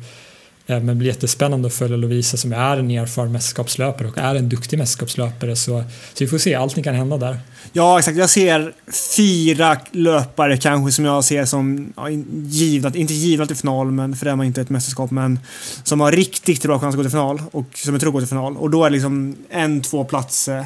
Eh, 0.69 0.75
men 0.75 0.87
det 0.87 0.95
blir 0.95 1.07
jättespännande 1.07 1.67
att 1.67 1.73
följa 1.73 1.97
Lovisa 1.97 2.37
som 2.37 2.53
är 2.53 2.77
en 2.77 2.91
erfaren 2.91 3.31
mästerskapslöpare 3.31 4.07
och 4.07 4.17
är 4.17 4.35
en 4.35 4.49
duktig 4.49 4.77
mästerskapslöpare. 4.77 5.55
Så, 5.55 5.83
så 6.13 6.23
vi 6.23 6.27
får 6.27 6.37
se, 6.37 6.55
allting 6.55 6.83
kan 6.83 6.95
hända 6.95 7.17
där. 7.17 7.39
Ja, 7.73 7.99
exakt. 7.99 8.17
Jag 8.17 8.29
ser 8.29 8.73
fyra 9.15 9.77
löpare 9.91 10.57
kanske 10.57 10.91
som 10.91 11.05
jag 11.05 11.23
ser 11.23 11.45
som 11.45 11.93
ja, 11.97 12.09
givna, 12.43 12.91
inte 12.95 13.13
givna 13.13 13.45
till 13.45 13.55
final, 13.55 13.91
men 13.91 14.15
för 14.15 14.25
det 14.25 14.31
är 14.31 14.35
man 14.35 14.45
inte 14.45 14.61
ett 14.61 14.69
mästerskap, 14.69 15.11
men 15.11 15.39
som 15.83 15.99
har 16.01 16.11
riktigt 16.11 16.63
bra 16.63 16.79
chans 16.79 16.93
att 16.93 16.97
gå 16.97 17.03
till 17.03 17.11
final 17.11 17.41
och 17.51 17.65
som 17.75 17.93
jag 17.93 18.01
tror 18.01 18.11
går 18.11 18.19
till 18.19 18.29
final. 18.29 18.57
Och 18.57 18.69
då 18.69 18.83
är 18.83 18.89
det 18.89 18.93
liksom 18.93 19.35
en, 19.49 19.81
två 19.81 20.03
platser 20.03 20.65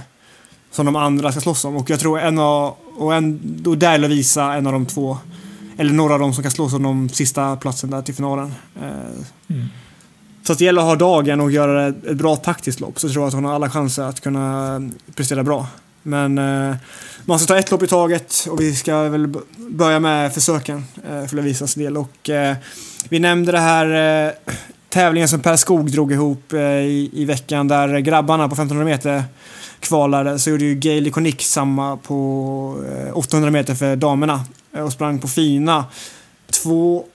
som 0.72 0.86
de 0.86 0.96
andra 0.96 1.32
ska 1.32 1.42
slåss 1.42 1.66
om. 1.66 1.76
Och 1.76 1.90
jag 1.90 2.00
tror 2.00 2.20
en 2.20 2.40
av, 2.40 2.76
och 2.98 3.16
en, 3.16 3.40
då 3.44 3.76
där 3.76 3.98
Lovisa 3.98 4.54
en 4.54 4.68
av 4.68 4.74
de 4.74 4.86
två, 4.86 5.18
eller 5.78 5.94
några 5.94 6.14
av 6.14 6.20
dem 6.20 6.34
som 6.34 6.44
kan 6.44 6.52
slåss 6.52 6.74
om 6.74 6.84
de 6.84 7.10
sista 7.10 7.56
platsen 7.56 7.90
där 7.90 8.02
till 8.02 8.16
finalen. 8.16 8.54
Eh, 8.82 9.56
mm. 9.56 9.68
Så 10.48 10.54
det 10.54 10.66
gäller 10.66 10.82
att 10.82 10.88
ha 10.88 10.96
dagen 10.96 11.42
och 11.42 11.52
göra 11.52 11.88
ett 11.88 12.18
bra 12.18 12.36
taktiskt 12.36 12.80
lopp 12.80 13.00
så 13.00 13.10
tror 13.10 13.22
jag 13.24 13.28
att 13.28 13.34
hon 13.34 13.46
har 13.46 13.54
alla 13.56 13.70
chanser 13.70 14.04
att 14.04 14.22
kunna 14.22 14.82
prestera 15.16 15.44
bra. 15.44 15.68
Men 16.04 16.38
eh, 16.38 16.76
man 17.26 17.40
ska 17.40 17.54
ta 17.54 17.60
ett 17.60 17.72
lopp 17.72 17.84
i 17.84 17.88
taget 17.88 18.48
och 18.50 18.62
vi 18.62 18.76
ska 18.76 19.04
väl 19.04 19.28
börja 19.58 20.00
med 20.00 20.34
försöken 20.34 20.86
eh, 21.10 21.26
för 21.26 21.36
Lovisas 21.36 21.76
del. 21.76 21.98
Och, 21.98 22.30
eh, 22.30 22.56
vi 23.10 23.20
nämnde 23.20 23.52
det 23.52 23.60
här 23.60 24.26
eh, 24.26 24.32
tävlingen 24.90 25.30
som 25.30 25.40
Per 25.40 25.56
Skog 25.56 25.92
drog 25.92 26.12
ihop 26.12 26.54
eh, 26.54 26.62
i, 26.62 27.10
i 27.14 27.26
veckan 27.26 27.68
där 27.68 28.00
grabbarna 28.00 28.50
på 28.50 28.54
1500 28.54 28.86
meter 28.86 29.24
kvalade 29.80 30.40
så 30.40 30.50
gjorde 30.50 30.66
ju 30.66 30.76
Gailey 30.76 31.12
Konik 31.12 31.42
samma 31.42 31.98
på 31.98 32.84
eh, 33.08 33.18
800 33.18 33.52
meter 33.52 33.76
för 33.76 33.96
damerna 33.96 34.46
eh, 34.76 34.82
och 34.82 34.92
sprang 34.92 35.20
på 35.20 35.28
fina 35.28 35.86
två 36.52 37.06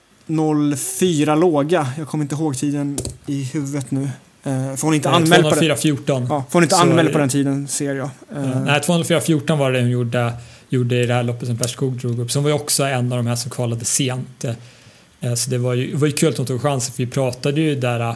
04 0.77 1.35
låga. 1.35 1.87
Jag 1.97 2.07
kommer 2.07 2.23
inte 2.23 2.35
ihåg 2.35 2.57
tiden 2.57 2.97
i 3.25 3.43
huvudet 3.43 3.91
nu. 3.91 4.09
Eh, 4.43 4.75
får 4.75 4.87
hon 4.87 4.93
inte 4.93 5.09
anmäld 5.09 5.43
på 5.43 5.55
den? 5.55 5.77
14. 5.77 6.25
Ja, 6.29 6.43
får 6.49 6.53
hon 6.53 6.63
inte 6.63 6.75
anmäld 6.75 7.11
på 7.11 7.17
den 7.17 7.29
tiden 7.29 7.67
ser 7.67 7.95
jag. 7.95 8.09
Eh. 8.35 8.61
Nej, 8.61 8.81
204-14 8.81 9.57
var 9.57 9.71
det 9.71 9.81
hon 9.81 9.89
gjorde, 9.89 10.33
gjorde 10.69 11.03
i 11.03 11.05
det 11.05 11.13
här 11.13 11.23
loppet 11.23 11.47
som 11.47 11.57
Per 11.57 11.67
Skog 11.67 11.97
drog 11.97 12.19
upp. 12.19 12.33
Hon 12.33 12.43
var 12.43 12.49
ju 12.49 12.55
också 12.55 12.83
en 12.83 13.11
av 13.11 13.17
de 13.17 13.27
här 13.27 13.35
som 13.35 13.51
kvalade 13.51 13.85
sent. 13.85 14.45
Eh, 15.21 15.33
så 15.33 15.49
det 15.49 15.57
var 15.57 15.73
ju, 15.73 15.91
det 15.91 15.97
var 15.97 16.07
ju 16.07 16.13
kul 16.13 16.29
att 16.29 16.37
hon 16.37 16.47
tog 16.47 16.61
chansen 16.61 16.93
för 16.93 17.03
vi 17.03 17.11
pratade 17.11 17.61
ju 17.61 17.75
där 17.75 18.15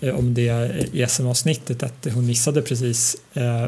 eh, 0.00 0.18
om 0.18 0.34
det 0.34 0.70
i 0.92 1.06
SM-avsnittet 1.08 1.82
att 1.82 2.06
hon 2.14 2.26
missade 2.26 2.62
precis 2.62 3.16
eh, 3.34 3.66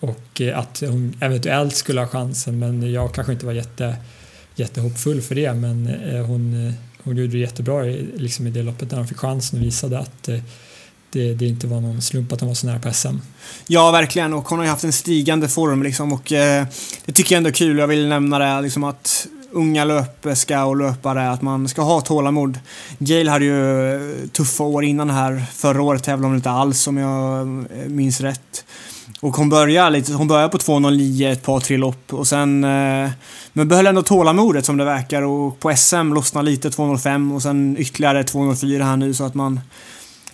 och 0.00 0.40
att 0.54 0.80
hon 0.80 1.16
eventuellt 1.20 1.76
skulle 1.76 2.00
ha 2.00 2.08
chansen 2.08 2.58
men 2.58 2.92
jag 2.92 3.14
kanske 3.14 3.32
inte 3.32 3.46
var 3.46 3.52
jätte, 3.52 3.96
jättehoppfull 4.54 5.20
för 5.20 5.34
det 5.34 5.54
men 5.54 5.86
hon 6.26 6.72
hon 7.04 7.16
gjorde 7.16 7.32
det 7.32 7.38
jättebra 7.38 7.82
liksom 8.16 8.46
i 8.46 8.50
det 8.50 8.62
loppet 8.62 8.90
när 8.90 8.98
hon 8.98 9.08
fick 9.08 9.18
chansen 9.18 9.58
och 9.58 9.64
visade 9.64 9.98
att 9.98 10.28
eh, 10.28 10.40
det, 11.12 11.34
det, 11.34 11.46
inte 11.46 11.66
var 11.66 11.80
någon 11.80 12.02
slump 12.02 12.32
att 12.32 12.40
hon 12.40 12.48
var 12.48 12.54
så 12.54 12.66
nära 12.66 12.78
på 12.78 12.92
SM. 12.92 13.16
Ja, 13.66 13.90
verkligen. 13.90 14.34
Och 14.34 14.48
hon 14.48 14.58
har 14.58 14.66
ju 14.66 14.70
haft 14.70 14.84
en 14.84 14.92
stigande 14.92 15.48
form 15.48 15.82
liksom 15.82 16.12
och 16.12 16.32
eh, 16.32 16.66
det 17.04 17.12
tycker 17.12 17.34
jag 17.34 17.36
ändå 17.36 17.48
är 17.48 17.54
kul. 17.54 17.78
Jag 17.78 17.86
vill 17.86 18.08
nämna 18.08 18.38
det 18.38 18.60
liksom 18.60 18.84
att 18.84 19.26
unga 19.52 19.84
löperska 19.84 20.64
och 20.64 20.76
löpare, 20.76 21.30
att 21.30 21.42
man 21.42 21.68
ska 21.68 21.82
ha 21.82 22.00
tålamod. 22.00 22.58
Gail 22.98 23.28
hade 23.28 23.44
ju 23.44 23.94
eh, 23.94 24.28
tuffa 24.28 24.64
år 24.64 24.84
innan 24.84 25.10
här. 25.10 25.44
Förra 25.52 25.82
året 25.82 26.04
tävlade 26.04 26.28
hon 26.28 26.36
inte 26.36 26.50
alls 26.50 26.86
om 26.86 26.96
jag 26.96 27.40
eh, 27.40 27.88
minns 27.88 28.20
rätt. 28.20 28.64
Och 29.20 29.36
hon 29.36 29.48
börjar 29.48 29.90
lite, 29.90 30.12
hon 30.12 30.28
börjar 30.28 30.48
på 30.48 30.58
2.09 30.58 31.32
ett 31.32 31.42
par, 31.42 31.60
tre 31.60 31.76
lopp 31.76 32.12
och 32.12 32.28
sen... 32.28 32.64
Eh, 32.64 33.10
men 33.52 33.68
behöll 33.68 33.86
ändå 33.86 34.02
tålamodet 34.02 34.64
som 34.64 34.76
det 34.76 34.84
verkar 34.84 35.22
och 35.22 35.60
på 35.60 35.76
SM 35.76 36.12
lossnar 36.12 36.42
lite 36.42 36.68
2.05 36.68 37.34
och 37.34 37.42
sen 37.42 37.76
ytterligare 37.78 38.22
2.04 38.22 38.82
här 38.84 38.96
nu 38.96 39.14
så 39.14 39.24
att 39.24 39.34
man... 39.34 39.60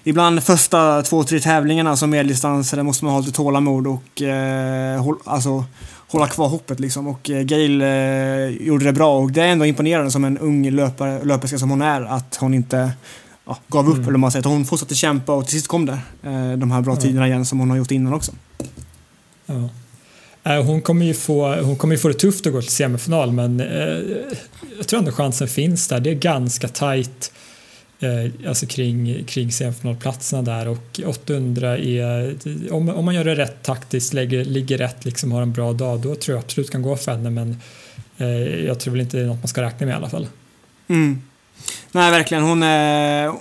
Ibland 0.05 0.43
första 0.43 1.03
två, 1.03 1.25
tre 1.25 1.41
tävlingarna 1.41 1.97
som 1.97 2.11
medeldistansare 2.11 2.83
måste 2.83 3.05
man 3.05 3.15
ha 3.15 3.21
lite 3.21 3.33
tålamod 3.33 3.87
och 3.87 4.23
eh, 4.23 5.03
håll, 5.03 5.17
alltså, 5.25 5.65
hålla 6.09 6.29
kvar 6.29 6.49
hoppet 6.49 6.81
liksom. 6.81 7.07
Och 7.07 7.31
eh, 7.31 7.43
Gail 7.43 7.83
eh, 7.83 8.67
gjorde 8.67 8.85
det 8.85 8.93
bra 8.93 9.19
och 9.19 9.33
det 9.33 9.43
är 9.43 9.49
ändå 9.49 9.67
imponerande 9.67 10.11
som 10.11 10.25
en 10.25 10.39
ung 10.39 10.71
löpare, 10.71 11.25
löperska 11.25 11.59
som 11.59 11.71
hon 11.71 11.83
är 11.83 12.03
att 12.03 12.37
hon 12.41 12.55
inte 12.55 12.91
ja, 13.47 13.59
gav 13.69 13.89
upp, 13.89 13.97
mm. 13.97 14.09
eller 14.09 14.19
man 14.19 14.33
säger. 14.33 14.49
Hon 14.49 14.65
fortsatte 14.65 14.95
kämpa 14.95 15.33
och 15.33 15.45
till 15.45 15.53
sist 15.53 15.69
kom 15.69 15.87
det. 15.87 15.99
Eh, 16.23 16.53
de 16.53 16.71
här 16.71 16.81
bra 16.81 16.97
tiderna 16.97 17.27
igen 17.27 17.45
som 17.45 17.61
hon 17.61 17.71
har 17.71 17.77
gjort 17.77 17.91
innan 17.91 18.15
också. 18.15 18.33
Ja. 19.47 19.69
Äh, 20.47 20.63
hon 20.63 20.83
kommer, 20.83 21.07
ju 21.07 21.15
få, 21.15 21.55
hon 21.55 21.77
kommer 21.77 21.95
ju 21.95 21.99
få 21.99 22.09
det 22.09 22.15
tufft 22.15 22.47
att 22.47 22.53
gå 22.53 22.63
till 22.63 22.71
semifinal 22.71 23.33
men 23.33 23.61
eh, 23.61 24.01
jag 24.77 24.89
tror 24.89 24.99
ändå 24.99 25.13
chansen 25.13 25.49
finns 25.49 25.89
där. 25.89 26.01
Det 26.01 26.11
är 26.11 26.15
ganska 26.15 26.69
tajt 26.69 27.33
eh, 28.01 28.49
alltså 28.49 28.67
kring, 28.67 29.25
kring 29.25 29.53
semifinalplatserna 29.53 30.43
där 30.43 30.69
och 30.69 31.01
800 31.07 31.79
är, 31.79 32.37
om, 32.71 32.89
om 32.89 33.05
man 33.05 33.15
gör 33.15 33.25
det 33.25 33.35
rätt 33.35 33.63
taktiskt, 33.63 34.13
lägger, 34.13 34.45
ligger 34.45 34.79
rätt, 34.79 35.05
liksom 35.05 35.33
har 35.33 35.43
en 35.43 35.53
bra 35.53 35.73
dag, 35.73 36.01
då 36.01 36.15
tror 36.15 36.37
jag 36.37 36.45
absolut 36.45 36.71
kan 36.71 36.83
gå 36.83 36.97
för 36.97 37.13
henne 37.13 37.31
men 37.31 37.61
eh, 38.19 38.65
jag 38.65 38.81
tror 38.81 38.93
väl 38.93 39.01
inte 39.01 39.17
det 39.17 39.23
är 39.23 39.27
något 39.27 39.43
man 39.43 39.49
ska 39.49 39.63
räkna 39.63 39.87
med 39.87 39.93
i 39.93 39.97
alla 39.97 40.11
fall. 40.11 40.29
Mm. 40.89 41.23
Nej, 41.93 42.11
verkligen. 42.11 42.45
Hon, 42.45 42.63
eh, 42.63 43.35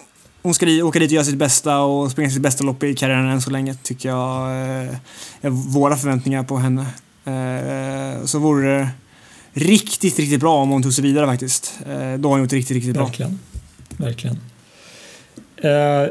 hon 0.46 0.54
ska 0.54 0.66
åka 0.66 1.00
dit 1.00 1.10
och 1.10 1.14
göra 1.14 1.24
sitt 1.24 1.38
bästa 1.38 1.80
och 1.80 2.12
springa 2.12 2.30
sitt 2.30 2.42
bästa 2.42 2.64
lopp 2.64 2.84
i 2.84 2.96
karriären 2.96 3.30
än 3.30 3.42
så 3.42 3.50
länge, 3.50 3.76
tycker 3.84 4.10
jag 4.10 4.50
eh, 4.50 4.96
är 5.42 5.50
våra 5.50 5.98
förväntningar 5.98 6.44
på 6.44 6.58
henne. 6.58 6.86
Eh, 7.26 8.26
så 8.26 8.40
vore 8.40 8.78
det 8.78 8.90
riktigt, 9.54 10.20
riktigt 10.20 10.40
bra 10.40 10.56
om 10.56 10.70
hon 10.70 10.84
tog 10.84 10.94
sig 10.94 11.04
vidare 11.04 11.26
faktiskt. 11.26 11.80
Eh, 11.86 12.14
då 12.14 12.30
har 12.30 12.34
hon 12.34 12.42
gjort 12.42 12.54
riktigt, 12.54 12.76
riktigt 12.76 12.94
bra. 12.94 13.06
Verkligen. 13.06 13.40
Verkligen. 13.98 14.40
Eh, 15.58 16.10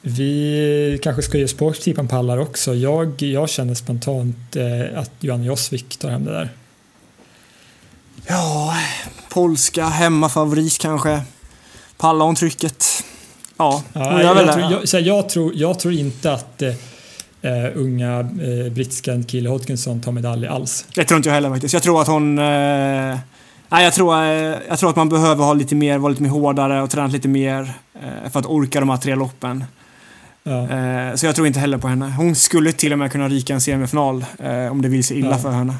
vi 0.00 0.98
kanske 1.02 1.22
ska 1.22 1.38
ge 1.38 1.48
sporttippen 1.48 2.08
pallar 2.08 2.38
också. 2.38 2.74
Jag, 2.74 3.22
jag 3.22 3.48
känner 3.48 3.74
spontant 3.74 4.56
eh, 4.56 4.98
att 4.98 5.12
Johanna 5.20 5.44
Josvik 5.44 5.96
tar 5.96 6.10
hem 6.10 6.24
det 6.24 6.32
där. 6.32 6.50
Ja, 8.26 8.76
polska 9.28 9.84
hemmafavorit 9.84 10.78
kanske. 10.78 11.22
Pallar 11.96 12.26
hon 12.26 12.34
trycket? 12.34 13.01
Ja, 13.62 13.82
ja, 13.92 14.22
jag, 14.22 14.36
det. 14.36 14.52
Tror, 14.52 14.86
jag, 14.92 15.02
jag, 15.02 15.28
tror, 15.28 15.52
jag 15.54 15.78
tror 15.78 15.94
inte 15.94 16.32
att 16.32 16.62
eh, 16.62 16.74
Uh, 17.44 17.70
unga 17.74 18.20
uh, 18.20 18.72
brittiska 18.72 19.22
Kille 19.22 19.48
Hodkinson 19.48 20.00
tar 20.00 20.12
medalj 20.12 20.46
alls. 20.46 20.86
Det 20.94 21.04
tror 21.04 21.16
inte 21.16 21.28
jag 21.28 21.34
heller 21.34 21.50
faktiskt. 21.50 21.74
Jag 21.74 21.82
tror 21.82 22.00
att 22.00 22.08
hon... 22.08 22.38
Uh, 22.38 23.18
nej, 23.68 23.84
jag 23.84 23.92
tror, 23.92 24.16
jag 24.68 24.78
tror 24.78 24.90
att 24.90 24.96
man 24.96 25.08
behöver 25.08 25.44
ha 25.44 25.54
lite 25.54 25.74
mer, 25.74 25.98
vara 25.98 26.10
lite 26.10 26.22
mer 26.22 26.30
hårdare 26.30 26.82
och 26.82 26.90
träna 26.90 27.06
lite 27.06 27.28
mer 27.28 27.72
för 28.32 28.40
att 28.40 28.46
orka 28.46 28.80
de 28.80 28.88
här 28.88 28.96
tre 28.96 29.14
loppen. 29.14 29.64
Ja. 30.42 31.16
så 31.16 31.26
jag 31.26 31.34
tror 31.34 31.46
inte 31.46 31.60
heller 31.60 31.78
på 31.78 31.88
henne. 31.88 32.14
Hon 32.18 32.34
skulle 32.34 32.72
till 32.72 32.92
och 32.92 32.98
med 32.98 33.12
kunna 33.12 33.28
ryka 33.28 33.54
en 33.54 33.60
semifinal 33.60 34.24
om 34.70 34.82
det 34.82 34.88
vill 34.88 35.04
sig 35.04 35.18
illa 35.18 35.30
ja. 35.30 35.38
för 35.38 35.50
henne. 35.50 35.74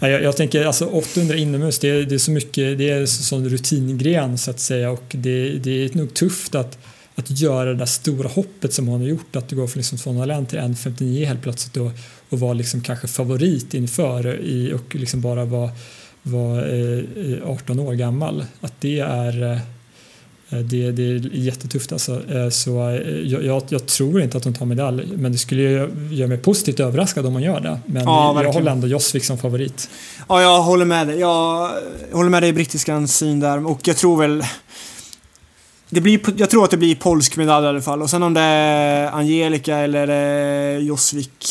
Ja, 0.00 0.08
jag, 0.08 0.22
jag, 0.22 0.36
tänker 0.36 0.66
alltså 0.66 0.86
800 0.86 1.36
inomhus, 1.36 1.78
det 1.78 1.90
är, 1.90 2.02
det 2.02 2.14
är 2.14 2.18
så 2.18 2.30
mycket, 2.30 2.78
det 2.78 2.90
är 2.90 3.00
en 3.00 3.08
sån 3.08 3.48
rutingren 3.48 4.38
så 4.38 4.50
att 4.50 4.60
säga 4.60 4.90
och 4.90 5.04
det, 5.10 5.48
det 5.48 5.84
är 5.84 5.96
nog 5.98 6.14
tufft 6.14 6.54
att 6.54 6.78
att 7.14 7.40
göra 7.40 7.64
det 7.64 7.74
där 7.74 7.86
stora 7.86 8.28
hoppet 8.28 8.72
som 8.72 8.88
hon 8.88 9.00
har 9.00 9.08
gjort, 9.08 9.36
att 9.36 9.52
går 9.52 9.66
från 9.66 9.78
liksom 9.78 9.98
201 9.98 10.48
till 10.48 10.58
1.59 10.58 11.26
helt 11.26 11.42
plötsligt 11.42 11.76
och, 11.76 11.90
och 12.28 12.40
vara 12.40 12.52
liksom 12.52 12.80
kanske 12.80 13.06
favorit 13.06 13.74
inför 13.74 14.40
i, 14.40 14.72
och 14.72 14.94
liksom 14.94 15.20
bara 15.20 15.44
vara 15.44 15.70
var, 16.22 16.58
eh, 16.58 17.50
18 17.50 17.80
år 17.80 17.92
gammal. 17.92 18.44
Att 18.60 18.80
det 18.80 18.98
är, 18.98 19.42
eh, 20.48 20.58
det, 20.58 20.90
det 20.90 21.02
är 21.02 21.30
jättetufft 21.32 21.92
alltså. 21.92 22.32
Eh, 22.34 22.48
så 22.48 22.90
eh, 22.90 22.96
jag, 23.20 23.62
jag, 23.68 23.86
tror 23.86 24.22
inte 24.22 24.36
att 24.36 24.44
hon 24.44 24.54
tar 24.54 24.66
medalj, 24.66 25.08
men 25.16 25.32
det 25.32 25.38
skulle 25.38 25.62
göra 26.10 26.28
mig 26.28 26.38
positivt 26.38 26.80
överraskad 26.80 27.26
om 27.26 27.32
hon 27.32 27.42
gör 27.42 27.60
det. 27.60 27.80
Men 27.86 28.02
ja, 28.04 28.42
jag 28.42 28.52
håller 28.52 28.72
ändå 28.72 28.86
Josvik 28.86 29.24
som 29.24 29.38
favorit. 29.38 29.90
Ja, 30.28 30.42
jag 30.42 30.62
håller 30.62 30.84
med 30.84 31.06
dig. 31.06 31.18
Jag 31.18 31.70
håller 32.12 32.30
med 32.30 32.42
dig 32.42 32.50
i 32.50 32.52
brittiskans 32.52 33.16
syn 33.16 33.40
där 33.40 33.66
och 33.66 33.88
jag 33.88 33.96
tror 33.96 34.16
väl 34.20 34.44
det 35.94 36.00
blir, 36.00 36.20
jag 36.36 36.50
tror 36.50 36.64
att 36.64 36.70
det 36.70 36.76
blir 36.76 36.94
polsk 36.94 37.36
medalj 37.36 37.66
i 37.66 37.68
alla 37.68 37.80
fall. 37.80 38.02
Och 38.02 38.10
sen 38.10 38.22
om 38.22 38.34
det 38.34 38.40
är 38.40 39.10
Angelica 39.10 39.76
eller 39.76 40.08
eh, 40.08 40.78
Josvik. 40.78 41.46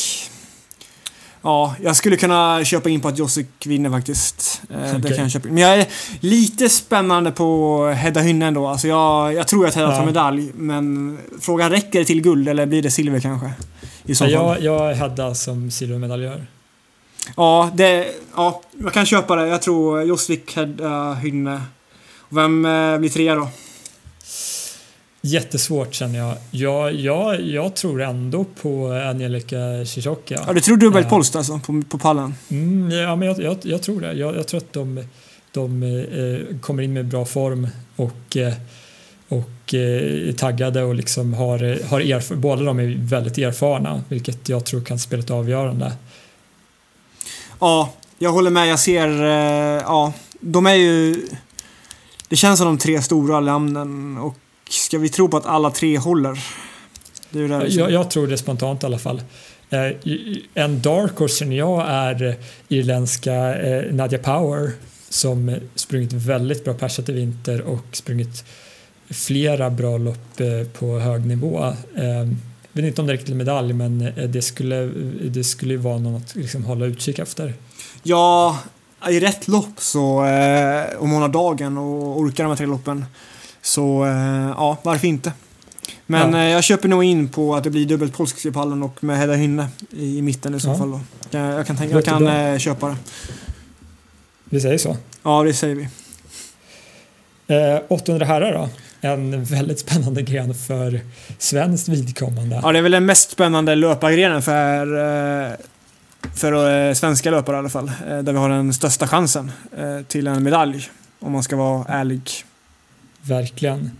Ja, 1.41 1.75
jag 1.83 1.95
skulle 1.95 2.17
kunna 2.17 2.63
köpa 2.63 2.89
in 2.89 3.01
på 3.01 3.07
att 3.07 3.17
Josvik 3.17 3.47
vinner 3.65 3.89
faktiskt. 3.89 4.61
Eh, 4.69 4.79
okay. 4.79 4.99
Det 4.99 5.07
kan 5.07 5.17
jag 5.17 5.31
köpa 5.31 5.47
in. 5.47 5.53
Men 5.53 5.63
jag 5.63 5.79
är 5.79 5.87
lite 6.19 6.69
spännande 6.69 7.31
på 7.31 7.87
Hedda 7.87 8.19
Hynne 8.19 8.45
ändå. 8.45 8.67
Alltså 8.67 8.87
jag, 8.87 9.33
jag 9.33 9.47
tror 9.47 9.67
att 9.67 9.75
Hedda 9.75 9.91
ja. 9.91 9.97
tar 9.97 10.05
medalj. 10.05 10.51
Men 10.55 11.17
frågan 11.41 11.69
räcker 11.69 11.99
det 11.99 12.05
till 12.05 12.21
guld 12.21 12.49
eller 12.49 12.65
blir 12.65 12.81
det 12.81 12.91
silver 12.91 13.19
kanske? 13.19 13.51
I 14.05 14.15
så 14.15 14.23
fall. 14.23 14.31
Jag, 14.31 14.61
jag 14.61 14.93
Hedda 14.93 15.35
som 15.35 15.71
silvermedaljör. 15.71 16.45
Ja, 17.37 17.71
det, 17.73 18.07
ja, 18.35 18.61
jag 18.83 18.93
kan 18.93 19.05
köpa 19.05 19.35
det. 19.35 19.47
Jag 19.47 19.61
tror 19.61 20.03
Josvik, 20.03 20.55
Hedda, 20.55 21.13
Hynne. 21.13 21.61
Vem 22.29 22.65
eh, 22.65 22.97
blir 22.97 23.09
trea 23.09 23.35
då? 23.35 23.47
Jättesvårt 25.23 25.93
känner 25.93 26.19
jag. 26.19 26.37
Jag, 26.51 26.93
jag. 26.93 27.41
jag 27.41 27.75
tror 27.75 28.01
ändå 28.01 28.45
på 28.61 28.91
Angelica 28.91 29.85
Ciccioca. 29.85 30.43
Ja, 30.47 30.53
du 30.53 30.61
tror 30.61 30.77
dubbelt 30.77 31.09
polskt 31.09 31.35
alltså 31.35 31.59
på, 31.59 31.81
på 31.89 31.97
pallen? 31.97 32.35
Mm, 32.49 32.91
ja, 32.91 33.15
men 33.15 33.27
jag, 33.27 33.41
jag, 33.41 33.57
jag, 33.61 33.81
tror 33.81 34.01
det. 34.01 34.13
Jag, 34.13 34.35
jag 34.35 34.47
tror 34.47 34.57
att 34.57 34.73
de, 34.73 35.03
de 35.51 35.83
eh, 35.83 36.57
kommer 36.57 36.83
in 36.83 36.93
med 36.93 37.05
bra 37.05 37.25
form 37.25 37.67
och, 37.95 38.37
eh, 38.37 38.53
och 39.27 39.73
eh, 39.73 40.29
är 40.29 40.33
taggade 40.33 40.83
och 40.83 40.95
liksom 40.95 41.33
har, 41.33 41.87
har 41.89 42.01
erf- 42.01 42.35
båda 42.35 42.63
de 42.63 42.79
är 42.79 42.95
väldigt 42.97 43.37
erfarna 43.37 44.03
vilket 44.09 44.49
jag 44.49 44.65
tror 44.65 44.81
kan 44.81 44.99
spela 44.99 45.23
ett 45.23 45.31
avgörande. 45.31 45.93
Ja, 47.59 47.93
jag 48.19 48.31
håller 48.31 48.49
med. 48.49 48.67
Jag 48.67 48.79
ser, 48.79 49.23
eh, 49.23 49.81
ja, 49.81 50.13
de 50.39 50.65
är 50.65 50.75
ju... 50.75 51.27
Det 52.29 52.35
känns 52.35 52.59
som 52.59 52.67
de 52.67 52.77
tre 52.77 53.01
stora 53.01 53.39
namnen 53.39 54.17
och 54.17 54.37
ska 54.73 54.97
vi 54.97 55.09
tro 55.09 55.27
på 55.27 55.37
att 55.37 55.45
alla 55.45 55.71
tre 55.71 55.97
håller? 55.97 56.43
Det 57.29 57.47
det 57.47 57.67
jag, 57.67 57.91
jag, 57.91 58.11
tror 58.11 58.27
det 58.27 58.37
spontant 58.37 58.83
i 58.83 58.85
alla 58.85 58.99
fall. 58.99 59.21
Eh, 59.71 59.91
en 60.53 60.81
dark 60.81 61.17
horse 61.17 61.45
jag 61.45 61.85
är 61.87 62.23
eh, 62.23 62.35
irländska 62.67 63.55
eh, 63.55 63.93
Nadia 63.93 64.19
Power 64.19 64.71
som 65.09 65.55
sprungit 65.75 66.13
väldigt 66.13 66.63
bra 66.63 66.73
persat 66.73 67.09
i 67.09 67.11
vinter 67.11 67.61
och 67.61 67.85
sprungit 67.91 68.43
flera 69.09 69.69
bra 69.69 69.97
lopp 69.97 70.41
på 70.73 70.99
hög 70.99 71.25
nivå. 71.25 71.73
Jag 71.95 72.81
vet 72.81 72.85
inte 72.85 73.01
om 73.01 73.07
det 73.07 73.13
räcker 73.13 73.25
till 73.25 73.35
medalj 73.35 73.73
men 73.73 74.11
det 74.27 74.41
skulle, 74.41 74.85
det 75.23 75.43
skulle 75.43 75.77
vara 75.77 75.97
något 75.97 76.23
att 76.23 76.35
liksom 76.35 76.65
hålla 76.65 76.85
utkik 76.85 77.19
efter. 77.19 77.53
Ja, 78.03 78.59
i 79.09 79.19
rätt 79.19 79.47
lopp 79.47 79.73
så 79.77 80.19
om 80.97 81.11
hon 81.11 81.21
har 81.21 81.29
dagen 81.29 81.77
och 81.77 82.19
orkar 82.19 82.43
de 82.43 82.49
här 82.49 82.55
tre 82.55 82.65
loppen 82.65 83.05
så 83.61 84.05
eh, 84.05 84.53
ja, 84.57 84.77
varför 84.83 85.07
inte? 85.07 85.31
Men 86.05 86.33
ja. 86.33 86.39
Eh, 86.39 86.51
jag 86.51 86.63
köper 86.63 86.87
nog 86.87 87.03
in 87.03 87.29
på 87.29 87.55
att 87.55 87.63
det 87.63 87.69
blir 87.69 87.85
dubbelt 87.85 88.13
polsk 88.13 88.45
i 88.45 88.51
pallen 88.51 88.83
och 88.83 89.03
med 89.03 89.17
Hedda 89.17 89.33
Hynne 89.33 89.67
i 89.91 90.21
mitten 90.21 90.55
i 90.55 90.59
så 90.59 90.69
ja. 90.69 90.77
fall. 90.77 90.91
Då. 90.91 90.99
Jag, 91.29 91.59
jag 91.59 91.67
kan, 91.67 91.77
tänka, 91.77 91.95
jag 91.95 92.05
kan 92.05 92.27
eh, 92.27 92.57
köpa 92.57 92.87
det. 92.87 92.95
Vi 94.43 94.61
säger 94.61 94.77
så? 94.77 94.97
Ja, 95.23 95.43
det 95.43 95.53
säger 95.53 95.75
vi. 95.75 95.87
Eh, 97.47 97.81
800 97.87 98.25
herrar 98.25 98.53
då? 98.53 98.69
En 99.01 99.43
väldigt 99.43 99.79
spännande 99.79 100.21
gren 100.21 100.53
för 100.53 101.01
svenskt 101.37 101.87
vidkommande. 101.87 102.59
Ja, 102.63 102.71
det 102.71 102.77
är 102.77 102.81
väl 102.81 102.91
den 102.91 103.05
mest 103.05 103.31
spännande 103.31 103.75
löpargrenen 103.75 104.41
för, 104.41 104.87
för 106.35 106.93
svenska 106.93 107.31
löpare 107.31 107.55
i 107.55 107.59
alla 107.59 107.69
fall. 107.69 107.91
Där 108.07 108.31
vi 108.33 108.37
har 108.37 108.49
den 108.49 108.73
största 108.73 109.07
chansen 109.07 109.51
till 110.07 110.27
en 110.27 110.43
medalj, 110.43 110.89
om 111.19 111.31
man 111.31 111.43
ska 111.43 111.55
vara 111.55 111.85
ärlig. 111.87 112.31
Verkligen. 113.21 113.91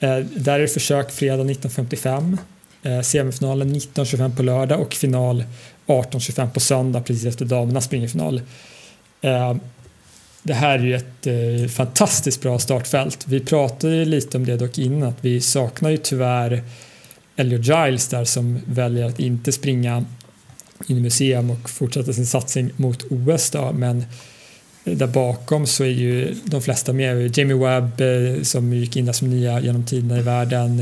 Eh, 0.00 0.18
där 0.18 0.54
är 0.54 0.58
det 0.58 0.68
försök 0.68 1.10
fredag 1.10 1.44
19.55, 1.44 2.38
eh, 2.82 3.00
semifinalen 3.00 3.74
19.25 3.74 4.36
på 4.36 4.42
lördag 4.42 4.80
och 4.80 4.94
final 4.94 5.44
18.25 5.86 6.50
på 6.50 6.60
söndag 6.60 7.00
precis 7.00 7.24
efter 7.24 7.44
damernas 7.44 7.84
springerfinal. 7.84 8.42
Eh, 9.20 9.54
det 10.42 10.54
här 10.54 10.78
är 10.78 10.84
ju 10.84 10.94
ett 10.94 11.26
eh, 11.26 11.68
fantastiskt 11.68 12.42
bra 12.42 12.58
startfält. 12.58 13.24
Vi 13.28 13.40
pratade 13.40 14.04
lite 14.04 14.36
om 14.36 14.46
det 14.46 14.56
dock 14.56 14.78
innan 14.78 15.08
att 15.08 15.18
vi 15.20 15.40
saknar 15.40 15.90
ju 15.90 15.96
tyvärr 15.96 16.62
Elliot 17.36 17.66
Giles 17.66 18.08
där 18.08 18.24
som 18.24 18.60
väljer 18.66 19.04
att 19.04 19.20
inte 19.20 19.52
springa 19.52 20.04
in 20.86 20.98
i 20.98 21.00
museum 21.00 21.50
och 21.50 21.70
fortsätta 21.70 22.12
sin 22.12 22.26
satsning 22.26 22.70
mot 22.76 23.02
OS 23.10 23.50
då, 23.50 23.72
men 23.72 24.04
där 24.84 25.06
bakom 25.06 25.66
så 25.66 25.84
är 25.84 25.88
ju 25.88 26.34
de 26.44 26.62
flesta 26.62 26.92
med. 26.92 27.38
Jamie 27.38 27.56
Webb 27.56 28.00
eh, 28.00 28.42
som 28.42 28.72
gick 28.72 28.96
in 28.96 29.06
där 29.06 29.12
som 29.12 29.30
nya 29.30 29.60
genom 29.60 29.86
tiderna 29.86 30.18
i 30.18 30.22
världen. 30.22 30.80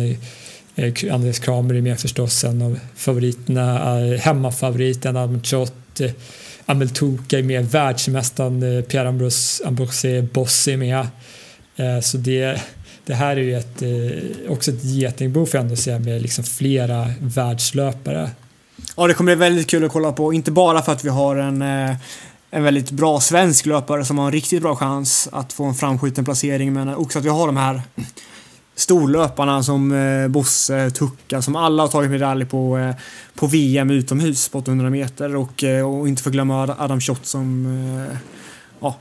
Eh, 0.76 0.84
eh, 0.84 1.14
Andreas 1.14 1.38
Kramer 1.38 1.74
är 1.74 1.80
med 1.80 2.00
förstås, 2.00 2.44
en 2.44 2.62
av 2.62 2.78
favoriterna. 2.96 3.96
Hemmafavoriten 4.16 5.16
Almond 5.16 5.46
Chott. 5.46 6.00
Amel 6.66 6.90
Toka 6.90 7.38
är 7.38 7.42
med, 7.42 7.70
världsmästaren 7.70 8.82
Pierre 8.82 9.08
Ambrose, 9.08 9.66
Ambrose 9.66 10.22
Boss 10.22 10.68
är 10.68 10.76
med. 10.76 11.06
Så 12.02 12.16
det, 12.16 12.62
det 13.06 13.14
här 13.14 13.36
är 13.36 13.40
ju 13.40 13.56
ett, 13.56 13.82
också 14.48 14.70
ett 14.70 14.84
getingbo 14.84 15.46
får 15.46 15.58
jag 15.58 15.64
ändå 15.64 15.76
säga 15.76 15.98
med 15.98 16.22
liksom 16.22 16.44
flera 16.44 17.10
världslöpare. 17.20 18.30
Ja, 18.96 19.06
det 19.06 19.14
kommer 19.14 19.36
bli 19.36 19.40
väldigt 19.46 19.66
kul 19.66 19.84
att 19.84 19.92
kolla 19.92 20.12
på. 20.12 20.32
Inte 20.32 20.50
bara 20.50 20.82
för 20.82 20.92
att 20.92 21.04
vi 21.04 21.08
har 21.08 21.36
en 21.36 21.62
en 22.50 22.62
väldigt 22.62 22.90
bra 22.90 23.20
svensk 23.20 23.66
löpare 23.66 24.04
som 24.04 24.18
har 24.18 24.26
en 24.26 24.32
riktigt 24.32 24.62
bra 24.62 24.76
chans 24.76 25.28
att 25.32 25.52
få 25.52 25.64
en 25.64 25.74
framskjuten 25.74 26.24
placering. 26.24 26.72
Men 26.72 26.94
också 26.94 27.18
att 27.18 27.24
vi 27.24 27.28
har 27.28 27.46
de 27.46 27.56
här 27.56 27.82
storlöparna 28.74 29.62
som 29.62 29.92
eh, 29.92 30.28
Bosse, 30.28 30.90
Tucka, 30.90 31.42
som 31.42 31.56
alla 31.56 31.82
har 31.82 31.88
tagit 31.88 32.10
medalj 32.10 32.44
på, 32.44 32.78
eh, 32.78 32.94
på 33.34 33.46
VM 33.46 33.90
utomhus 33.90 34.48
på 34.48 34.58
800 34.58 34.90
meter. 34.90 35.36
Och, 35.36 35.64
eh, 35.64 35.90
och 35.90 36.08
inte 36.08 36.22
förglömma 36.22 36.76
Adam 36.78 37.00
Schott 37.00 37.26
som 37.26 37.66
eh, 38.10 38.16
ja, 38.80 38.96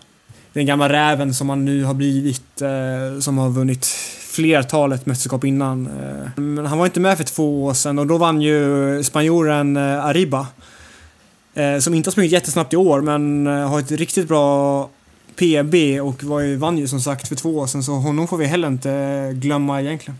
den 0.54 0.66
gamla 0.66 0.90
räven 0.90 1.34
som 1.34 1.50
han 1.50 1.66
nu 1.66 1.84
har 1.84 1.94
blivit, 1.94 2.62
eh, 2.62 3.20
som 3.20 3.38
har 3.38 3.50
vunnit 3.50 3.86
flertalet 4.32 5.06
mästerskap 5.06 5.44
innan. 5.44 5.88
Eh, 5.88 6.42
men 6.42 6.66
han 6.66 6.78
var 6.78 6.86
inte 6.86 7.00
med 7.00 7.18
för 7.18 7.24
två 7.24 7.66
år 7.66 7.74
sedan 7.74 8.00
och 8.00 8.08
då 8.08 8.18
vann 8.18 8.42
ju 8.42 9.04
spanjoren 9.04 9.78
eh, 9.78 10.06
Arriba. 10.06 10.48
Eh, 11.58 11.80
som 11.80 11.94
inte 11.94 12.08
har 12.08 12.12
sprungit 12.12 12.32
jättesnabbt 12.32 12.74
i 12.74 12.78
år 12.78 13.02
men 13.02 13.48
eh, 13.48 13.70
har 13.70 13.80
ett 13.80 13.92
riktigt 13.92 14.28
bra 14.28 14.90
PB 15.36 16.02
och 16.02 16.24
var 16.24 16.40
ju, 16.40 16.56
vann 16.56 16.78
ju 16.78 16.88
som 16.88 17.02
sagt 17.02 17.28
för 17.28 17.36
två 17.36 17.58
år 17.58 17.68
sedan 17.68 17.84
så 17.84 17.92
honom 17.92 18.28
får 18.28 18.38
vi 18.38 18.46
heller 18.46 18.68
inte 18.68 18.92
eh, 18.92 19.32
glömma 19.32 19.82
egentligen. 19.82 20.18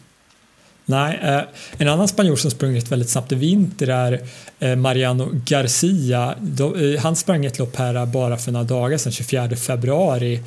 Nej, 0.86 1.20
eh, 1.24 1.42
en 1.78 1.88
annan 1.88 2.08
spanjor 2.08 2.36
som 2.36 2.52
sprungit 2.52 2.92
väldigt 2.92 3.10
snabbt 3.10 3.32
i 3.32 3.36
vinter 3.36 3.88
är 3.88 4.22
eh, 4.60 4.76
Mariano 4.76 5.30
Garcia. 5.46 6.36
De, 6.40 6.94
eh, 6.94 7.02
han 7.02 7.16
sprang 7.16 7.46
ett 7.46 7.60
lopp 7.60 7.76
här 7.76 7.96
eh, 7.96 8.06
bara 8.06 8.38
för 8.38 8.52
några 8.52 8.66
dagar 8.66 8.98
sedan, 8.98 9.12
24 9.12 9.56
februari, 9.56 10.40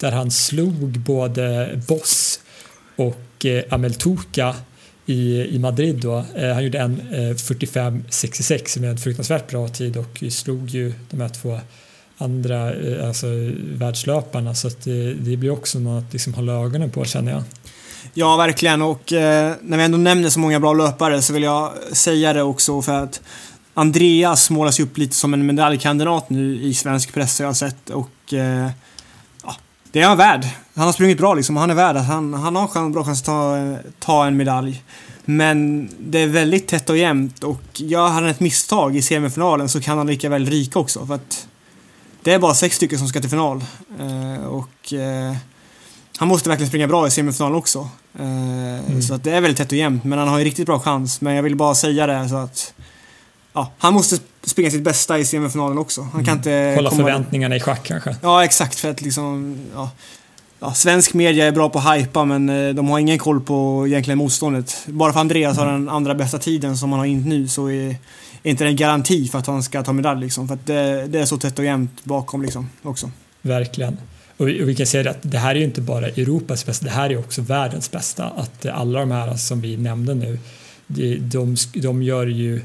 där 0.00 0.12
han 0.12 0.30
slog 0.30 0.98
både 0.98 1.70
Boss 1.88 2.40
och 2.96 3.46
Amel 3.70 3.94
Tuca 3.94 4.54
i, 5.08 5.48
i 5.54 5.58
Madrid. 5.58 5.96
Då. 5.96 6.24
Eh, 6.34 6.52
han 6.52 6.64
gjorde 6.64 6.78
en 6.78 7.00
eh, 7.12 7.34
45.66 7.34 8.80
med 8.80 8.90
en 8.90 8.98
fruktansvärt 8.98 9.50
bra 9.50 9.68
tid 9.68 9.96
och 9.96 10.24
slog 10.30 10.68
ju 10.68 10.92
de 11.10 11.20
här 11.20 11.28
två 11.28 11.60
andra 12.18 12.74
eh, 12.74 13.08
alltså, 13.08 13.26
världslöparna 13.60 14.54
så 14.54 14.68
att 14.68 14.84
det, 14.84 15.14
det 15.14 15.36
blir 15.36 15.50
också 15.50 15.78
något 15.78 16.04
att 16.04 16.12
liksom 16.12 16.34
hålla 16.34 16.52
ögonen 16.52 16.90
på 16.90 17.04
känner 17.04 17.32
jag. 17.32 17.42
Ja, 18.14 18.36
verkligen. 18.36 18.82
Och 18.82 19.12
eh, 19.12 19.52
när 19.62 19.76
vi 19.76 19.84
ändå 19.84 19.98
nämner 19.98 20.28
så 20.28 20.40
många 20.40 20.60
bra 20.60 20.72
löpare 20.72 21.22
så 21.22 21.32
vill 21.32 21.42
jag 21.42 21.72
säga 21.92 22.32
det 22.32 22.42
också 22.42 22.82
för 22.82 22.92
att 22.92 23.20
Andreas 23.74 24.50
målas 24.50 24.80
ju 24.80 24.84
upp 24.84 24.98
lite 24.98 25.16
som 25.16 25.34
en 25.34 25.46
medaljkandidat 25.46 26.30
nu 26.30 26.62
i 26.62 26.74
svensk 26.74 27.14
press 27.14 27.38
har 27.38 27.46
jag 27.46 27.56
sett 27.56 27.90
och 27.90 28.34
eh, 28.34 28.70
det 29.92 30.00
är 30.00 30.06
han 30.06 30.16
värd. 30.16 30.46
Han 30.74 30.86
har 30.86 30.92
sprungit 30.92 31.18
bra 31.18 31.34
liksom 31.34 31.56
och 31.56 31.60
han 31.60 31.70
är 31.70 31.74
värd 31.74 31.96
att 31.96 32.06
han, 32.06 32.34
han 32.34 32.56
har 32.56 32.76
en 32.76 32.92
bra 32.92 33.04
chans 33.04 33.20
att 33.20 33.26
ta, 33.26 33.76
ta 33.98 34.26
en 34.26 34.36
medalj. 34.36 34.82
Men 35.24 35.90
det 36.00 36.18
är 36.18 36.26
väldigt 36.26 36.66
tätt 36.66 36.90
och 36.90 36.96
jämnt 36.96 37.44
och 37.44 37.62
gör 37.74 38.08
han 38.08 38.26
ett 38.26 38.40
misstag 38.40 38.96
i 38.96 39.02
semifinalen 39.02 39.68
så 39.68 39.80
kan 39.80 39.98
han 39.98 40.06
lika 40.06 40.28
väl 40.28 40.46
ryka 40.46 40.78
också 40.78 41.06
för 41.06 41.14
att 41.14 41.48
det 42.22 42.32
är 42.32 42.38
bara 42.38 42.54
sex 42.54 42.76
stycken 42.76 42.98
som 42.98 43.08
ska 43.08 43.20
till 43.20 43.30
final. 43.30 43.64
Eh, 44.00 44.44
och 44.44 44.92
eh, 44.92 45.36
han 46.16 46.28
måste 46.28 46.48
verkligen 46.48 46.68
springa 46.68 46.88
bra 46.88 47.06
i 47.06 47.10
semifinalen 47.10 47.56
också. 47.58 47.88
Eh, 48.18 48.90
mm. 48.90 49.02
Så 49.02 49.14
att 49.14 49.24
det 49.24 49.32
är 49.32 49.40
väldigt 49.40 49.58
tätt 49.58 49.72
och 49.72 49.78
jämnt, 49.78 50.04
men 50.04 50.18
han 50.18 50.28
har 50.28 50.38
ju 50.38 50.44
riktigt 50.44 50.66
bra 50.66 50.80
chans. 50.80 51.20
Men 51.20 51.34
jag 51.34 51.42
vill 51.42 51.56
bara 51.56 51.74
säga 51.74 52.06
det 52.06 52.28
så 52.28 52.36
att 52.36 52.74
ja, 53.52 53.72
han 53.78 53.94
måste 53.94 54.18
springa 54.42 54.70
sitt 54.70 54.82
bästa 54.82 55.18
i 55.18 55.24
semifinalen 55.24 55.78
också. 55.78 56.02
Han 56.02 56.24
kan 56.24 56.38
mm. 56.38 56.38
inte 56.38 56.72
Hålla 56.76 56.90
förväntningarna 56.90 57.56
i 57.56 57.60
schack 57.60 57.86
kanske? 57.86 58.16
Ja, 58.22 58.44
exakt. 58.44 58.78
För 58.78 58.90
att 58.90 59.00
liksom, 59.00 59.58
ja, 59.74 59.90
ja, 60.60 60.74
svensk 60.74 61.14
media 61.14 61.46
är 61.46 61.52
bra 61.52 61.68
på 61.68 61.78
att 61.78 61.96
hypa 61.96 62.24
men 62.24 62.48
eh, 62.48 62.74
de 62.74 62.88
har 62.88 62.98
ingen 62.98 63.18
koll 63.18 63.40
på 63.40 63.84
egentligen 63.86 64.18
motståndet. 64.18 64.76
Bara 64.86 65.12
för 65.12 65.20
Andreas 65.20 65.58
mm. 65.58 65.66
har 65.66 65.72
den 65.72 65.88
andra 65.88 66.14
bästa 66.14 66.38
tiden 66.38 66.76
som 66.76 66.92
han 66.92 66.98
har 66.98 67.06
in 67.06 67.22
nu 67.22 67.48
så 67.48 67.70
är, 67.70 67.88
är 68.42 68.50
inte 68.50 68.64
det 68.64 68.70
en 68.70 68.76
garanti 68.76 69.28
för 69.28 69.38
att 69.38 69.46
han 69.46 69.62
ska 69.62 69.82
ta 69.82 69.92
medalj 69.92 70.20
liksom. 70.20 70.48
För 70.48 70.54
att 70.54 70.66
det, 70.66 71.06
det 71.06 71.20
är 71.20 71.24
så 71.24 71.38
tätt 71.38 71.58
och 71.58 71.64
jämnt 71.64 72.04
bakom 72.04 72.42
liksom 72.42 72.70
också. 72.82 73.10
Verkligen. 73.42 73.96
Och 74.36 74.48
vi, 74.48 74.62
och 74.62 74.68
vi, 74.68 74.74
kan 74.74 74.86
säga 74.86 75.10
att 75.10 75.18
det 75.22 75.38
här 75.38 75.50
är 75.50 75.58
ju 75.58 75.64
inte 75.64 75.80
bara 75.80 76.06
Europas 76.06 76.66
bästa, 76.66 76.84
det 76.84 76.90
här 76.90 77.10
är 77.10 77.18
också 77.18 77.42
världens 77.42 77.90
bästa. 77.90 78.24
Att 78.24 78.66
alla 78.66 79.00
de 79.00 79.10
här 79.10 79.36
som 79.36 79.60
vi 79.60 79.76
nämnde 79.76 80.14
nu, 80.14 80.38
de, 80.86 81.16
de, 81.16 81.56
de 81.74 82.02
gör 82.02 82.26
ju 82.26 82.62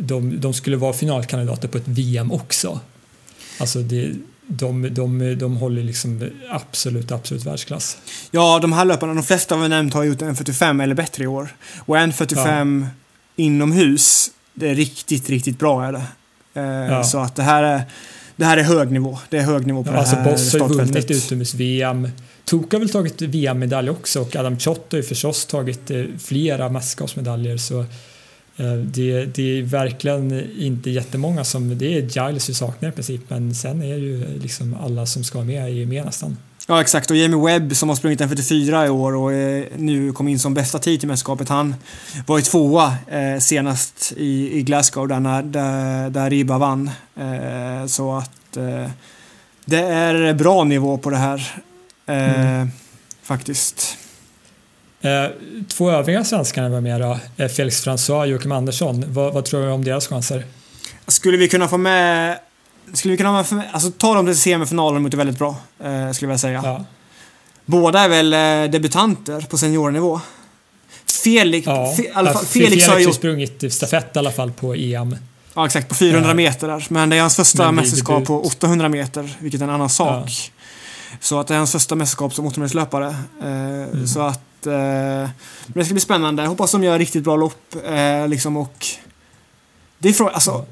de, 0.00 0.40
de 0.40 0.54
skulle 0.54 0.76
vara 0.76 0.92
finalkandidater 0.92 1.68
på 1.68 1.78
ett 1.78 1.88
VM 1.88 2.32
också. 2.32 2.80
Alltså 3.58 3.78
det, 3.78 4.12
de, 4.46 4.94
de, 4.94 5.34
de 5.38 5.56
håller 5.56 5.82
liksom 5.82 6.30
absolut, 6.50 7.12
absolut 7.12 7.46
världsklass. 7.46 7.98
Ja, 8.30 8.58
de 8.62 8.72
här 8.72 8.84
löparna, 8.84 9.14
de 9.14 9.22
flesta 9.22 9.54
av 9.54 9.68
nämnt 9.68 9.94
har 9.94 10.04
gjort 10.04 10.22
en 10.22 10.36
45 10.36 10.80
eller 10.80 10.94
bättre 10.94 11.24
i 11.24 11.26
år. 11.26 11.56
Och 11.78 11.98
en 11.98 12.12
45 12.12 12.86
ja. 12.86 13.44
inomhus, 13.44 14.30
det 14.54 14.70
är 14.70 14.74
riktigt, 14.74 15.30
riktigt 15.30 15.58
bra 15.58 15.84
är 15.84 15.92
det. 15.92 16.02
Eh, 16.54 16.92
ja. 16.92 17.04
Så 17.04 17.18
att 17.18 17.36
det 17.36 17.42
här 17.42 17.62
är 17.62 17.82
det 18.36 18.44
här 18.44 18.56
är 18.56 18.62
hög 18.62 18.90
nivå. 18.90 19.18
Det 19.30 19.38
är 19.38 19.42
hög 19.42 19.66
nivå 19.66 19.84
på 19.84 19.88
ja, 19.88 19.92
det 19.92 19.98
alltså 19.98 20.16
här 20.16 20.30
Boss 20.30 20.52
har 20.52 20.68
ju 20.68 20.74
vunnit 20.74 21.10
utomhus-VM. 21.10 22.08
Toka 22.44 22.76
har 22.76 22.80
väl 22.80 22.90
tagit 22.90 23.22
VM-medalj 23.22 23.90
också 23.90 24.20
och 24.20 24.36
Adam 24.36 24.58
Chott 24.58 24.92
har 24.92 24.96
ju 24.96 25.02
förstås 25.02 25.46
tagit 25.46 25.90
eh, 25.90 26.02
flera 26.18 26.68
mästerskapsmedaljer 26.68 27.56
så 27.56 27.80
eh, 27.80 27.86
det, 28.84 29.24
det, 29.24 29.58
är 29.58 29.62
verkligen 29.62 30.50
inte 30.58 30.90
jättemånga 30.90 31.44
som, 31.44 31.78
det 31.78 31.98
är 31.98 32.28
Giles 32.28 32.48
vi 32.48 32.54
saknar 32.54 32.88
i 32.88 32.92
princip 32.92 33.20
men 33.28 33.54
sen 33.54 33.82
är 33.82 33.96
ju 33.96 34.38
liksom 34.38 34.76
alla 34.80 35.06
som 35.06 35.24
ska 35.24 35.38
vara 35.38 35.46
med 35.46 35.64
är 35.64 35.68
ju 35.68 35.86
med 35.86 36.04
nästan. 36.04 36.36
Ja 36.70 36.80
exakt 36.80 37.10
och 37.10 37.16
Jamie 37.16 37.46
Webb 37.46 37.76
som 37.76 37.88
har 37.88 37.96
sprungit 37.96 38.20
en 38.20 38.28
44 38.28 38.86
i 38.86 38.90
år 38.90 39.14
och 39.14 39.32
nu 39.76 40.12
kom 40.12 40.28
in 40.28 40.38
som 40.38 40.54
bästa 40.54 40.78
tid 40.78 41.04
i 41.04 41.06
mästerskapet. 41.06 41.48
Han 41.48 41.74
var 42.26 42.38
ju 42.38 42.42
tvåa 42.42 42.96
eh, 43.06 43.38
senast 43.40 44.12
i, 44.16 44.58
i 44.58 44.62
Glasgow 44.62 45.08
där, 45.08 45.20
när, 45.20 45.42
där, 45.42 46.10
där 46.10 46.30
Riba 46.30 46.58
vann. 46.58 46.90
Eh, 47.16 47.86
så 47.86 48.16
att 48.16 48.56
eh, 48.56 48.90
det 49.64 49.80
är 49.80 50.34
bra 50.34 50.64
nivå 50.64 50.98
på 50.98 51.10
det 51.10 51.16
här. 51.16 51.62
Eh, 52.06 52.54
mm. 52.54 52.70
Faktiskt. 53.22 53.98
Eh, 55.00 55.30
två 55.68 55.90
övriga 55.90 56.24
svenskarna 56.24 56.68
var 56.68 56.80
med 56.80 57.00
då. 57.00 57.18
Eh, 57.36 57.48
Felix 57.48 57.86
François 57.86 58.20
och 58.20 58.28
Joakim 58.28 58.52
Andersson. 58.52 59.04
Vad, 59.08 59.34
vad 59.34 59.44
tror 59.44 59.62
du 59.62 59.70
om 59.70 59.84
deras 59.84 60.06
chanser? 60.06 60.44
Skulle 61.06 61.36
vi 61.36 61.48
kunna 61.48 61.68
få 61.68 61.78
med 61.78 62.38
skulle 62.92 63.12
vi 63.12 63.18
kunna 63.18 63.44
alltså, 63.72 63.90
ta 63.90 64.14
dem 64.14 64.26
till 64.26 64.38
semifinalen 64.38 65.02
mot 65.02 65.14
väldigt 65.14 65.38
bra, 65.38 65.48
eh, 65.48 65.86
skulle 65.86 65.92
jag 66.00 66.20
vilja 66.20 66.38
säga. 66.38 66.60
Ja. 66.64 66.84
Båda 67.64 68.00
är 68.00 68.08
väl 68.08 68.32
eh, 68.32 68.70
debutanter 68.72 69.40
på 69.40 69.58
seniornivå. 69.58 70.20
Felix, 71.24 71.66
ja. 71.66 71.94
fe, 71.96 72.02
alla 72.14 72.32
fall, 72.32 72.44
Felix, 72.44 72.70
Felix 72.70 72.88
har 72.88 72.98
ju 72.98 73.12
sprungit 73.12 73.72
stafett 73.72 74.16
i 74.16 74.18
alla 74.18 74.32
fall 74.32 74.52
på 74.52 74.74
EM. 74.74 75.16
Ja, 75.54 75.66
exakt. 75.66 75.88
På 75.88 75.94
400 75.94 76.34
meter 76.34 76.68
där. 76.68 76.86
Men 76.88 77.10
det 77.10 77.16
är 77.16 77.20
hans 77.20 77.36
första 77.36 77.72
mästerskap 77.72 78.24
på 78.24 78.42
800 78.42 78.88
meter, 78.88 79.36
vilket 79.38 79.60
är 79.60 79.64
en 79.64 79.70
annan 79.70 79.88
sak. 79.88 80.30
Ja. 80.30 80.64
Så 81.20 81.40
att 81.40 81.46
det 81.46 81.54
är 81.54 81.58
hans 81.58 81.72
första 81.72 81.94
mästerskap 81.94 82.34
som 82.34 82.50
800-löpare. 82.50 83.06
Eh, 83.42 83.46
mm. 83.46 84.06
Så 84.06 84.20
att... 84.20 84.40
Eh, 84.66 84.72
men 84.72 85.74
det 85.74 85.84
ska 85.84 85.94
bli 85.94 86.00
spännande. 86.00 86.42
Jag 86.42 86.50
hoppas 86.50 86.72
de 86.72 86.84
gör 86.84 86.98
riktigt 86.98 87.24
bra 87.24 87.36
lopp. 87.36 87.74
Eh, 87.86 88.28
liksom 88.28 88.56
och... 88.56 88.86
Det 89.98 90.08
är 90.08 90.12
frågan, 90.12 90.34
alltså... 90.34 90.66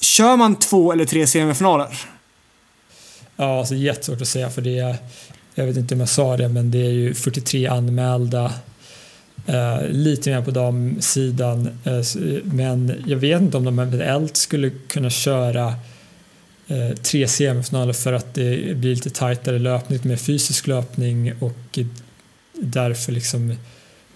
Kör 0.00 0.36
man 0.36 0.56
två 0.56 0.92
eller 0.92 1.04
tre 1.04 1.26
semifinaler? 1.26 2.00
Ja, 3.36 3.58
alltså 3.58 3.74
jättesvårt 3.74 4.20
att 4.20 4.28
säga 4.28 4.50
för 4.50 4.62
det 4.62 4.78
är, 4.78 4.96
jag 5.54 5.66
vet 5.66 5.76
inte 5.76 5.94
om 5.94 6.00
jag 6.00 6.08
sa 6.08 6.36
det, 6.36 6.48
men 6.48 6.70
det 6.70 6.78
är 6.78 6.90
ju 6.90 7.14
43 7.14 7.66
anmälda. 7.66 8.52
Eh, 9.46 9.88
lite 9.88 10.30
mer 10.30 10.42
på 10.42 10.50
damsidan, 10.50 11.66
eh, 11.84 12.02
men 12.44 13.04
jag 13.06 13.16
vet 13.16 13.42
inte 13.42 13.56
om 13.56 13.64
de 13.64 13.78
eventuellt 13.78 14.36
skulle 14.36 14.70
kunna 14.70 15.10
köra 15.10 15.74
eh, 16.68 16.96
tre 17.02 17.28
semifinaler 17.28 17.92
för 17.92 18.12
att 18.12 18.34
det 18.34 18.76
blir 18.76 18.94
lite 18.94 19.10
tajtare 19.10 19.58
löpning, 19.58 19.96
lite 19.96 20.08
mer 20.08 20.16
fysisk 20.16 20.66
löpning 20.66 21.32
och 21.40 21.78
därför 22.60 23.12
liksom 23.12 23.56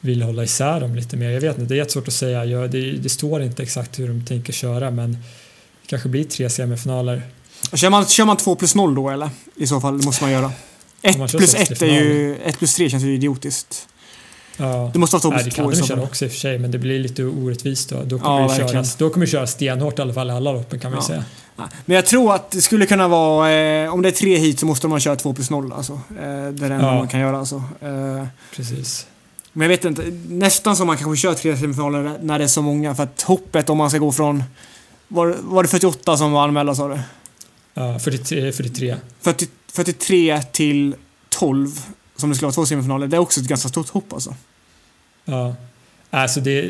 vill 0.01 0.23
hålla 0.23 0.45
isär 0.45 0.81
dem 0.81 0.95
lite 0.95 1.17
mer. 1.17 1.31
Jag 1.31 1.41
vet 1.41 1.59
inte, 1.59 1.69
det 1.69 1.75
är 1.75 1.79
jättesvårt 1.79 2.09
att 2.09 2.15
säga. 2.15 2.45
Jag, 2.45 2.71
det, 2.71 2.93
det 2.93 3.09
står 3.09 3.43
inte 3.43 3.63
exakt 3.63 3.99
hur 3.99 4.09
de 4.09 4.25
tänker 4.25 4.53
köra 4.53 4.91
men 4.91 5.19
kanske 5.87 6.09
blir 6.09 6.25
tre 6.25 6.51
semifinaler. 6.51 7.23
Kör 7.73 7.91
man, 7.91 8.07
kör 8.07 8.25
man 8.25 8.37
två 8.37 8.57
plus 8.57 8.75
noll 8.75 8.95
då 8.95 9.11
eller? 9.11 9.31
I 9.57 9.67
så 9.67 9.81
fall, 9.81 9.99
det 9.99 10.05
måste 10.05 10.25
man 10.25 10.33
göra. 10.33 10.53
Ett 11.03 11.31
plus 11.31 11.55
ett 11.55 11.83
är 11.83 11.87
ju... 11.87 12.37
Ett 12.37 12.59
plus 12.59 12.75
tre 12.75 12.91
känns 12.91 13.05
ju 13.05 13.15
idiotiskt. 13.15 13.89
Ja. 14.57 14.91
Du 14.93 14.99
måste 14.99 15.17
ha 15.17 15.21
två 15.21 15.31
plus 15.31 15.43
två 15.43 15.49
Det 15.49 15.57
kan 15.57 15.71
de 15.71 15.87
köra 15.87 16.03
också 16.03 16.25
i 16.25 16.29
och 16.29 16.33
för 16.33 16.39
sig, 16.39 16.59
men 16.59 16.71
det 16.71 16.79
blir 16.79 16.99
lite 16.99 17.25
orättvist 17.25 17.89
då. 17.89 18.03
Då 18.05 18.19
kommer, 18.19 18.41
ja, 18.41 18.49
vi, 18.49 18.73
köra, 18.73 18.85
då 18.99 19.11
kommer 19.11 19.27
vi 19.27 19.33
köra 19.33 19.47
stenhårt 19.47 19.99
i 19.99 20.03
alla 20.03 20.15
fall 20.15 20.29
i 20.29 20.33
alla 20.33 20.53
loppen 20.53 20.79
kan 20.79 20.91
man 20.91 21.01
ja. 21.01 21.07
säga. 21.07 21.25
Men 21.57 21.95
jag 21.97 22.07
tror 22.07 22.35
att 22.35 22.51
det 22.51 22.63
skulle 22.63 22.87
kunna 22.87 23.09
vara, 23.09 23.53
eh, 23.53 23.95
om 23.95 24.03
det 24.03 24.09
är 24.09 24.13
tre 24.13 24.37
hit 24.37 24.61
så 24.61 24.67
måste 24.67 24.89
man 24.89 25.01
köra 25.01 25.17
två 25.17 25.35
plus 25.35 25.51
noll 25.51 25.73
alltså. 25.73 25.93
Eh, 25.93 25.99
det 26.17 26.27
är 26.27 26.51
det 26.53 26.75
enda 26.75 26.87
ja. 26.87 26.99
man 26.99 27.09
kan 27.09 27.21
göra 27.21 27.39
alltså. 27.39 27.63
Eh, 27.81 28.27
Precis. 28.57 29.07
Men 29.53 29.65
jag 29.65 29.69
vet 29.69 29.85
inte, 29.85 30.03
nästan 30.29 30.77
som 30.77 30.87
man 30.87 30.97
kanske 30.97 31.17
kör 31.17 31.35
tre 31.35 31.57
semifinaler 31.57 32.19
när 32.21 32.39
det 32.39 32.45
är 32.45 32.49
så 32.49 32.63
många 32.63 32.95
för 32.95 33.03
att 33.03 33.23
hoppet 33.23 33.71
om 33.71 33.79
man 33.79 33.91
ska 33.91 33.99
gå 33.99 34.13
från 34.13 34.43
var, 35.09 35.37
var 35.43 35.63
det 35.63 35.69
48 35.69 36.17
som 36.17 36.33
var 36.33 36.45
anmälda 36.45 36.75
sa 36.75 36.89
du? 36.89 37.01
Ja, 37.75 37.99
43. 37.99 38.53
43. 38.53 38.97
40, 39.21 39.47
43 39.73 40.43
till 40.53 40.95
12 41.29 41.81
som 42.17 42.29
det 42.31 42.37
skulle 42.37 42.47
vara 42.47 42.55
två 42.55 42.67
semifinaler. 42.67 43.07
Det 43.07 43.17
är 43.17 43.21
också 43.21 43.41
ett 43.41 43.47
ganska 43.47 43.69
stort 43.69 43.89
hopp 43.89 44.13
alltså. 44.13 44.35
Ja. 45.25 45.55
Alltså 46.11 46.41
det, 46.41 46.61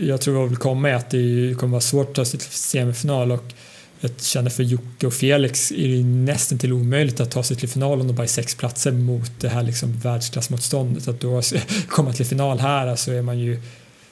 jag 0.00 0.20
tror 0.20 0.40
jag 0.40 0.46
vill 0.46 0.56
komma 0.56 0.90
är 0.90 0.94
att 0.94 1.10
det 1.10 1.54
kommer 1.58 1.70
vara 1.70 1.80
svårt 1.80 2.08
att 2.08 2.14
ta 2.14 2.24
sig 2.24 2.40
till 2.40 2.50
semifinal 2.50 3.32
och 3.32 3.54
jag 4.02 4.10
känner 4.20 4.50
för 4.50 4.62
Jocke 4.62 5.06
och 5.06 5.14
Felix 5.14 5.72
är 5.72 5.88
det 5.88 6.04
nästan 6.04 6.58
till 6.58 6.72
omöjligt 6.72 7.20
att 7.20 7.30
ta 7.30 7.42
sig 7.42 7.56
till 7.56 7.68
final 7.68 8.00
om 8.00 8.06
de 8.06 8.16
bara 8.16 8.22
är 8.22 8.26
sex 8.26 8.54
platser 8.54 8.92
mot 8.92 9.40
det 9.40 9.48
här 9.48 9.62
liksom 9.62 9.98
världsklassmotståndet. 9.98 11.08
Att 11.08 11.20
då 11.20 11.42
komma 11.88 12.12
till 12.12 12.26
final 12.26 12.60
här 12.60 12.84
så 12.84 12.90
alltså 12.90 13.12
är 13.12 13.22
man 13.22 13.38
ju 13.38 13.60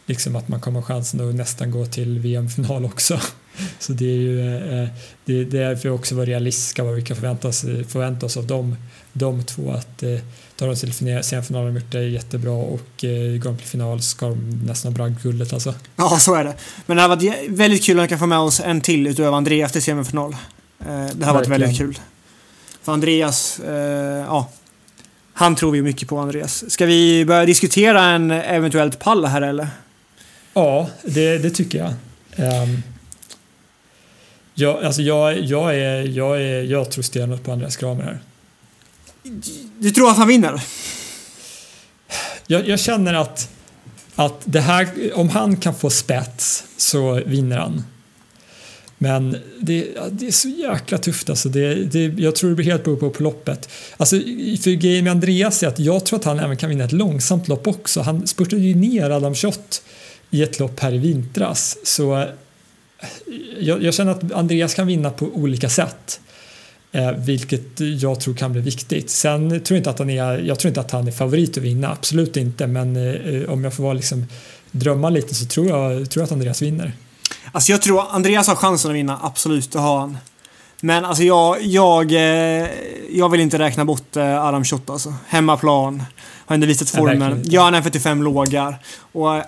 liksom 0.06 0.36
att 0.36 0.48
man 0.48 0.60
kommer 0.60 0.82
chansen 0.82 1.28
att 1.28 1.34
nästan 1.34 1.70
gå 1.70 1.86
till 1.86 2.18
VM-final 2.18 2.84
också. 2.84 3.20
Så 3.78 3.92
det 3.92 4.04
är 4.04 4.16
ju 4.16 4.56
eh, 4.56 4.88
det, 5.24 5.40
är 5.40 5.44
därför 5.44 5.88
också 5.88 6.14
vara 6.14 6.26
realistiska 6.26 6.84
vad 6.84 6.94
vi 6.94 7.02
kan 7.02 7.16
förvänta 7.16 7.48
oss, 7.48 7.64
eh, 7.64 7.84
förvänta 7.84 8.26
oss 8.26 8.36
av 8.36 8.46
dem, 8.46 8.76
de 9.12 9.44
två. 9.44 9.70
Att 9.70 10.02
eh, 10.02 10.18
tar 10.60 10.66
de 10.66 10.76
till 10.76 10.92
semifinalen 11.24 11.66
har 11.66 11.72
de 11.72 11.80
gjort 11.80 11.92
det 11.92 12.02
jättebra 12.08 12.52
och 12.52 13.04
eh, 13.04 13.38
går 13.38 13.50
de 13.50 13.56
till 13.58 13.66
final 13.66 14.02
ska 14.02 14.28
de 14.28 14.60
nästan 14.66 14.96
ha 14.96 15.08
guldet 15.22 15.52
alltså. 15.52 15.74
Ja, 15.96 16.18
så 16.18 16.34
är 16.34 16.44
det. 16.44 16.54
Men 16.86 16.96
det 16.96 17.02
har 17.02 17.08
varit 17.08 17.48
väldigt 17.48 17.84
kul 17.84 18.00
att 18.00 18.08
kan 18.08 18.18
få 18.18 18.26
med 18.26 18.38
oss 18.38 18.60
en 18.60 18.80
till 18.80 19.06
utöver 19.06 19.36
Andreas 19.36 19.72
till 19.72 19.82
semifinal. 19.82 20.32
Eh, 20.32 20.36
det 20.86 20.92
har 20.92 21.04
Verkligen. 21.04 21.34
varit 21.34 21.48
väldigt 21.48 21.78
kul. 21.78 21.98
För 22.82 22.92
Andreas, 22.92 23.60
eh, 23.60 24.24
ja. 24.26 24.50
Han 25.32 25.56
tror 25.56 25.72
vi 25.72 25.82
mycket 25.82 26.08
på, 26.08 26.18
Andreas. 26.18 26.70
Ska 26.70 26.86
vi 26.86 27.24
börja 27.24 27.44
diskutera 27.44 28.04
en 28.04 28.30
eventuellt 28.30 28.98
pall 28.98 29.24
här 29.24 29.42
eller? 29.42 29.68
Ja, 30.54 30.88
det, 31.02 31.38
det 31.38 31.50
tycker 31.50 31.78
jag. 31.78 31.92
Um, 32.62 32.82
jag, 34.54 34.84
alltså 34.84 35.02
jag, 35.02 35.40
jag, 35.40 35.74
är, 35.74 36.08
jag, 36.08 36.42
är, 36.42 36.62
jag 36.62 36.90
tror 36.90 37.02
stenhårt 37.02 37.44
på 37.44 37.52
Andreas 37.52 37.76
Kramer 37.76 38.02
här. 38.04 38.20
Du 39.78 39.90
tror 39.90 40.10
att 40.10 40.16
han 40.16 40.28
vinner? 40.28 40.62
Jag, 42.46 42.68
jag, 42.68 42.80
känner 42.80 43.14
att, 43.14 43.50
att 44.14 44.40
det 44.44 44.60
här, 44.60 44.88
om 45.14 45.28
han 45.28 45.56
kan 45.56 45.74
få 45.74 45.90
spets 45.90 46.64
så 46.76 47.22
vinner 47.26 47.58
han. 47.58 47.84
Men 49.02 49.36
det, 49.60 49.88
det 50.10 50.26
är 50.26 50.32
så 50.32 50.48
jäkla 50.48 50.98
tufft 50.98 51.30
alltså. 51.30 51.48
Det, 51.48 51.74
det, 51.74 52.04
jag 52.04 52.36
tror 52.36 52.50
det 52.50 52.56
blir 52.56 52.66
helt 52.66 52.84
beroende 52.84 53.10
på, 53.10 53.22
loppet. 53.22 53.68
Alltså, 53.96 54.16
för 54.62 54.70
grejen 54.70 55.04
med 55.04 55.10
Andreas 55.10 55.62
är 55.62 55.68
att 55.68 55.78
jag 55.78 56.06
tror 56.06 56.18
att 56.18 56.24
han 56.24 56.38
även 56.38 56.56
kan 56.56 56.70
vinna 56.70 56.84
ett 56.84 56.92
långsamt 56.92 57.48
lopp 57.48 57.66
också. 57.66 58.00
Han 58.00 58.26
spurtade 58.26 58.62
ju 58.62 58.74
ner 58.74 59.10
Adam 59.10 59.34
Schott 59.34 59.82
i 60.30 60.42
ett 60.42 60.58
lopp 60.58 60.80
här 60.80 60.94
i 60.94 60.98
vintras. 60.98 61.78
Så 61.84 62.20
eh, 62.20 62.26
jag, 63.58 63.82
jag 63.82 63.94
känner 63.94 64.12
att 64.12 64.32
Andreas 64.32 64.74
kan 64.74 64.86
vinna 64.86 65.10
på 65.10 65.26
olika 65.26 65.68
sätt. 65.68 66.20
Eh, 66.92 67.12
vilket 67.12 67.80
jag 67.80 68.20
tror 68.20 68.34
kan 68.34 68.52
bli 68.52 68.60
viktigt. 68.60 69.10
Sen 69.10 69.48
tror 69.48 69.62
jag 69.68 69.76
inte 69.78 69.90
att 69.90 69.98
han 69.98 70.10
är, 70.10 70.38
jag 70.38 70.58
tror 70.58 70.68
inte 70.68 70.80
att 70.80 70.90
han 70.90 71.08
är 71.08 71.12
favorit 71.12 71.56
att 71.56 71.62
vinna, 71.64 71.92
absolut 71.92 72.36
inte. 72.36 72.66
Men 72.66 72.96
eh, 72.96 73.50
om 73.52 73.64
jag 73.64 73.74
får 73.74 73.82
vara 73.82 73.94
liksom, 73.94 74.26
drömma 74.70 75.10
lite 75.10 75.34
så 75.34 75.46
tror 75.46 75.68
jag, 75.68 76.10
tror 76.10 76.20
jag 76.20 76.24
att 76.26 76.32
Andreas 76.32 76.62
vinner. 76.62 76.92
Alltså 77.52 77.72
jag 77.72 77.82
tror 77.82 78.04
Andreas 78.10 78.48
har 78.48 78.54
chansen 78.54 78.90
att 78.90 78.96
vinna, 78.96 79.18
absolut, 79.22 79.72
det 79.72 79.78
har 79.78 79.98
han. 79.98 80.18
Men 80.80 81.04
alltså 81.04 81.24
jag, 81.24 81.62
jag, 81.62 82.12
eh, 82.12 82.68
jag 83.10 83.28
vill 83.28 83.40
inte 83.40 83.58
räkna 83.58 83.84
bort 83.84 84.16
Adam 84.16 84.64
Schott 84.64 84.90
alltså. 84.90 85.14
Hemmaplan. 85.26 86.02
Har 86.46 86.54
ändå 86.54 86.66
visat 86.66 86.90
formen. 86.90 87.42
Gör 87.44 87.62
han 87.62 87.74
en 87.74 87.82
45 87.82 88.22
lågar. 88.22 88.78
Och 89.12 89.42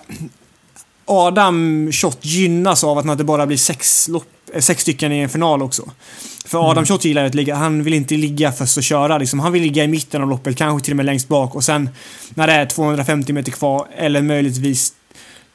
Adam 1.05 1.89
Schott 1.91 2.19
gynnas 2.21 2.83
av 2.83 2.97
att 2.97 3.17
det 3.17 3.23
bara 3.23 3.45
blir 3.45 3.57
sex, 3.57 4.07
lopp, 4.07 4.42
sex 4.59 4.81
stycken 4.81 5.11
i 5.11 5.19
en 5.19 5.29
final 5.29 5.61
också. 5.61 5.91
För 6.45 6.57
Adam 6.57 6.71
mm. 6.71 6.85
Schott 6.85 7.05
gillar 7.05 7.25
att 7.25 7.35
ligga, 7.35 7.55
han 7.55 7.83
vill 7.83 7.93
inte 7.93 8.15
ligga 8.15 8.51
först 8.51 8.77
och 8.77 8.83
köra 8.83 9.17
liksom. 9.17 9.39
Han 9.39 9.51
vill 9.51 9.61
ligga 9.61 9.83
i 9.83 9.87
mitten 9.87 10.21
av 10.21 10.29
loppet, 10.29 10.57
kanske 10.57 10.85
till 10.85 10.93
och 10.93 10.97
med 10.97 11.05
längst 11.05 11.27
bak 11.27 11.55
och 11.55 11.63
sen 11.63 11.89
när 12.29 12.47
det 12.47 12.53
är 12.53 12.65
250 12.65 13.33
meter 13.33 13.51
kvar 13.51 13.87
eller 13.95 14.21
möjligtvis 14.21 14.93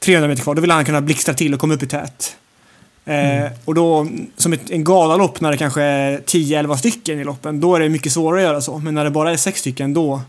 300 0.01 0.29
meter 0.29 0.43
kvar, 0.43 0.55
då 0.55 0.61
vill 0.61 0.71
han 0.71 0.85
kunna 0.85 1.01
blixtra 1.01 1.35
till 1.35 1.55
och 1.55 1.61
komma 1.61 1.75
upp 1.75 1.83
i 1.83 1.87
tät. 1.87 2.37
Eh, 3.05 3.39
mm. 3.39 3.53
och 3.65 3.75
då, 3.75 4.07
som 4.37 4.53
ett, 4.53 4.71
en 4.71 4.85
galalopp 4.85 5.41
när 5.41 5.51
det 5.51 5.57
kanske 5.57 5.83
är 5.83 6.19
10-11 6.19 6.77
stycken 6.77 7.21
i 7.21 7.25
loppen, 7.25 7.61
då 7.61 7.75
är 7.75 7.81
det 7.81 7.89
mycket 7.89 8.13
svårare 8.13 8.41
att 8.41 8.49
göra 8.49 8.61
så. 8.61 8.79
Men 8.79 8.95
när 8.95 9.05
det 9.05 9.11
bara 9.11 9.33
är 9.33 9.37
6 9.37 9.61
stycken, 9.61 9.95
då 9.95 10.21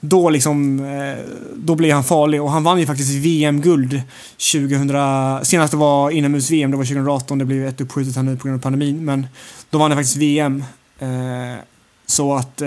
då 0.00 0.30
liksom, 0.30 0.80
eh, 0.80 1.24
då 1.56 1.74
blir 1.74 1.94
han 1.94 2.04
farlig 2.04 2.42
och 2.42 2.50
han 2.50 2.64
vann 2.64 2.80
ju 2.80 2.86
faktiskt 2.86 3.10
VM-guld 3.10 4.02
2000, 4.52 5.44
senast 5.44 5.70
det 5.70 5.76
var 5.76 6.10
inomhus-VM, 6.10 6.70
det 6.70 6.76
var 6.76 6.84
2018, 6.84 7.38
det 7.38 7.44
blev 7.44 7.66
ett 7.66 7.80
uppskjutet 7.80 8.16
här 8.16 8.22
nu 8.22 8.36
på 8.36 8.48
grund 8.48 8.58
av 8.58 8.62
pandemin, 8.62 9.04
men 9.04 9.26
då 9.70 9.78
vann 9.78 9.90
han 9.90 9.98
faktiskt 9.98 10.16
VM. 10.16 10.64
Eh, 10.98 11.08
så 12.06 12.34
att 12.34 12.62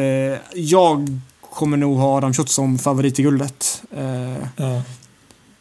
jag 0.53 1.19
kommer 1.53 1.77
nog 1.77 1.97
ha 1.97 2.18
Adam 2.18 2.34
Schott 2.34 2.49
som 2.49 2.80
favorit 2.80 3.19
i 3.19 3.23
guldet. 3.23 3.84
Ja. 4.55 4.81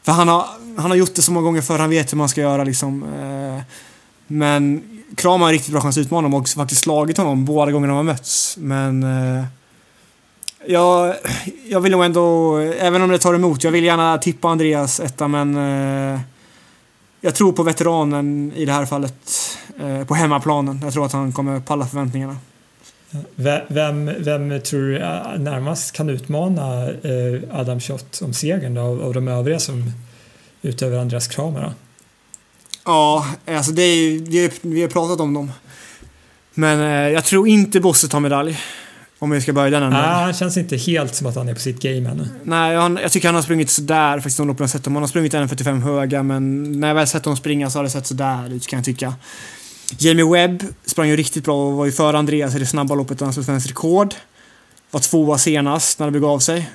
För 0.03 0.13
han 0.13 0.29
har, 0.29 0.47
han 0.77 0.91
har 0.91 0.97
gjort 0.97 1.15
det 1.15 1.23
så 1.23 1.33
många 1.33 1.45
gånger 1.45 1.63
förr, 1.63 1.79
han 1.79 1.91
vet 1.91 2.13
hur 2.13 2.19
man 2.19 2.29
ska 2.29 2.41
göra 2.41 2.65
liksom. 2.65 3.03
Eh, 3.03 3.63
men 4.27 4.83
Kram 5.17 5.41
har 5.41 5.49
en 5.49 5.53
riktigt 5.53 5.73
bra 5.73 5.81
chans 5.81 5.99
att 5.99 6.01
utmana 6.01 6.27
honom 6.29 6.41
och 6.41 6.49
faktiskt 6.49 6.83
slagit 6.83 7.17
honom 7.17 7.45
båda 7.45 7.73
gångerna 7.73 7.93
de 7.93 7.97
har 7.97 8.03
mötts. 8.03 8.57
Men 8.59 9.03
eh, 9.03 9.45
jag, 10.67 11.15
jag 11.69 11.81
vill 11.81 11.93
nog 11.93 12.05
ändå, 12.05 12.57
även 12.59 13.03
om 13.03 13.11
det 13.11 13.19
tar 13.19 13.35
emot, 13.35 13.65
jag 13.65 13.71
vill 13.71 13.85
gärna 13.85 14.19
tippa 14.19 14.49
Andreas 14.49 15.01
etta 15.01 15.29
men 15.29 15.57
eh, 16.15 16.21
jag 17.21 17.35
tror 17.35 17.53
på 17.53 17.63
veteranen 17.63 18.53
i 18.57 18.65
det 18.65 18.73
här 18.73 18.87
fallet. 18.87 19.15
Eh, 19.81 20.05
på 20.05 20.15
hemmaplanen. 20.15 20.81
Jag 20.83 20.93
tror 20.93 21.07
att 21.07 21.13
han 21.13 21.33
kommer 21.33 21.61
palla 21.61 21.87
förväntningarna. 21.87 22.37
Vem, 23.69 24.11
vem 24.19 24.61
tror 24.61 24.81
du 24.81 24.99
närmast 25.39 25.93
kan 25.93 26.11
utmana 26.11 26.91
eh, 26.91 27.61
Adam 27.61 27.81
Schott 27.81 28.23
om 28.23 28.35
segern 28.35 28.75
då, 28.75 28.81
av, 28.81 29.15
de 29.15 29.29
övriga 29.29 29.59
som 29.59 29.93
utöver 30.63 30.99
Andreas 30.99 31.29
Kramer? 31.29 31.73
Ja, 32.85 33.27
alltså 33.47 33.73
det 33.73 33.83
är, 33.83 34.21
det 34.21 34.45
är, 34.45 34.53
vi 34.61 34.83
har 34.83 34.89
pratat 34.89 35.21
om 35.21 35.35
dem. 35.35 35.53
Men 36.55 36.81
eh, 36.81 37.13
jag 37.13 37.25
tror 37.25 37.49
inte 37.49 37.81
Bosse 37.81 38.09
tar 38.09 38.21
medalj. 38.21 38.59
Om 39.23 39.31
vi 39.31 39.41
ska 39.41 39.53
börja 39.53 39.71
den 39.71 39.83
änden. 39.83 40.01
Nej, 40.01 40.11
han 40.11 40.33
känns 40.33 40.57
inte 40.57 40.77
helt 40.77 41.15
som 41.15 41.27
att 41.27 41.37
han 41.37 41.49
är 41.49 41.55
på 41.55 41.61
sitt 41.61 41.83
game 41.83 42.11
ännu. 42.11 42.29
Nej, 42.45 42.77
han, 42.77 42.99
jag 43.03 43.13
tycker 43.13 43.29
han 43.29 43.35
har 43.35 43.43
sprungit 43.43 43.71
sådär 43.71 44.15
faktiskt 44.15 44.37
de 44.37 44.49
loppen 44.49 44.65
jag 44.65 44.71
sett 44.71 44.85
honom. 44.85 44.97
Han 44.97 45.03
har 45.03 45.09
sprungit 45.09 45.35
1.45 45.35 45.81
höga 45.81 46.23
men 46.23 46.73
när 46.81 46.89
jag 46.89 46.95
väl 46.95 47.07
sett 47.07 47.25
honom 47.25 47.37
springa 47.37 47.71
så 47.71 47.79
har 47.79 47.85
det 47.85 47.91
sett 47.91 48.07
sådär 48.07 48.53
ut 48.53 48.67
kan 48.67 48.77
jag 48.77 48.85
tycka. 48.85 49.15
Jamie 49.99 50.33
Webb 50.33 50.65
sprang 50.87 51.09
ju 51.09 51.17
riktigt 51.17 51.45
bra 51.45 51.67
och 51.67 51.73
var 51.73 51.87
ju 51.87 51.93
före 51.93 52.19
Andreas 52.19 52.55
i 52.55 52.59
det 52.59 52.67
snabba 52.67 52.95
loppet 52.95 53.21
och 53.21 53.27
han 53.27 53.35
slog 53.35 53.47
svenskt 53.47 53.71
rekord. 53.71 54.15
Var 54.91 55.01
tvåa 55.01 55.39
senast 55.39 55.99
när 55.99 56.07
det 56.07 56.13
begav 56.13 56.39
sig. 56.39 56.71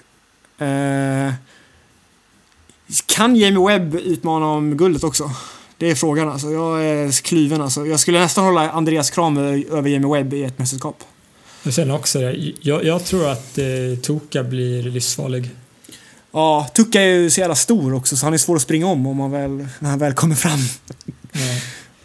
Eh, 0.57 1.33
kan 3.05 3.35
Jamie 3.35 3.67
Webb 3.67 3.95
utmana 3.95 4.45
om 4.45 4.77
guldet 4.77 5.03
också? 5.03 5.31
Det 5.77 5.91
är 5.91 5.95
frågan 5.95 6.29
alltså. 6.29 6.51
Jag 6.51 6.85
är 6.85 7.23
kluven 7.23 7.61
alltså. 7.61 7.85
Jag 7.85 7.99
skulle 7.99 8.19
nästan 8.19 8.45
hålla 8.45 8.71
Andreas 8.71 9.09
Kram 9.09 9.37
över 9.37 9.89
Jamie 9.89 10.13
Webb 10.13 10.33
i 10.33 10.43
ett 10.43 10.59
mästerskap. 10.59 11.03
Jag 11.63 11.73
känner 11.73 11.95
också 11.95 12.19
det. 12.19 12.51
Jag, 12.61 12.85
jag 12.85 13.05
tror 13.05 13.29
att 13.29 13.57
eh, 13.57 13.65
Toka 14.01 14.43
blir 14.43 14.83
livsfarlig. 14.83 15.49
Ja, 16.31 16.69
Tuka 16.73 17.01
är 17.01 17.05
ju 17.05 17.29
så 17.29 17.39
jävla 17.39 17.55
stor 17.55 17.93
också 17.93 18.17
så 18.17 18.25
han 18.25 18.33
är 18.33 18.37
svår 18.37 18.55
att 18.55 18.61
springa 18.61 18.87
om 18.87 19.07
om 19.07 19.17
man 19.17 19.31
väl, 19.31 19.67
när 19.79 19.89
han 19.89 19.99
väl 19.99 20.13
kommer 20.13 20.35
fram. 20.35 20.59
Ja. 21.31 21.39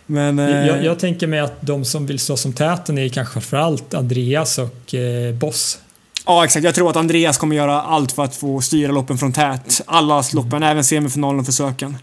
Men, 0.07 0.39
jag, 0.39 0.67
jag, 0.67 0.87
eh, 0.87 0.95
tänker 0.95 1.27
mig 1.27 1.41
att 1.41 1.57
de 1.61 1.85
som 1.85 2.07
vill 2.07 2.19
stå 2.19 2.37
som 2.37 2.53
täten 2.53 2.99
är 2.99 3.09
kanske 3.09 3.33
framförallt 3.33 3.95
Andreas 3.95 4.59
och 4.59 4.95
eh, 4.95 5.35
Boss. 5.35 5.79
Ja, 6.27 6.45
exakt. 6.45 6.65
Jag 6.65 6.75
tror 6.75 6.91
att 6.91 6.97
Andreas 6.97 7.39
kommer 7.39 7.57
göra 7.57 7.83
allt 7.83 8.13
för 8.13 8.25
att 8.25 8.37
få 8.37 8.61
styra 8.61 8.93
loppen 8.93 9.19
från 9.19 9.33
tät. 9.33 9.81
Alla 9.87 10.25
loppen, 10.33 10.53
mm. 10.53 10.69
även 10.69 10.85
semifinalen 10.85 11.41
och 11.41 11.47
försöken. 11.47 11.97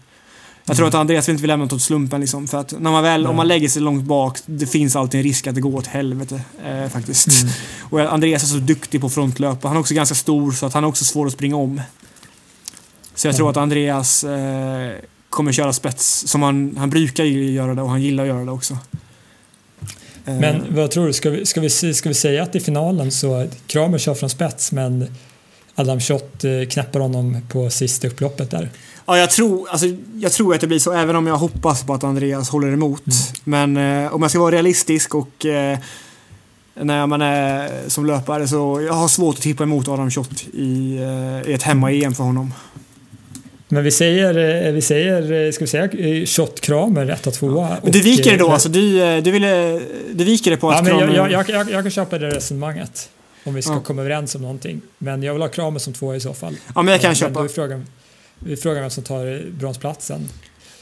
Jag 0.64 0.76
tror 0.76 0.86
mm. 0.86 0.88
att 0.88 1.00
Andreas 1.00 1.28
inte 1.28 1.42
vill 1.42 1.48
lämna 1.48 1.64
åt 1.64 1.82
slumpen 1.82 2.20
liksom. 2.20 2.48
För 2.48 2.58
att 2.58 2.72
när 2.72 2.90
man 2.90 3.02
väl, 3.02 3.20
mm. 3.20 3.30
om 3.30 3.36
man 3.36 3.48
lägger 3.48 3.68
sig 3.68 3.82
långt 3.82 4.04
bak, 4.04 4.38
det 4.46 4.66
finns 4.66 4.96
alltid 4.96 5.18
en 5.18 5.24
risk 5.24 5.46
att 5.46 5.54
det 5.54 5.60
går 5.60 5.76
åt 5.76 5.86
helvete. 5.86 6.40
Eh, 6.64 6.88
faktiskt. 6.88 7.42
Mm. 7.42 7.54
Och 7.90 8.12
Andreas 8.12 8.42
är 8.42 8.46
så 8.46 8.56
duktig 8.56 9.00
på 9.00 9.10
frontlöp. 9.10 9.64
Han 9.64 9.76
är 9.76 9.80
också 9.80 9.94
ganska 9.94 10.14
stor, 10.14 10.52
så 10.52 10.66
att 10.66 10.74
han 10.74 10.84
är 10.84 10.88
också 10.88 11.04
svår 11.04 11.26
att 11.26 11.32
springa 11.32 11.56
om. 11.56 11.80
Så 13.14 13.28
jag 13.28 13.36
tror 13.36 13.50
att 13.50 13.56
Andreas 13.56 14.24
eh, 14.24 14.92
kommer 15.30 15.52
köra 15.52 15.72
spets 15.72 16.24
som 16.26 16.42
han, 16.42 16.76
han 16.76 16.90
brukar 16.90 17.24
göra 17.24 17.74
det 17.74 17.82
och 17.82 17.90
han 17.90 18.02
gillar 18.02 18.24
att 18.24 18.28
göra 18.28 18.44
det 18.44 18.50
också. 18.50 18.78
Men 20.24 20.44
eh. 20.44 20.62
vad 20.68 20.90
tror 20.90 21.06
du, 21.06 21.12
ska 21.12 21.30
vi, 21.30 21.46
ska 21.46 21.60
vi, 21.60 21.70
ska 21.70 22.08
vi 22.08 22.14
säga 22.14 22.42
att 22.42 22.54
i 22.54 22.60
finalen 22.60 23.12
så 23.12 23.48
Kramer 23.66 23.98
kör 23.98 24.14
från 24.14 24.30
spets 24.30 24.72
men 24.72 25.16
Adam 25.74 26.00
Schott 26.00 26.44
eh, 26.44 26.68
knäpper 26.70 27.00
honom 27.00 27.42
på 27.48 27.70
sista 27.70 28.06
upploppet 28.06 28.50
där? 28.50 28.68
Ja, 29.10 29.18
jag 29.18 29.30
tror, 29.30 29.68
alltså, 29.68 29.86
jag 30.14 30.32
tror 30.32 30.54
att 30.54 30.60
det 30.60 30.66
blir 30.66 30.78
så, 30.78 30.92
även 30.92 31.16
om 31.16 31.26
jag 31.26 31.36
hoppas 31.36 31.84
på 31.84 31.94
att 31.94 32.04
Andreas 32.04 32.50
håller 32.50 32.72
emot. 32.72 33.02
Mm. 33.06 33.74
Men 33.74 34.04
eh, 34.04 34.14
om 34.14 34.22
jag 34.22 34.30
ska 34.30 34.40
vara 34.40 34.54
realistisk 34.54 35.14
och 35.14 35.46
eh, 35.46 35.78
när 36.74 37.06
man 37.06 37.22
är 37.22 37.70
som 37.88 38.06
löpare 38.06 38.48
så 38.48 38.80
jag 38.86 38.92
har 38.92 39.08
svårt 39.08 39.36
att 39.36 39.42
tippa 39.42 39.62
emot 39.62 39.88
Adam 39.88 40.10
Schott 40.10 40.44
i, 40.52 40.96
eh, 40.96 41.50
i 41.50 41.52
ett 41.52 41.62
hemma-EM 41.62 42.14
för 42.14 42.24
honom. 42.24 42.54
Men 43.68 43.84
vi 43.84 43.90
säger, 43.90 44.66
eh, 44.66 44.72
vi 44.72 44.82
säger 44.82 45.46
eh, 45.46 45.52
ska 45.52 45.64
vi 45.64 45.68
säga 45.68 45.84
eh, 45.84 46.26
Shot 46.26 46.60
Kramer, 46.60 47.10
etta, 47.10 47.30
tvåa. 47.30 47.68
Ja. 47.70 47.76
Men 47.82 47.92
du 47.92 48.00
viker 48.00 48.30
det 48.30 48.36
då 48.36 48.48
alltså? 48.48 48.68
Du, 48.68 49.20
du, 49.20 49.30
ville, 49.30 49.80
du 50.12 50.24
viker 50.24 50.50
det 50.50 50.56
på 50.56 50.70
att 50.70 50.76
ja, 50.76 50.82
men 50.82 50.98
Kramer... 50.98 51.14
Jag, 51.16 51.32
jag, 51.32 51.50
jag, 51.50 51.70
jag 51.70 51.84
kan 51.84 51.90
köpa 51.90 52.18
det 52.18 52.30
resonemanget. 52.30 53.10
Om 53.44 53.54
vi 53.54 53.62
ska 53.62 53.72
ja. 53.72 53.80
komma 53.80 54.02
överens 54.02 54.34
om 54.34 54.42
någonting. 54.42 54.80
Men 54.98 55.22
jag 55.22 55.32
vill 55.32 55.42
ha 55.42 55.48
Kramer 55.48 55.78
som 55.78 55.92
tvåa 55.92 56.16
i 56.16 56.20
så 56.20 56.34
fall. 56.34 56.56
Ja, 56.74 56.82
men 56.82 56.92
jag 56.92 57.00
kan 57.00 57.08
men, 57.08 57.14
köpa. 57.14 57.32
Men 57.32 57.42
vi 57.42 57.48
frågar, 57.48 57.82
vi 58.40 58.56
frågar 58.56 58.80
vem 58.80 58.90
som 58.90 59.04
tar 59.04 59.50
bronsplatsen. 59.50 60.28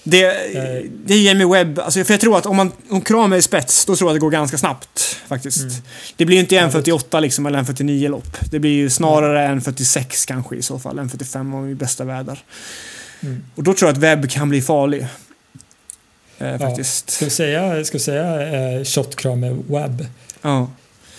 Det, 0.03 0.25
eh. 0.57 0.91
det 1.05 1.15
är 1.15 1.23
Jamie 1.23 1.47
Webb. 1.47 1.79
Alltså, 1.79 2.05
för 2.05 2.15
jag 2.15 2.21
tror 2.21 2.39
att 2.39 2.47
om, 2.47 2.57
man, 2.57 2.73
om 2.91 3.01
Kramer 3.01 3.37
är 3.37 3.41
spets, 3.41 3.85
då 3.85 3.97
tror 3.97 4.11
jag 4.11 4.15
att 4.15 4.17
det 4.17 4.25
går 4.25 4.31
ganska 4.31 4.59
snabbt. 4.59 5.01
Faktiskt. 5.29 5.61
Mm. 5.61 5.75
Det 6.17 6.25
blir 6.25 6.37
ju 6.37 6.41
inte 6.41 6.55
1.48 6.55 7.21
liksom, 7.21 7.47
eller 7.47 7.63
1.49 7.63 8.09
lopp. 8.09 8.37
Det 8.51 8.59
blir 8.59 8.73
ju 8.73 8.91
snarare 8.91 9.45
mm. 9.45 9.59
1.46 9.59 10.27
kanske 10.27 10.57
i 10.57 10.63
så 10.63 10.79
fall. 10.79 10.99
1.45 10.99 11.55
om 11.55 11.69
i 11.69 11.75
bästa 11.75 12.05
väder. 12.05 12.39
Mm. 13.21 13.45
Och 13.55 13.63
då 13.63 13.75
tror 13.75 13.89
jag 13.89 13.93
att 13.93 14.03
Webb 14.03 14.31
kan 14.31 14.49
bli 14.49 14.63
farlig. 14.63 15.07
Eh, 16.39 16.59
faktiskt. 16.59 17.11
Ska 17.11 17.25
vi 17.25 17.31
säga, 17.31 17.85
ska 17.85 17.99
vi 17.99 18.05
säga 18.05 18.43
eh, 18.53 18.85
shotkrame 18.85 19.57
webb? 19.69 20.07
Ja. 20.43 20.71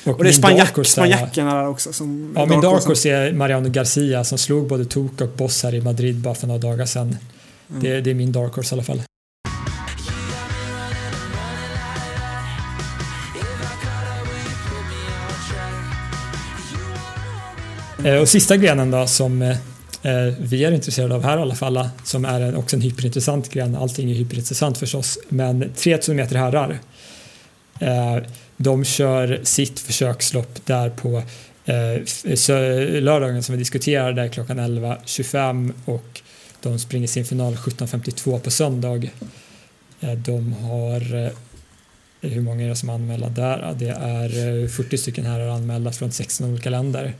Och, 0.10 0.18
Och 0.18 0.24
det 0.24 0.30
är 0.30 0.34
spanjack, 0.34 0.86
spanjackerna 0.88 1.56
där 1.56 1.68
också. 1.68 1.94
Som 1.94 2.34
Ja, 2.36 2.46
min 2.46 2.62
dark 2.62 2.74
horsen. 2.74 2.88
horse 2.90 3.10
är 3.10 3.34
Mariano 3.34 3.70
Garcia 3.70 4.24
som 4.24 4.38
slog 4.38 4.68
både 4.68 4.86
Tok 4.86 5.22
och 5.22 5.30
Boss 5.30 5.64
här 5.64 5.76
i 5.76 5.82
Madrid 5.82 6.16
bara 6.16 6.36
för 6.36 6.48
några 6.48 6.60
dagar 6.60 6.86
sedan. 6.86 7.18
Mm. 7.70 7.84
Det, 7.84 8.02
det 8.02 8.10
är 8.10 8.14
min 8.16 8.32
dark 8.32 8.54
horse 8.56 8.76
i 8.76 8.76
alla 8.76 8.84
fall. 8.84 9.02
Eh, 18.04 18.16
Och 18.16 18.30
sista 18.30 18.58
grenen 18.58 18.92
då 18.92 19.08
som 19.08 19.42
eh, 19.42 19.50
eh, 20.04 20.34
vi 20.40 20.64
är 20.66 20.72
intresserade 20.72 21.16
av 21.16 21.24
här 21.24 21.38
i 21.38 21.42
alla 21.42 21.56
fall, 21.56 21.90
som 22.04 22.26
är 22.26 22.42
en, 22.42 22.56
också 22.56 22.76
en 22.76 22.82
hyperintressant 22.82 23.50
gren. 23.50 23.76
Allting 23.76 24.12
är 24.12 24.16
hyperintressant 24.16 24.78
förstås, 24.78 25.20
men 25.30 25.72
3000 25.76 26.16
meter 26.16 26.36
herrar. 26.36 26.80
Eh, 27.80 28.18
de 28.58 28.86
kör 28.86 29.40
sitt 29.44 29.80
försökslopp 29.80 30.66
där 30.66 30.90
på 30.90 31.18
eh, 31.66 33.02
lördagen 33.02 33.44
som 33.44 33.56
vi 33.56 33.60
diskuterar 33.60 34.14
där 34.14 34.28
klockan 34.28 34.60
11.25 34.60 35.74
och 35.86 36.22
de 36.62 36.80
springer 36.80 37.08
sin 37.08 37.26
final 37.26 37.56
17.52 37.56 38.40
på 38.40 38.52
söndag. 38.52 39.10
Eh, 40.02 40.14
de 40.14 40.54
har 40.54 41.32
hur 42.22 42.42
många 42.42 42.64
är 42.64 42.70
det 42.70 42.76
som 42.76 42.90
är 42.90 42.94
anmälda 42.94 43.30
där? 43.30 43.76
Det 43.80 43.90
är 43.90 44.68
40 44.68 44.98
stycken 44.98 45.26
här 45.26 45.40
är 45.40 45.50
anmälda 45.50 45.92
från 45.92 46.12
16 46.12 46.52
olika 46.52 46.70
länder. 46.70 47.14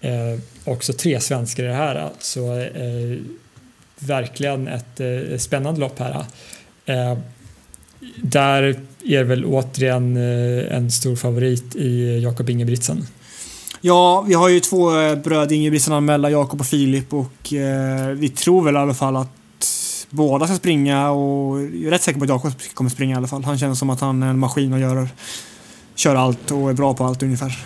Eh, 0.00 0.38
också 0.64 0.92
tre 0.92 1.20
svenskar 1.20 1.64
i 1.64 1.66
det 1.66 1.72
här, 1.72 2.10
så 2.20 2.58
eh, 2.58 3.18
verkligen 3.98 4.68
ett 4.68 5.00
eh, 5.00 5.38
spännande 5.38 5.80
lopp 5.80 5.98
här. 5.98 6.24
Eh, 6.86 7.18
där 8.16 8.80
är 9.04 9.24
väl 9.24 9.44
återigen 9.44 10.16
eh, 10.16 10.76
en 10.76 10.90
stor 10.90 11.16
favorit 11.16 11.76
i 11.76 12.20
Jakob 12.22 12.50
Ingebrigtsen. 12.50 13.06
Ja, 13.80 14.20
vi 14.20 14.34
har 14.34 14.48
ju 14.48 14.60
två 14.60 15.00
eh, 15.00 15.16
bröder 15.16 15.56
Ingebrigtsen 15.56 15.94
anmälda, 15.94 16.30
Jakob 16.30 16.60
och 16.60 16.66
Filip 16.66 17.12
och 17.12 17.52
eh, 17.52 18.08
vi 18.08 18.28
tror 18.28 18.64
väl 18.64 18.74
i 18.74 18.78
alla 18.78 18.94
fall 18.94 19.16
att 19.16 19.28
båda 20.10 20.46
ska 20.46 20.56
springa 20.56 21.10
och 21.10 21.60
jag 21.60 21.84
är 21.84 21.90
rätt 21.90 22.02
säker 22.02 22.18
på 22.18 22.24
att 22.24 22.30
Jakob 22.30 22.52
kommer 22.74 22.90
springa 22.90 23.14
i 23.14 23.16
alla 23.16 23.28
fall. 23.28 23.44
Han 23.44 23.58
känns 23.58 23.78
som 23.78 23.90
att 23.90 24.00
han 24.00 24.22
är 24.22 24.26
en 24.26 24.38
maskin 24.38 24.72
och 24.72 24.80
gör, 24.80 25.08
kör 25.94 26.14
allt 26.14 26.50
och 26.50 26.70
är 26.70 26.74
bra 26.74 26.94
på 26.94 27.04
allt 27.04 27.22
ungefär. 27.22 27.58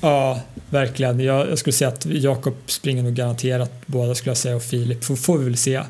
Ja, 0.00 0.40
verkligen. 0.70 1.20
Jag, 1.20 1.50
jag 1.50 1.58
skulle 1.58 1.74
säga 1.74 1.88
att 1.88 2.06
Jakob 2.06 2.54
springer 2.66 3.02
nog 3.02 3.14
garanterat 3.14 3.72
båda 3.86 4.14
skulle 4.14 4.30
jag 4.30 4.38
säga 4.38 4.56
och 4.56 4.62
Filip 4.62 5.04
får, 5.04 5.16
får 5.16 5.38
vi 5.38 5.44
väl 5.44 5.56
se. 5.56 5.82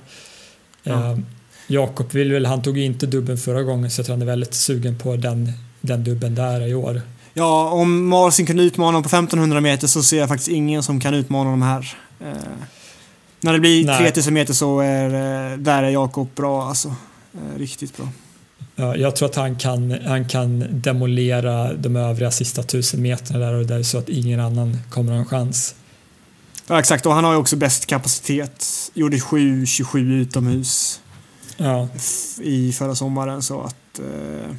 Ja. 0.82 0.92
Eh, 0.92 1.18
Jakob 1.66 2.12
vill 2.12 2.32
väl, 2.32 2.46
han 2.46 2.62
tog 2.62 2.78
ju 2.78 2.84
inte 2.84 3.06
dubben 3.06 3.38
förra 3.38 3.62
gången 3.62 3.90
så 3.90 4.00
jag 4.00 4.06
tror 4.06 4.14
han 4.14 4.22
är 4.22 4.26
väldigt 4.26 4.54
sugen 4.54 4.98
på 4.98 5.16
den, 5.16 5.52
den 5.80 6.04
dubben 6.04 6.34
där 6.34 6.66
i 6.66 6.74
år. 6.74 7.02
Ja, 7.34 7.70
om 7.70 8.08
Marcin 8.08 8.46
kunde 8.46 8.62
utmana 8.62 8.88
honom 8.88 9.02
på 9.02 9.08
1500 9.08 9.60
meter 9.60 9.86
så 9.86 10.02
ser 10.02 10.18
jag 10.18 10.28
faktiskt 10.28 10.48
ingen 10.48 10.82
som 10.82 11.00
kan 11.00 11.14
utmana 11.14 11.44
honom 11.44 11.62
här. 11.62 11.96
Eh, 12.20 12.36
när 13.40 13.52
det 13.52 13.60
blir 13.60 13.86
Nej. 13.86 13.98
3000 13.98 14.34
meter 14.34 14.54
så 14.54 14.80
är 14.80 15.06
eh, 15.52 15.58
där 15.58 15.82
är 15.82 15.90
Jakob 15.90 16.28
bra 16.34 16.68
alltså. 16.68 16.88
Eh, 17.34 17.58
riktigt 17.58 17.96
bra. 17.96 18.08
Ja, 18.76 18.96
jag 18.96 19.16
tror 19.16 19.28
att 19.28 19.36
han 19.36 19.56
kan, 19.56 19.96
han 20.06 20.28
kan 20.28 20.64
demolera 20.70 21.72
de 21.72 21.96
övriga 21.96 22.30
sista 22.30 22.62
tusen 22.62 23.02
meterna 23.02 23.38
där 23.38 23.54
och 23.54 23.66
det 23.66 23.74
är 23.74 23.82
så 23.82 23.98
att 23.98 24.08
ingen 24.08 24.40
annan 24.40 24.78
kommer 24.90 25.12
ha 25.12 25.18
en 25.18 25.26
chans. 25.26 25.74
Ja, 26.66 26.78
exakt, 26.78 27.06
och 27.06 27.12
han 27.12 27.24
har 27.24 27.32
ju 27.32 27.38
också 27.38 27.56
bäst 27.56 27.86
kapacitet. 27.86 28.66
Gjorde 28.94 29.16
7.27 29.16 30.12
utomhus 30.12 31.00
Ja, 31.56 31.88
i 32.42 32.72
förra 32.72 32.94
sommaren 32.94 33.42
så 33.42 33.60
att 33.60 33.98
eh, 33.98 34.54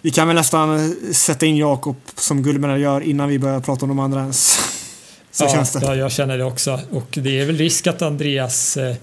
vi 0.00 0.10
kan 0.10 0.26
väl 0.26 0.36
nästan 0.36 0.96
sätta 1.12 1.46
in 1.46 1.56
Jakob 1.56 1.96
som 2.14 2.42
guldmedaljör 2.42 3.00
innan 3.00 3.28
vi 3.28 3.38
börjar 3.38 3.60
prata 3.60 3.84
om 3.84 3.88
de 3.88 3.98
andra 3.98 4.20
ens. 4.20 4.58
Så 5.30 5.44
ja, 5.44 5.48
känns 5.48 5.72
det. 5.72 5.80
ja, 5.82 5.94
jag 5.94 6.12
känner 6.12 6.38
det 6.38 6.44
också. 6.44 6.80
Och 6.90 7.08
det 7.10 7.40
är 7.40 7.46
väl 7.46 7.56
risk 7.56 7.86
att 7.86 8.02
Andreas 8.02 8.76
eh, 8.76 8.96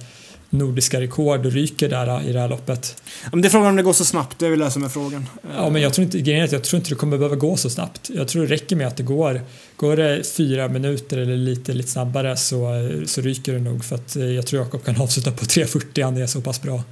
nordiska 0.49 1.01
rekord 1.01 1.45
ryker 1.45 1.89
där 1.89 2.07
eh, 2.07 2.30
i 2.30 2.34
det 2.34 2.39
här 2.39 2.49
loppet. 2.49 3.03
Men 3.31 3.41
det 3.41 3.47
är 3.47 3.49
frågan 3.49 3.67
om 3.67 3.76
det 3.76 3.84
går 3.84 3.93
så 3.93 4.05
snabbt, 4.05 4.39
det 4.39 4.45
är 4.45 4.49
väl 4.49 4.59
det 4.59 4.71
som 4.71 4.84
är 4.84 4.89
frågan. 4.89 5.26
Ja, 5.55 5.69
men 5.69 5.81
jag 5.81 5.93
tror 5.93 6.05
inte, 6.05 6.19
grejen 6.19 6.41
är 6.41 6.45
att 6.45 6.51
jag 6.51 6.63
tror 6.63 6.77
inte 6.77 6.89
det 6.89 6.95
kommer 6.95 7.17
behöva 7.17 7.35
gå 7.35 7.57
så 7.57 7.69
snabbt. 7.69 8.09
Jag 8.13 8.27
tror 8.27 8.41
det 8.41 8.53
räcker 8.53 8.76
med 8.76 8.88
att 8.88 8.97
det 8.97 9.03
går, 9.03 9.41
går 9.76 9.97
det 9.97 10.27
fyra 10.27 10.67
minuter 10.67 11.17
eller 11.17 11.38
lite, 11.38 11.73
lite 11.73 11.89
snabbare 11.89 12.38
så, 12.38 12.89
så 13.05 13.21
ryker 13.21 13.53
det 13.53 13.59
nog 13.59 13.85
för 13.85 13.95
att 13.95 14.15
eh, 14.15 14.26
jag 14.26 14.47
tror 14.47 14.63
Jakob 14.63 14.85
kan 14.85 14.97
avsluta 15.01 15.31
på 15.31 15.45
3.40, 15.45 16.03
han 16.03 16.17
är 16.17 16.27
så 16.27 16.41
pass 16.41 16.61
bra. 16.61 16.84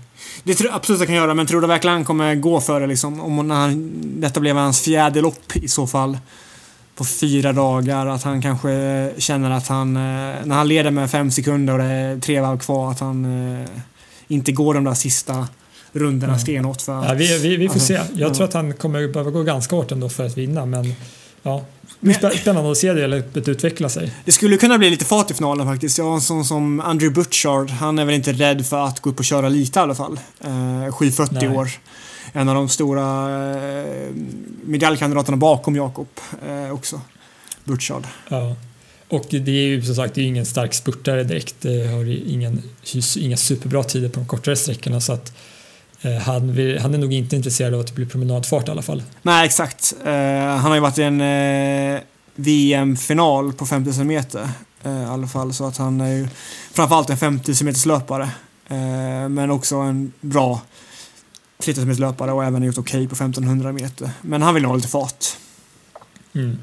Det 0.44 0.56
tror 0.56 0.70
jag 0.70 0.76
absolut 0.76 1.02
att 1.02 1.08
han 1.08 1.08
kan 1.08 1.16
göra, 1.16 1.34
men 1.34 1.46
tror 1.46 1.62
du 1.62 1.68
verkligen 1.68 1.94
han 1.94 2.06
kommer 2.06 2.36
gå 2.36 2.62
för 2.62 2.82
det 2.82 2.88
liksom? 2.88 3.20
Om 3.20 3.48
när 3.48 3.56
han, 3.56 4.02
detta 4.22 4.40
blev 4.40 4.56
hans 4.56 4.82
fjärde 4.82 5.22
lopp 5.22 5.56
i 5.56 5.68
så 5.68 5.88
fall. 5.88 6.18
På 6.98 7.06
fyra 7.06 7.54
dagar. 7.54 8.06
Att 8.08 8.24
han 8.24 8.42
kanske 8.42 9.10
känner 9.18 9.52
att 9.52 9.68
han, 9.68 9.96
eh, 9.96 10.02
när 10.46 10.56
han 10.56 10.68
leder 10.68 10.92
med 10.92 11.12
fem 11.12 11.32
sekunder 11.32 11.74
och 11.74 11.80
det 11.80 11.86
är 11.86 12.20
tre 12.20 12.42
varv 12.42 12.58
kvar, 12.60 12.92
att 12.92 13.00
han 13.00 13.26
eh, 13.62 13.68
inte 14.28 14.52
går 14.52 14.74
de 14.74 14.84
där 14.84 14.94
sista 14.94 15.48
rundorna 15.92 16.34
Mm. 16.34 16.40
stenhårt 16.42 16.82
för 16.82 16.94
Ja, 17.06 17.14
vi, 17.14 17.38
vi, 17.40 17.56
vi 17.56 17.68
får 17.68 17.74
Alltså, 17.74 17.88
se. 17.88 17.94
Jag 17.94 18.30
ja. 18.30 18.34
tror 18.34 18.46
att 18.48 18.54
han 18.54 18.74
kommer 18.74 19.08
behöva 19.08 19.32
gå 19.32 19.44
ganska 19.44 19.76
hårt 19.76 19.92
ändå 19.92 20.10
för 20.10 20.26
att 20.26 20.38
vinna 20.38 20.66
men 20.66 20.94
ja. 21.44 21.62
Det 22.00 22.06
blir 22.06 22.16
spä- 22.16 22.38
spännande 22.42 22.72
att 22.72 22.78
se 22.78 22.94
det 22.94 23.08
loppet 23.08 23.48
utveckla 23.48 23.90
sig. 23.90 24.12
Det 24.26 24.32
skulle 24.32 24.58
kunna 24.58 24.78
bli 24.78 24.90
lite 24.90 25.06
fart 25.06 25.32
i 25.32 25.34
finalen 25.34 25.68
faktiskt. 25.68 25.98
Jag 25.98 26.06
har 26.06 26.14
en 26.16 26.22
sån 26.22 26.46
som 26.46 26.80
Andrew 26.80 27.16
Butchard. 27.22 27.70
Han 27.70 28.00
är 28.00 28.06
väl 28.06 28.16
inte 28.16 28.32
rädd 28.34 28.66
för 28.66 28.86
att 28.86 29.00
gå 29.00 29.10
upp 29.10 29.20
och 29.20 29.26
köra 29.26 29.50
lite 29.50 29.80
i 29.80 29.82
alla 29.82 29.96
fall. 29.96 30.20
Eh, 30.42 30.48
7.40 30.50 31.28
Nej. 31.32 31.48
år. 31.58 31.70
En 32.38 32.50
av 32.50 32.56
de 32.56 32.70
stora 32.70 33.30
eh, 33.56 34.10
medaljkandidaterna 34.66 35.38
bakom 35.38 35.76
Jakob 35.76 36.08
eh, 36.48 36.74
också. 36.74 37.02
Butchard. 37.64 38.04
Ja. 38.30 38.56
Och 39.08 39.26
det 39.30 39.52
är 39.52 39.68
ju 39.68 39.82
som 39.82 39.96
sagt 39.96 40.16
det 40.16 40.22
är 40.22 40.26
ingen 40.26 40.46
stark 40.46 40.74
spurtare 40.74 41.24
direkt. 41.24 41.56
Det 41.60 41.88
har 41.88 42.30
ingen, 42.30 42.64
inga 43.18 43.38
superbra 43.38 43.84
tider 43.84 44.10
på 44.10 44.20
de 44.20 44.28
kortare 44.28 44.56
sträckorna 44.56 45.02
så 45.02 45.14
att 45.14 45.34
eh, 46.02 46.18
han, 46.18 46.54
vill, 46.54 46.80
han 46.80 46.94
är 46.94 46.98
nog 46.98 47.14
inte 47.14 47.36
intresserad 47.36 47.74
av 47.74 47.80
att 47.80 47.88
det 47.88 47.94
blir 47.94 48.06
promenadfart 48.06 48.68
i 48.68 48.72
alla 48.72 48.82
fall. 48.82 49.04
Nej, 49.22 49.46
exakt. 49.46 49.94
Han 50.04 50.60
har 50.60 50.76
ju 50.76 50.82
varit 50.82 50.98
i 50.98 51.04
en 51.04 51.22
VM-final 52.36 53.54
på 53.54 53.66
5000 53.66 54.08
meter. 54.08 54.50
I 54.84 54.88
alla 54.88 55.28
fall. 55.28 55.54
Så 55.54 55.66
att 55.66 55.78
han 55.78 56.02
är 56.02 56.12
ju 56.12 56.28
framförallt 56.74 57.10
en 57.10 57.18
5000 57.18 57.66
meters 57.66 57.86
löpare. 57.86 58.30
Men 59.30 59.52
också 59.52 59.76
en 59.76 60.14
bra 60.22 60.62
3000 61.58 61.88
meters 61.88 62.00
löpare 62.00 62.32
och 62.32 62.44
även 62.44 62.64
gjort 62.64 62.78
okej 62.78 63.08
på 63.08 63.16
1500 63.16 63.72
meter. 63.72 64.10
Men 64.22 64.42
han 64.42 64.54
vill 64.54 64.64
nog 64.64 64.70
ha 64.70 64.76
lite 64.76 64.88
fart. 64.88 65.26
Mm. 66.36 66.58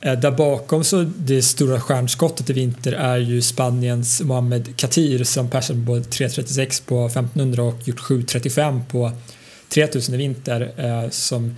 Eh, 0.00 0.12
där 0.12 0.30
bakom 0.30 0.84
så 0.84 1.02
det 1.16 1.42
stora 1.42 1.80
stjärnskottet 1.80 2.50
i 2.50 2.52
vinter 2.52 2.92
är 2.92 3.16
ju 3.16 3.42
Spaniens 3.42 4.20
Mohamed 4.20 4.76
Katir 4.76 5.24
som 5.24 5.50
persade 5.50 5.78
både 5.78 6.00
3.36 6.00 6.86
på 6.86 7.06
1500 7.06 7.62
och 7.62 7.88
gjort 7.88 8.00
7.35 8.00 8.82
på 8.90 9.12
3000 9.68 10.14
i 10.14 10.18
vinter 10.18 10.72
eh, 10.76 11.10
som 11.10 11.56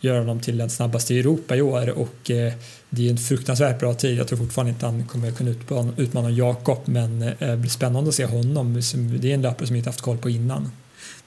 gör 0.00 0.18
honom 0.18 0.40
till 0.40 0.58
den 0.58 0.70
snabbaste 0.70 1.14
i 1.14 1.18
Europa 1.18 1.56
i 1.56 1.62
år 1.62 1.88
och 1.88 2.30
eh, 2.30 2.52
det 2.90 3.06
är 3.06 3.10
en 3.10 3.18
fruktansvärt 3.18 3.80
bra 3.80 3.94
tid. 3.94 4.18
Jag 4.18 4.28
tror 4.28 4.38
fortfarande 4.38 4.72
inte 4.72 4.86
han 4.86 5.06
kommer 5.06 5.32
kunna 5.32 5.54
utmana, 5.96 6.30
Jakob 6.30 6.78
men 6.84 7.20
det 7.20 7.56
blir 7.56 7.70
spännande 7.70 8.08
att 8.08 8.14
se 8.14 8.24
honom. 8.24 8.82
Det 8.94 9.30
är 9.30 9.34
en 9.34 9.42
löpare 9.42 9.66
som 9.66 9.76
jag 9.76 9.80
inte 9.80 9.88
haft 9.88 10.00
koll 10.00 10.18
på 10.18 10.30
innan. 10.30 10.70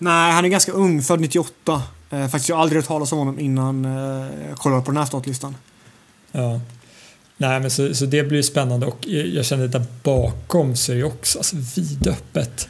Nej, 0.02 0.32
han 0.32 0.46
är 0.46 0.50
ganska 0.50 0.72
ung, 0.72 1.02
född 1.02 1.20
98. 1.20 1.84
Eh, 2.10 2.22
faktiskt, 2.22 2.50
jag 2.50 2.56
har 2.56 2.64
aldrig 2.64 2.82
hört 2.82 2.88
talas 2.88 3.12
om 3.12 3.18
honom 3.18 3.40
innan 3.40 3.86
eh, 3.86 4.28
jag 4.50 4.58
kollade 4.58 4.82
på 4.82 4.92
den 4.92 4.98
här 4.98 5.06
startlistan. 5.06 5.56
Ja. 6.32 6.62
Nej, 7.38 7.60
men 7.60 7.72
så, 7.72 7.96
så 7.96 8.06
det 8.06 8.24
blir 8.24 8.42
spännande 8.42 8.86
och 8.86 9.08
eh, 9.08 9.14
jag 9.14 9.46
känner 9.46 9.64
känner 9.64 9.80
där 9.80 9.86
bakom 10.04 10.76
så 10.76 10.92
är 10.92 10.96
det 10.96 11.04
också 11.04 11.38
alltså, 11.38 11.56
vidöppet. 11.76 12.68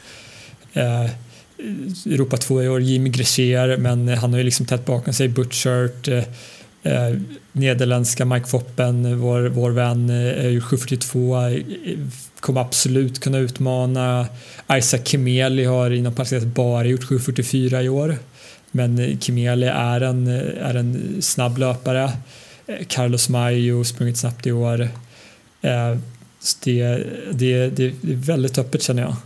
Eh, 0.72 1.10
Europa 2.06 2.36
2 2.36 2.62
i 2.62 2.68
år, 2.68 2.80
Jimmy 2.80 3.10
Grecher, 3.10 3.76
men 3.76 4.08
eh, 4.08 4.18
han 4.18 4.30
har 4.32 4.38
ju 4.38 4.44
liksom 4.44 4.66
tätt 4.66 4.86
bakom 4.86 5.14
sig 5.14 5.28
Butchert, 5.28 6.08
eh, 6.08 6.24
eh, 6.82 7.16
nederländska 7.52 8.24
Mike 8.24 8.46
Foppen, 8.46 9.20
vår, 9.20 9.40
vår 9.40 9.70
vän, 9.70 10.10
eh, 10.10 10.46
gjort 10.46 10.64
742, 10.64 11.36
eh, 11.36 11.62
kommer 12.40 12.60
absolut 12.60 13.20
kunna 13.20 13.38
utmana. 13.38 14.26
Isaac 14.72 15.00
Kimeli 15.04 15.64
har 15.64 15.90
inom 15.90 16.14
parentes 16.14 16.44
bara 16.44 16.84
gjort 16.84 17.04
744 17.04 17.82
i 17.82 17.88
år. 17.88 18.16
Men 18.70 18.98
eh, 18.98 19.18
Kimeli 19.18 19.66
är 19.66 20.00
en, 20.00 20.26
är 20.60 20.74
en 20.74 21.16
snabb 21.22 21.58
löpare. 21.58 22.12
Eh, 22.66 22.86
Carlos 22.88 23.28
Mayo 23.28 23.84
sprungit 23.84 24.18
snabbt 24.18 24.46
i 24.46 24.52
år. 24.52 24.80
Eh, 25.62 25.96
det, 26.64 27.04
det, 27.32 27.68
det 27.68 27.84
är 27.84 28.16
väldigt 28.16 28.58
öppet 28.58 28.82
känner 28.82 29.02
jag. 29.02 29.16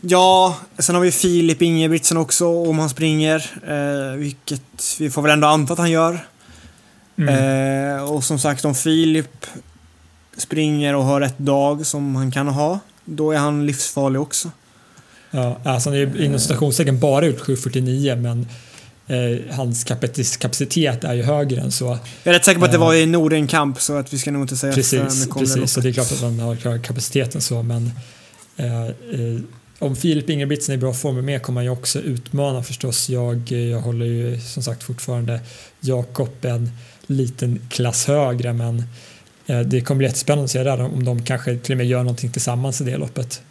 Ja, 0.00 0.56
sen 0.78 0.94
har 0.94 1.02
vi 1.02 1.12
Filip 1.12 1.62
Ingebrigtsen 1.62 2.16
också 2.16 2.46
om 2.46 2.78
han 2.78 2.90
springer. 2.90 3.50
Eh, 3.68 4.16
vilket 4.16 4.96
vi 4.98 5.10
får 5.10 5.22
väl 5.22 5.30
ändå 5.30 5.48
anta 5.48 5.72
att 5.72 5.78
han 5.78 5.90
gör. 5.90 6.26
Mm. 7.18 7.96
Eh, 7.96 8.02
och 8.02 8.24
som 8.24 8.38
sagt, 8.38 8.64
om 8.64 8.74
Filip 8.74 9.46
springer 10.40 10.94
och 10.94 11.04
har 11.04 11.20
rätt 11.20 11.38
dag 11.38 11.86
som 11.86 12.16
han 12.16 12.30
kan 12.30 12.48
ha, 12.48 12.78
då 13.04 13.32
är 13.32 13.38
han 13.38 13.66
livsfarlig 13.66 14.20
också. 14.20 14.50
Ja, 15.30 15.60
alltså 15.64 15.90
han 15.90 15.98
ju 15.98 16.24
inom 16.24 16.40
citationstecken 16.40 17.00
bara 17.00 17.26
gjort 17.26 17.40
7.49 17.40 18.16
men 18.16 18.48
eh, 19.06 19.54
hans 19.56 19.84
kapacitet 20.38 21.04
är 21.04 21.14
ju 21.14 21.22
högre 21.22 21.60
än 21.60 21.72
så. 21.72 21.98
Jag 22.22 22.34
är 22.34 22.38
rätt 22.38 22.44
säker 22.44 22.58
på 22.60 22.64
att 22.64 22.72
det 22.72 22.78
var 22.78 22.94
i 22.94 23.06
Nordenkamp 23.06 23.80
så 23.80 23.96
att 23.96 24.12
vi 24.12 24.18
ska 24.18 24.30
nog 24.30 24.42
inte 24.42 24.56
säga 24.56 24.72
Precis, 24.72 25.28
precis. 25.28 25.72
Så 25.72 25.80
det 25.80 25.88
är 25.88 25.92
klart 25.92 26.12
att 26.12 26.20
han 26.20 26.40
har 26.40 26.78
kapaciteten 26.82 27.40
så 27.40 27.62
men 27.62 27.92
eh, 28.56 28.84
eh, 28.84 29.40
om 29.78 29.96
Filip 29.96 30.30
Ingebrigtsen 30.30 30.72
är 30.72 30.76
i 30.76 30.80
bra 30.80 30.92
form 30.92 31.24
med 31.24 31.42
kommer 31.42 31.60
han 31.60 31.64
ju 31.64 31.70
också 31.70 31.98
utmana 31.98 32.62
förstås. 32.62 33.08
Jag, 33.08 33.52
jag 33.52 33.80
håller 33.80 34.06
ju 34.06 34.40
som 34.40 34.62
sagt 34.62 34.82
fortfarande 34.82 35.40
Jakob 35.80 36.44
en 36.44 36.70
liten 37.06 37.60
klass 37.70 38.06
högre 38.06 38.52
men 38.52 38.78
eh, 38.78 38.84
det 39.50 39.80
kommer 39.80 39.98
bli 39.98 40.06
jättespännande 40.06 40.44
att 40.44 40.50
se 40.50 40.62
där 40.62 40.80
om 40.80 41.04
de 41.04 41.24
kanske 41.24 41.56
till 41.56 41.72
och 41.72 41.78
med 41.78 41.86
gör 41.86 41.98
någonting 41.98 42.30
tillsammans 42.30 42.80
i 42.80 42.84
det 42.84 42.96
loppet. 42.96 43.42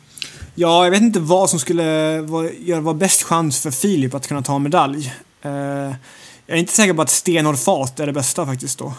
Ja, 0.56 0.84
jag 0.84 0.92
vet 0.92 1.02
inte 1.02 1.20
vad 1.20 1.50
som 1.50 1.60
skulle 1.60 2.22
vara, 2.22 2.82
vara 2.82 2.94
bäst 2.94 3.24
chans 3.24 3.60
för 3.60 3.72
Filip 3.72 4.14
att 4.14 4.28
kunna 4.28 4.42
ta 4.42 4.60
medalj. 4.60 5.14
Uh, 5.46 5.52
jag 5.52 6.56
är 6.56 6.56
inte 6.56 6.74
säker 6.74 6.94
på 6.94 7.02
att 7.02 7.10
stenhård 7.10 7.58
fat 7.58 8.00
är 8.00 8.06
det 8.06 8.14
bästa 8.14 8.46
faktiskt 8.46 8.80
då. 8.80 8.94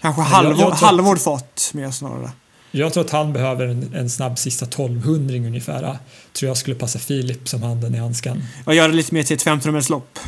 Kanske 0.00 0.22
halvår, 0.22 0.70
halvård 0.70 1.18
fat 1.18 1.70
mer 1.74 1.90
snarare. 1.90 2.30
Jag 2.70 2.92
tror 2.92 3.04
att 3.04 3.10
han 3.10 3.32
behöver 3.32 3.66
en, 3.66 3.94
en 3.94 4.10
snabb 4.10 4.38
sista 4.38 4.66
1200 4.66 5.34
ungefär. 5.34 5.98
Tror 6.32 6.48
jag 6.48 6.56
skulle 6.56 6.76
passa 6.76 6.98
Filip 6.98 7.48
som 7.48 7.62
handen 7.62 7.94
i 7.94 7.98
handsken. 7.98 8.42
Och 8.64 8.74
göra 8.74 8.88
det 8.88 8.94
lite 8.94 9.14
mer 9.14 9.22
till 9.22 9.36
ett 9.36 9.42
15 9.42 9.80
lopp. 9.90 10.18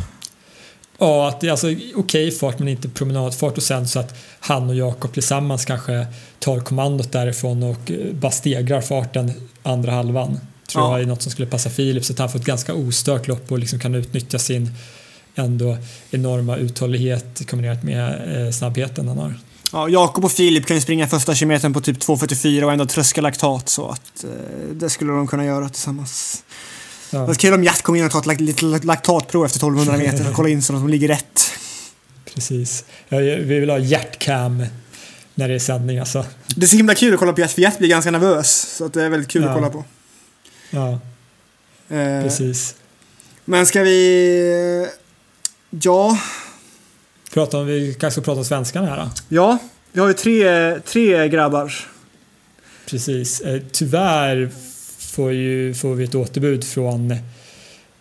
Ja, 0.98 1.28
att 1.28 1.40
det 1.40 1.47
är 1.47 1.51
alltså 1.51 1.66
okej 1.66 1.94
okay 1.94 2.31
fart 2.31 2.59
men 2.59 2.69
inte 2.69 2.89
promenadfart 2.89 3.56
och 3.56 3.62
sen 3.62 3.89
så 3.89 3.98
att 4.01 4.14
han 4.40 4.69
och 4.69 4.74
Jakob 4.74 5.12
tillsammans 5.12 5.64
kanske 5.64 6.06
tar 6.39 6.60
kommandot 6.60 7.12
därifrån 7.12 7.62
och 7.62 7.90
eh, 7.90 8.12
bara 8.12 8.32
stegrar 8.32 8.81
farten 8.81 9.32
andra 9.62 9.93
halvan. 9.93 10.40
Tror 10.66 10.85
ja. 10.85 10.93
jag 10.93 11.01
är 11.02 11.06
något 11.06 11.23
som 11.23 11.32
skulle 11.32 11.48
passa 11.48 11.70
Filip 11.70 12.05
så 12.05 12.12
att 12.12 12.19
han 12.19 12.28
får 12.28 12.39
ett 12.39 12.44
ganska 12.44 12.74
ostört 12.74 13.28
lopp 13.28 13.52
och 13.52 13.59
liksom 13.59 13.78
kan 13.78 13.94
utnyttja 13.94 14.39
sin 14.39 14.70
ändå 15.35 15.77
enorma 16.10 16.56
uthållighet 16.56 17.51
kombinerat 17.51 17.82
med 17.82 18.44
eh, 18.47 18.51
snabbheten 18.52 19.09
han 19.09 19.19
har. 19.19 19.35
Ja, 19.73 19.89
Jakob 19.89 20.24
och 20.24 20.32
Filip 20.32 20.66
kan 20.66 20.77
ju 20.77 20.81
springa 20.81 21.09
första 21.09 21.35
kilometern 21.35 21.73
på 21.73 21.81
typ 21.81 21.98
2.44 21.98 22.62
och 22.62 22.73
ändå 22.73 22.86
tröska 22.86 23.20
laktat 23.20 23.69
så 23.69 23.89
att 23.89 24.24
eh, 24.24 24.31
det 24.73 24.90
skulle 24.90 25.12
de 25.12 25.27
kunna 25.27 25.44
göra 25.44 25.69
tillsammans. 25.69 26.44
Ja. 27.12 27.18
Det 27.18 27.26
var 27.26 27.34
kul 27.34 27.55
om 27.55 27.64
Gert 27.64 27.82
kom 27.82 27.97
in 27.97 28.05
och 28.05 28.10
tog 28.10 28.32
ett 28.32 28.40
lite 28.40 28.64
laktatprov 28.64 29.44
efter 29.44 29.59
1200 29.59 29.97
meter 29.98 30.28
och 30.28 30.36
kolla 30.36 30.48
in 30.48 30.62
så 30.62 30.72
att 30.72 30.80
de 30.80 30.89
ligger 30.89 31.09
rätt. 31.09 31.40
Precis. 32.34 32.84
Vi 33.09 33.60
vill 33.60 33.70
ha 33.70 33.78
hjärtcam 33.78 34.66
när 35.34 35.48
det 35.48 35.55
är 35.55 35.59
sändning 35.59 35.98
alltså. 35.98 36.26
Det 36.56 36.62
är 36.62 36.68
så 36.68 36.76
himla 36.76 36.94
kul 36.94 37.14
att 37.14 37.20
kolla 37.20 37.32
på 37.32 37.40
Gert 37.40 37.51
för 37.51 37.62
Gert 37.62 37.78
blir 37.78 37.89
ganska 37.89 38.10
nervös. 38.10 38.76
Så 38.76 38.84
att 38.84 38.93
det 38.93 39.02
är 39.02 39.09
väldigt 39.09 39.30
kul 39.30 39.43
ja. 39.43 39.48
att 39.48 39.55
kolla 39.55 39.70
på. 39.70 39.84
Ja, 40.70 40.90
eh, 41.89 42.22
precis. 42.22 42.74
Men 43.44 43.66
ska 43.66 43.82
vi... 43.82 44.89
Ja, 45.70 46.18
Prata 47.32 47.59
om, 47.59 47.66
vi 47.66 47.94
kanske 48.01 48.20
ska 48.20 48.24
prata 48.24 48.39
om 48.39 48.44
svenskarna 48.44 48.86
här 48.86 48.97
då? 48.97 49.10
Ja, 49.28 49.59
vi 49.93 50.01
har 50.01 50.09
ju 50.09 50.14
tre, 50.14 50.80
tre 50.80 51.28
grabbar. 51.28 51.74
Precis. 52.86 53.40
Eh, 53.40 53.62
tyvärr 53.72 54.51
får, 55.12 55.32
ju, 55.32 55.74
får 55.74 55.94
vi 55.94 56.05
ett 56.05 56.14
återbud 56.14 56.64
från 56.64 57.10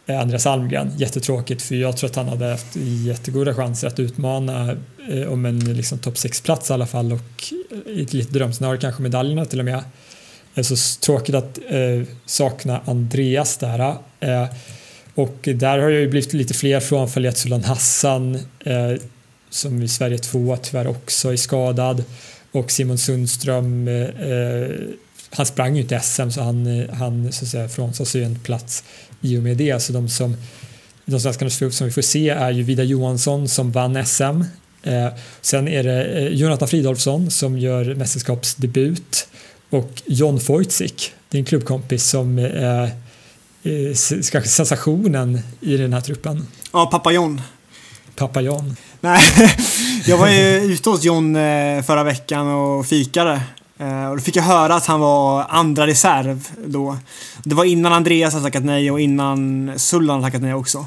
eh, 0.05 0.19
Andreas 0.21 0.45
Almgren. 0.45 0.91
Jättetråkigt 0.97 1.61
för 1.61 1.75
jag 1.75 1.97
tror 1.97 2.09
att 2.09 2.15
han 2.15 2.27
hade 2.27 2.45
haft 2.45 2.75
jättegoda 3.05 3.53
chanser 3.53 3.87
att 3.87 3.99
utmana 3.99 4.77
eh, 5.09 5.33
om 5.33 5.45
en 5.45 5.59
liksom, 5.59 5.97
topp 5.97 6.13
6-plats 6.13 6.69
i 6.69 6.73
alla 6.73 6.87
fall 6.87 7.13
och 7.13 7.53
eh, 7.85 7.91
i 7.91 8.01
ett 8.01 8.13
litet 8.13 8.33
drömscenario 8.33 8.79
kanske 8.79 9.01
medaljerna 9.01 9.45
till 9.45 9.59
och 9.59 9.65
med. 9.65 9.83
Eh, 10.55 10.63
så 10.63 10.99
tråkigt 11.05 11.35
att 11.35 11.59
eh, 11.69 12.07
sakna 12.25 12.81
Andreas 12.85 13.57
där. 13.57 13.79
Eh, 14.19 14.45
och 15.15 15.37
där 15.55 15.77
har 15.77 15.89
det 15.89 15.99
ju 15.99 16.09
blivit 16.09 16.33
lite 16.33 16.53
fler 16.53 16.79
frånfall. 16.79 17.33
Sulan 17.35 17.63
Hassan 17.63 18.35
eh, 18.59 18.93
som 19.49 19.83
i 19.83 19.87
Sverige 19.87 20.17
2 20.17 20.57
tyvärr 20.61 20.87
också 20.87 21.33
är 21.33 21.37
skadad. 21.37 22.03
Och 22.51 22.71
Simon 22.71 22.97
Sundström, 22.97 23.87
eh 23.87 24.69
han 25.31 25.45
sprang 25.45 25.75
ju 25.75 25.81
inte 25.81 25.99
SM 25.99 26.29
så 26.29 26.41
han, 26.41 26.79
eh, 26.79 26.89
han 26.93 27.31
så 27.31 27.45
att 27.45 27.51
säga 27.51 27.69
frånsades 27.69 28.15
ju 28.15 28.23
en 28.23 28.39
plats 28.39 28.83
i 29.21 29.37
och 29.37 29.43
med 29.43 29.57
det. 29.57 29.79
Så 29.79 29.93
de 29.93 30.09
som 30.09 30.37
de 31.05 31.19
svenskarna 31.19 31.49
som 31.49 31.87
vi 31.87 31.93
får 31.93 32.01
se 32.01 32.29
är 32.29 32.51
ju 32.51 32.63
Vida 32.63 32.83
Johansson 32.83 33.47
som 33.47 33.71
vann 33.71 34.05
SM. 34.05 34.43
Eh, 34.83 35.07
sen 35.41 35.67
är 35.67 35.83
det 35.83 36.03
eh, 36.03 36.27
Jonathan 36.27 36.67
Fridolfsson 36.67 37.31
som 37.31 37.57
gör 37.57 37.95
mästerskapsdebut 37.95 39.27
och 39.69 40.01
John 40.05 40.39
Foytzik, 40.39 41.13
din 41.29 41.45
klubbkompis 41.45 42.03
som 42.03 42.39
är 42.39 42.83
eh, 43.63 43.95
kanske 44.31 44.49
sensationen 44.49 45.39
i 45.61 45.77
den 45.77 45.93
här 45.93 46.01
truppen. 46.01 46.47
Ja, 46.73 46.85
pappa 46.91 47.11
John. 47.11 47.41
Pappa 48.15 48.41
John. 48.41 48.75
Nej, 49.01 49.21
jag 50.05 50.17
var 50.17 50.29
ju 50.29 50.73
ute 50.73 50.89
hos 50.89 51.03
John 51.03 51.35
eh, 51.35 51.81
förra 51.81 52.03
veckan 52.03 52.47
och 52.47 52.85
fikade. 52.85 53.41
Eh, 53.81 54.09
och 54.09 54.17
då 54.17 54.21
fick 54.21 54.35
jag 54.35 54.43
höra 54.43 54.75
att 54.75 54.85
han 54.85 54.99
var 54.99 55.45
andra 55.49 55.87
reserv 55.87 56.47
då. 56.65 56.97
Det 57.43 57.55
var 57.55 57.63
innan 57.63 57.93
Andreas 57.93 58.33
hade 58.33 58.45
tackat 58.45 58.63
nej 58.63 58.91
och 58.91 58.99
innan 58.99 59.71
Sullan 59.77 60.15
hade 60.15 60.27
tackat 60.27 60.41
nej 60.41 60.53
också. 60.53 60.85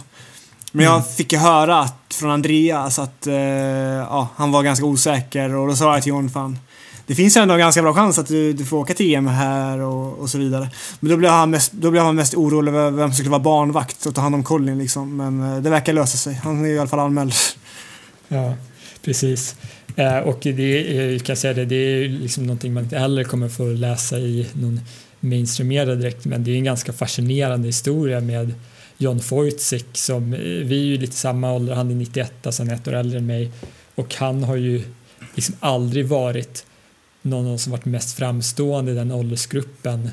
Men 0.73 0.85
jag 0.85 0.95
mm. 0.95 1.07
fick 1.17 1.33
ju 1.33 1.39
höra 1.39 1.81
att, 1.81 2.15
från 2.15 2.31
Andreas 2.31 2.99
att 2.99 3.27
uh, 3.27 3.35
ja, 3.35 4.29
han 4.37 4.53
var 4.53 4.63
ganska 4.63 4.87
osäker 4.87 5.55
och 5.55 5.69
då 5.69 5.77
sa 5.77 5.95
jag 5.95 6.03
till 6.03 6.11
John 6.11 6.31
fan 6.31 6.59
det 7.07 7.15
finns 7.15 7.37
ändå 7.37 7.55
en 7.55 7.61
ganska 7.61 7.83
bra 7.83 7.95
chans 7.95 8.19
att 8.19 8.27
du, 8.27 8.53
du 8.53 8.65
får 8.65 8.77
åka 8.77 8.95
till 8.95 9.15
EM 9.15 9.27
här 9.27 9.79
och, 9.79 10.19
och 10.19 10.31
så 10.31 10.39
vidare. 10.39 10.71
Men 11.01 11.11
då 11.11 11.17
blev 11.17 11.31
han 11.31 11.51
mest, 11.51 11.73
då 11.73 11.91
blev 11.91 12.03
han 12.03 12.17
mest 12.17 12.35
orolig 12.35 12.75
över 12.75 12.91
vem 12.91 13.09
som 13.09 13.15
skulle 13.15 13.31
vara 13.31 13.43
barnvakt 13.43 14.07
och 14.07 14.15
ta 14.15 14.21
hand 14.21 14.35
om 14.35 14.45
Colin 14.45 14.79
liksom. 14.79 15.17
Men 15.17 15.63
det 15.63 15.71
verkar 15.71 15.93
lösa 15.93 16.17
sig. 16.17 16.35
Han 16.35 16.65
är 16.65 16.69
i 16.69 16.79
alla 16.79 16.89
fall 16.89 16.99
anmäld. 16.99 17.35
Ja, 18.29 18.55
precis. 19.03 19.57
Eh, 19.97 20.19
och 20.19 20.39
det 20.43 20.99
är, 20.99 21.19
kan 21.19 21.27
jag 21.33 21.39
säga 21.39 21.55
det, 21.55 21.65
det 21.65 21.77
är 21.77 22.09
liksom 22.09 22.47
någonting 22.47 22.75
man 22.75 22.83
inte 22.83 22.99
heller 22.99 23.25
kommer 23.25 23.49
få 23.49 23.67
läsa 23.67 24.19
i 24.19 24.47
någon 24.53 24.81
mainstream 25.21 25.69
media 25.69 25.95
direkt, 25.95 26.25
men 26.25 26.45
det 26.45 26.51
är 26.51 26.57
en 26.57 26.65
ganska 26.65 26.93
fascinerande 26.93 27.69
historia 27.69 28.21
med 28.21 28.55
John 28.99 29.21
Foytzik 29.21 29.87
som, 29.93 30.33
eh, 30.33 30.39
vi 30.41 30.81
är 30.81 30.85
ju 30.85 30.97
lite 30.99 31.17
samma 31.17 31.53
ålder, 31.53 31.75
han 31.75 31.91
är 31.91 31.95
91, 31.95 32.47
alltså 32.47 32.63
ett 32.63 32.89
år 32.89 32.93
äldre 32.93 33.19
än 33.19 33.27
mig. 33.27 33.51
Och 33.95 34.15
han 34.15 34.45
har 34.45 34.57
ju 34.57 34.83
liksom 35.35 35.55
aldrig 35.61 36.07
varit 36.07 36.67
någon 37.23 37.59
som 37.59 37.73
varit 37.73 37.85
mest 37.85 38.17
framstående 38.17 38.93
i 38.93 38.95
den 38.95 39.13
åldersgruppen. 39.13 40.11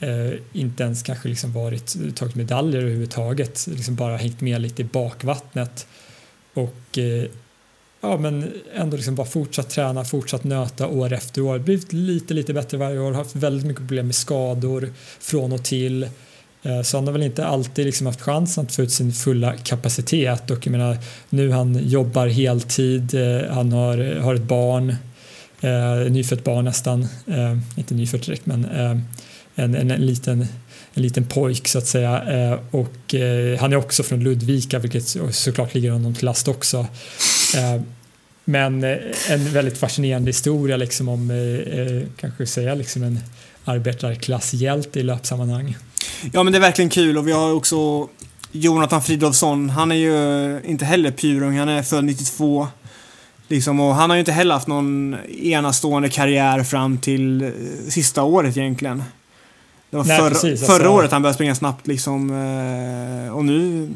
Eh, 0.00 0.32
inte 0.52 0.82
ens 0.82 1.02
kanske 1.02 1.28
liksom 1.28 1.52
varit, 1.52 1.96
tagit 2.16 2.34
medaljer 2.34 2.80
överhuvudtaget, 2.80 3.66
liksom 3.66 3.94
bara 3.94 4.16
hängt 4.16 4.40
med 4.40 4.60
lite 4.60 4.82
i 4.82 4.84
bakvattnet. 4.84 5.86
Och 6.54 6.98
eh, 6.98 7.24
ja, 8.04 8.16
men 8.16 8.52
ändå 8.74 8.96
liksom 8.96 9.14
bara 9.14 9.26
fortsatt 9.26 9.70
träna, 9.70 10.04
fortsatt 10.04 10.44
nöta 10.44 10.86
år 10.86 11.12
efter 11.12 11.40
år. 11.40 11.58
Blivit 11.58 11.92
lite, 11.92 12.34
lite 12.34 12.54
bättre 12.54 12.78
varje 12.78 12.98
år, 12.98 13.12
haft 13.12 13.36
väldigt 13.36 13.66
mycket 13.66 13.80
problem 13.80 14.06
med 14.06 14.14
skador 14.14 14.92
från 15.20 15.52
och 15.52 15.62
till. 15.62 16.08
Eh, 16.62 16.82
så 16.82 16.96
han 16.96 17.06
har 17.06 17.12
väl 17.12 17.22
inte 17.22 17.46
alltid 17.46 17.86
liksom 17.86 18.06
haft 18.06 18.20
chansen 18.20 18.64
att 18.64 18.74
få 18.74 18.82
ut 18.82 18.92
sin 18.92 19.12
fulla 19.12 19.52
kapacitet 19.56 20.50
och 20.50 20.66
jag 20.66 20.70
menar 20.72 20.98
nu 21.30 21.50
han 21.50 21.88
jobbar 21.88 22.26
heltid, 22.26 23.14
eh, 23.14 23.50
han 23.50 23.72
har, 23.72 24.20
har 24.20 24.34
ett 24.34 24.42
barn, 24.42 24.96
eh, 25.60 26.12
nyfött 26.12 26.44
barn 26.44 26.64
nästan, 26.64 27.02
eh, 27.26 27.58
inte 27.76 27.94
nyfött 27.94 28.22
direkt 28.22 28.46
men 28.46 28.64
eh, 28.64 28.98
en, 29.54 29.74
en, 29.74 29.90
en, 29.90 30.06
liten 30.06 30.46
en 30.94 31.02
liten 31.02 31.24
pojk 31.24 31.68
så 31.68 31.78
att 31.78 31.86
säga 31.86 32.22
eh, 32.22 32.58
och 32.70 33.14
eh, 33.14 33.58
han 33.58 33.72
är 33.72 33.76
också 33.76 34.02
från 34.02 34.24
Ludvika 34.24 34.78
vilket 34.78 35.16
såklart 35.30 35.74
ligger 35.74 35.90
honom 35.90 36.14
till 36.14 36.24
last 36.24 36.48
också. 36.48 36.86
Eh, 37.56 37.82
Eh, 38.46 38.50
men 38.50 38.84
en 39.28 39.52
väldigt 39.52 39.78
fascinerande 39.78 40.28
historia 40.28 40.76
liksom 40.76 41.08
om, 41.08 41.32
kanske 42.16 42.46
säga 42.46 42.74
liksom 42.74 43.02
en 43.02 43.20
arbetarklasshjälte 43.64 45.00
i 45.00 45.02
löpsammanhang. 45.02 45.76
Ja 46.32 46.42
men 46.42 46.52
det 46.52 46.58
är 46.58 46.60
verkligen 46.60 46.90
kul 46.90 47.18
och 47.18 47.28
vi 47.28 47.32
har 47.32 47.52
också 47.52 48.08
Jonathan 48.52 49.02
Fridolfsson. 49.02 49.70
Han 49.70 49.92
är 49.92 49.96
ju 49.96 50.60
inte 50.64 50.84
heller 50.84 51.10
purung, 51.10 51.58
han 51.58 51.68
är 51.68 51.82
född 51.82 52.04
92. 52.04 52.68
Liksom, 53.48 53.80
och 53.80 53.94
han 53.94 54.10
har 54.10 54.16
ju 54.16 54.20
inte 54.20 54.32
heller 54.32 54.54
haft 54.54 54.66
någon 54.66 55.16
enastående 55.42 56.08
karriär 56.08 56.62
fram 56.62 56.98
till 56.98 57.52
sista 57.88 58.22
året 58.22 58.56
egentligen. 58.56 59.02
Det 59.90 59.96
var 59.96 60.04
Nej, 60.04 60.18
förra, 60.18 60.30
precis, 60.30 60.66
förra 60.66 60.74
alltså... 60.74 60.88
året 60.88 61.12
han 61.12 61.22
började 61.22 61.34
springa 61.34 61.54
snabbt 61.54 61.86
liksom. 61.86 62.30
Eh, 62.30 63.36
och 63.36 63.44
nu 63.44 63.90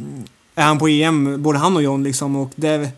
är 0.55 0.63
han 0.63 0.79
på 0.79 0.89
EM, 0.89 1.43
både 1.43 1.59
han 1.59 1.77
och 1.77 1.83
John 1.83 2.05
liksom. 2.05 2.37
Och 2.37 2.51
det 2.57 2.91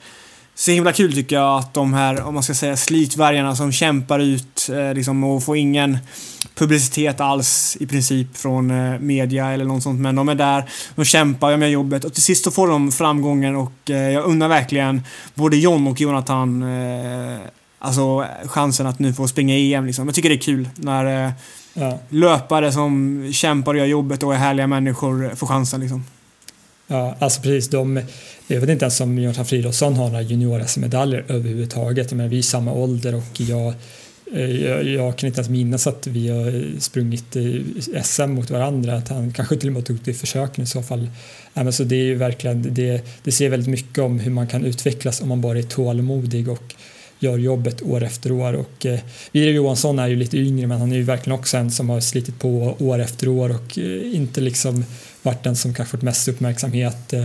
så 0.60 0.70
himla 0.70 0.92
kul 0.92 1.12
tycker 1.14 1.36
jag 1.36 1.58
att 1.58 1.74
de 1.74 1.94
här, 1.94 2.22
om 2.22 2.34
man 2.34 2.42
ska 2.42 2.54
säga 2.54 2.76
slitvargarna 2.76 3.56
som 3.56 3.72
kämpar 3.72 4.18
ut 4.18 4.70
eh, 4.72 4.94
liksom 4.94 5.24
och 5.24 5.44
får 5.44 5.56
ingen 5.56 5.98
publicitet 6.54 7.20
alls 7.20 7.76
i 7.80 7.86
princip 7.86 8.36
från 8.36 8.70
eh, 8.70 8.98
media 8.98 9.50
eller 9.50 9.64
något 9.64 9.82
sånt. 9.82 10.00
Men 10.00 10.16
de 10.16 10.28
är 10.28 10.34
där, 10.34 10.64
de 10.94 11.04
kämpar, 11.04 11.50
gör 11.50 11.66
jobbet 11.66 12.04
och 12.04 12.14
till 12.14 12.22
sist 12.22 12.44
så 12.44 12.50
får 12.50 12.68
de 12.68 12.92
framgången 12.92 13.56
och 13.56 13.72
jag 13.84 14.24
undrar 14.24 14.48
verkligen 14.48 15.02
både 15.34 15.56
John 15.56 15.86
och 15.86 16.00
Jonathan 16.00 16.64
alltså, 17.80 18.24
chansen 18.46 18.86
att 18.86 18.98
nu 18.98 19.12
få 19.12 19.28
springa 19.28 19.54
EM. 19.54 19.86
Liksom. 19.86 20.06
Jag 20.06 20.14
tycker 20.14 20.28
det 20.28 20.34
är 20.34 20.38
kul 20.38 20.68
när 20.76 21.26
eh, 21.26 21.32
Ja. 21.74 21.98
löpare 22.08 22.72
som 22.72 23.24
kämpar 23.32 23.74
och 23.74 23.78
gör 23.78 23.86
jobbet 23.86 24.22
och 24.22 24.34
är 24.34 24.38
härliga 24.38 24.66
människor 24.66 25.34
får 25.34 25.46
chansen. 25.46 25.80
Liksom. 25.80 26.04
Ja, 26.92 27.16
alltså 27.18 27.42
precis. 27.42 27.68
De, 27.70 28.00
jag 28.46 28.60
vet 28.60 28.70
inte 28.70 28.84
ens 28.84 29.00
om 29.00 29.18
Jonathan 29.18 29.46
Fridolfsson 29.46 29.94
har 29.94 30.08
några 30.08 30.22
junior-SM-medaljer 30.22 31.24
överhuvudtaget. 31.28 32.10
Jag 32.10 32.16
menar, 32.16 32.30
vi 32.30 32.36
är 32.36 32.40
i 32.40 32.42
samma 32.42 32.72
ålder 32.72 33.14
och 33.14 33.40
jag, 33.40 33.74
eh, 34.32 34.50
jag, 34.50 34.84
jag 34.84 35.18
kan 35.18 35.26
inte 35.26 35.40
ens 35.40 35.50
minnas 35.50 35.86
att 35.86 36.06
vi 36.06 36.28
har 36.28 36.80
sprungit 36.80 37.36
eh, 37.36 38.02
SM 38.02 38.30
mot 38.30 38.50
varandra. 38.50 38.94
Att 38.94 39.08
han 39.08 39.32
kanske 39.32 39.56
till 39.56 39.68
och 39.68 39.72
med 39.72 39.86
tog 39.86 39.98
det 40.04 40.10
i 40.10 40.14
försöken 40.14 40.64
i 40.64 40.66
så 40.66 40.82
fall. 40.82 41.10
Ja, 41.54 41.72
så 41.72 41.84
det 41.84 41.96
är 41.96 42.04
ju 42.04 42.14
verkligen, 42.14 42.74
det, 42.74 43.02
det 43.24 43.32
säger 43.32 43.50
väldigt 43.50 43.70
mycket 43.70 43.98
om 43.98 44.18
hur 44.18 44.30
man 44.30 44.46
kan 44.46 44.64
utvecklas 44.64 45.20
om 45.20 45.28
man 45.28 45.40
bara 45.40 45.58
är 45.58 45.62
tålmodig 45.62 46.48
och 46.48 46.74
gör 47.20 47.38
jobbet 47.38 47.82
år 47.82 48.02
efter 48.02 48.32
år. 48.32 48.52
Och, 48.52 48.86
eh, 48.86 49.00
Vidar 49.32 49.52
Johansson 49.52 49.98
är 49.98 50.08
ju 50.08 50.16
lite 50.16 50.38
yngre 50.38 50.66
men 50.66 50.80
han 50.80 50.92
är 50.92 50.96
ju 50.96 51.02
verkligen 51.02 51.38
också 51.38 51.56
en 51.56 51.70
som 51.70 51.90
har 51.90 52.00
slitit 52.00 52.38
på 52.38 52.76
år 52.78 52.98
efter 52.98 53.28
år 53.28 53.50
och 53.50 53.78
eh, 53.78 54.14
inte 54.14 54.40
liksom 54.40 54.84
varit 55.22 55.44
den 55.44 55.56
som 55.56 55.74
kanske 55.74 55.90
fått 55.90 56.02
mest 56.02 56.28
uppmärksamhet. 56.28 57.12
Eh, 57.12 57.24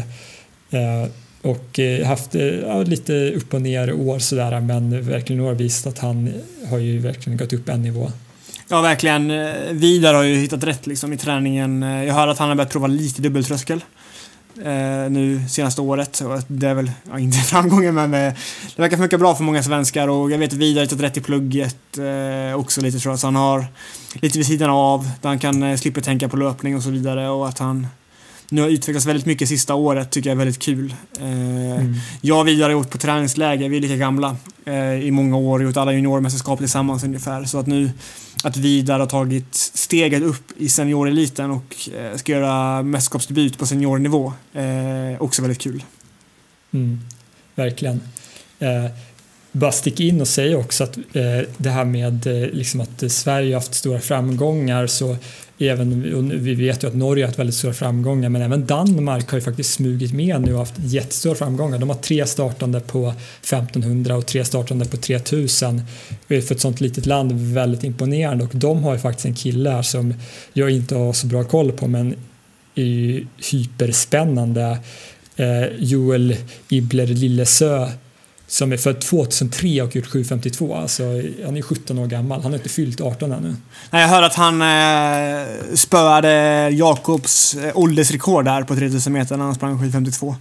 eh 0.80 1.10
och 1.42 1.80
eh, 1.80 2.08
haft 2.08 2.36
eh, 2.36 2.42
ja, 2.46 2.82
lite 2.82 3.32
upp 3.32 3.54
och 3.54 3.62
ner 3.62 3.94
år 3.94 4.20
sådär 4.20 4.62
men 4.62 5.02
verkligen 5.02 5.44
har 5.44 5.54
visat 5.54 5.94
att 5.94 6.00
han 6.00 6.34
har 6.70 6.78
ju 6.78 7.00
verkligen 7.00 7.38
gått 7.38 7.54
upp 7.54 7.70
en 7.70 7.82
nivå. 7.82 8.12
Ja, 8.68 8.82
verkligen. 8.82 9.32
Eh, 9.32 9.54
Vidar 9.72 10.14
har 10.14 10.24
ju 10.24 10.36
hittat 10.36 10.64
rätt 10.64 10.88
liksom, 10.88 11.14
i 11.14 11.18
träningen. 11.18 11.84
Eh, 11.84 12.04
jag 12.04 12.14
hör 12.14 12.28
att 12.28 12.38
han 12.38 12.50
har 12.50 12.56
börjat 12.56 12.72
prova 12.72 12.88
lite 12.88 13.22
dubbeltröskel 13.22 13.84
eh, 14.64 15.11
nu 15.11 15.41
senaste 15.49 15.82
året. 15.82 16.22
Det 16.48 16.68
är 16.68 16.73
väl, 16.73 16.91
ja, 17.11 17.19
inte 17.19 17.38
framgången, 17.52 17.95
men 17.95 18.14
eh, 18.14 18.34
det 18.76 18.82
verkar 18.82 18.98
funka 18.98 19.18
bra 19.18 19.36
för 19.36 19.44
många 19.44 19.64
svenskar 19.64 20.07
och 20.07 20.32
jag 20.32 20.38
vet 20.38 20.53
att 20.53 20.60
Vidar 20.60 20.82
har 20.82 21.02
rätt 21.02 21.18
i 21.18 21.22
plugget 21.22 21.98
eh, 21.98 22.60
också 22.60 22.82
lite 22.82 22.99
tror 22.99 23.11
jag. 23.11 23.19
Så 23.19 23.27
han 23.27 23.36
har 23.36 23.65
lite 24.14 24.38
vid 24.38 24.48
sidan 24.48 24.69
av 24.69 25.10
där 25.22 25.30
han 25.30 25.40
kan 25.40 25.64
eh, 25.64 25.77
slippa 25.77 26.02
tänka 26.02 26.30
på 26.30 26.38
löpning 26.38 26.76
och 26.76 26.84
så 26.84 26.90
vidare 26.90 27.30
och 27.30 27.48
att 27.48 27.60
han 27.60 27.88
nu 28.49 28.61
har 28.61 28.69
utvecklats 28.69 29.06
väldigt 29.06 29.26
mycket 29.26 29.49
sista 29.49 29.76
året 29.76 30.11
tycker 30.11 30.30
jag 30.30 30.36
är 30.36 30.38
väldigt 30.40 30.61
kul. 30.61 30.95
Eh, 31.19 31.26
Mm. 31.76 31.95
Jag 32.22 32.40
och 32.40 32.48
Vidar 32.48 32.64
har 32.64 32.72
gjort 32.72 32.90
på 32.90 32.98
träningsläger, 32.98 33.69
vi 33.69 33.77
är 33.77 33.82
lika 33.82 33.95
gamla 33.95 34.36
eh, 34.65 34.94
i 34.94 35.11
många 35.11 35.38
år, 35.38 35.64
gjort 35.64 35.77
alla 35.77 35.94
juniormästerskap 35.94 36.60
tillsammans 36.60 37.03
ungefär. 37.03 37.45
Så 37.45 37.60
att 37.60 37.68
nu 37.68 37.91
att 38.46 38.58
Vidar 38.58 39.00
har 39.00 39.08
tagit 39.08 39.56
steget 39.56 40.24
upp 40.24 40.52
i 40.58 40.70
senioreliten 40.70 41.52
och 41.52 41.90
eh, 41.94 42.18
ska 42.18 42.32
göra 42.32 42.84
mästerskapsdebut 42.84 43.58
på 43.58 43.66
seniornivå. 43.66 44.34
Eh, 44.54 45.22
också 45.22 45.42
väldigt 45.42 45.62
kul. 45.62 45.84
Mm, 46.72 47.00
verkligen. 47.56 48.02
Eh, 48.60 48.86
bara 49.56 49.72
sticka 49.72 50.03
in 50.03 50.22
och 50.22 50.27
säga 50.27 50.57
också 50.57 50.84
att 50.84 50.98
eh, 50.98 51.48
det 51.57 51.69
här 51.69 51.86
med 51.86 52.27
eh, 52.27 52.49
liksom 52.49 52.82
att 52.82 53.03
eh, 53.03 53.10
Sverige 53.10 53.56
har 53.56 53.61
haft 53.61 53.73
stora 53.73 53.99
framgångar 53.99 54.88
så 54.88 55.18
även, 55.60 56.14
och 56.14 56.32
vi 56.32 56.56
vet 56.56 56.84
ju 56.84 56.88
att 56.88 56.95
Norge 56.95 57.23
har 57.23 57.27
haft 57.27 57.40
väldigt 57.40 57.56
stora 57.56 57.73
framgångar 57.73 58.30
men 58.30 58.41
även 58.41 58.65
Danmark 58.65 59.32
har 59.32 59.38
ju 59.38 59.41
faktiskt 59.41 59.73
smugit 59.73 60.14
med 60.14 60.41
nu 60.41 60.53
och 60.53 60.60
haft 60.60 60.73
jättestora 60.77 61.36
framgångar. 61.36 61.77
De 61.77 61.90
har 61.90 61.98
tre 61.98 62.26
startande 62.26 62.80
på 62.80 63.14
1500 63.44 64.15
och 64.15 64.26
tre 64.26 64.45
startande 64.45 64.86
på 64.86 64.98
3000. 64.98 65.82
För 66.27 66.36
ett 66.36 66.60
sånt 66.60 66.82
litet 66.82 67.06
land 67.06 67.32
väldigt 67.32 67.84
imponerande 67.84 68.44
och 68.44 68.52
de 68.53 68.84
har 68.84 68.94
ju 68.94 68.99
faktiskt 68.99 69.26
en 69.26 69.36
kille 69.36 69.69
här 69.69 69.82
som 69.82 70.14
jag 70.53 70.69
inte 70.69 70.95
har 70.95 71.14
så 71.14 71.27
bra 71.27 71.44
koll 71.44 71.72
på 71.72 71.88
men 71.88 72.15
är 72.76 72.84
ju 72.84 73.27
hyperspännande. 73.52 74.80
Eh, 75.36 75.65
Joel 75.80 76.36
Ibler 76.69 77.07
Lillesö 77.07 77.90
som 78.48 78.72
är 78.72 78.78
född 78.78 79.02
2003 79.02 79.82
och 79.82 79.96
gjort 79.96 80.08
7.52. 80.08 80.82
Alltså, 80.82 81.04
han 81.46 81.58
är 81.58 81.62
17 81.62 82.00
år 82.00 82.08
gammal. 82.08 82.42
Han 82.42 82.52
har 82.52 82.58
inte 82.58 82.70
fyllt 82.70 83.02
18 83.02 83.32
ännu. 83.32 83.56
Nej, 83.92 84.02
Jag 84.02 84.10
hör 84.10 84.24
att 84.24 84.36
han 84.36 84.62
eh, 84.62 85.48
spöade 85.76 86.30
Jakobs 86.70 87.56
eh, 87.56 87.78
åldersrekord 87.78 88.46
där 88.46 88.64
på 88.64 88.76
3000 88.76 89.14
meter 89.14 89.38
när 89.38 89.46
han 89.46 89.56
sprang 89.56 89.78
7.52. 89.84 90.36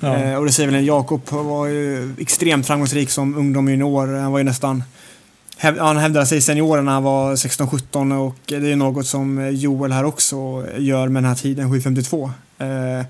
Ja. 0.00 0.16
Eh, 0.16 0.34
och 0.38 0.46
det 0.46 0.52
säger 0.52 0.70
väl 0.70 0.86
Jakob 0.86 1.20
var 1.30 1.66
ju 1.66 2.14
extremt 2.18 2.66
framgångsrik 2.66 3.10
som 3.10 3.36
ungdom 3.36 3.64
och 3.64 3.70
junior. 3.70 4.06
Han 4.20 4.32
var 4.32 4.38
ju 4.38 4.44
nästan 4.44 4.82
häv, 5.56 5.78
han 5.78 5.96
hävdade 5.96 6.26
sig 6.26 6.38
i 6.38 6.40
seniorerna 6.40 6.82
när 6.82 6.92
han 6.92 7.02
var 7.02 7.36
16-17 7.36 8.18
och 8.18 8.36
det 8.46 8.72
är 8.72 8.76
något 8.76 9.06
som 9.06 9.50
Joel 9.52 9.92
här 9.92 10.04
också 10.04 10.64
gör 10.78 11.08
med 11.08 11.22
den 11.22 11.28
här 11.28 11.36
tiden, 11.36 11.72
7.52. 11.74 12.30
Eh, 12.58 13.06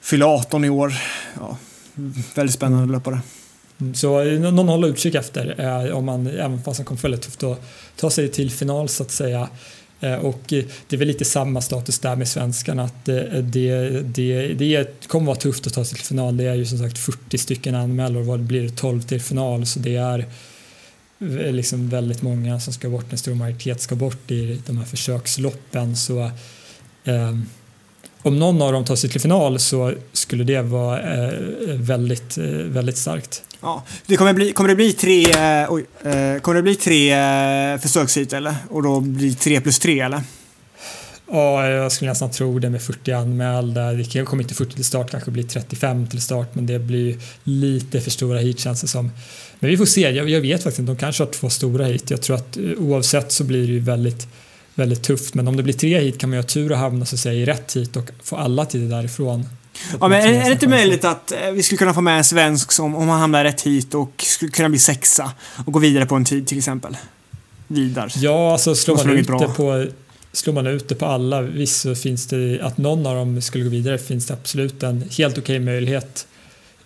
fyller 0.00 0.26
18 0.26 0.64
i 0.64 0.70
år. 0.70 0.94
Ja, 1.40 1.56
väldigt 2.34 2.54
spännande 2.54 2.92
löpare. 2.92 3.20
Mm, 3.80 3.94
så 3.94 4.20
eh, 4.20 4.40
någon 4.40 4.68
håller 4.68 4.88
utkik 4.88 5.14
efter 5.14 5.60
eh, 5.60 5.96
om 5.96 6.04
man, 6.04 6.26
även 6.26 6.62
fast 6.62 6.78
han 6.78 6.86
kom 6.86 6.96
väldigt 6.96 7.22
tufft 7.22 7.42
att 7.42 7.60
ta 7.96 8.10
sig 8.10 8.28
till 8.28 8.50
final 8.50 8.88
så 8.88 9.02
att 9.02 9.10
säga. 9.10 9.48
Eh, 10.00 10.14
och 10.14 10.52
eh, 10.52 10.64
det 10.88 10.96
är 10.96 10.98
väl 10.98 11.08
lite 11.08 11.24
samma 11.24 11.60
status 11.60 11.98
där 11.98 12.16
med 12.16 12.28
svenskarna 12.28 12.82
att 12.82 13.04
det, 13.04 13.42
det, 14.02 14.54
det 14.54 15.08
kommer 15.08 15.26
vara 15.26 15.36
tufft 15.36 15.66
att 15.66 15.74
ta 15.74 15.84
sig 15.84 15.96
till 15.96 16.06
final. 16.06 16.36
Det 16.36 16.44
är 16.44 16.54
ju 16.54 16.66
som 16.66 16.78
sagt 16.78 16.98
40 16.98 17.38
stycken 17.38 17.74
anmälda 17.74 18.20
och 18.20 18.26
vad 18.26 18.40
blir 18.40 18.62
det 18.62 18.76
12 18.76 19.02
till 19.02 19.20
final 19.20 19.66
så 19.66 19.78
det 19.78 19.96
är 19.96 20.26
liksom 21.52 21.88
väldigt 21.88 22.22
många 22.22 22.60
som 22.60 22.72
ska 22.72 22.88
bort, 22.88 23.12
en 23.12 23.18
stor 23.18 23.34
majoritet 23.34 23.80
ska 23.80 23.94
bort 23.94 24.30
i 24.30 24.62
de 24.66 24.78
här 24.78 24.84
försöksloppen 24.84 25.96
så 25.96 26.30
eh, 27.04 27.38
om 28.26 28.38
någon 28.38 28.62
av 28.62 28.72
dem 28.72 28.84
tar 28.84 28.96
sig 28.96 29.10
till 29.10 29.20
final 29.20 29.58
så 29.58 29.92
skulle 30.12 30.44
det 30.44 30.62
vara 30.62 31.00
eh, 31.00 31.30
väldigt, 31.74 32.38
eh, 32.38 32.44
väldigt 32.48 32.96
starkt. 32.96 33.42
Ja, 33.60 33.82
det 34.06 34.16
kommer, 34.16 34.32
bli, 34.32 34.52
kommer 34.52 34.68
det 34.68 34.76
bli 34.76 34.92
tre, 34.92 35.24
eh, 35.32 35.72
oj, 35.72 35.84
kommer 36.40 36.54
det 36.54 36.62
bli 36.62 36.74
tre 36.74 37.78
försökshit 37.78 38.32
eller? 38.32 38.54
Och 38.70 38.82
då 38.82 39.00
blir 39.00 39.34
tre 39.34 39.60
plus 39.60 39.78
tre 39.78 40.00
eller? 40.00 40.20
Ja, 41.30 41.68
jag 41.68 41.92
skulle 41.92 42.10
nästan 42.10 42.30
tro 42.30 42.58
det 42.58 42.70
med 42.70 42.82
40 42.82 43.12
anmälda. 43.12 43.92
Det 43.92 44.24
kommer 44.24 44.42
inte 44.42 44.54
40 44.54 44.74
till 44.74 44.84
start, 44.84 45.10
kanske 45.10 45.30
blir 45.30 45.42
35 45.42 46.06
till 46.06 46.22
start, 46.22 46.54
men 46.54 46.66
det 46.66 46.78
blir 46.78 47.16
lite 47.44 48.00
för 48.00 48.10
stora 48.10 48.38
hit 48.38 48.58
känns 48.58 48.80
det 48.80 48.88
som. 48.88 49.10
Men 49.58 49.70
vi 49.70 49.76
får 49.76 49.86
se, 49.86 50.00
jag, 50.00 50.28
jag 50.28 50.40
vet 50.40 50.62
faktiskt 50.62 50.78
inte, 50.78 50.92
de 50.92 50.98
kanske 50.98 51.22
har 51.22 51.30
två 51.30 51.50
stora 51.50 51.84
hit. 51.84 52.10
Jag 52.10 52.22
tror 52.22 52.36
att 52.36 52.58
oavsett 52.78 53.32
så 53.32 53.44
blir 53.44 53.66
det 53.66 53.72
ju 53.72 53.80
väldigt, 53.80 54.28
väldigt 54.76 55.02
tufft, 55.02 55.34
men 55.34 55.48
om 55.48 55.56
det 55.56 55.62
blir 55.62 55.74
tre 55.74 56.00
hit 56.00 56.18
kan 56.18 56.30
man 56.30 56.36
ju 56.36 56.42
ha 56.42 56.48
tur 56.48 56.72
och 56.72 56.78
hamna 56.78 57.06
så 57.06 57.16
att 57.16 57.20
säga, 57.20 57.34
i 57.34 57.44
rätt 57.44 57.76
hit 57.76 57.96
och 57.96 58.10
få 58.22 58.36
alla 58.36 58.66
tider 58.66 58.96
därifrån. 58.96 59.48
Ja, 60.00 60.08
men 60.08 60.20
är, 60.20 60.32
är 60.32 60.44
det 60.44 60.52
inte 60.52 60.68
möjligt 60.68 61.04
att 61.04 61.32
eh, 61.32 61.50
vi 61.50 61.62
skulle 61.62 61.78
kunna 61.78 61.94
få 61.94 62.00
med 62.00 62.18
en 62.18 62.24
svensk 62.24 62.72
som, 62.72 62.94
om 62.94 63.08
han 63.08 63.20
hamnar 63.20 63.44
rätt 63.44 63.62
hit 63.62 63.94
och 63.94 64.24
skulle 64.26 64.50
kunna 64.50 64.68
bli 64.68 64.78
sexa 64.78 65.32
och 65.66 65.72
gå 65.72 65.78
vidare 65.78 66.06
på 66.06 66.14
en 66.14 66.24
tid 66.24 66.46
till 66.46 66.58
exempel? 66.58 66.96
Vidar. 67.66 68.12
Ja, 68.16 68.52
alltså 68.52 68.74
slår 68.74 68.96
man, 68.96 69.10
ut 69.10 69.26
det 69.26 69.48
på, 69.56 69.86
slår 70.32 70.54
man 70.54 70.66
ut 70.66 70.88
det 70.88 70.94
på 70.94 71.06
alla, 71.06 71.42
visst 71.42 71.80
så 71.80 71.94
finns 71.94 72.26
det, 72.26 72.60
att 72.62 72.78
någon 72.78 73.06
av 73.06 73.16
dem 73.16 73.42
skulle 73.42 73.64
gå 73.64 73.70
vidare 73.70 73.98
finns 73.98 74.26
det 74.26 74.34
absolut 74.34 74.82
en 74.82 75.04
helt 75.18 75.38
okej 75.38 75.58
möjlighet. 75.58 76.26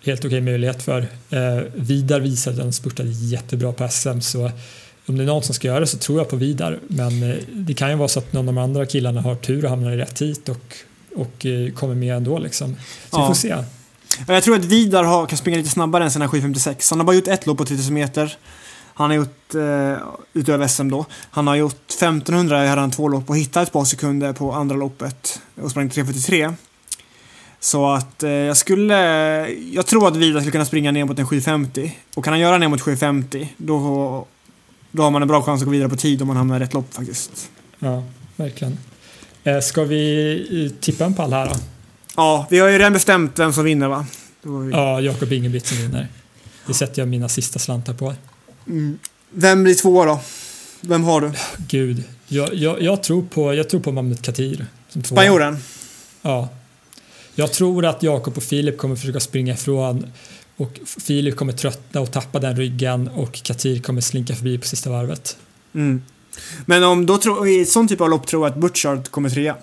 Helt 0.03 0.25
okej 0.25 0.41
möjlighet 0.41 0.83
för. 0.83 0.99
Eh, 1.29 1.63
Vidar 1.75 2.19
visade 2.19 2.55
att 2.55 2.63
han 2.63 2.73
spurtade 2.73 3.09
jättebra 3.09 3.73
på 3.73 3.87
SM 3.87 4.19
så 4.21 4.51
om 5.11 5.17
det 5.17 5.23
är 5.23 5.27
någon 5.27 5.43
som 5.43 5.55
ska 5.55 5.67
göra 5.67 5.79
det 5.79 5.87
så 5.87 5.97
tror 5.97 6.17
jag 6.17 6.29
på 6.29 6.35
Vidar. 6.35 6.79
Men 6.87 7.23
eh, 7.31 7.35
det 7.53 7.73
kan 7.73 7.89
ju 7.89 7.95
vara 7.95 8.07
så 8.07 8.19
att 8.19 8.33
någon 8.33 8.47
av 8.49 8.53
de 8.55 8.61
andra 8.61 8.85
killarna 8.85 9.21
har 9.21 9.35
tur 9.35 9.63
och 9.63 9.69
hamnar 9.69 9.91
i 9.91 9.97
rätt 9.97 10.21
hit 10.21 10.49
och, 10.49 10.75
och 11.15 11.45
eh, 11.45 11.73
kommer 11.73 11.95
med 11.95 12.15
ändå 12.17 12.39
liksom. 12.39 12.75
Så 13.09 13.17
vi 13.17 13.23
Ja. 13.23 13.27
får 13.27 13.33
se. 13.33 13.47
Ja, 13.47 13.63
Jag 14.33 14.43
tror 14.43 14.55
att 14.55 14.65
Vidar 14.65 15.03
har, 15.03 15.25
kan 15.25 15.37
springa 15.37 15.57
lite 15.57 15.69
snabbare 15.69 16.03
än 16.03 16.11
sina 16.11 16.27
7.56. 16.27 16.89
Han 16.89 16.99
har 16.99 17.05
bara 17.05 17.15
gjort 17.15 17.27
ett 17.27 17.45
lopp 17.45 17.57
på 17.57 17.65
3000 17.65 17.93
meter. 17.93 18.37
Han 18.93 19.09
har 19.09 19.17
gjort, 19.17 19.55
eh, 19.55 19.97
utöver 20.33 20.67
SM 20.67 20.89
då, 20.89 21.05
han 21.31 21.47
har 21.47 21.55
gjort 21.55 21.91
1500 21.91 22.57
hade 22.69 22.81
han 22.81 22.91
två 22.91 23.07
lopp 23.07 23.29
och 23.29 23.37
hittat 23.37 23.67
ett 23.67 23.73
par 23.73 23.85
sekunder 23.85 24.33
på 24.33 24.51
andra 24.53 24.75
loppet 24.75 25.41
och 25.61 25.71
sprang 25.71 25.89
3.43. 25.89 26.53
Så 27.59 27.91
att 27.91 28.23
eh, 28.23 28.29
jag 28.31 28.57
skulle, 28.57 28.95
jag 29.49 29.85
tror 29.85 30.07
att 30.07 30.15
Vidar 30.15 30.39
skulle 30.39 30.51
kunna 30.51 30.65
springa 30.65 30.91
ner 30.91 31.05
mot 31.05 31.19
en 31.19 31.25
7.50. 31.27 31.91
Och 32.15 32.23
kan 32.23 32.33
han 32.33 32.39
göra 32.39 32.57
ner 32.57 32.67
mot 32.67 32.81
7.50 32.81 33.47
då, 33.57 34.27
då 34.91 35.03
har 35.03 35.11
man 35.11 35.21
en 35.21 35.27
bra 35.27 35.41
chans 35.41 35.61
att 35.61 35.65
gå 35.65 35.71
vidare 35.71 35.89
på 35.89 35.95
tid 35.95 36.21
om 36.21 36.27
man 36.27 36.37
hamnar 36.37 36.55
i 36.55 36.59
rätt 36.59 36.73
lopp 36.73 36.93
faktiskt. 36.93 37.49
Ja, 37.79 38.03
verkligen. 38.35 38.77
Eh, 39.43 39.59
Ska 39.59 39.83
vi 39.83 40.65
eh, 40.65 40.79
tippa 40.81 41.05
en 41.05 41.13
pall 41.13 41.33
här 41.33 41.45
då? 41.45 41.55
Ja, 42.15 42.47
vi 42.49 42.59
har 42.59 42.69
ju 42.69 42.77
redan 42.77 42.93
bestämt 42.93 43.39
vem 43.39 43.53
som 43.53 43.63
vinner 43.63 43.87
va? 43.87 44.05
Vi... 44.41 44.71
Ja, 44.71 45.01
Jakob 45.01 45.33
Ingebrigt 45.33 45.67
som 45.67 45.77
vinner. 45.77 46.07
Det 46.67 46.73
sätter 46.73 47.01
jag 47.01 47.09
mina 47.09 47.29
sista 47.29 47.59
slantar 47.59 47.93
på. 47.93 48.13
mm. 48.67 48.99
Vem 49.33 49.63
blir 49.63 49.75
tvåa 49.75 50.05
då? 50.05 50.19
Vem 50.81 51.03
har 51.03 51.21
du? 51.21 51.31
Gud, 51.57 52.03
jag, 52.27 52.53
jag, 52.53 52.81
jag, 52.81 53.03
tror 53.03 53.21
på, 53.21 53.53
jag 53.53 53.69
tror 53.69 53.79
på 53.81 53.91
Mahmoud 53.91 54.21
Katir. 54.21 54.65
Spanjoren? 55.03 55.57
Ja. 56.21 56.49
Jag 57.35 57.53
tror 57.53 57.85
att 57.85 58.03
Jakob 58.03 58.37
och 58.37 58.43
Filip 58.43 58.77
kommer 58.77 58.95
försöka 58.95 59.19
springa 59.19 59.53
ifrån 59.53 60.11
och 60.61 60.79
Filip 60.85 61.35
kommer 61.35 61.53
tröttna 61.53 62.01
och 62.01 62.11
tappa 62.11 62.39
den 62.39 62.55
ryggen 62.55 63.07
och 63.07 63.43
Katir 63.43 63.79
kommer 63.79 64.01
slinka 64.01 64.35
förbi 64.35 64.57
på 64.57 64.67
sista 64.67 64.89
varvet. 64.89 65.37
Mm. 65.75 66.01
Men 66.65 66.83
om 66.83 67.05
då 67.05 67.17
tror, 67.17 67.47
i 67.47 67.65
sånt 67.65 67.89
typ 67.89 68.01
av 68.01 68.09
lopp 68.09 68.27
tror 68.27 68.45
jag 68.45 68.51
att 68.51 68.57
Butchard 68.57 69.09
kommer 69.09 69.29
trea. 69.29 69.55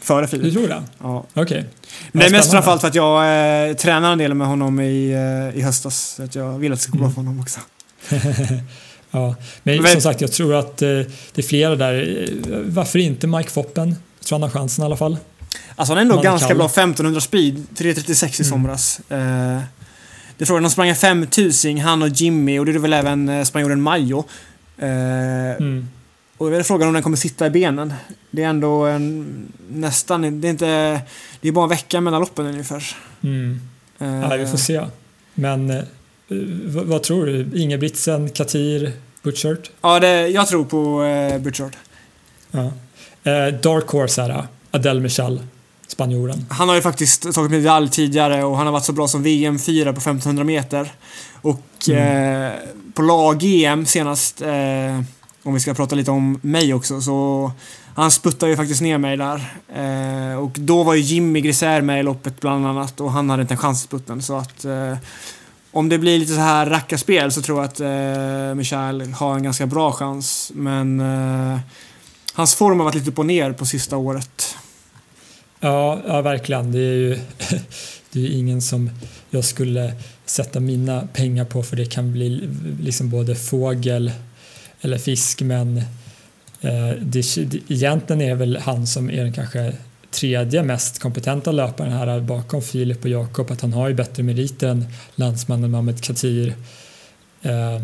Före 0.00 0.20
Du 0.20 0.28
Filip. 0.28 0.54
tror 0.54 0.68
det? 0.68 0.82
Ja. 0.98 1.26
Okej. 1.34 1.64
Men 2.12 2.20
det 2.20 2.26
är 2.26 2.30
mest 2.30 2.50
framförallt 2.50 2.80
för 2.80 2.88
att 2.88 2.94
jag 2.94 3.68
eh, 3.68 3.76
tränar 3.76 4.12
en 4.12 4.18
del 4.18 4.34
med 4.34 4.46
honom 4.46 4.80
i, 4.80 5.10
eh, 5.12 5.58
i 5.58 5.62
höstas. 5.62 6.14
Så 6.16 6.22
att 6.22 6.34
jag 6.34 6.58
vill 6.58 6.72
att 6.72 6.78
det 6.78 6.82
ska 6.82 6.92
gå 6.92 6.98
bra 6.98 7.06
Mm. 7.06 7.14
för 7.14 7.22
honom 7.22 7.40
också. 7.40 7.60
ja, 9.10 9.34
men, 9.62 9.82
men 9.82 9.92
som 9.92 10.00
sagt, 10.00 10.20
jag 10.20 10.32
tror 10.32 10.54
att 10.54 10.82
eh, 10.82 10.88
det 10.88 11.38
är 11.38 11.42
flera 11.42 11.76
där. 11.76 12.28
Eh, 12.50 12.58
varför 12.64 12.98
inte 12.98 13.26
Mike 13.26 13.50
Foppen? 13.50 13.88
Jag 14.18 14.26
tror 14.26 14.38
han 14.38 14.42
har 14.42 14.50
chansen 14.50 14.82
i 14.82 14.86
alla 14.86 14.96
fall. 14.96 15.16
Alltså 15.76 15.92
han 15.92 15.98
är 15.98 16.02
ändå 16.02 16.14
man 16.14 16.24
ganska 16.24 16.54
bra 16.54 16.66
1500 16.66 17.20
speed, 17.20 17.66
3.36 17.76 18.24
i 18.24 18.42
mm. 18.42 18.50
somras. 18.50 19.00
Mm. 19.08 19.60
Det 20.42 20.44
är 20.44 20.46
frågan, 20.46 20.62
de 20.62 20.70
sprang 20.70 20.88
en 20.88 20.96
5000 20.96 21.78
han 21.78 22.02
och 22.02 22.08
Jimmy 22.08 22.58
och 22.58 22.66
det 22.66 22.72
är 22.72 22.78
väl 22.78 22.92
även 22.92 23.28
uh, 23.28 23.44
spanjoren 23.44 23.82
Majo. 23.82 24.18
Uh, 24.18 24.86
mm. 25.50 25.88
Och 26.38 26.50
det 26.50 26.56
är 26.56 26.62
frågan 26.62 26.88
om 26.88 26.94
den 26.94 27.02
kommer 27.02 27.16
sitta 27.16 27.46
i 27.46 27.50
benen. 27.50 27.94
Det 28.30 28.42
är 28.42 28.48
ändå 28.48 28.84
en, 28.84 29.52
nästan, 29.70 30.40
det 30.40 30.48
är 30.48 30.50
inte, 30.50 31.00
det 31.40 31.48
är 31.48 31.52
bara 31.52 31.62
en 31.62 31.68
vecka 31.68 32.00
mellan 32.00 32.20
loppen 32.20 32.46
ungefär. 32.46 32.96
Mm. 33.20 33.60
Uh, 34.02 34.08
ja, 34.08 34.36
vi 34.36 34.46
får 34.46 34.58
se. 34.58 34.84
Men 35.34 35.70
uh, 35.70 35.82
vad 36.66 37.02
tror 37.02 37.26
du? 37.26 37.50
Ingebrigtsen, 37.54 38.30
Katir, 38.30 38.92
Butchert? 39.22 39.70
Ja, 39.80 40.00
det, 40.00 40.28
jag 40.28 40.48
tror 40.48 40.64
på 40.64 41.02
uh, 41.02 41.38
Butchert. 41.38 41.76
Ja. 42.50 42.62
Uh, 42.62 43.60
Dark 43.60 43.86
Horse 43.86 44.22
här, 44.22 44.46
Adel 44.70 45.00
Michal, 45.00 45.40
spanjoren. 45.92 46.46
Han 46.50 46.68
har 46.68 46.76
ju 46.76 46.82
faktiskt 46.82 47.32
tagit 47.34 47.50
medalj 47.50 47.90
tidigare 47.90 48.44
och 48.44 48.56
han 48.56 48.66
har 48.66 48.72
varit 48.72 48.84
så 48.84 48.92
bra 48.92 49.08
som 49.08 49.22
VM 49.22 49.58
4 49.58 49.92
på 49.92 49.98
1500 49.98 50.44
meter. 50.44 50.92
Och 51.42 51.88
mm. 51.88 52.52
på 52.94 53.02
lag-EM 53.02 53.86
senast 53.86 54.42
om 55.42 55.54
vi 55.54 55.60
ska 55.60 55.74
prata 55.74 55.94
lite 55.94 56.10
om 56.10 56.38
mig 56.42 56.74
också, 56.74 57.00
så 57.00 57.50
han 57.94 58.10
sputtade 58.10 58.50
ju 58.50 58.56
faktiskt 58.56 58.80
ner 58.80 58.98
mig 58.98 59.16
där. 59.16 59.54
Eh, 59.74 60.38
och 60.38 60.52
då 60.54 60.82
var 60.82 60.94
ju 60.94 61.00
Jimmy 61.00 61.40
Grisär 61.40 61.80
med 61.80 62.00
i 62.00 62.02
loppet 62.02 62.40
bland 62.40 62.66
annat 62.66 63.00
och 63.00 63.12
han 63.12 63.30
hade 63.30 63.42
inte 63.42 63.54
en 63.54 63.58
chans 63.58 63.80
i 63.80 63.84
sputten. 63.84 64.22
Så 64.22 64.36
att 64.36 64.64
eh, 64.64 64.96
om 65.72 65.88
det 65.88 65.98
blir 65.98 66.18
lite 66.18 66.34
så 66.34 66.40
här 66.40 66.66
rackarspel 66.66 67.32
så 67.32 67.42
tror 67.42 67.58
jag 67.58 67.64
att 67.64 67.80
eh, 67.80 68.54
Michael 68.54 69.12
har 69.12 69.34
en 69.34 69.42
ganska 69.42 69.66
bra 69.66 69.92
chans. 69.92 70.52
Men 70.54 71.00
eh, 71.00 71.58
hans 72.32 72.54
form 72.54 72.78
har 72.78 72.84
varit 72.84 72.94
lite 72.94 73.12
på 73.12 73.22
ner 73.22 73.52
på 73.52 73.66
sista 73.66 73.96
året. 73.96 74.51
Ja, 75.64 76.00
ja 76.06 76.22
verkligen. 76.22 76.72
Det 76.72 76.78
är 76.78 76.94
ju 76.94 77.18
det 78.12 78.20
är 78.26 78.30
ingen 78.30 78.62
som 78.62 78.90
jag 79.30 79.44
skulle 79.44 79.92
sätta 80.24 80.60
mina 80.60 81.08
pengar 81.12 81.44
på 81.44 81.62
för 81.62 81.76
det 81.76 81.84
kan 81.84 82.12
bli 82.12 82.48
liksom 82.80 83.10
både 83.10 83.34
fågel 83.34 84.12
eller 84.80 84.98
fisk 84.98 85.42
men 85.42 85.76
eh, 86.60 86.90
det, 87.00 87.36
egentligen 87.68 88.22
är 88.22 88.28
det 88.28 88.34
väl 88.34 88.56
han 88.56 88.86
som 88.86 89.10
är 89.10 89.24
den 89.24 89.32
kanske 89.32 89.72
tredje 90.10 90.62
mest 90.62 90.98
kompetenta 90.98 91.52
löparen 91.52 91.92
här 91.92 92.20
bakom 92.20 92.62
Filip 92.62 93.04
och 93.04 93.10
Jakob 93.10 93.50
att 93.50 93.60
han 93.60 93.72
har 93.72 93.88
ju 93.88 93.94
bättre 93.94 94.22
meriter 94.22 94.68
än 94.68 94.86
landsmannen 95.14 95.70
Mohamed 95.70 96.00
Katir. 96.00 96.54
Eh, 97.42 97.82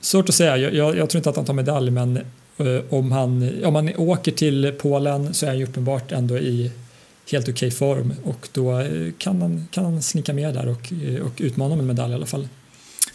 svårt 0.00 0.28
att 0.28 0.34
säga, 0.34 0.56
jag, 0.56 0.74
jag, 0.74 0.96
jag, 0.96 1.10
tror 1.10 1.18
inte 1.18 1.30
att 1.30 1.36
han 1.36 1.44
tar 1.44 1.54
medalj 1.54 1.90
men 1.90 2.20
Eh, 2.56 2.94
om, 2.94 3.12
han, 3.12 3.64
om 3.64 3.74
han 3.74 3.96
åker 3.96 4.32
till 4.32 4.72
Polen 4.80 5.34
så 5.34 5.46
är 5.46 5.50
han 5.50 5.58
ju 5.58 5.64
uppenbart 5.64 6.12
ändå 6.12 6.38
i 6.38 6.70
helt 7.30 7.48
okej 7.48 7.68
okay 7.68 7.70
form 7.70 8.14
och 8.24 8.48
då 8.52 8.80
eh, 8.80 9.12
kan 9.18 9.42
han, 9.42 9.68
kan 9.70 9.84
han 9.84 10.02
snicka 10.02 10.32
med 10.32 10.54
där 10.54 10.68
och, 10.68 10.92
eh, 10.92 11.22
och 11.22 11.32
utmana 11.36 11.74
om 11.74 11.80
en 11.80 11.86
medalj 11.86 12.12
i 12.12 12.14
alla 12.14 12.26
fall. 12.26 12.48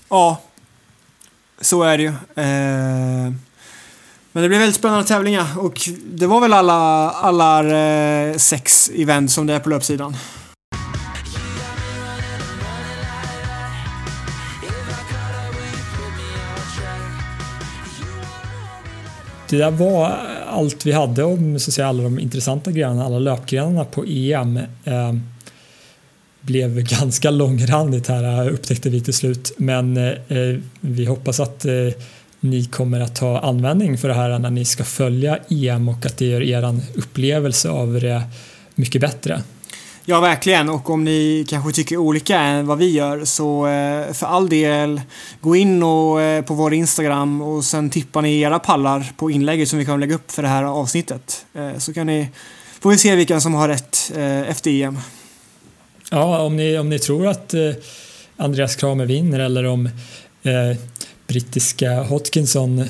Ja, 0.09 0.41
så 1.61 1.84
är 1.84 1.97
det 1.97 2.03
ju. 2.03 2.09
Eh, 2.09 3.34
men 4.31 4.43
det 4.43 4.49
blir 4.49 4.59
väldigt 4.59 4.76
spännande 4.76 5.07
tävlingar 5.07 5.59
och 5.59 5.80
det 6.14 6.27
var 6.27 6.41
väl 6.41 6.53
alla, 6.53 7.11
alla 7.11 7.64
sex 8.39 8.91
event 8.95 9.31
som 9.31 9.47
det 9.47 9.53
är 9.53 9.59
på 9.59 9.69
löpsidan. 9.69 10.15
Det 19.49 19.57
där 19.57 19.72
var 19.72 20.18
allt 20.48 20.86
vi 20.86 20.91
hade 20.91 21.24
om 21.24 21.60
så 21.60 21.69
att 21.69 21.74
säga, 21.74 21.88
alla 21.88 22.03
de 22.03 22.19
intressanta 22.19 22.72
grenarna, 22.72 23.06
alla 23.06 23.19
löpgrenarna 23.19 23.86
på 23.86 24.06
EM. 24.06 24.57
Eh, 24.84 25.14
blev 26.48 26.82
ganska 26.82 27.32
långrandigt 27.32 28.07
här 28.07 28.48
eh, 28.48 28.53
upptäckte 28.53 28.90
vi 28.90 29.02
till 29.02 29.14
slut. 29.14 29.52
Men 29.57 29.98
eh, 29.98 30.60
vi 30.82 31.06
hoppas 31.06 31.40
att 31.40 31.65
eh, 31.65 31.74
ni 32.40 32.65
kommer 32.65 32.99
att 32.99 33.18
ha 33.18 33.40
användning 33.40 33.98
för 33.98 34.07
det 34.07 34.14
här 34.14 34.40
när 34.40 34.49
ni 34.49 34.65
ska 34.65 34.84
följa 34.84 35.40
EM 35.49 35.90
och 35.90 36.06
att 36.06 36.18
det 36.18 36.26
gör 36.26 36.41
er 36.41 36.80
upplevelse 36.95 37.69
av 37.69 37.94
det 37.94 38.22
mycket 38.76 39.02
bättre. 39.02 39.41
Ja, 40.09 40.19
verkligen. 40.19 40.69
Och 40.69 40.89
om 40.89 41.03
ni 41.03 41.45
kanske 41.49 41.71
tycker 41.71 41.97
olika 41.97 42.39
än 42.39 42.67
vad 42.67 42.77
vi 42.77 42.89
gör 42.89 43.25
så 43.25 43.67
eh, 43.67 44.13
för 44.13 44.25
all 44.27 44.49
del 44.49 45.01
gå 45.41 45.55
in 45.55 45.84
och, 45.84 46.21
eh, 46.21 46.43
på 46.43 46.53
vår 46.53 46.73
Instagram 46.73 47.41
och 47.41 47.65
sen 47.65 47.89
tippar 47.89 48.21
ni 48.21 48.39
era 48.41 48.59
pallar 48.59 49.11
på 49.17 49.31
inlägget 49.31 49.69
som 49.69 49.79
vi 49.79 49.85
kommer 49.85 49.97
lägga 49.97 50.15
upp 50.15 50.31
för 50.31 50.41
det 50.41 50.47
här 50.47 50.63
avsnittet. 50.63 51.45
Eh, 51.53 51.77
så 51.77 51.93
kan 51.93 52.07
ni, 52.07 52.29
får 52.79 52.89
vi 52.89 52.97
se 52.97 53.15
vilka 53.15 53.39
som 53.39 53.53
har 53.53 53.67
rätt 53.67 54.11
efter 54.47 54.71
EM. 54.71 54.99
Ja, 56.11 56.41
om 56.41 56.55
ni, 56.55 56.77
om 56.77 56.89
ni 56.89 56.99
tror 56.99 57.27
att 57.27 57.53
Andreas 58.38 58.75
Kramer 58.75 59.05
vinner 59.05 59.39
eller 59.39 59.63
om 59.65 59.85
eh, 60.43 60.77
brittiska 61.27 62.03
Hotkinson 62.03 62.85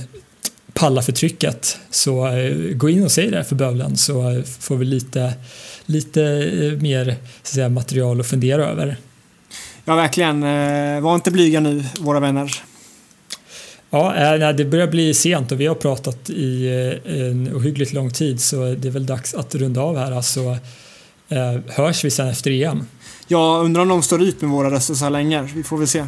pallar 0.77 1.01
för 1.01 1.11
trycket 1.11 1.77
så 1.89 2.27
eh, 2.27 2.55
gå 2.75 2.89
in 2.89 3.03
och 3.03 3.11
säg 3.11 3.31
det 3.31 3.43
för 3.43 3.55
Bövlen 3.55 3.97
så 3.97 4.29
eh, 4.29 4.43
får 4.43 4.75
vi 4.75 4.85
lite, 4.85 5.33
lite 5.85 6.23
eh, 6.23 6.81
mer 6.81 7.15
säga, 7.43 7.69
material 7.69 8.19
att 8.19 8.27
fundera 8.27 8.65
över. 8.65 8.97
Ja, 9.85 9.95
verkligen. 9.95 10.41
Var 11.03 11.15
inte 11.15 11.31
blyga 11.31 11.59
nu, 11.59 11.83
våra 11.99 12.19
vänner. 12.19 12.51
Ja, 13.89 14.53
det 14.53 14.65
börjar 14.65 14.87
bli 14.87 15.13
sent 15.13 15.51
och 15.51 15.59
vi 15.59 15.67
har 15.67 15.75
pratat 15.75 16.29
i 16.29 16.69
en 17.05 17.55
ohyggligt 17.55 17.93
lång 17.93 18.11
tid 18.11 18.41
så 18.41 18.75
det 18.77 18.87
är 18.87 18.91
väl 18.91 19.05
dags 19.05 19.33
att 19.33 19.55
runda 19.55 19.81
av 19.81 19.97
här. 19.97 20.11
Alltså, 20.11 20.57
hörs 21.67 22.05
vi 22.05 22.09
sen 22.09 22.27
efter 22.27 22.51
EM. 22.51 22.85
Jag 23.27 23.65
undrar 23.65 23.81
om 23.81 23.87
de 23.87 24.03
står 24.03 24.21
ut 24.21 24.41
med 24.41 24.49
våra 24.49 24.71
röster 24.71 24.93
så 24.93 25.03
här 25.03 25.11
länge. 25.11 25.41
Vi 25.55 25.63
får 25.63 25.77
väl 25.77 25.87
se. 25.87 26.05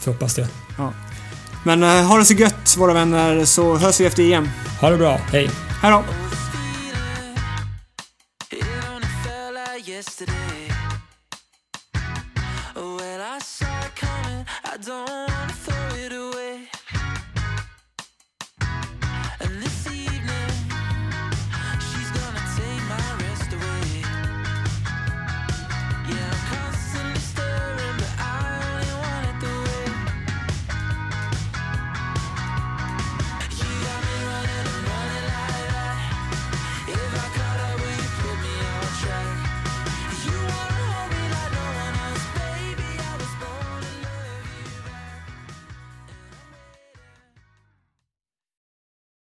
Får 0.00 0.12
hoppas 0.12 0.34
det. 0.34 0.48
Ja. 0.78 0.92
Men 1.64 1.82
eh, 1.82 1.88
ha 1.88 2.18
det 2.18 2.24
så 2.24 2.34
gött 2.34 2.76
våra 2.78 2.92
vänner 2.92 3.44
så 3.44 3.76
hörs 3.76 4.00
vi 4.00 4.06
efter 4.06 4.32
EM. 4.32 4.48
Ha 4.80 4.90
det 4.90 4.96
bra, 4.96 5.20
hej. 5.32 5.50
Hej 5.82 5.92
då. 5.92 6.04